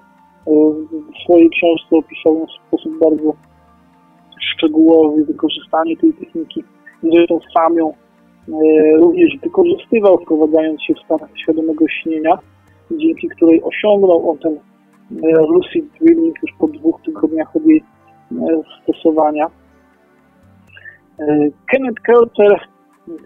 w 0.46 1.22
swojej 1.24 1.50
książce 1.50 1.96
opisał 1.96 2.46
w 2.46 2.66
sposób 2.66 2.98
bardzo 2.98 3.32
szczegółowy 4.40 5.24
wykorzystanie 5.24 5.96
tej 5.96 6.12
techniki. 6.12 6.64
Zresztą 7.02 7.38
sam 7.54 7.76
ją 7.76 7.92
również 9.00 9.36
wykorzystywał, 9.42 10.18
wprowadzając 10.18 10.82
się 10.82 10.94
w 10.94 10.98
stan 10.98 11.18
świadomego 11.42 11.88
śnienia, 11.88 12.38
dzięki 12.90 13.28
której 13.28 13.62
osiągnął 13.62 14.30
on 14.30 14.38
ten 14.38 14.58
lucid 15.48 15.84
dreaming 16.00 16.36
już 16.42 16.52
po 16.58 16.68
dwóch 16.68 17.02
tygodniach 17.02 17.56
od 17.56 17.66
jej 17.66 17.82
stosowania. 18.82 19.46
Kenneth 21.66 22.02
Kelter, 22.02 22.60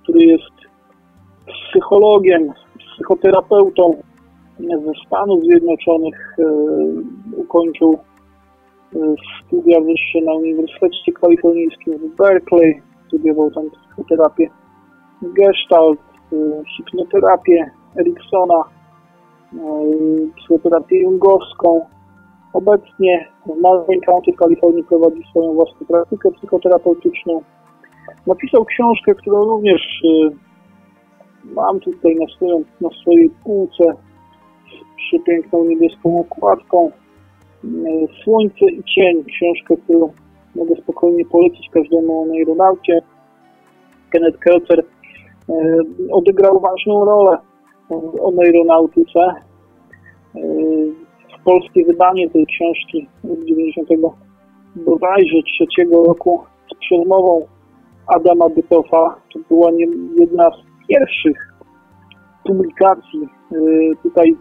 który 0.02 0.24
jest 0.24 0.54
psychologiem, 1.70 2.52
psychoterapeutą 2.78 4.02
ze 4.60 4.92
Stanów 5.06 5.44
Zjednoczonych, 5.44 6.36
ukończył 7.36 7.98
studia 9.46 9.80
wyższe 9.80 10.20
na 10.20 10.34
Uniwersytecie 10.34 11.12
Kalifornijskim 11.12 11.98
w 11.98 12.16
Berkeley, 12.16 12.82
studiował 13.06 13.50
tam 13.50 13.64
psychoterapię 13.70 14.50
gestalt, 15.22 16.00
hipnoterapię 16.76 17.70
Eriksona, 18.00 18.64
psychoterapię 20.36 20.98
jungowską. 20.98 21.86
Obecnie 22.52 23.28
w 23.46 23.60
Malvern 23.60 24.00
County 24.00 24.32
Kalifornii 24.32 24.84
prowadzi 24.84 25.22
swoją 25.30 25.54
własną 25.54 25.86
praktykę 25.86 26.30
psychoterapeutyczną. 26.30 27.42
Napisał 28.26 28.64
książkę, 28.64 29.14
którą 29.14 29.44
również 29.44 29.82
y, 30.04 30.36
mam 31.54 31.80
tutaj 31.80 32.16
na, 32.16 32.26
swoją, 32.26 32.64
na 32.80 32.88
swojej 33.02 33.30
półce 33.44 33.84
z 34.66 34.96
przepiękną 34.96 35.64
niebieską 35.64 36.20
okładką. 36.20 36.90
Y, 37.64 37.68
Słońce 38.24 38.66
i 38.66 38.84
cień, 38.84 39.24
książkę, 39.24 39.76
którą 39.84 40.12
mogę 40.54 40.76
spokojnie 40.82 41.24
polecić 41.24 41.68
każdemu 41.70 42.26
aeronaucie. 42.32 43.00
Kenneth 44.10 44.38
Kelcer 44.38 44.80
y, 44.80 44.84
odegrał 46.12 46.60
ważną 46.60 47.04
rolę 47.04 47.38
o 48.20 48.32
aeronautyce. 48.42 49.34
Polskie 51.44 51.84
wydanie 51.84 52.30
tej 52.30 52.46
książki 52.46 53.08
z 53.24 53.46
90 53.46 53.88
bodajże 54.76 55.36
trzeciego 55.42 56.04
roku 56.04 56.44
z 56.72 56.78
przemową 56.78 57.46
Adama 58.06 58.48
Bytofa. 58.48 59.16
To 59.32 59.38
była 59.48 59.70
nie, 59.70 59.86
jedna 60.18 60.50
z 60.50 60.86
pierwszych 60.88 61.54
publikacji 62.44 63.28
y, 63.52 63.92
tutaj 64.02 64.34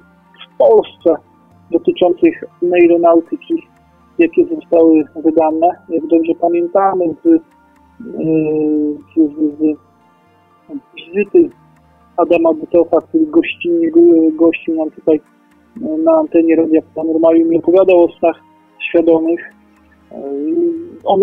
w 0.46 0.58
Polsce 0.58 1.24
dotyczących 1.72 2.44
aeronautyki, 2.74 3.68
jakie 4.20 4.46
zostały 4.46 5.04
wydane. 5.16 5.68
Jak 5.90 6.08
dobrze 6.08 6.32
pamiętamy, 6.42 7.06
z, 7.24 7.26
y, 7.26 7.40
z, 9.16 9.32
z, 9.60 9.78
z 10.70 10.96
wizyty 10.96 11.50
Adama 12.18 12.54
Bytofa, 12.54 13.02
który 13.02 13.26
gościnnie 13.26 13.92
gościł 14.32 14.76
nam 14.76 14.92
tutaj 14.92 15.22
na 16.04 16.12
antenie 16.12 16.56
Radia 16.56 16.82
Paranormalium 16.96 17.54
i 17.54 17.58
opowiadał 17.58 18.04
o 18.04 18.12
snach 18.20 18.40
świadomych. 18.90 19.55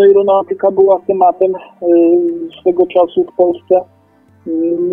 Aeronautyka 0.01 0.71
była 0.71 1.01
tematem 1.07 1.53
swego 2.61 2.87
czasu 2.87 3.25
w 3.25 3.37
Polsce 3.37 3.81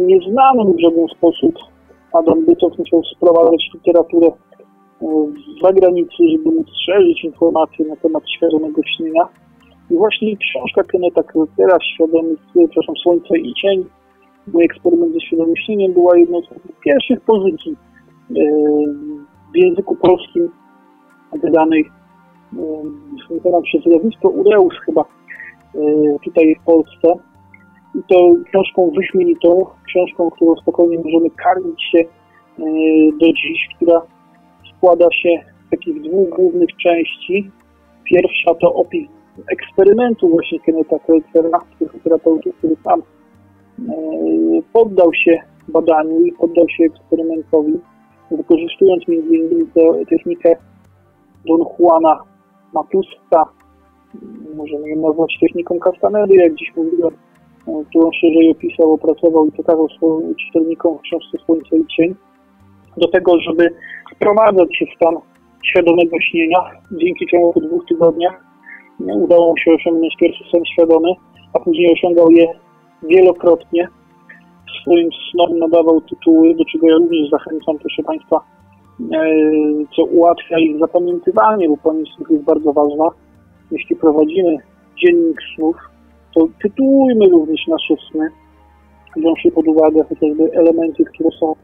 nieznanym 0.08 0.74
w 0.74 0.80
żaden 0.82 1.08
sposób. 1.08 1.56
Adam 2.14 2.46
Bycow 2.46 2.78
musiał 2.78 3.04
sprowadzać 3.04 3.70
literaturę 3.74 4.28
z 5.02 5.62
zagranicy, 5.62 6.24
żeby 6.32 6.56
móc 6.56 6.68
szerzyć 6.86 7.24
informacje 7.24 7.86
na 7.86 7.96
temat 7.96 8.24
świadomego 8.30 8.82
śnienia. 8.98 9.28
I 9.92 9.96
właśnie 9.96 10.38
książka 10.38 10.84
Keneta 10.84 11.24
Krotera, 11.24 11.78
Świadomy, 11.96 12.36
przepraszam, 12.54 12.96
Słońce 12.96 13.38
i 13.38 13.54
Cień, 13.54 13.86
mój 14.54 14.64
eksperyment 14.64 15.14
ze 15.14 15.22
świadomym 15.22 15.56
śnieniem 15.56 15.94
była 15.94 16.18
jedną 16.18 16.42
z 16.42 16.46
pierwszych 16.84 17.22
pozycji 17.22 17.76
w 19.54 19.58
języku 19.58 19.96
polskim 19.96 20.50
wydanej 21.44 21.86
wykonał 23.30 23.62
przez 23.62 23.84
wydawnictwo 23.84 24.30
Ureus 24.30 24.74
chyba 24.86 25.06
tutaj 26.24 26.56
w 26.62 26.66
Polsce. 26.66 27.14
I 27.96 28.00
to 28.10 28.34
książką 28.50 28.92
wyśmienitą, 28.98 29.66
książką, 29.88 30.30
którą 30.32 30.56
spokojnie 30.56 30.98
możemy 30.98 31.30
karmić 31.30 31.84
się 31.92 32.04
do 33.20 33.34
dziś, 33.34 33.70
która 33.76 34.02
składa 34.78 35.12
się 35.12 35.30
z 35.68 35.70
takich 35.70 36.02
dwóch 36.02 36.30
głównych 36.30 36.70
części. 36.84 37.52
Pierwsza 38.04 38.56
to 38.56 38.74
opis 38.74 39.08
eksperymentu 39.52 40.30
właśnie 40.30 40.60
Keneta 40.60 41.00
Kreutzera, 41.00 41.60
psychoterapeuty, 41.76 42.54
który 42.58 42.76
sam 42.84 43.02
poddał 44.74 45.14
się 45.14 45.42
badaniu 45.68 46.22
i 46.22 46.32
poddał 46.32 46.70
się 46.70 46.84
eksperymentowi, 46.84 47.74
wykorzystując 48.32 49.04
m.in. 49.08 49.68
technikę 50.10 50.56
Don 51.46 51.66
Juana 51.80 52.29
Matusta, 52.74 53.46
możemy 54.56 54.90
ją 54.90 55.02
nazwać 55.02 55.38
techniką 55.42 55.80
Castanedy, 55.80 56.36
jak 56.36 56.56
dziś 56.56 56.76
mówiłem, 56.76 57.14
którą 57.90 58.12
szerzej 58.12 58.52
opisał, 58.52 58.94
opracował 58.94 59.46
i 59.46 59.52
pokazał 59.52 59.90
swoim 59.90 60.36
czytelnikom 60.36 60.98
w 60.98 61.02
książce 61.02 61.38
Słońce 61.46 61.78
i 61.78 61.86
Cień, 61.88 62.16
do 62.98 63.08
tego, 63.08 63.40
żeby 63.40 63.76
wprowadzać 64.16 64.78
się 64.78 64.86
w 64.86 64.96
stan 64.96 65.16
świadomego 65.66 66.20
śnienia, 66.22 66.60
dzięki 66.92 67.26
czemu 67.28 67.54
po 67.54 67.60
dwóch 67.60 67.86
tygodniach 67.86 68.44
udało 69.00 69.50
mu 69.50 69.58
się 69.58 69.72
osiągnąć 69.72 70.16
pierwszy 70.20 70.44
sen 70.52 70.66
świadomy, 70.66 71.10
a 71.54 71.60
później 71.60 71.94
osiągał 71.94 72.32
je 72.32 72.48
wielokrotnie. 73.04 73.88
Swoim 74.82 75.10
snom 75.32 75.60
nadawał 75.60 76.02
tytuły, 76.02 76.56
do 76.56 76.66
czego 76.66 76.88
ja 76.88 76.96
również 76.96 77.30
zachęcam, 77.30 77.80
proszę 77.80 78.04
Państwa, 78.04 78.40
co 79.96 80.04
ułatwia 80.04 80.60
ich 80.60 80.80
zapamiętywanie, 80.80 81.70
bo 81.70 81.78
pamięć 81.78 82.10
snów 82.16 82.32
jest 82.32 82.44
bardzo 82.44 82.74
ważna. 82.74 83.10
Jeśli 83.72 83.96
prowadzimy 83.96 84.58
dziennik 85.04 85.42
snów, 85.56 85.76
to 86.36 86.48
tytułujmy 86.64 87.26
również 87.30 87.68
nasze 87.68 87.94
sny, 88.12 88.30
wziąwszy 89.16 89.52
pod 89.52 89.68
uwagę 89.68 90.04
chociażby 90.04 90.52
elementy, 90.54 91.04
które 91.06 91.30
są 91.40 91.56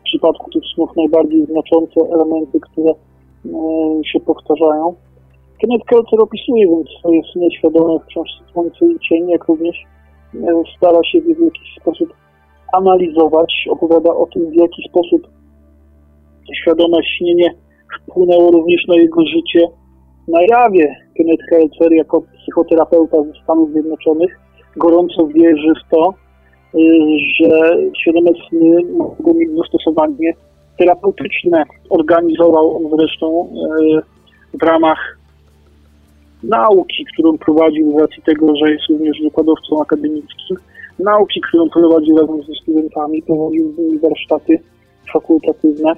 w 0.00 0.02
przypadku 0.04 0.50
tych 0.50 0.62
snów 0.74 0.90
najbardziej 0.96 1.46
znaczące, 1.46 2.00
elementy, 2.14 2.60
które 2.60 2.92
się 4.04 4.20
powtarzają. 4.20 4.94
Kenneth 5.60 5.84
Kelcer 5.86 6.20
opisuje 6.20 6.66
więc 6.66 6.88
swoje 6.98 7.20
sny 7.32 7.50
świadome 7.58 7.98
w 7.98 8.06
książce 8.06 8.44
Słońce 8.52 8.86
i 8.86 8.98
Cień, 8.98 9.28
jak 9.28 9.44
również 9.44 9.76
stara 10.76 11.04
się 11.04 11.20
w 11.20 11.28
jakiś 11.28 11.74
sposób 11.80 12.08
analizować, 12.72 13.66
opowiada 13.70 14.14
o 14.14 14.26
tym, 14.26 14.50
w 14.50 14.54
jaki 14.54 14.88
sposób 14.88 15.28
świadome 16.62 16.96
śnienie 17.18 17.54
wpłynęło 18.00 18.50
również 18.50 18.86
na 18.88 18.94
jego 18.94 19.26
życie 19.26 19.68
na 20.28 20.42
jawie. 20.42 20.96
Kenneth 21.16 21.44
Helzer 21.50 21.92
jako 21.92 22.22
psychoterapeuta 22.42 23.22
ze 23.22 23.42
Stanów 23.42 23.70
Zjednoczonych 23.70 24.38
gorąco 24.76 25.26
wierzy 25.26 25.72
w 25.86 25.90
to, 25.90 26.14
y, 26.74 26.78
że 27.40 27.76
świadome 28.02 28.30
sny 28.48 28.76
mogą 28.96 29.34
mieć 29.34 29.50
zastosowanie 29.56 30.32
terapeutyczne. 30.78 31.64
Organizował 31.90 32.76
on 32.76 32.98
zresztą 32.98 33.48
y, 33.82 34.58
w 34.58 34.62
ramach 34.62 35.18
nauki, 36.42 37.04
którą 37.12 37.38
prowadził 37.38 37.92
z 37.92 38.00
racji 38.00 38.22
tego, 38.22 38.56
że 38.56 38.72
jest 38.72 38.88
również 38.90 39.22
wykładowcą 39.22 39.82
akademickim, 39.82 40.56
nauki, 40.98 41.40
którą 41.40 41.68
prowadził 41.68 42.18
razem 42.18 42.42
ze 42.42 42.54
studentami, 42.62 43.22
prowadził 43.22 43.72
z 43.72 43.78
nimi 43.78 43.98
warsztaty 43.98 44.58
fakultatywne 45.12 45.92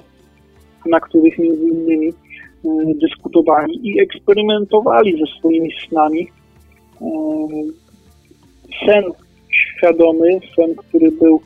na 0.85 0.99
których 0.99 1.39
między 1.39 1.63
innymi 1.63 2.07
e, 2.09 2.13
dyskutowali 3.01 3.79
i 3.83 4.01
eksperymentowali 4.01 5.19
ze 5.19 5.39
swoimi 5.39 5.69
snami. 5.87 6.27
E, 7.01 7.07
sen 8.85 9.03
świadomy, 9.51 10.39
sen, 10.55 10.75
który 10.75 11.11
był 11.11 11.41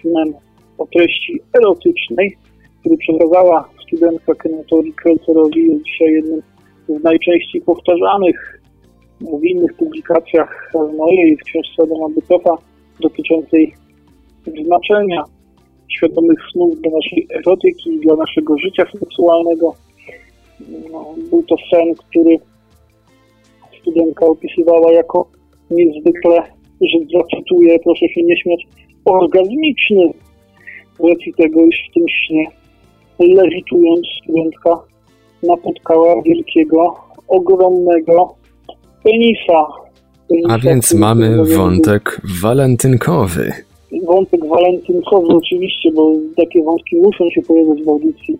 snem 0.00 0.34
o 0.78 0.86
treści 0.86 1.40
erotycznej, 1.58 2.36
który 2.80 2.96
przekazała 2.96 3.68
studentka 3.86 4.34
Kenetowi 4.34 4.92
Kreuzerowi, 4.92 5.70
jest 5.70 5.84
dzisiaj 5.84 6.12
jednym 6.12 6.42
z 6.88 7.02
najczęściej 7.02 7.62
powtarzanych 7.62 8.62
w 9.20 9.44
innych 9.44 9.74
publikacjach 9.74 10.72
mojej 10.98 11.36
w 11.36 11.42
książce 11.42 11.82
Adama 11.82 12.08
Bytowa 12.14 12.56
dotyczącej 13.00 13.74
znaczenia 14.66 15.24
świadomych 15.96 16.38
snów 16.52 16.80
dla 16.80 16.90
naszej 16.90 17.26
erotyki, 17.38 18.00
dla 18.00 18.16
naszego 18.16 18.58
życia 18.58 18.84
seksualnego. 19.00 19.74
No, 20.92 21.14
był 21.30 21.42
to 21.42 21.56
sen, 21.70 21.94
który 21.94 22.36
studentka 23.80 24.26
opisywała 24.26 24.92
jako 24.92 25.28
niezwykle, 25.70 26.42
że 26.80 26.98
zacytuję, 27.20 27.78
proszę 27.78 28.08
się 28.08 28.22
nie 28.22 28.36
śmiać, 28.36 28.66
orgazmiczny. 29.04 30.12
Z 31.00 31.08
racji 31.08 31.34
tego, 31.34 31.64
iż 31.64 31.76
w 31.90 31.94
tym 31.94 32.04
śnie 32.08 32.46
lewitując 33.18 34.06
studentka 34.22 34.70
napotkała 35.42 36.22
wielkiego, 36.22 36.94
ogromnego 37.28 38.34
penisa. 39.02 39.66
penisa 40.28 40.54
A 40.54 40.58
więc 40.58 40.94
mamy 40.94 41.44
wątek 41.56 42.20
walentynkowy 42.42 43.52
wątek 44.00 44.46
walentynkowy 44.46 45.28
oczywiście, 45.28 45.92
bo 45.92 46.12
takie 46.36 46.62
wątki 46.62 46.96
muszą 46.96 47.30
się 47.30 47.42
pojawiać 47.42 47.82
w 47.82 47.88
audycji 47.88 48.38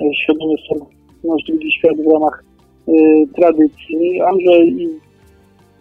e, 0.00 0.14
Świadomy 0.22 0.54
Sen, 0.68 0.78
nasz 1.24 1.42
drugi 1.48 1.72
świat 1.72 1.96
w 1.96 2.12
ramach 2.12 2.44
y, 2.88 2.92
tradycji. 3.36 4.20
Andrzej 4.20 4.82
i 4.82 4.88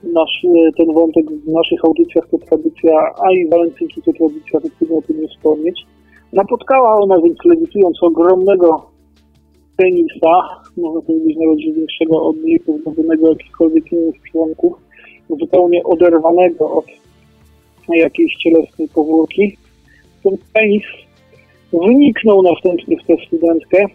nasz, 0.03 0.45
e, 0.45 0.71
ten 0.77 0.93
wątek 0.93 1.25
w 1.31 1.47
naszych 1.47 1.85
audycjach 1.85 2.29
to 2.31 2.37
tradycja, 2.37 2.93
a 3.23 3.33
i 3.33 3.49
walentynki 3.49 4.01
to 4.01 4.13
tradycja, 4.13 4.59
to 4.59 4.67
trudno 4.77 4.97
o 4.97 5.01
tym 5.01 5.21
nie 5.21 5.27
wspomnieć. 5.27 5.85
Napotkała 6.33 6.99
ona 6.99 7.21
więc 7.21 7.37
lewitując 7.45 8.03
ogromnego 8.03 8.85
penisa, 9.77 10.63
można 10.77 11.01
powiedzieć 11.01 11.37
nawet, 11.37 11.59
że 11.59 11.71
większego 11.71 12.23
od 12.23 12.37
niej, 12.43 12.59
pozbawionego 12.59 13.29
jakichkolwiek 13.29 13.91
innych 13.91 14.15
członków, 14.31 14.73
zupełnie 15.39 15.83
oderwanego 15.83 16.71
od 16.71 16.85
jakiejś 17.89 18.35
cielesnej 18.35 18.87
powłoki. 18.87 19.57
Ten 20.23 20.37
penis 20.53 20.83
wyniknął 21.73 22.41
następnie 22.41 22.97
w 22.97 23.07
tę 23.07 23.15
studentkę, 23.27 23.85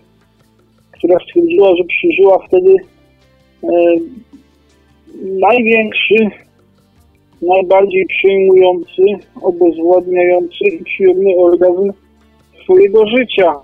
która 0.91 1.19
stwierdziła, 1.19 1.77
że 1.77 1.85
przeżyła 1.85 2.47
wtedy 2.47 2.77
e, 3.65 3.69
największy 5.23 6.31
najbardziej 7.43 8.07
przejmujący, 8.07 9.03
obezwładniający 9.43 10.65
i 10.65 10.85
przyjemny 10.85 11.37
orgazm 11.37 11.93
swojego 12.63 13.07
życia. 13.07 13.55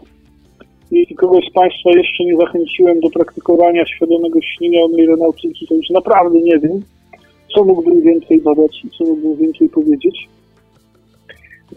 Jeśli 0.90 1.16
kogoś 1.16 1.44
z 1.50 1.52
Państwa 1.52 1.90
jeszcze 1.90 2.24
nie 2.24 2.36
zachęciłem 2.36 3.00
do 3.00 3.10
praktykowania 3.10 3.86
świadomego 3.86 4.40
śnienia 4.42 4.80
od 4.80 4.94
aeronautyki, 4.94 5.66
to 5.66 5.74
już 5.74 5.90
naprawdę 5.90 6.38
nie 6.40 6.58
wiem, 6.58 6.82
co 7.54 7.64
mógłbym 7.64 8.02
więcej 8.02 8.42
dodać 8.42 8.84
i 8.84 8.90
co 8.90 9.04
mógłbym 9.04 9.36
więcej 9.36 9.68
powiedzieć. 9.68 10.28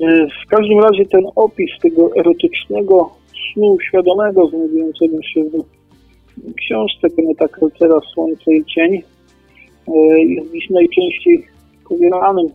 E, 0.02 0.28
w 0.46 0.50
każdym 0.50 0.80
razie 0.80 1.06
ten 1.06 1.26
opis 1.36 1.70
tego 1.82 2.16
erotycznego 2.16 3.10
snu 3.54 3.78
świadomego 3.88 4.48
znajdującego 4.48 5.24
się 5.24 5.44
w 5.44 6.54
książce 6.56 7.10
Keneta 7.10 7.48
Krocera 7.48 8.00
Słońce 8.14 8.54
i 8.54 8.66
Cień 8.66 8.96
e, 8.96 10.20
jest 10.20 10.52
dziś 10.52 10.70
najczęściej 10.70 11.48
powielanym 11.90 12.48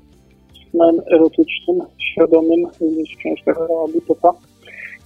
snem 0.70 1.00
erotycznym, 1.12 1.80
świadomym, 2.12 2.66
również 2.80 3.14
w 3.14 3.16
książkach 3.16 3.56
Roa 3.68 3.88
Butofa. 3.88 4.32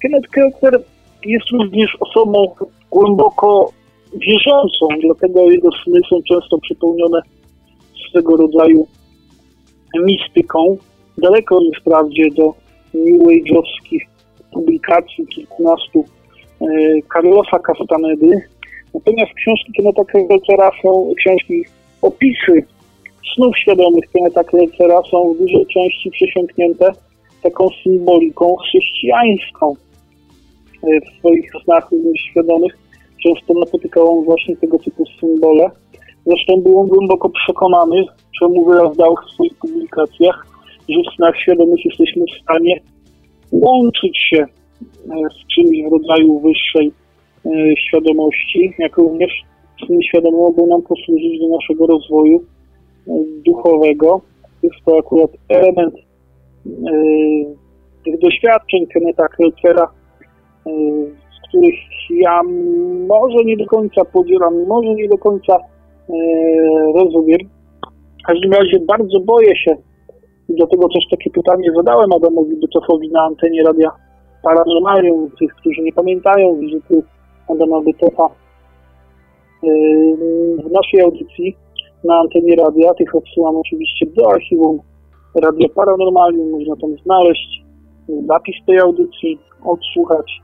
Kenneth 0.03 0.29
Kelcer 0.31 0.83
jest 1.25 1.51
również 1.51 1.97
osobą 2.01 2.55
głęboko 2.91 3.73
wierzącą, 4.15 4.89
dlatego 5.03 5.51
jego 5.51 5.69
sny 5.85 6.01
są 6.11 6.17
często 6.23 6.59
przepełnione 6.59 7.21
swego 8.17 8.37
rodzaju 8.37 8.87
mistyką. 10.05 10.77
Daleko 11.19 11.61
nie 11.61 11.81
wprawdzie 11.81 12.31
do 12.31 12.55
New 12.95 13.21
Age'owskich 13.21 14.01
publikacji 14.53 15.27
kilkunastu 15.27 16.05
e, 16.61 16.67
Carlosa 17.13 17.59
Castanedy. 17.59 18.41
Natomiast 18.95 19.33
książki 19.35 19.73
Keneta 19.77 20.05
Kelcera 20.05 20.71
są 20.83 21.13
książki, 21.19 21.65
opisy 22.03 22.65
snów 23.35 23.59
świadomych 23.59 24.05
Keneta 24.13 24.45
Kelcera 24.45 25.03
są 25.11 25.35
w 25.35 25.39
dużej 25.39 25.67
części 25.67 26.11
przesiąknięte 26.11 26.93
taką 27.43 27.69
symboliką 27.85 28.57
chrześcijańską. 28.57 29.77
E, 30.83 31.01
w 31.01 31.19
swoich 31.19 31.51
snach 31.65 31.91
świadomych 32.31 32.79
często 33.23 33.55
napotykał 33.55 34.19
on 34.19 34.25
właśnie 34.25 34.57
tego 34.57 34.79
typu 34.79 35.05
symbole. 35.21 35.71
Zresztą 36.27 36.61
był 36.61 36.79
on 36.79 36.89
głęboko 36.89 37.29
przekonany, 37.29 38.05
czemu 38.39 38.65
wyraz 38.65 38.97
dał 38.97 39.15
w 39.17 39.33
swoich 39.33 39.55
publikacjach, 39.55 40.47
że 40.89 41.01
w 41.11 41.15
snach 41.15 41.37
świadomych 41.41 41.85
jesteśmy 41.85 42.25
w 42.25 42.43
stanie 42.43 42.81
łączyć 43.53 44.19
się 44.31 44.39
e, 44.43 44.47
z 45.09 45.55
czymś 45.55 45.89
w 45.89 45.93
rodzaju 45.93 46.41
wyższej 46.41 46.93
e, 47.47 47.51
świadomości, 47.77 48.73
jak 48.79 48.97
również 48.97 49.33
sny 49.87 49.99
świadome 50.03 50.37
mogą 50.37 50.67
nam 50.67 50.83
posłużyć 50.83 51.41
do 51.41 51.49
naszego 51.49 51.87
rozwoju 51.87 52.45
duchowego. 53.45 54.21
Jest 54.63 54.77
to 54.85 54.99
akurat 54.99 55.31
element 55.49 55.95
tych 58.05 58.19
doświadczeń 58.19 58.87
Keneta 58.87 59.29
Kreutzera, 59.29 59.91
z 61.37 61.49
których 61.49 61.75
ja 62.11 62.43
może 63.09 63.45
nie 63.45 63.57
do 63.57 63.67
końca 63.67 64.05
podzielam, 64.05 64.67
może 64.67 64.95
nie 64.95 65.09
do 65.09 65.19
końca 65.19 65.59
rozumiem. 66.95 67.39
W 68.23 68.27
każdym 68.27 68.53
razie 68.53 68.81
bardzo 68.89 69.21
boję 69.21 69.57
się, 69.57 69.77
dlatego 70.49 70.89
też 70.89 71.05
takie 71.11 71.31
pytanie 71.31 71.73
zadałem 71.77 72.13
Adamowi 72.13 72.57
Bytofowi 72.57 73.09
na 73.11 73.23
antenie 73.23 73.63
Radia 73.63 73.91
Paranormalium. 74.43 75.31
Tych, 75.39 75.55
którzy 75.55 75.83
nie 75.83 75.93
pamiętają 75.93 76.57
wizyty 76.57 77.03
Adama 77.49 77.81
Bytofa 77.81 78.29
w 80.65 80.71
naszej 80.73 81.01
audycji 81.01 81.57
na 82.05 82.19
antenie 82.19 82.57
radia. 82.57 82.95
Tych 82.95 83.15
odsyłam 83.15 83.57
oczywiście 83.57 84.07
do 84.07 84.31
archiwum 84.31 84.81
Radio 85.43 85.69
Paranormalium. 85.69 86.51
Można 86.51 86.77
tam 86.77 86.91
znaleźć 87.05 87.63
zapis 88.27 88.57
tej 88.67 88.79
audycji, 88.79 89.39
odsłuchać. 89.65 90.41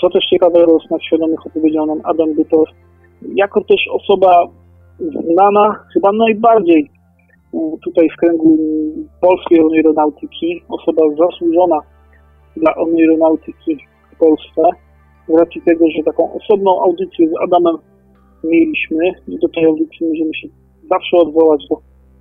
Co 0.00 0.10
też 0.10 0.24
ciekawe, 0.30 0.66
o 0.66 0.80
snach 0.80 1.02
świadomych 1.02 1.46
opowiedział 1.46 1.86
nam 1.86 2.00
Adam 2.04 2.34
Bytow. 2.34 2.68
Jako 3.34 3.60
też 3.60 3.80
osoba 3.92 4.48
znana 4.98 5.84
chyba 5.94 6.12
najbardziej 6.12 6.90
tutaj 7.84 8.08
w 8.08 8.16
kręgu 8.20 8.58
polskiej 9.20 9.60
oneironautyki, 9.60 10.62
osoba 10.68 11.02
zasłużona 11.18 11.80
dla 12.56 12.74
oneironautyki 12.74 13.78
w 14.12 14.18
Polsce, 14.18 14.62
z 15.28 15.38
racji 15.38 15.62
tego, 15.62 15.84
że 15.96 16.02
taką 16.02 16.32
osobną 16.32 16.82
audycję 16.82 17.28
z 17.28 17.32
Adamem 17.42 17.76
mieliśmy 18.44 19.12
i 19.28 19.38
do 19.38 19.48
tej 19.48 19.64
audycji 19.64 20.08
możemy 20.08 20.34
się 20.34 20.48
zawsze 20.90 21.16
odwołać 21.16 21.62
do 21.70 21.76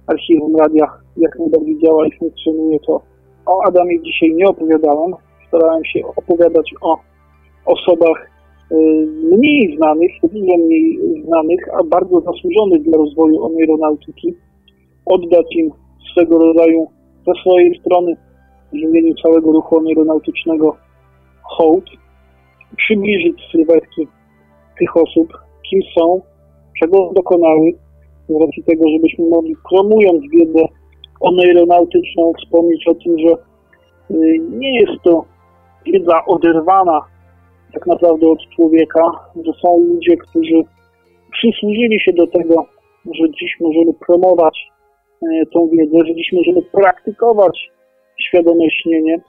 archiwum 0.07 0.55
radia, 0.55 0.85
jak 1.17 1.39
najbardziej 1.39 1.79
działa 1.79 2.07
i 2.07 2.17
funkcjonuje 2.19 2.79
to. 2.79 3.01
O 3.45 3.63
Adamie 3.67 4.01
dzisiaj 4.01 4.33
nie 4.35 4.47
opowiadałem, 4.47 5.13
starałem 5.47 5.85
się 5.85 5.99
opowiadać 6.15 6.73
o 6.81 6.99
osobach 7.65 8.36
mniej 9.31 9.77
znanych, 9.77 10.11
dużo 10.23 10.57
mniej 10.57 10.99
znanych, 11.25 11.59
a 11.79 11.83
bardzo 11.83 12.21
zasłużonych 12.21 12.83
dla 12.83 12.97
rozwoju 12.97 13.43
oneironautyki, 13.43 14.33
oddać 15.05 15.55
im 15.55 15.71
swego 16.11 16.37
rodzaju 16.37 16.87
ze 17.27 17.41
swojej 17.41 17.79
strony 17.79 18.17
w 18.73 18.75
imieniu 18.75 19.13
całego 19.23 19.51
ruchu 19.51 19.77
oneironautycznego 19.77 20.75
hołd, 21.43 21.85
przybliżyć 22.77 23.41
sylwetki 23.51 24.07
tych 24.79 24.97
osób, 24.97 25.33
kim 25.69 25.81
są, 25.97 26.21
czego 26.79 27.11
dokonały, 27.15 27.71
z 28.29 28.41
racji 28.41 28.63
tego, 28.63 28.89
żebyśmy 28.89 29.29
mogli, 29.29 29.55
promując 29.69 30.21
wiedzę 30.31 30.61
oneironautyczną, 31.19 32.33
wspomnieć 32.37 32.87
o 32.87 32.93
tym, 32.93 33.19
że 33.19 33.33
y, 34.11 34.39
nie 34.49 34.79
jest 34.79 35.03
to 35.03 35.25
wiedza 35.85 36.25
oderwana 36.25 37.01
tak 37.73 37.87
naprawdę 37.87 38.27
od 38.27 38.39
człowieka, 38.55 39.01
że 39.45 39.51
są 39.61 39.79
ludzie, 39.79 40.17
którzy 40.17 40.61
przysłużyli 41.31 41.99
się 41.99 42.13
do 42.13 42.27
tego, 42.27 42.65
że 43.05 43.29
dziś 43.29 43.57
możemy 43.61 43.93
promować 43.93 44.67
y, 45.23 45.45
tą 45.53 45.67
wiedzę, 45.67 45.97
że 46.07 46.15
dziś 46.15 46.33
możemy 46.33 46.61
praktykować 46.61 47.69
świadome 48.19 48.65
śnienie, 48.81 49.21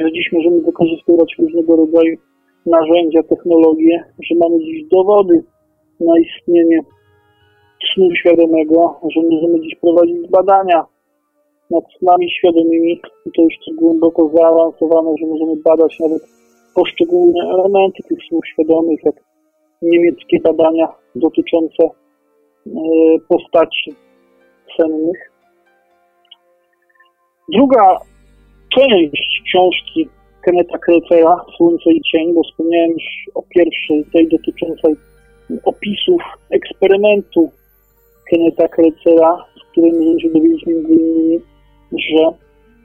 że 0.00 0.12
dziś 0.12 0.32
możemy 0.32 0.60
wykorzystywać 0.60 1.34
różnego 1.38 1.76
rodzaju 1.76 2.16
narzędzia, 2.66 3.22
technologie, 3.22 4.04
że 4.22 4.34
mamy 4.34 4.58
dziś 4.58 4.88
dowody 4.88 5.44
na 6.00 6.14
istnienie 6.18 6.80
snu 7.94 8.14
świadomego, 8.14 9.00
że 9.14 9.20
możemy 9.30 9.60
dziś 9.60 9.74
prowadzić 9.80 10.28
badania 10.30 10.86
nad 11.70 11.84
snami 11.98 12.30
świadomymi. 12.30 13.00
I 13.26 13.30
to 13.36 13.42
już 13.42 13.54
tak 13.66 13.74
głęboko 13.74 14.30
zaawansowane, 14.34 15.10
że 15.20 15.26
możemy 15.26 15.56
badać 15.56 16.00
nawet 16.00 16.22
poszczególne 16.74 17.40
elementy 17.54 18.02
tych 18.08 18.18
snów 18.28 18.46
świadomych, 18.46 19.00
jak 19.04 19.14
niemieckie 19.82 20.40
badania 20.40 20.88
dotyczące 21.14 21.82
e, 21.84 21.90
postaci 23.28 23.94
sennych. 24.76 25.30
Druga 27.48 27.98
część 28.76 29.42
książki 29.44 30.08
Keneta 30.42 30.78
Krelcera, 30.78 31.44
Słońce 31.56 31.92
i 31.92 32.00
Cień, 32.00 32.34
bo 32.34 32.42
wspomniałem 32.42 32.90
już 32.90 33.34
o 33.34 33.42
pierwszej, 33.42 34.04
tej 34.12 34.28
dotyczącej 34.28 34.94
opisów 35.64 36.22
eksperymentu 36.50 37.50
Keneta 38.30 38.68
Krelcera, 38.68 39.44
z 39.56 39.70
którym 39.70 40.20
się 40.20 40.28
innymi, 40.70 41.40
że 41.92 42.24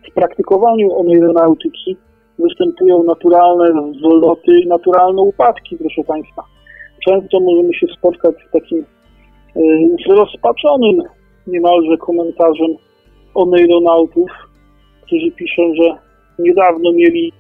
w 0.09 0.13
praktykowaniu 0.13 0.99
oneironautyki 0.99 1.97
występują 2.39 3.03
naturalne 3.03 3.93
zloty 3.99 4.59
i 4.59 4.67
naturalne 4.67 5.21
upadki, 5.21 5.77
proszę 5.77 6.03
Państwa. 6.03 6.43
Często 7.05 7.39
możemy 7.39 7.73
się 7.73 7.87
spotkać 7.97 8.35
z 8.49 8.51
takim 8.51 8.85
zrozpaczonym 10.07 11.01
niemalże 11.47 11.97
komentarzem 11.97 12.75
oneironautów, 13.33 14.31
którzy 15.01 15.31
piszą, 15.31 15.73
że 15.81 15.97
niedawno 16.39 16.91
mieli 16.91 17.31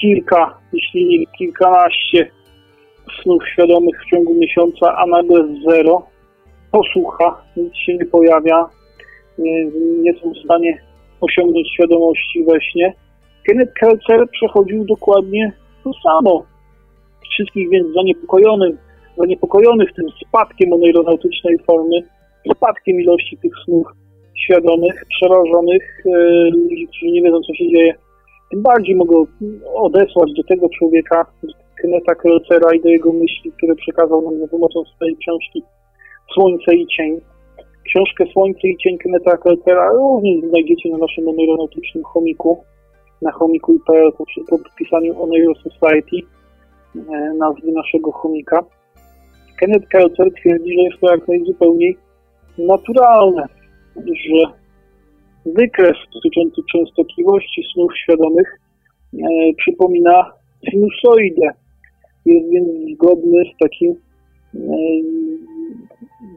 kilka, 0.00 0.58
jeśli 0.72 1.06
nie 1.06 1.26
kilkanaście 1.26 2.30
snów 3.22 3.48
świadomych 3.52 4.02
w 4.02 4.10
ciągu 4.10 4.34
miesiąca, 4.34 4.96
a 4.96 5.06
nagle 5.06 5.48
zero 5.70 6.06
posłucha, 6.72 7.42
nic 7.56 7.74
się 7.76 7.94
nie 7.94 8.04
pojawia, 8.04 8.66
nie 10.02 10.14
są 10.14 10.32
w 10.32 10.44
stanie 10.44 10.78
osiągnąć 11.20 11.72
świadomości 11.74 12.44
we 12.44 12.60
śnie. 12.60 12.94
Kenneth 13.46 13.72
Kelcer 13.80 14.28
przechodził 14.30 14.84
dokładnie 14.84 15.52
to 15.84 15.90
samo. 16.02 16.44
Wszystkich 17.30 17.70
więc 17.70 17.94
zaniepokojonych, 17.94 18.76
zaniepokojonych 19.16 19.92
tym 19.92 20.06
spadkiem 20.26 20.72
oneironautycznej 20.72 21.58
formy, 21.66 21.96
spadkiem 22.54 23.00
ilości 23.00 23.38
tych 23.42 23.52
snów 23.64 23.86
świadomych, 24.34 25.04
przerażonych 25.08 26.04
e, 26.06 26.10
ludzi, 26.50 26.86
którzy 26.86 27.06
nie 27.06 27.22
wiedzą, 27.22 27.40
co 27.40 27.54
się 27.54 27.68
dzieje, 27.70 27.94
tym 28.50 28.62
bardziej 28.62 28.94
mogą 28.94 29.26
odesłać 29.74 30.32
do 30.36 30.42
tego 30.42 30.68
człowieka, 30.78 31.26
Kenneta 31.82 32.14
Kelcera 32.14 32.74
i 32.74 32.80
do 32.80 32.88
jego 32.88 33.12
myśli, 33.12 33.52
które 33.52 33.74
przekazał 33.74 34.22
nam 34.22 34.40
za 34.40 34.48
pomocą 34.48 34.84
swojej 34.84 35.16
książki 35.16 35.62
Słońce 36.34 36.74
i 36.74 36.86
Cień. 36.86 37.20
Książkę 37.84 38.24
Słońce 38.32 38.68
i 38.68 38.76
Cień 38.76 38.98
Kenneta 38.98 39.36
Keltera 39.36 39.90
również 39.92 40.48
znajdziecie 40.48 40.90
na 40.90 40.98
naszym 40.98 41.28
aeronautycznym 41.28 42.04
chomiku, 42.04 42.64
na 43.22 43.32
chomiku.pl 43.32 44.12
po 44.12 44.58
podpisaniu 44.58 45.22
Oneiro 45.22 45.54
Society 45.54 46.16
e, 46.96 47.34
nazwy 47.38 47.72
naszego 47.72 48.12
chomika. 48.12 48.64
Kenneth 49.60 49.88
Kelter 49.88 50.32
twierdzi, 50.32 50.74
że 50.74 50.82
jest 50.82 51.00
to 51.00 51.10
jak 51.10 51.28
najzupełniej 51.28 51.96
naturalne, 52.58 53.48
że 53.96 54.52
wykres 55.46 55.96
dotyczący 56.14 56.62
częstotliwości 56.72 57.62
snów 57.72 57.92
świadomych 57.96 58.60
e, 59.14 59.18
przypomina 59.56 60.32
sinusoidę. 60.70 61.50
Jest 62.26 62.50
więc 62.50 62.68
zgodny 62.94 63.42
z 63.54 63.58
takim 63.58 63.90
e, 63.90 64.58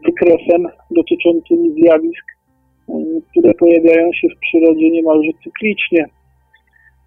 wykresem 0.05 0.67
dotyczącym 0.91 1.73
zjawisk, 1.73 2.25
e, 2.89 2.93
które 3.31 3.53
pojawiają 3.53 4.13
się 4.13 4.27
w 4.29 4.39
przyrodzie 4.39 4.89
niemalże 4.89 5.31
cyklicznie. 5.43 6.05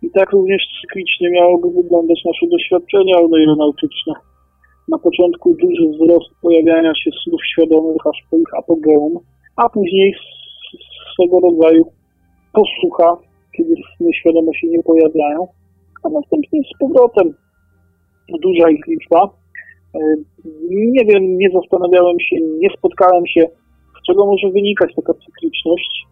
I 0.03 0.11
tak 0.11 0.33
również 0.33 0.63
cyklicznie 0.81 1.31
miałoby 1.31 1.71
wyglądać 1.71 2.25
nasze 2.25 2.47
doświadczenia 2.47 3.17
aeronautyczne. 3.17 4.15
Na 4.89 4.99
początku 4.99 5.55
duży 5.55 5.89
wzrost 5.89 6.31
pojawiania 6.43 6.93
się 6.95 7.11
snów 7.25 7.41
świadomych 7.53 8.07
aż 8.11 8.19
po 8.31 8.37
ich 8.37 8.55
apogeum, 8.59 9.19
a 9.57 9.69
później 9.69 10.15
swego 11.13 11.41
rodzaju 11.41 11.85
posłucha, 12.53 13.17
kiedy 13.57 13.75
sny 13.97 14.11
świadome 14.15 14.55
się 14.55 14.67
nie 14.67 14.83
pojawiają, 14.83 15.47
a 16.05 16.09
następnie 16.09 16.61
z 16.63 16.79
powrotem 16.79 17.35
duża 18.43 18.71
ich 18.71 18.87
liczba. 18.87 19.31
E, 19.95 19.99
nie 20.71 21.05
wiem, 21.05 21.39
nie 21.39 21.51
zastanawiałem 21.51 22.21
się, 22.21 22.37
nie 22.41 22.69
spotkałem 22.79 23.27
się, 23.27 23.49
z 24.03 24.07
czego 24.07 24.27
może 24.27 24.51
wynikać 24.51 24.95
taka 24.97 25.15
cykliczność 25.15 26.07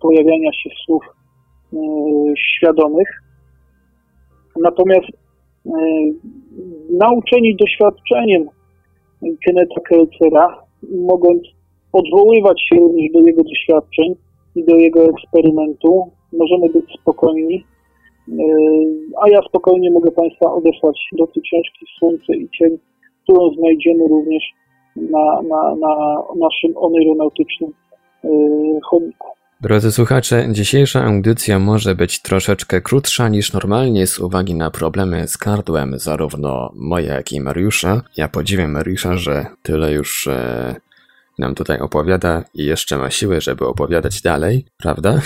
pojawiania 0.00 0.52
się 0.52 0.70
słów 0.84 1.17
świadomych. 2.36 3.08
Natomiast 4.60 5.08
e, 5.08 5.70
nauczeni 6.90 7.56
doświadczeniem 7.56 8.48
Keneta 9.46 9.80
Kelcera, 9.80 10.62
mogąc 10.92 11.42
odwoływać 11.92 12.62
się 12.68 12.76
również 12.76 13.12
do 13.12 13.20
jego 13.20 13.42
doświadczeń 13.44 14.14
i 14.56 14.64
do 14.64 14.76
jego 14.76 15.04
eksperymentu, 15.04 16.10
możemy 16.32 16.68
być 16.68 16.84
spokojni, 17.00 17.64
a 19.22 19.28
ja 19.28 19.40
spokojnie 19.48 19.90
mogę 19.90 20.10
Państwa 20.10 20.52
odesłać 20.52 20.98
do 21.12 21.26
tej 21.26 21.42
książki 21.42 21.86
Słońce 21.98 22.36
i 22.36 22.48
Cień, 22.48 22.78
którą 23.22 23.50
znajdziemy 23.54 24.08
również 24.08 24.42
na, 24.96 25.42
na, 25.42 25.74
na 25.74 26.22
naszym 26.36 26.76
oneironautycznym 26.76 27.72
chomiku. 28.82 29.37
Drodzy 29.62 29.92
słuchacze, 29.92 30.46
dzisiejsza 30.52 31.04
audycja 31.04 31.58
może 31.58 31.94
być 31.94 32.22
troszeczkę 32.22 32.80
krótsza 32.80 33.28
niż 33.28 33.52
normalnie 33.52 34.06
z 34.06 34.18
uwagi 34.18 34.54
na 34.54 34.70
problemy 34.70 35.28
z 35.28 35.36
gardłem 35.36 35.98
zarówno 35.98 36.70
moje, 36.74 37.06
jak 37.06 37.32
i 37.32 37.40
Mariusza. 37.40 38.02
Ja 38.16 38.28
podziwiam 38.28 38.70
Mariusza, 38.70 39.14
że 39.14 39.46
tyle 39.62 39.92
już 39.92 40.26
e, 40.26 40.74
nam 41.38 41.54
tutaj 41.54 41.80
opowiada 41.80 42.44
i 42.54 42.64
jeszcze 42.64 42.98
ma 42.98 43.10
siły, 43.10 43.40
żeby 43.40 43.66
opowiadać 43.66 44.22
dalej, 44.22 44.64
prawda? 44.82 45.20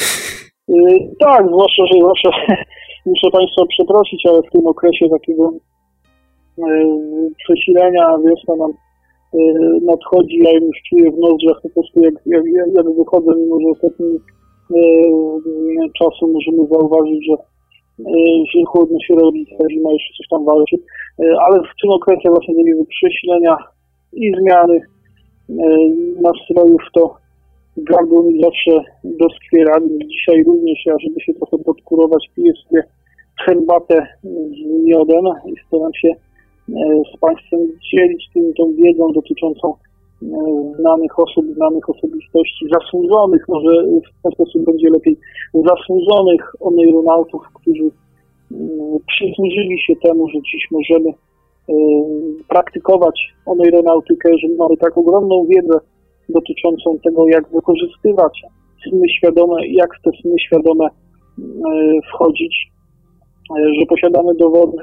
Yy, 0.68 0.98
tak, 1.20 1.46
zwłaszcza, 1.46 1.82
że 1.86 1.98
muszę 3.06 3.30
Państwa 3.32 3.62
przeprosić, 3.68 4.26
ale 4.26 4.42
w 4.42 4.50
tym 4.52 4.66
okresie 4.66 5.08
takiego 5.08 5.52
yy, 6.58 6.64
przesilenia 7.44 8.18
wiosna 8.26 8.56
nam 8.56 8.72
nadchodzi, 9.82 10.38
ja 10.38 10.50
już 10.52 10.76
czuję 10.88 11.10
w 11.10 11.18
nozdrzach 11.18 11.62
po 11.62 11.70
prostu 11.70 12.00
jak, 12.00 12.14
jak, 12.26 12.44
jak 12.74 12.86
wychodzę, 12.96 13.32
mimo 13.36 13.60
że 13.60 13.66
ostatnim 13.68 14.18
yy, 14.70 15.90
czasu 15.98 16.32
możemy 16.32 16.68
zauważyć, 16.68 17.26
że 17.26 17.36
że 18.50 18.64
chłodno 18.66 18.98
się 19.00 19.14
robi, 19.14 19.46
zima 19.70 19.92
jeszcze 19.92 20.14
coś 20.16 20.28
tam 20.30 20.44
walczy, 20.44 20.76
ale 21.18 21.60
w 21.60 21.80
tym 21.82 21.90
okresie 21.90 22.28
właśnie 22.28 22.54
takiego 22.54 22.84
przesilenia 22.84 23.56
i 24.12 24.32
zmiany 24.40 24.80
nastrojów 26.22 26.82
to 26.94 27.14
gardło 27.76 28.22
mi 28.22 28.42
zawsze 28.42 28.84
doskwiera. 29.04 29.74
Dzisiaj 30.06 30.44
również 30.44 30.86
ja, 30.86 30.94
żeby 30.98 31.20
się 31.20 31.34
trochę 31.34 31.58
podkurować, 31.64 32.30
piję 32.36 32.52
sobie 32.52 32.82
herbatę 33.46 34.06
z 34.24 34.84
miodem 34.84 35.24
i 35.46 35.54
staram 35.66 35.94
się 35.94 36.08
z 37.14 37.20
Państwem 37.20 37.60
dzielić 37.92 38.24
tym, 38.34 38.54
tą 38.54 38.72
wiedzą 38.74 39.12
dotyczącą 39.12 39.74
znanych 40.78 41.18
osób, 41.18 41.46
znanych 41.54 41.90
osobistości, 41.90 42.66
zasłużonych, 42.72 43.48
może 43.48 43.84
w 43.84 44.22
ten 44.22 44.32
sposób 44.32 44.64
będzie 44.64 44.90
lepiej, 44.90 45.16
zasłużonych 45.54 46.52
oneironautów, 46.60 47.42
którzy 47.54 47.90
przysłużyli 49.06 49.80
się 49.86 49.96
temu, 49.96 50.28
że 50.28 50.38
dziś 50.38 50.68
możemy 50.70 51.10
praktykować 52.48 53.20
oneironautykę, 53.46 54.30
że 54.38 54.48
mamy 54.58 54.76
tak 54.76 54.98
ogromną 54.98 55.46
wiedzę 55.46 55.78
dotyczącą 56.28 56.98
tego, 57.04 57.28
jak 57.28 57.48
wykorzystywać 57.48 58.42
sny 58.88 59.08
świadome, 59.18 59.66
jak 59.66 59.90
w 59.98 60.02
te 60.02 60.10
sny 60.22 60.34
świadome 60.46 60.88
wchodzić, 62.14 62.54
że 63.50 63.86
posiadamy 63.88 64.34
dowody, 64.34 64.76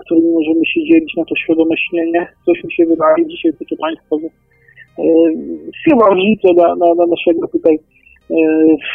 którymi 0.00 0.30
możemy 0.32 0.66
się 0.66 0.80
dzielić 0.84 1.12
na 1.16 1.24
to 1.24 1.36
świadome 1.36 1.74
śnienie. 1.76 2.26
Coś 2.46 2.64
mi 2.64 2.72
się 2.72 2.86
wydaje 2.86 3.26
dzisiaj, 3.26 3.52
proszę 3.52 3.76
Państwa, 3.76 4.16
że 4.22 4.28
chyba 5.84 6.06
wrzucę 6.14 6.54
na, 6.56 6.76
na, 6.76 6.94
na 6.94 7.06
naszego 7.06 7.48
tutaj 7.48 7.78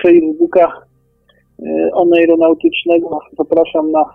Facebooka 0.03 0.81
oneironautycznego. 1.93 3.19
Zapraszam 3.37 3.91
na 3.91 4.05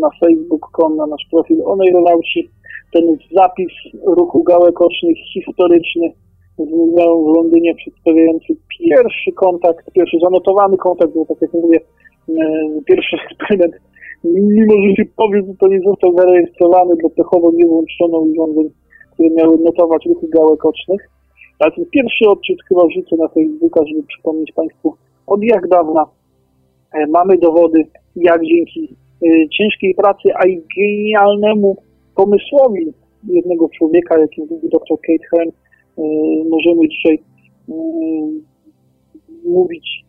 na 0.00 0.08
facebook.com, 0.20 0.96
na 0.96 1.06
nasz 1.06 1.26
profil 1.30 1.62
Oneironauci. 1.64 2.50
Ten 2.92 3.16
zapis 3.32 3.72
ruchu 4.06 4.42
gałek 4.42 4.80
ocznych 4.80 5.16
historyczny 5.34 6.12
z 6.58 6.70
Muzeum 6.70 7.24
w 7.24 7.36
Londynie 7.36 7.74
przedstawiający 7.74 8.56
pierwszy 8.78 9.32
kontakt, 9.32 9.92
pierwszy 9.92 10.16
zanotowany 10.22 10.76
kontakt, 10.76 11.14
bo 11.14 11.26
tak 11.26 11.42
jak 11.42 11.52
mówię, 11.52 11.80
pierwszy 12.86 13.16
eksperyment, 13.24 13.74
mimo 14.24 14.74
że 14.88 14.96
się 14.96 15.04
powie, 15.16 15.42
że 15.48 15.54
to 15.60 15.68
nie 15.68 15.80
został 15.80 16.14
zarejestrowany, 16.16 16.94
bo 17.02 17.10
pechowo 17.10 17.52
nie 17.52 17.66
włączono 17.66 18.18
urządzeń, 18.18 18.70
które 19.14 19.30
miały 19.30 19.58
notować 19.58 20.06
ruchy 20.06 20.28
gałek 20.28 20.64
ocznych. 20.64 21.10
Ale 21.58 21.72
ten 21.72 21.84
pierwszy 21.90 22.28
odczyt 22.28 22.58
chyba 22.68 22.86
wrzucę 22.86 23.16
na 23.16 23.28
Facebooka, 23.28 23.80
żeby 23.88 24.02
przypomnieć 24.02 24.52
Państwu, 24.52 24.94
od 25.26 25.44
jak 25.44 25.68
dawna 25.68 26.06
mamy 27.08 27.38
dowody, 27.38 27.84
jak 28.16 28.40
dzięki 28.44 28.96
Y, 29.26 29.48
ciężkiej 29.48 29.94
pracy, 29.94 30.28
a 30.34 30.46
i 30.46 30.62
genialnemu 30.78 31.76
pomysłowi 32.14 32.92
jednego 33.28 33.68
człowieka, 33.78 34.18
jakim 34.18 34.46
był 34.46 34.60
dr 34.62 34.98
Kate 35.06 35.28
Hearn, 35.30 35.50
y, 35.50 36.02
możemy 36.50 36.88
dzisiaj 36.88 37.18
mówić 39.44 40.04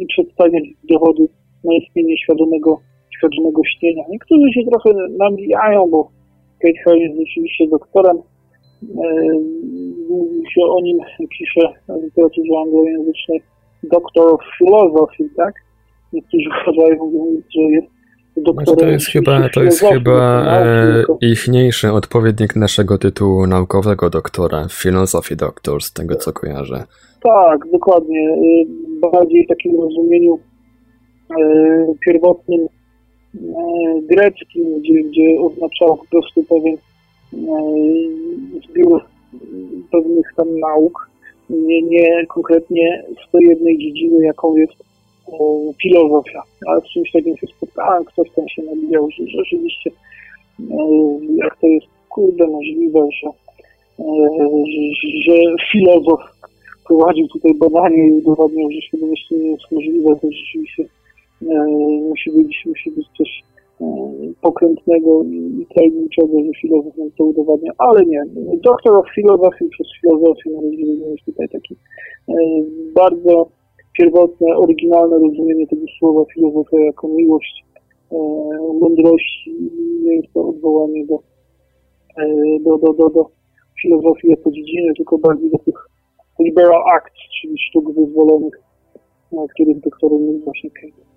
i 0.00 0.06
przedstawiać 0.06 0.64
dowody 0.84 1.28
na 1.64 1.74
istnienie 1.74 2.18
świadomego, 2.18 2.80
świadomego 3.22 3.62
śnienia. 3.64 4.02
Niektórzy 4.10 4.52
się 4.52 4.60
trochę 4.70 4.90
namijają, 5.18 5.90
bo 5.90 6.08
Kate 6.62 6.78
Hearn 6.84 7.00
jest 7.00 7.16
rzeczywiście 7.18 7.68
doktorem. 7.68 8.16
Mówi 10.08 10.42
się 10.54 10.60
o 10.70 10.80
nim, 10.80 10.98
pisze 11.38 11.68
w 11.88 12.04
literaturze 12.04 12.58
anglojęzycznej 12.64 13.42
Doctor 13.82 14.34
of 14.34 14.40
Philosophy, 14.58 15.24
tak? 15.36 15.54
Niektórzy 16.12 16.48
uważają, 16.62 17.12
że 17.54 17.60
jest 17.60 17.88
doktorem. 18.36 18.78
To 18.78 18.86
jest 18.86 19.06
chyba, 19.06 19.48
to 19.48 19.62
jest 19.62 19.80
chyba 19.80 20.44
e, 20.60 21.04
ichniejszy 21.20 21.92
odpowiednik 21.92 22.56
naszego 22.56 22.98
tytułu 22.98 23.46
naukowego 23.46 24.10
doktora, 24.10 24.66
Philosophy 24.82 25.36
Doctor, 25.36 25.82
z 25.82 25.92
tego 25.92 26.16
co 26.16 26.32
kojarzę. 26.32 26.84
Tak, 27.22 27.70
dokładnie. 27.72 28.20
E, 28.20 29.10
bardziej 29.10 29.44
w 29.44 29.48
takim 29.48 29.80
rozumieniu 29.80 30.38
e, 31.30 31.94
pierwotnym 32.06 32.60
e, 32.60 32.81
greckim, 34.02 34.80
gdzie, 34.80 35.02
gdzie 35.02 35.40
oznaczał 35.40 35.96
po 35.96 36.04
prostu 36.10 36.44
pewien 36.44 36.74
e, 36.74 37.38
zbiór 38.68 39.04
pewnych 39.92 40.32
tam 40.36 40.58
nauk, 40.58 41.10
nie, 41.50 41.82
nie 41.82 42.26
konkretnie 42.26 43.04
z 43.28 43.30
tej 43.30 43.46
jednej 43.46 43.78
dziedziny, 43.78 44.24
jaką 44.24 44.56
jest 44.56 44.74
filozofia. 45.82 46.42
Ale 46.66 46.80
z 46.80 46.84
czymś 46.84 47.12
takim 47.12 47.36
się 47.36 47.46
spotkałem, 47.46 48.04
ktoś 48.04 48.30
tam 48.30 48.48
się 48.48 48.62
nabijał, 48.62 49.08
że 49.10 49.26
rzeczywiście 49.26 49.90
jak 51.36 51.56
to 51.60 51.66
jest 51.66 51.86
kurde 52.08 52.46
możliwe, 52.46 53.08
że, 53.22 53.28
że 55.26 55.32
filozof 55.72 56.20
prowadził 56.88 57.28
tutaj 57.28 57.54
badanie 57.54 58.08
i 58.08 58.12
udowodnił, 58.12 58.68
że 58.70 58.98
nie 59.36 59.50
jest 59.50 59.72
możliwe, 59.72 60.16
to 60.20 60.28
rzeczywiście 60.32 60.84
musi 62.08 62.30
być, 62.30 62.62
musi 62.66 62.90
być 62.90 63.06
coś 63.18 63.42
pokrętnego 64.40 65.22
i 65.24 65.66
tajemniczego, 65.74 66.32
że 66.44 66.60
filozof 66.60 66.96
nam 66.96 67.10
to 67.18 67.24
udowadnia, 67.24 67.72
ale 67.78 68.06
nie. 68.06 68.22
Doktor 68.64 68.96
of 68.96 69.06
Philosophy 69.14 69.68
przez 69.68 69.86
filozofię 70.00 70.50
należy 70.50 71.24
tutaj 71.24 71.48
taki 71.48 71.76
bardzo 72.94 73.48
pierwotne, 73.98 74.56
oryginalne 74.56 75.18
rozumienie 75.18 75.66
tego 75.66 75.86
słowa 75.98 76.24
filozofia 76.34 76.80
jako 76.80 77.08
miłość, 77.08 77.64
mądrości. 78.80 79.70
Nie 80.04 80.16
jest 80.16 80.32
to 80.34 80.48
odwołanie 80.48 81.06
do, 81.06 81.18
do, 82.60 82.78
do, 82.78 82.92
do, 82.92 83.10
do 83.10 83.26
filozofii 83.82 84.28
jako 84.28 84.50
dziedziny, 84.50 84.92
tylko 84.96 85.18
bardziej 85.18 85.50
do 85.50 85.58
tych 85.58 85.88
liberal 86.40 86.82
acts, 86.94 87.20
czyli 87.40 87.58
sztuk 87.58 87.94
wyzwolonych, 87.94 88.54
których 89.54 89.80
doktorem 89.80 90.26
jest 90.28 90.44
właśnie 90.44 90.70
Kate, 90.70 91.11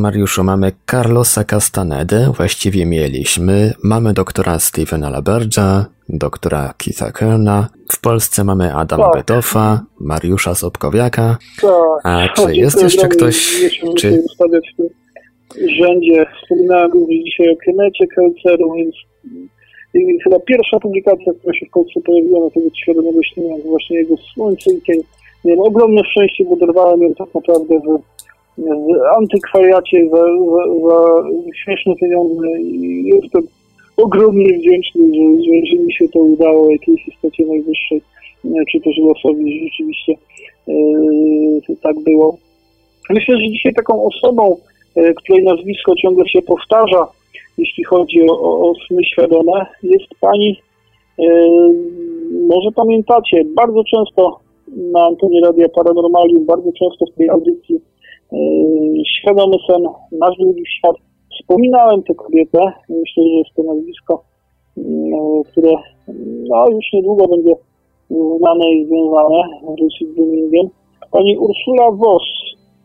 Mariuszu, 0.00 0.44
mamy 0.44 0.72
Carlosa 0.90 1.44
Castanedę, 1.44 2.32
właściwie 2.36 2.86
mieliśmy. 2.86 3.72
Mamy 3.84 4.12
doktora 4.12 4.58
Stevena 4.58 5.10
Laberga, 5.10 5.86
doktora 6.08 6.74
Keitha 6.78 7.12
Kerna. 7.12 7.68
W 7.92 8.00
Polsce 8.00 8.44
mamy 8.44 8.74
Adama 8.74 9.04
tak. 9.04 9.14
Betoffa, 9.14 9.80
Mariusza 10.00 10.54
Sobkowiaka. 10.54 11.36
Tak. 11.60 11.72
A 12.04 12.28
czy 12.28 12.56
jest 12.56 12.82
jeszcze 12.82 13.08
ktoś... 13.08 13.36
Czy... 13.98 14.22
ustawiać 14.24 14.64
w 14.72 14.76
tym 14.76 14.88
rzędzie. 15.78 16.26
Wspominałem 16.42 16.92
również 16.92 17.24
dzisiaj 17.24 17.48
o 17.48 17.56
Kenecie 17.64 18.06
Kelceru, 18.06 18.74
więc 18.74 18.94
chyba 20.24 20.40
pierwsza 20.40 20.80
publikacja, 20.80 21.32
która 21.38 21.54
się 21.54 21.66
w 21.66 21.70
Polsce 21.70 22.00
pojawiła 22.06 22.44
na 22.44 22.50
tego 22.50 22.66
świadomego 22.82 23.22
śnienia, 23.22 23.54
właśnie 23.66 23.96
jego 23.96 24.14
Słońce 24.34 24.70
i. 24.70 25.02
Miałem 25.44 25.60
ogromne 25.60 26.02
szczęście, 26.04 26.44
bo 26.44 26.56
dorwałem 26.56 27.02
ją 27.02 27.14
tak 27.14 27.34
naprawdę 27.34 27.80
w 27.80 27.98
w 28.58 29.16
antykwariacie 29.18 30.08
za, 30.10 30.18
za, 30.18 30.88
za 30.88 31.22
śmieszne 31.64 31.94
pieniądze 31.96 32.48
i 32.60 33.04
jestem 33.04 33.42
ogromnie 33.96 34.58
wdzięczny, 34.58 35.02
że, 35.14 35.42
że, 35.44 35.66
że 35.66 35.82
mi 35.84 35.92
się 35.92 36.08
to 36.08 36.18
udało 36.18 36.70
jakiejś 36.70 37.08
istocie 37.08 37.46
najwyższej, 37.46 38.02
czy 38.72 38.80
też 38.80 38.96
losowi, 38.98 39.58
że 39.58 39.64
rzeczywiście 39.64 40.12
e, 40.68 41.76
tak 41.82 42.00
było. 42.00 42.36
Myślę, 43.10 43.36
że 43.36 43.48
dzisiaj 43.48 43.74
taką 43.74 44.04
osobą, 44.04 44.56
e, 44.96 45.14
której 45.14 45.44
nazwisko 45.44 45.94
ciągle 45.96 46.28
się 46.28 46.42
powtarza, 46.42 47.06
jeśli 47.58 47.84
chodzi 47.84 48.22
o, 48.22 48.40
o, 48.40 48.70
o 48.70 48.74
sny 48.86 49.04
świadome, 49.04 49.66
jest 49.82 50.08
pani, 50.20 50.60
e, 51.18 51.24
może 52.48 52.70
pamiętacie, 52.76 53.42
bardzo 53.56 53.84
często 53.84 54.41
na 54.76 55.06
antenie 55.06 55.40
Radia 55.40 55.68
Paranormalium, 55.68 56.46
bardzo 56.46 56.70
często 56.72 57.06
w 57.06 57.14
tej 57.14 57.28
audycji 57.28 57.80
Yy, 58.32 59.04
świadomy 59.18 59.56
sen, 59.66 59.82
nasz 60.12 60.36
drugi 60.38 60.62
świat. 60.66 60.96
Wspominałem 61.32 62.02
tę 62.02 62.14
kobietę, 62.14 62.58
myślę, 62.88 63.22
że 63.22 63.30
jest 63.30 63.50
to 63.56 63.62
nazwisko, 63.62 64.24
yy, 64.76 65.44
które 65.50 65.70
no, 66.48 66.68
już 66.68 66.92
niedługo 66.92 67.28
będzie 67.28 67.54
znane 68.10 68.70
i 68.70 68.86
związane 68.86 69.42
z 70.00 70.14
Bloomingiem. 70.14 70.68
Pani 71.10 71.38
Ursula 71.38 71.90
Voss 71.90 72.22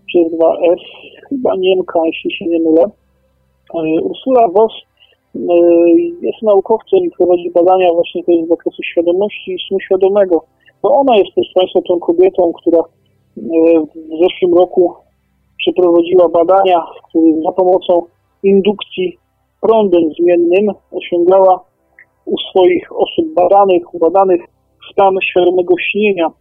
przez 0.07 0.33
2S, 0.33 0.81
chyba 1.29 1.55
Niemka, 1.55 1.99
jeśli 2.05 2.31
się 2.35 2.45
nie 2.45 2.59
mylę. 2.59 2.85
Yy, 3.73 4.01
Ursula 4.01 4.47
Voss 4.47 4.73
jest 6.21 6.41
naukowcem 6.41 6.99
i 6.99 7.11
prowadzi 7.11 7.51
badania 7.51 7.93
właśnie 7.93 8.23
też 8.23 8.35
z 8.45 8.49
zakresu 8.49 8.83
świadomości 8.83 9.51
i 9.51 9.67
snu 9.67 9.79
świadomego. 9.79 10.43
To 10.81 10.91
ona 10.91 11.17
jest 11.17 11.35
też 11.35 11.47
Państwa 11.55 11.79
tą 11.87 11.99
kobietą, 11.99 12.53
która 12.53 12.81
w 13.95 14.23
zeszłym 14.23 14.53
roku 14.53 14.93
przeprowadziła 15.57 16.29
badania, 16.29 16.85
w 16.99 17.09
których 17.09 17.35
za 17.43 17.51
pomocą 17.51 18.05
indukcji 18.43 19.17
prądem 19.61 20.03
zmiennym 20.19 20.75
osiągała 20.91 21.63
u 22.25 22.37
swoich 22.37 22.95
osób 22.95 23.33
badanych, 23.33 23.93
ubadanych 23.93 24.41
stan 24.91 25.15
świadomego 25.23 25.73
śnienia 25.91 26.31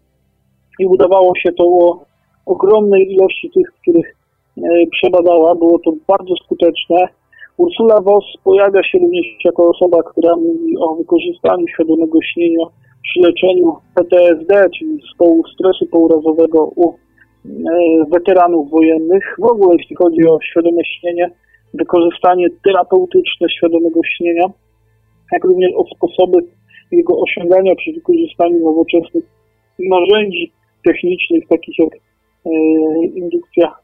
i 0.78 0.86
udawało 0.86 1.32
się 1.36 1.52
to 1.52 1.64
o 1.64 2.00
ogromnej 2.46 3.12
ilości 3.12 3.50
tych, 3.54 3.72
których 3.82 4.16
e, 4.56 4.60
przebadała. 4.92 5.54
Było 5.54 5.78
to 5.78 5.92
bardzo 6.08 6.34
skuteczne. 6.44 7.08
Ursula 7.56 8.00
Voss 8.00 8.24
pojawia 8.44 8.82
się 8.82 8.98
również 8.98 9.26
jako 9.44 9.68
osoba, 9.68 10.02
która 10.02 10.36
mówi 10.36 10.78
o 10.78 10.94
wykorzystaniu 10.94 11.68
świadomego 11.68 12.18
śnienia 12.22 12.66
przy 13.08 13.20
leczeniu 13.20 13.76
PTSD, 13.94 14.70
czyli 14.78 15.00
zespołu 15.00 15.42
stresu 15.46 15.86
pourazowego 15.86 16.64
u 16.76 16.94
E, 17.46 18.04
weteranów 18.10 18.70
wojennych. 18.70 19.36
W 19.38 19.44
ogóle 19.44 19.76
jeśli 19.78 19.96
chodzi 19.96 20.28
o 20.28 20.38
świadome 20.40 20.84
śnienie, 20.84 21.30
wykorzystanie 21.74 22.46
terapeutyczne 22.64 23.48
świadomego 23.50 24.00
śnienia, 24.16 24.44
jak 25.32 25.44
również 25.44 25.70
o 25.76 25.84
sposoby 25.96 26.38
jego 26.92 27.20
osiągania 27.20 27.74
przy 27.74 27.92
wykorzystaniu 27.92 28.64
nowoczesnych 28.64 29.24
narzędzi 29.78 30.52
technicznych, 30.84 31.48
takich 31.48 31.78
jak 31.78 31.94
e, 31.94 32.50
indukcja 33.04 33.74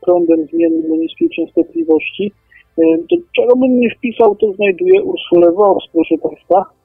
prądem 0.00 0.46
zmiennym 0.52 0.88
do 0.88 0.96
niskiej 0.96 1.30
częstotliwości. 1.30 2.32
E, 2.78 2.82
to 3.10 3.16
czego 3.36 3.56
bym 3.56 3.80
nie 3.80 3.90
wpisał, 3.90 4.36
to 4.36 4.52
znajduję 4.52 5.02
Ursulę 5.02 5.52
Voss, 5.52 5.84
proszę 5.92 6.14
Państwa. 6.22 6.79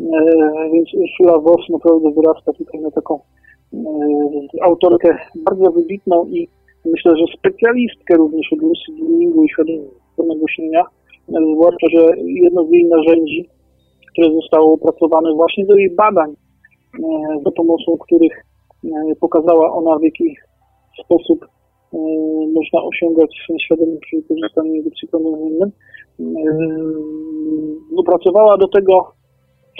E, 0.00 0.70
więc 0.72 0.88
Ursula 0.94 1.38
Voss 1.38 1.68
naprawdę 1.68 2.10
wyrasta 2.10 2.52
tutaj 2.52 2.80
na 2.80 2.90
taką 2.90 3.20
E, 3.74 4.62
autorkę 4.62 5.18
bardzo 5.34 5.70
wybitną 5.70 6.26
i 6.26 6.48
myślę, 6.84 7.16
że 7.16 7.24
specjalistkę 7.38 8.16
również 8.16 8.52
od 8.52 8.62
lucid 8.62 8.94
dreamingu 8.96 9.44
i 9.44 9.48
świadomego 9.48 10.48
śnienia, 10.48 10.82
e, 11.28 11.32
zwłaszcza, 11.54 11.86
że 11.94 12.00
jedno 12.24 12.64
z 12.64 12.70
jej 12.70 12.84
narzędzi, 12.84 13.48
które 14.12 14.34
zostało 14.34 14.72
opracowane 14.72 15.34
właśnie 15.34 15.66
do 15.66 15.76
jej 15.76 15.90
badań, 15.90 16.34
za 17.44 17.50
pomocą 17.50 17.96
których 18.00 18.44
pokazała 19.20 19.72
ona, 19.72 19.98
w 19.98 20.02
jaki 20.02 20.36
sposób 21.04 21.46
można 22.54 22.82
osiągać 22.82 23.36
świadomy 23.64 23.96
przy 24.00 24.16
wykorzystaniu 24.16 24.74
indukcji 24.74 25.08
innym. 25.50 25.70
Opracowała 27.96 28.56
do 28.56 28.68
tego 28.68 29.12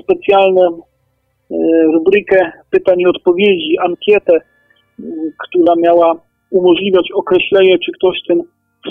specjalne 0.02 0.68
E, 1.50 1.56
rubrykę 1.92 2.52
pytań 2.70 3.00
i 3.00 3.06
odpowiedzi, 3.06 3.78
ankietę, 3.78 4.40
która 5.38 5.74
miała 5.76 6.20
umożliwiać 6.50 7.08
określenie, 7.14 7.78
czy 7.78 7.92
ktoś 7.92 8.18
ten 8.28 8.42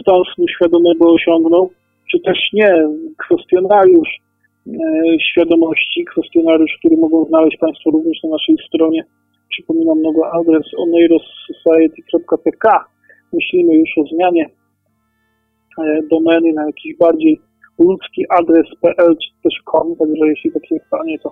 stan 0.02 0.22
snu 0.36 0.48
świadomego 0.48 1.14
osiągnął, 1.14 1.72
czy 2.12 2.20
też 2.20 2.38
nie. 2.54 2.88
Kwestionariusz 3.18 4.10
e, 4.68 4.72
świadomości, 5.32 6.06
kwestionariusz, 6.06 6.72
który 6.80 6.98
mogą 6.98 7.26
znaleźć 7.26 7.58
Państwo 7.58 7.92
również 7.92 8.24
na 8.24 8.30
naszej 8.30 8.56
stronie. 8.68 9.06
Przypominam 9.50 10.02
nowy 10.02 10.20
adres 10.34 10.66
oneirosociety.pk. 10.78 12.86
Myślimy 13.34 13.76
już 13.76 13.90
o 13.98 14.04
zmianie 14.04 14.50
e, 15.80 16.00
domeny 16.12 16.54
na 16.54 16.66
jakiś 16.66 16.98
bardziej 16.98 17.40
ludzki 17.80 18.26
adres 18.30 18.68
pl 18.82 19.16
czy 19.24 19.30
też 19.44 19.54
com, 19.72 19.96
także 19.96 20.28
jeśli 20.28 20.52
tak 20.52 20.66
się 20.66 20.76
stanie, 20.88 21.20
to 21.20 21.32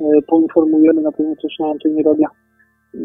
E, 0.00 0.22
poinformujemy 0.26 1.02
na 1.02 1.12
pewno 1.12 1.34
też 1.42 1.58
na 1.58 1.66
antenie 1.66 2.02
radia 2.02 2.28
e, 2.94 2.98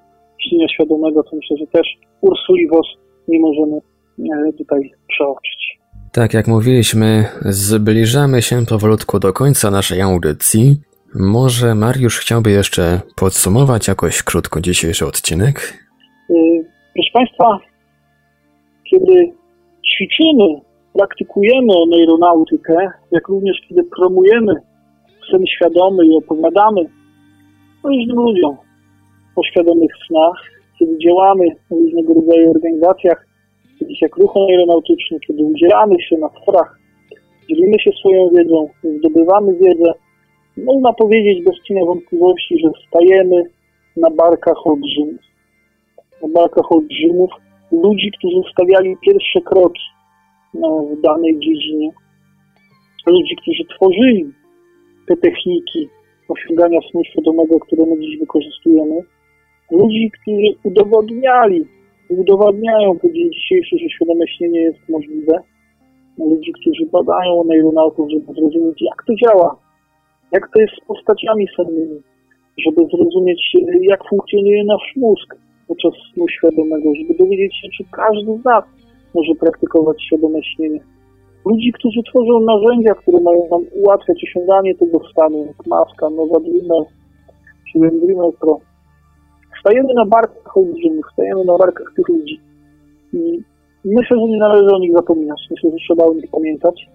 śnienia 0.47 0.67
świadomego, 0.67 1.23
to 1.23 1.35
myślę, 1.35 1.57
że 1.57 1.67
też 1.67 1.87
Ursuli 2.21 2.67
Voss 2.67 2.87
nie 3.27 3.39
możemy 3.39 3.77
e, 3.77 4.53
tutaj 4.53 4.91
przeoczyć. 5.07 5.79
Tak 6.11 6.33
jak 6.33 6.47
mówiliśmy, 6.47 7.25
zbliżamy 7.41 8.41
się 8.41 8.65
powolutku 8.69 9.19
do 9.19 9.33
końca 9.33 9.71
naszej 9.71 10.01
audycji. 10.01 10.75
Może 11.19 11.75
Mariusz 11.75 12.19
chciałby 12.19 12.51
jeszcze 12.51 13.01
podsumować 13.15 13.87
jakoś 13.87 14.23
krótko 14.23 14.61
dzisiejszy 14.61 15.05
odcinek? 15.05 15.55
Proszę 16.93 17.09
Państwa, 17.13 17.59
kiedy 18.89 19.31
ćwiczymy 19.93 20.61
praktykujemy 20.93 21.73
neuronautykę, 21.89 22.91
jak 23.11 23.27
również 23.27 23.57
kiedy 23.69 23.83
promujemy 23.83 24.53
sen 25.31 25.45
świadomy 25.55 26.05
i 26.05 26.17
opowiadamy 26.17 26.81
różnym 27.83 28.17
ludziom 28.17 28.57
o 29.35 29.43
świadomych 29.43 29.91
snach, 30.07 30.43
kiedy 30.79 30.97
działamy 30.97 31.45
w 31.69 31.71
różnego 31.71 32.13
rodzaju 32.13 32.51
organizacjach, 32.51 33.27
takich 33.79 34.01
jak 34.01 34.17
ruch 34.17 34.33
aeronautyczny, 34.37 35.19
kiedy 35.27 35.43
udzielamy 35.43 35.95
się 36.01 36.17
na 36.17 36.29
forach 36.45 36.77
dzielimy 37.49 37.79
się 37.79 37.91
swoją 37.91 38.29
wiedzą, 38.29 38.69
zdobywamy 38.99 39.53
wiedzę. 39.53 39.93
Można 40.57 40.93
powiedzieć 40.93 41.45
bez 41.45 41.55
cienia 41.67 41.85
wątpliwości, 41.85 42.59
że 42.59 42.69
stajemy 42.87 43.43
na 43.97 44.09
barkach 44.09 44.67
olbrzymów. 44.67 45.21
Na 46.21 46.29
barkach 46.29 46.71
olbrzymów, 46.71 47.31
ludzi, 47.71 48.11
którzy 48.17 48.41
stawiali 48.51 48.95
pierwsze 49.01 49.41
kroki 49.41 49.81
w 50.97 51.01
danej 51.01 51.39
dziedzinie. 51.39 51.91
Ludzi, 53.07 53.35
którzy 53.41 53.63
tworzyli 53.75 54.31
te 55.07 55.17
techniki 55.17 55.89
osiągania 56.29 56.79
snu 56.91 57.03
świadomego, 57.03 57.59
które 57.59 57.85
my 57.85 57.99
dziś 57.99 58.19
wykorzystujemy. 58.19 59.01
Ludzi, 59.71 60.11
którzy 60.21 60.47
udowodniali, 60.63 61.65
udowadniają 62.09 62.99
po 62.99 63.09
dzień 63.09 63.31
dzisiejszy, 63.33 63.77
że 63.77 63.89
świadome 63.89 64.27
śnienie 64.27 64.59
jest 64.59 64.89
możliwe. 64.89 65.33
Ludzi, 66.17 66.51
którzy 66.61 66.85
badają 66.91 67.43
neuronautów, 67.43 68.09
żeby 68.11 68.33
zrozumieć, 68.33 68.81
jak 68.81 69.03
to 69.07 69.13
działa, 69.15 69.66
jak 70.31 70.49
to 70.53 70.59
jest 70.59 70.73
z 70.73 70.85
postaciami 70.87 71.47
sennymi, 71.55 72.01
żeby 72.65 72.81
zrozumieć, 72.91 73.41
jak 73.81 74.09
funkcjonuje 74.09 74.63
nasz 74.63 74.93
mózg 74.95 75.35
podczas 75.67 75.93
snu 76.13 76.27
świadomego, 76.27 76.89
żeby 76.95 77.13
dowiedzieć 77.19 77.55
się, 77.55 77.67
czy 77.77 77.83
każdy 77.91 78.41
z 78.41 78.45
nas 78.45 78.63
może 79.15 79.35
praktykować 79.39 80.03
świadome 80.03 80.39
śnienie. 80.43 80.79
Ludzi, 81.45 81.71
którzy 81.73 81.99
tworzą 82.09 82.39
narzędzia, 82.39 82.93
które 82.93 83.19
mają 83.19 83.47
nam 83.51 83.61
ułatwiać 83.81 84.23
osiąganie 84.23 84.75
tego 84.75 84.99
stanu, 85.11 85.45
jak 85.45 85.67
maska, 85.67 86.09
nowa 86.09 86.39
Dreamer, 86.39 86.83
czy 87.71 87.79
Dreamer 87.79 88.33
Pro. 88.39 88.59
Stajemy 89.59 89.93
na 89.93 90.05
barkach 90.05 90.57
olbrzymów, 90.57 91.05
stajemy 91.13 91.45
na 91.45 91.57
barkach 91.57 91.93
tych 91.95 92.09
ludzi. 92.09 92.39
I 93.13 93.43
myślę, 93.85 94.17
że 94.17 94.23
nie 94.23 94.37
należy 94.37 94.75
o 94.75 94.79
nich 94.79 94.93
zapominać. 94.93 95.41
Myślę, 95.51 95.69
że 95.71 95.77
trzeba 95.77 96.05
o 96.05 96.13
nich 96.13 96.31
pamiętać. 96.31 96.87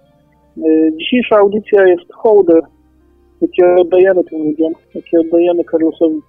E, 0.58 0.62
dzisiejsza 0.96 1.36
audycja 1.36 1.86
jest 1.86 2.12
hołder, 2.12 2.62
jaki 3.42 3.62
oddajemy 3.62 4.24
tym 4.24 4.38
ludziom, 4.44 4.72
jaki 4.94 5.18
oddajemy 5.18 5.64
Carlosowi 5.64 6.20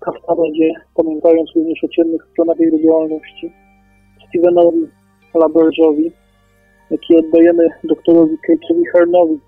Castanedzie, 0.00 0.72
pamiętając 0.94 1.50
również 1.56 1.84
o 1.84 1.88
ciemnych 1.88 2.22
stronach 2.32 2.58
jego 2.60 2.78
działalności, 2.78 3.52
Stevenowi 4.28 4.86
Laberge'owi, 5.34 6.10
jaki 6.90 7.16
oddajemy 7.16 7.68
doktorowi 7.84 8.36
Kate'owi 8.48 8.82
Hernowi, 8.92 9.38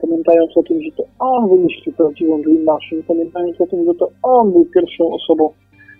pamiętając 0.00 0.56
o 0.56 0.62
tym, 0.62 0.82
że 0.82 0.90
to 0.96 1.04
on 1.18 1.48
wymyślił 1.48 1.94
prawdziwą 1.94 2.42
Dream 2.42 2.64
Machine, 2.64 3.02
pamiętając 3.02 3.60
o 3.60 3.66
tym, 3.66 3.84
że 3.84 3.94
to 3.94 4.10
on 4.22 4.52
był 4.52 4.64
pierwszą 4.74 5.12
osobą, 5.12 5.52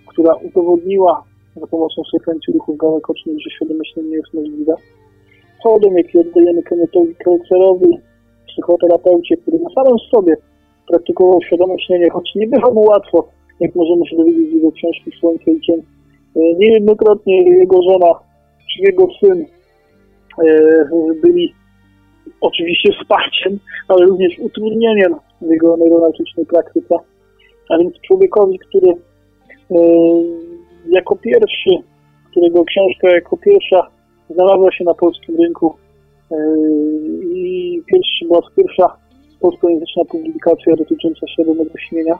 która 0.06 0.34
udowodniła 0.34 1.24
za 1.56 1.66
pomocą 1.66 2.02
sekwencji 2.12 2.52
ruchów 2.52 2.76
gałek 2.76 3.10
ocznych, 3.10 3.36
że 3.40 3.50
świadome 3.50 3.84
śnienie 3.84 4.16
jest 4.16 4.34
możliwe. 4.34 4.74
Chodem, 5.62 5.96
jaki 5.96 6.18
oddajemy 6.18 6.62
Kennethowi 6.62 7.14
Kreuzerowi, 7.14 7.98
psychoterapeucie, 8.46 9.36
który 9.36 9.58
na 9.58 9.70
samym 9.70 9.98
sobie 9.98 10.36
praktykował 10.90 11.42
świadome 11.42 11.74
śnienie, 11.78 12.10
choć 12.10 12.34
nie 12.34 12.46
było 12.46 12.74
mu 12.74 12.80
łatwo, 12.80 13.28
jak 13.60 13.74
możemy 13.74 14.06
się 14.06 14.16
dowiedzieć 14.16 14.50
z 14.50 14.54
jego 14.54 14.72
książki 14.72 15.10
Słońce 15.20 15.50
i 15.50 15.60
Cień. 15.60 15.80
E, 16.36 16.40
niejednokrotnie 16.58 17.42
jego 17.42 17.82
żona 17.82 18.12
czy 18.58 18.82
jego 18.82 19.06
syn 19.20 19.46
e, 20.44 20.44
byli 21.22 21.54
oczywiście 22.40 22.92
wsparciem, 22.92 23.58
ale 23.88 24.06
również 24.06 24.38
utrudnieniem 24.38 25.14
jego 25.42 25.76
neuronautycznej 25.76 26.46
praktyce. 26.46 26.94
A 27.68 27.78
więc 27.78 27.94
człowiekowi, 28.06 28.58
który 28.58 28.90
e, 28.90 29.76
jako 30.88 31.16
pierwszy, 31.16 31.70
którego 32.30 32.64
książka 32.64 33.10
jako 33.10 33.36
pierwsza 33.36 33.86
znalazła 34.30 34.72
się 34.72 34.84
na 34.84 34.94
polskim 34.94 35.36
rynku 35.36 35.74
i 37.34 37.82
pierwszy, 37.86 38.24
była 38.26 38.40
pierwsza 38.56 38.96
polskojęzyczna 39.40 40.04
publikacja 40.04 40.76
dotycząca 40.76 41.26
świadomego 41.26 41.78
śnienia, 41.78 42.18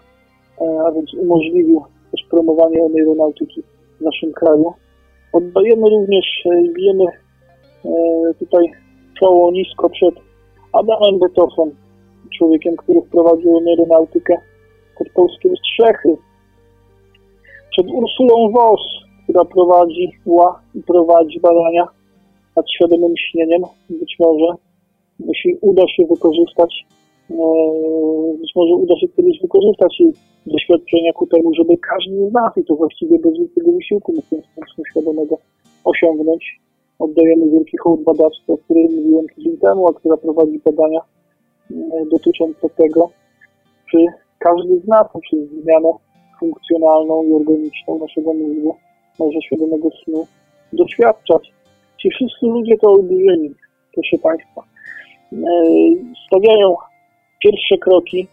a 0.86 0.92
więc 0.92 1.14
umożliwił 1.14 1.82
też 2.12 2.24
promowanie 2.30 2.88
neuronautyki 2.88 3.62
w 4.00 4.00
naszym 4.00 4.32
kraju. 4.32 4.72
Oddajemy 5.32 5.90
również, 5.90 6.26
bijemy 6.74 7.04
tutaj 8.38 8.64
czoło 9.18 9.52
nisko 9.52 9.90
przed 9.90 10.14
Adamem 10.72 11.18
Betosem, 11.18 11.70
człowiekiem, 12.38 12.76
który 12.76 13.00
wprowadził 13.02 13.60
neuronautykę 13.60 14.36
pod 14.98 15.08
polskie 15.08 15.48
strzechy. 15.56 16.16
Przed 17.70 17.86
Ursulą 17.86 18.50
Voss, 18.50 18.80
która 19.24 19.44
prowadzi 19.44 20.12
ła 20.26 20.60
i 20.74 20.82
prowadzi 20.82 21.40
badania 21.40 21.88
nad 22.56 22.70
świadomym 22.70 23.14
śnieniem. 23.16 23.62
Być 23.90 24.16
może, 24.20 24.54
jeśli 25.18 25.58
uda 25.60 25.82
się 25.88 26.06
wykorzystać, 26.06 26.86
być 28.40 28.52
może 28.56 28.74
uda 28.74 28.96
się 29.00 29.08
kiedyś 29.08 29.40
wykorzystać 29.40 30.02
doświadczenia 30.46 31.12
ku 31.12 31.26
temu, 31.26 31.54
żeby 31.54 31.76
każdy 31.76 32.30
z 32.30 32.32
nas, 32.32 32.56
i 32.56 32.64
to 32.64 32.74
właściwie 32.74 33.18
bez 33.18 33.38
wielkiego 33.38 33.72
wysiłku, 33.72 34.12
sposób 34.22 34.86
świadomego 34.90 35.38
osiągnąć. 35.84 36.60
Oddajemy 36.98 37.50
wielki 37.50 37.76
hołd 37.76 38.02
badaczce, 38.02 38.52
o 38.52 38.58
której 38.58 38.84
mówiłem 38.84 39.26
tydzień 39.36 39.56
temu, 39.56 39.88
a 39.88 39.92
która 39.92 40.16
prowadzi 40.16 40.60
badania 40.64 41.00
dotyczące 42.10 42.70
tego, 42.70 43.10
czy 43.90 43.98
każdy 44.38 44.80
z 44.80 44.86
nas 44.86 45.06
przez 45.22 45.48
zmianę 45.48 45.88
funkcjonalną 46.40 47.22
i 47.24 47.32
organiczną 47.32 47.98
naszego 47.98 48.34
mózgu 48.34 48.76
może 49.18 49.42
świadomego 49.42 49.88
snu 50.04 50.26
doświadczać. 50.72 51.52
Ci 51.98 52.10
wszyscy 52.10 52.46
ludzie 52.46 52.78
to 52.78 52.92
olbrzymi, 52.92 53.54
proszę 53.94 54.18
Państwa. 54.18 54.62
Stawiają 56.26 56.74
pierwsze 57.42 57.78
kroki. 57.78 58.28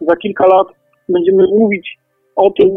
Za 0.00 0.16
kilka 0.16 0.46
lat 0.46 0.66
będziemy 1.08 1.46
mówić 1.58 1.98
o 2.36 2.50
tym, 2.50 2.68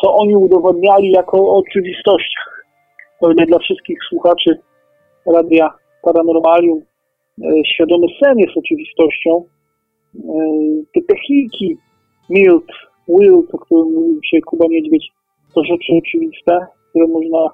co 0.00 0.14
oni 0.14 0.36
udowadniali 0.36 1.10
jako 1.10 1.38
o 1.38 1.56
oczywistościach. 1.56 2.64
Pewnie 3.20 3.46
dla 3.46 3.58
wszystkich 3.58 3.98
słuchaczy 4.08 4.58
Radia 5.26 5.70
Paranormalium 6.02 6.78
e, 6.78 7.64
świadomy 7.74 8.06
sen 8.22 8.38
jest 8.38 8.56
oczywistością. 8.56 9.44
E, 10.14 10.30
te 10.94 11.00
techniki 11.08 11.76
MILT, 12.30 12.66
WILT, 13.08 13.54
o 13.54 13.58
którym 13.58 13.94
mówił 13.94 14.20
dzisiaj 14.24 14.40
Kuba 14.40 14.64
Niedźwiedź, 14.68 15.08
to 15.54 15.64
rzeczy 15.64 15.92
oczywiste, 15.98 16.66
które 16.90 17.06
można 17.06 17.48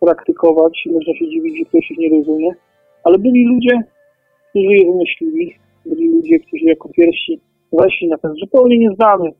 praktykować 0.00 0.82
i 0.86 0.92
można 0.92 1.14
się 1.14 1.28
dziwić, 1.28 1.58
że 1.58 1.64
ktoś 1.64 1.90
ich 1.90 1.98
nie 1.98 2.18
rozumie. 2.18 2.50
Ale 3.04 3.18
byli 3.18 3.44
ludzie, 3.46 3.82
którzy 4.50 4.74
je 4.76 4.92
wymyślili, 4.92 5.54
ludzie, 6.24 6.38
którzy 6.38 6.64
jako 6.64 6.88
pierwsi 6.88 7.40
weszli 7.72 8.08
na 8.08 8.18
ten 8.18 8.34
zupełnie 8.34 8.78
nieznany, 8.78 9.30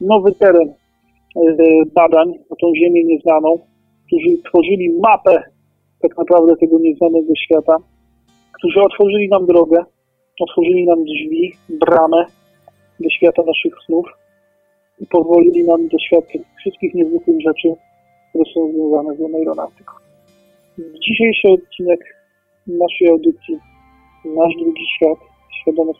nowy 0.00 0.32
teren 0.32 0.68
e, 0.68 0.74
badań 1.94 2.32
o 2.50 2.56
tą 2.56 2.72
ziemię 2.76 3.04
nieznaną, 3.04 3.58
którzy 4.06 4.42
tworzyli 4.42 4.98
mapę 5.02 5.42
tak 6.02 6.18
naprawdę 6.18 6.56
tego 6.56 6.78
nieznanego 6.78 7.34
świata, 7.36 7.76
którzy 8.58 8.80
otworzyli 8.80 9.28
nam 9.28 9.46
drogę, 9.46 9.84
otworzyli 10.40 10.86
nam 10.86 11.04
drzwi, 11.04 11.52
bramę 11.68 12.24
do 13.00 13.10
świata 13.10 13.42
naszych 13.46 13.74
snów 13.86 14.06
i 15.00 15.06
pozwolili 15.06 15.64
nam 15.64 15.88
doświadczyć 15.88 16.42
wszystkich 16.58 16.94
niezwykłych 16.94 17.40
rzeczy, 17.40 17.68
które 18.30 18.44
są 18.54 18.72
związane 18.72 19.16
z 19.16 19.32
neuronautyką. 19.32 19.92
Dzisiejszy 21.08 21.48
odcinek 21.48 22.00
naszej 22.66 23.08
audycji, 23.08 23.58
nasz 24.24 24.54
drugi 24.58 24.84
świat, 24.96 25.18
świadomy 25.68 25.92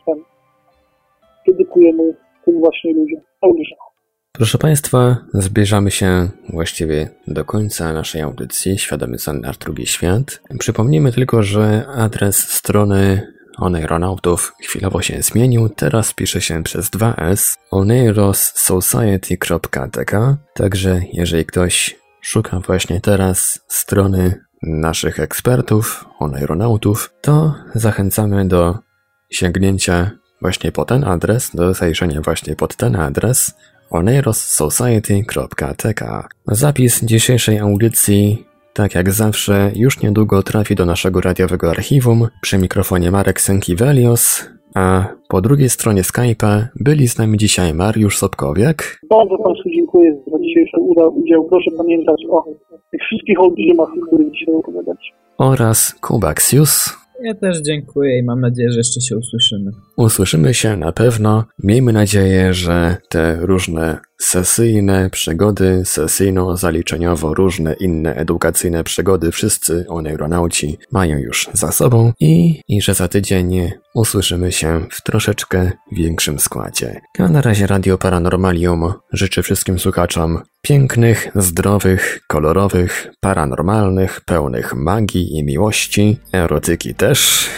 dedykujemy 1.47 2.13
tym 2.45 2.59
właśnie 2.59 2.93
ludziom. 2.93 3.21
Olbrzymom. 3.41 3.89
Proszę 4.31 4.57
Państwa, 4.57 5.17
zbliżamy 5.33 5.91
się 5.91 6.29
właściwie 6.49 7.09
do 7.27 7.45
końca 7.45 7.93
naszej 7.93 8.21
audycji 8.21 8.77
Świadomy 8.77 9.19
Sen 9.19 9.41
Nasz 9.41 9.57
Drugi 9.57 9.85
Świat. 9.85 10.41
Przypomnijmy 10.59 11.11
tylko, 11.11 11.43
że 11.43 11.85
adres 11.87 12.37
strony 12.37 13.33
Oneironautów 13.57 14.53
chwilowo 14.63 15.01
się 15.01 15.21
zmienił, 15.21 15.69
teraz 15.69 16.13
pisze 16.13 16.41
się 16.41 16.63
przez 16.63 16.89
2s 16.89 17.57
oneirossociety.tk 17.71 20.37
Także 20.53 21.01
jeżeli 21.13 21.45
ktoś 21.45 21.99
szuka 22.21 22.59
właśnie 22.59 23.01
teraz 23.01 23.59
strony 23.67 24.41
naszych 24.63 25.19
ekspertów, 25.19 26.05
oneironautów, 26.19 27.13
to 27.21 27.55
zachęcamy 27.75 28.47
do 28.47 28.88
sięgnięcia 29.29 30.11
właśnie 30.41 30.71
po 30.71 30.85
ten 30.85 31.03
adres, 31.03 31.55
do 31.55 31.73
zajrzenia 31.73 32.21
właśnie 32.21 32.55
pod 32.55 32.75
ten 32.75 32.95
adres 32.95 33.55
oneirossociety.tk. 33.89 36.29
Zapis 36.47 37.05
dzisiejszej 37.05 37.59
audycji, 37.59 38.45
tak 38.73 38.95
jak 38.95 39.11
zawsze, 39.11 39.71
już 39.75 40.01
niedługo 40.01 40.43
trafi 40.43 40.75
do 40.75 40.85
naszego 40.85 41.21
radiowego 41.21 41.69
archiwum. 41.69 42.27
Przy 42.41 42.57
mikrofonie 42.57 43.11
Marek 43.11 43.41
Sękiewelios, 43.41 44.49
a 44.75 45.07
po 45.27 45.41
drugiej 45.41 45.69
stronie 45.69 46.01
Skype'a 46.01 46.65
byli 46.75 47.07
z 47.07 47.17
nami 47.17 47.37
dzisiaj 47.37 47.73
Mariusz 47.73 48.17
Sobkowiak. 48.17 48.99
Bardzo 49.09 49.37
Państwu 49.37 49.69
dziękuję 49.69 50.17
za 50.31 50.39
dzisiejszy 50.39 50.77
udział. 51.13 51.45
Proszę 51.49 51.71
pamiętać 51.77 52.21
o 52.29 52.43
tych 52.91 53.01
wszystkich 53.01 53.39
olbrzymach, 53.39 53.89
o 53.89 54.05
których 54.07 54.31
dzisiaj 54.31 54.55
opowiadać. 54.55 55.13
Oraz 55.37 55.95
Kubaksius. 56.01 56.97
Ja 57.21 57.33
też 57.33 57.61
dziękuję 57.61 58.19
i 58.19 58.23
mam 58.23 58.41
nadzieję, 58.41 58.71
że 58.71 58.77
jeszcze 58.77 59.01
się 59.01 59.17
usłyszymy. 59.17 59.71
Usłyszymy 59.99 60.53
się 60.53 60.77
na 60.77 60.91
pewno. 60.91 61.45
Miejmy 61.63 61.93
nadzieję, 61.93 62.53
że 62.53 62.97
te 63.09 63.35
różne 63.41 63.97
sesyjne 64.21 65.09
przygody, 65.09 65.81
sesyjno-zaliczeniowo 65.85 67.33
różne 67.33 67.73
inne 67.73 68.15
edukacyjne 68.15 68.83
przygody 68.83 69.31
wszyscy 69.31 69.85
oneironauci 69.87 70.77
mają 70.91 71.17
już 71.17 71.49
za 71.53 71.71
sobą 71.71 72.13
i, 72.19 72.61
i 72.67 72.81
że 72.81 72.93
za 72.93 73.07
tydzień 73.07 73.71
usłyszymy 73.95 74.51
się 74.51 74.85
w 74.91 75.01
troszeczkę 75.01 75.71
większym 75.91 76.39
składzie. 76.39 77.01
A 77.17 77.27
na 77.27 77.41
razie 77.41 77.67
Radio 77.67 77.97
Paranormalium 77.97 78.93
życzy 79.13 79.43
wszystkim 79.43 79.79
słuchaczom 79.79 80.41
pięknych, 80.61 81.31
zdrowych, 81.35 82.19
kolorowych, 82.27 83.07
paranormalnych, 83.19 84.21
pełnych 84.21 84.75
magii 84.75 85.37
i 85.37 85.43
miłości, 85.43 86.17
erotyki 86.33 86.95
też, 86.95 87.49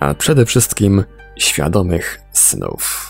a 0.00 0.14
przede 0.14 0.46
wszystkim 0.46 1.04
świadomych 1.38 2.20
snów. 2.32 3.07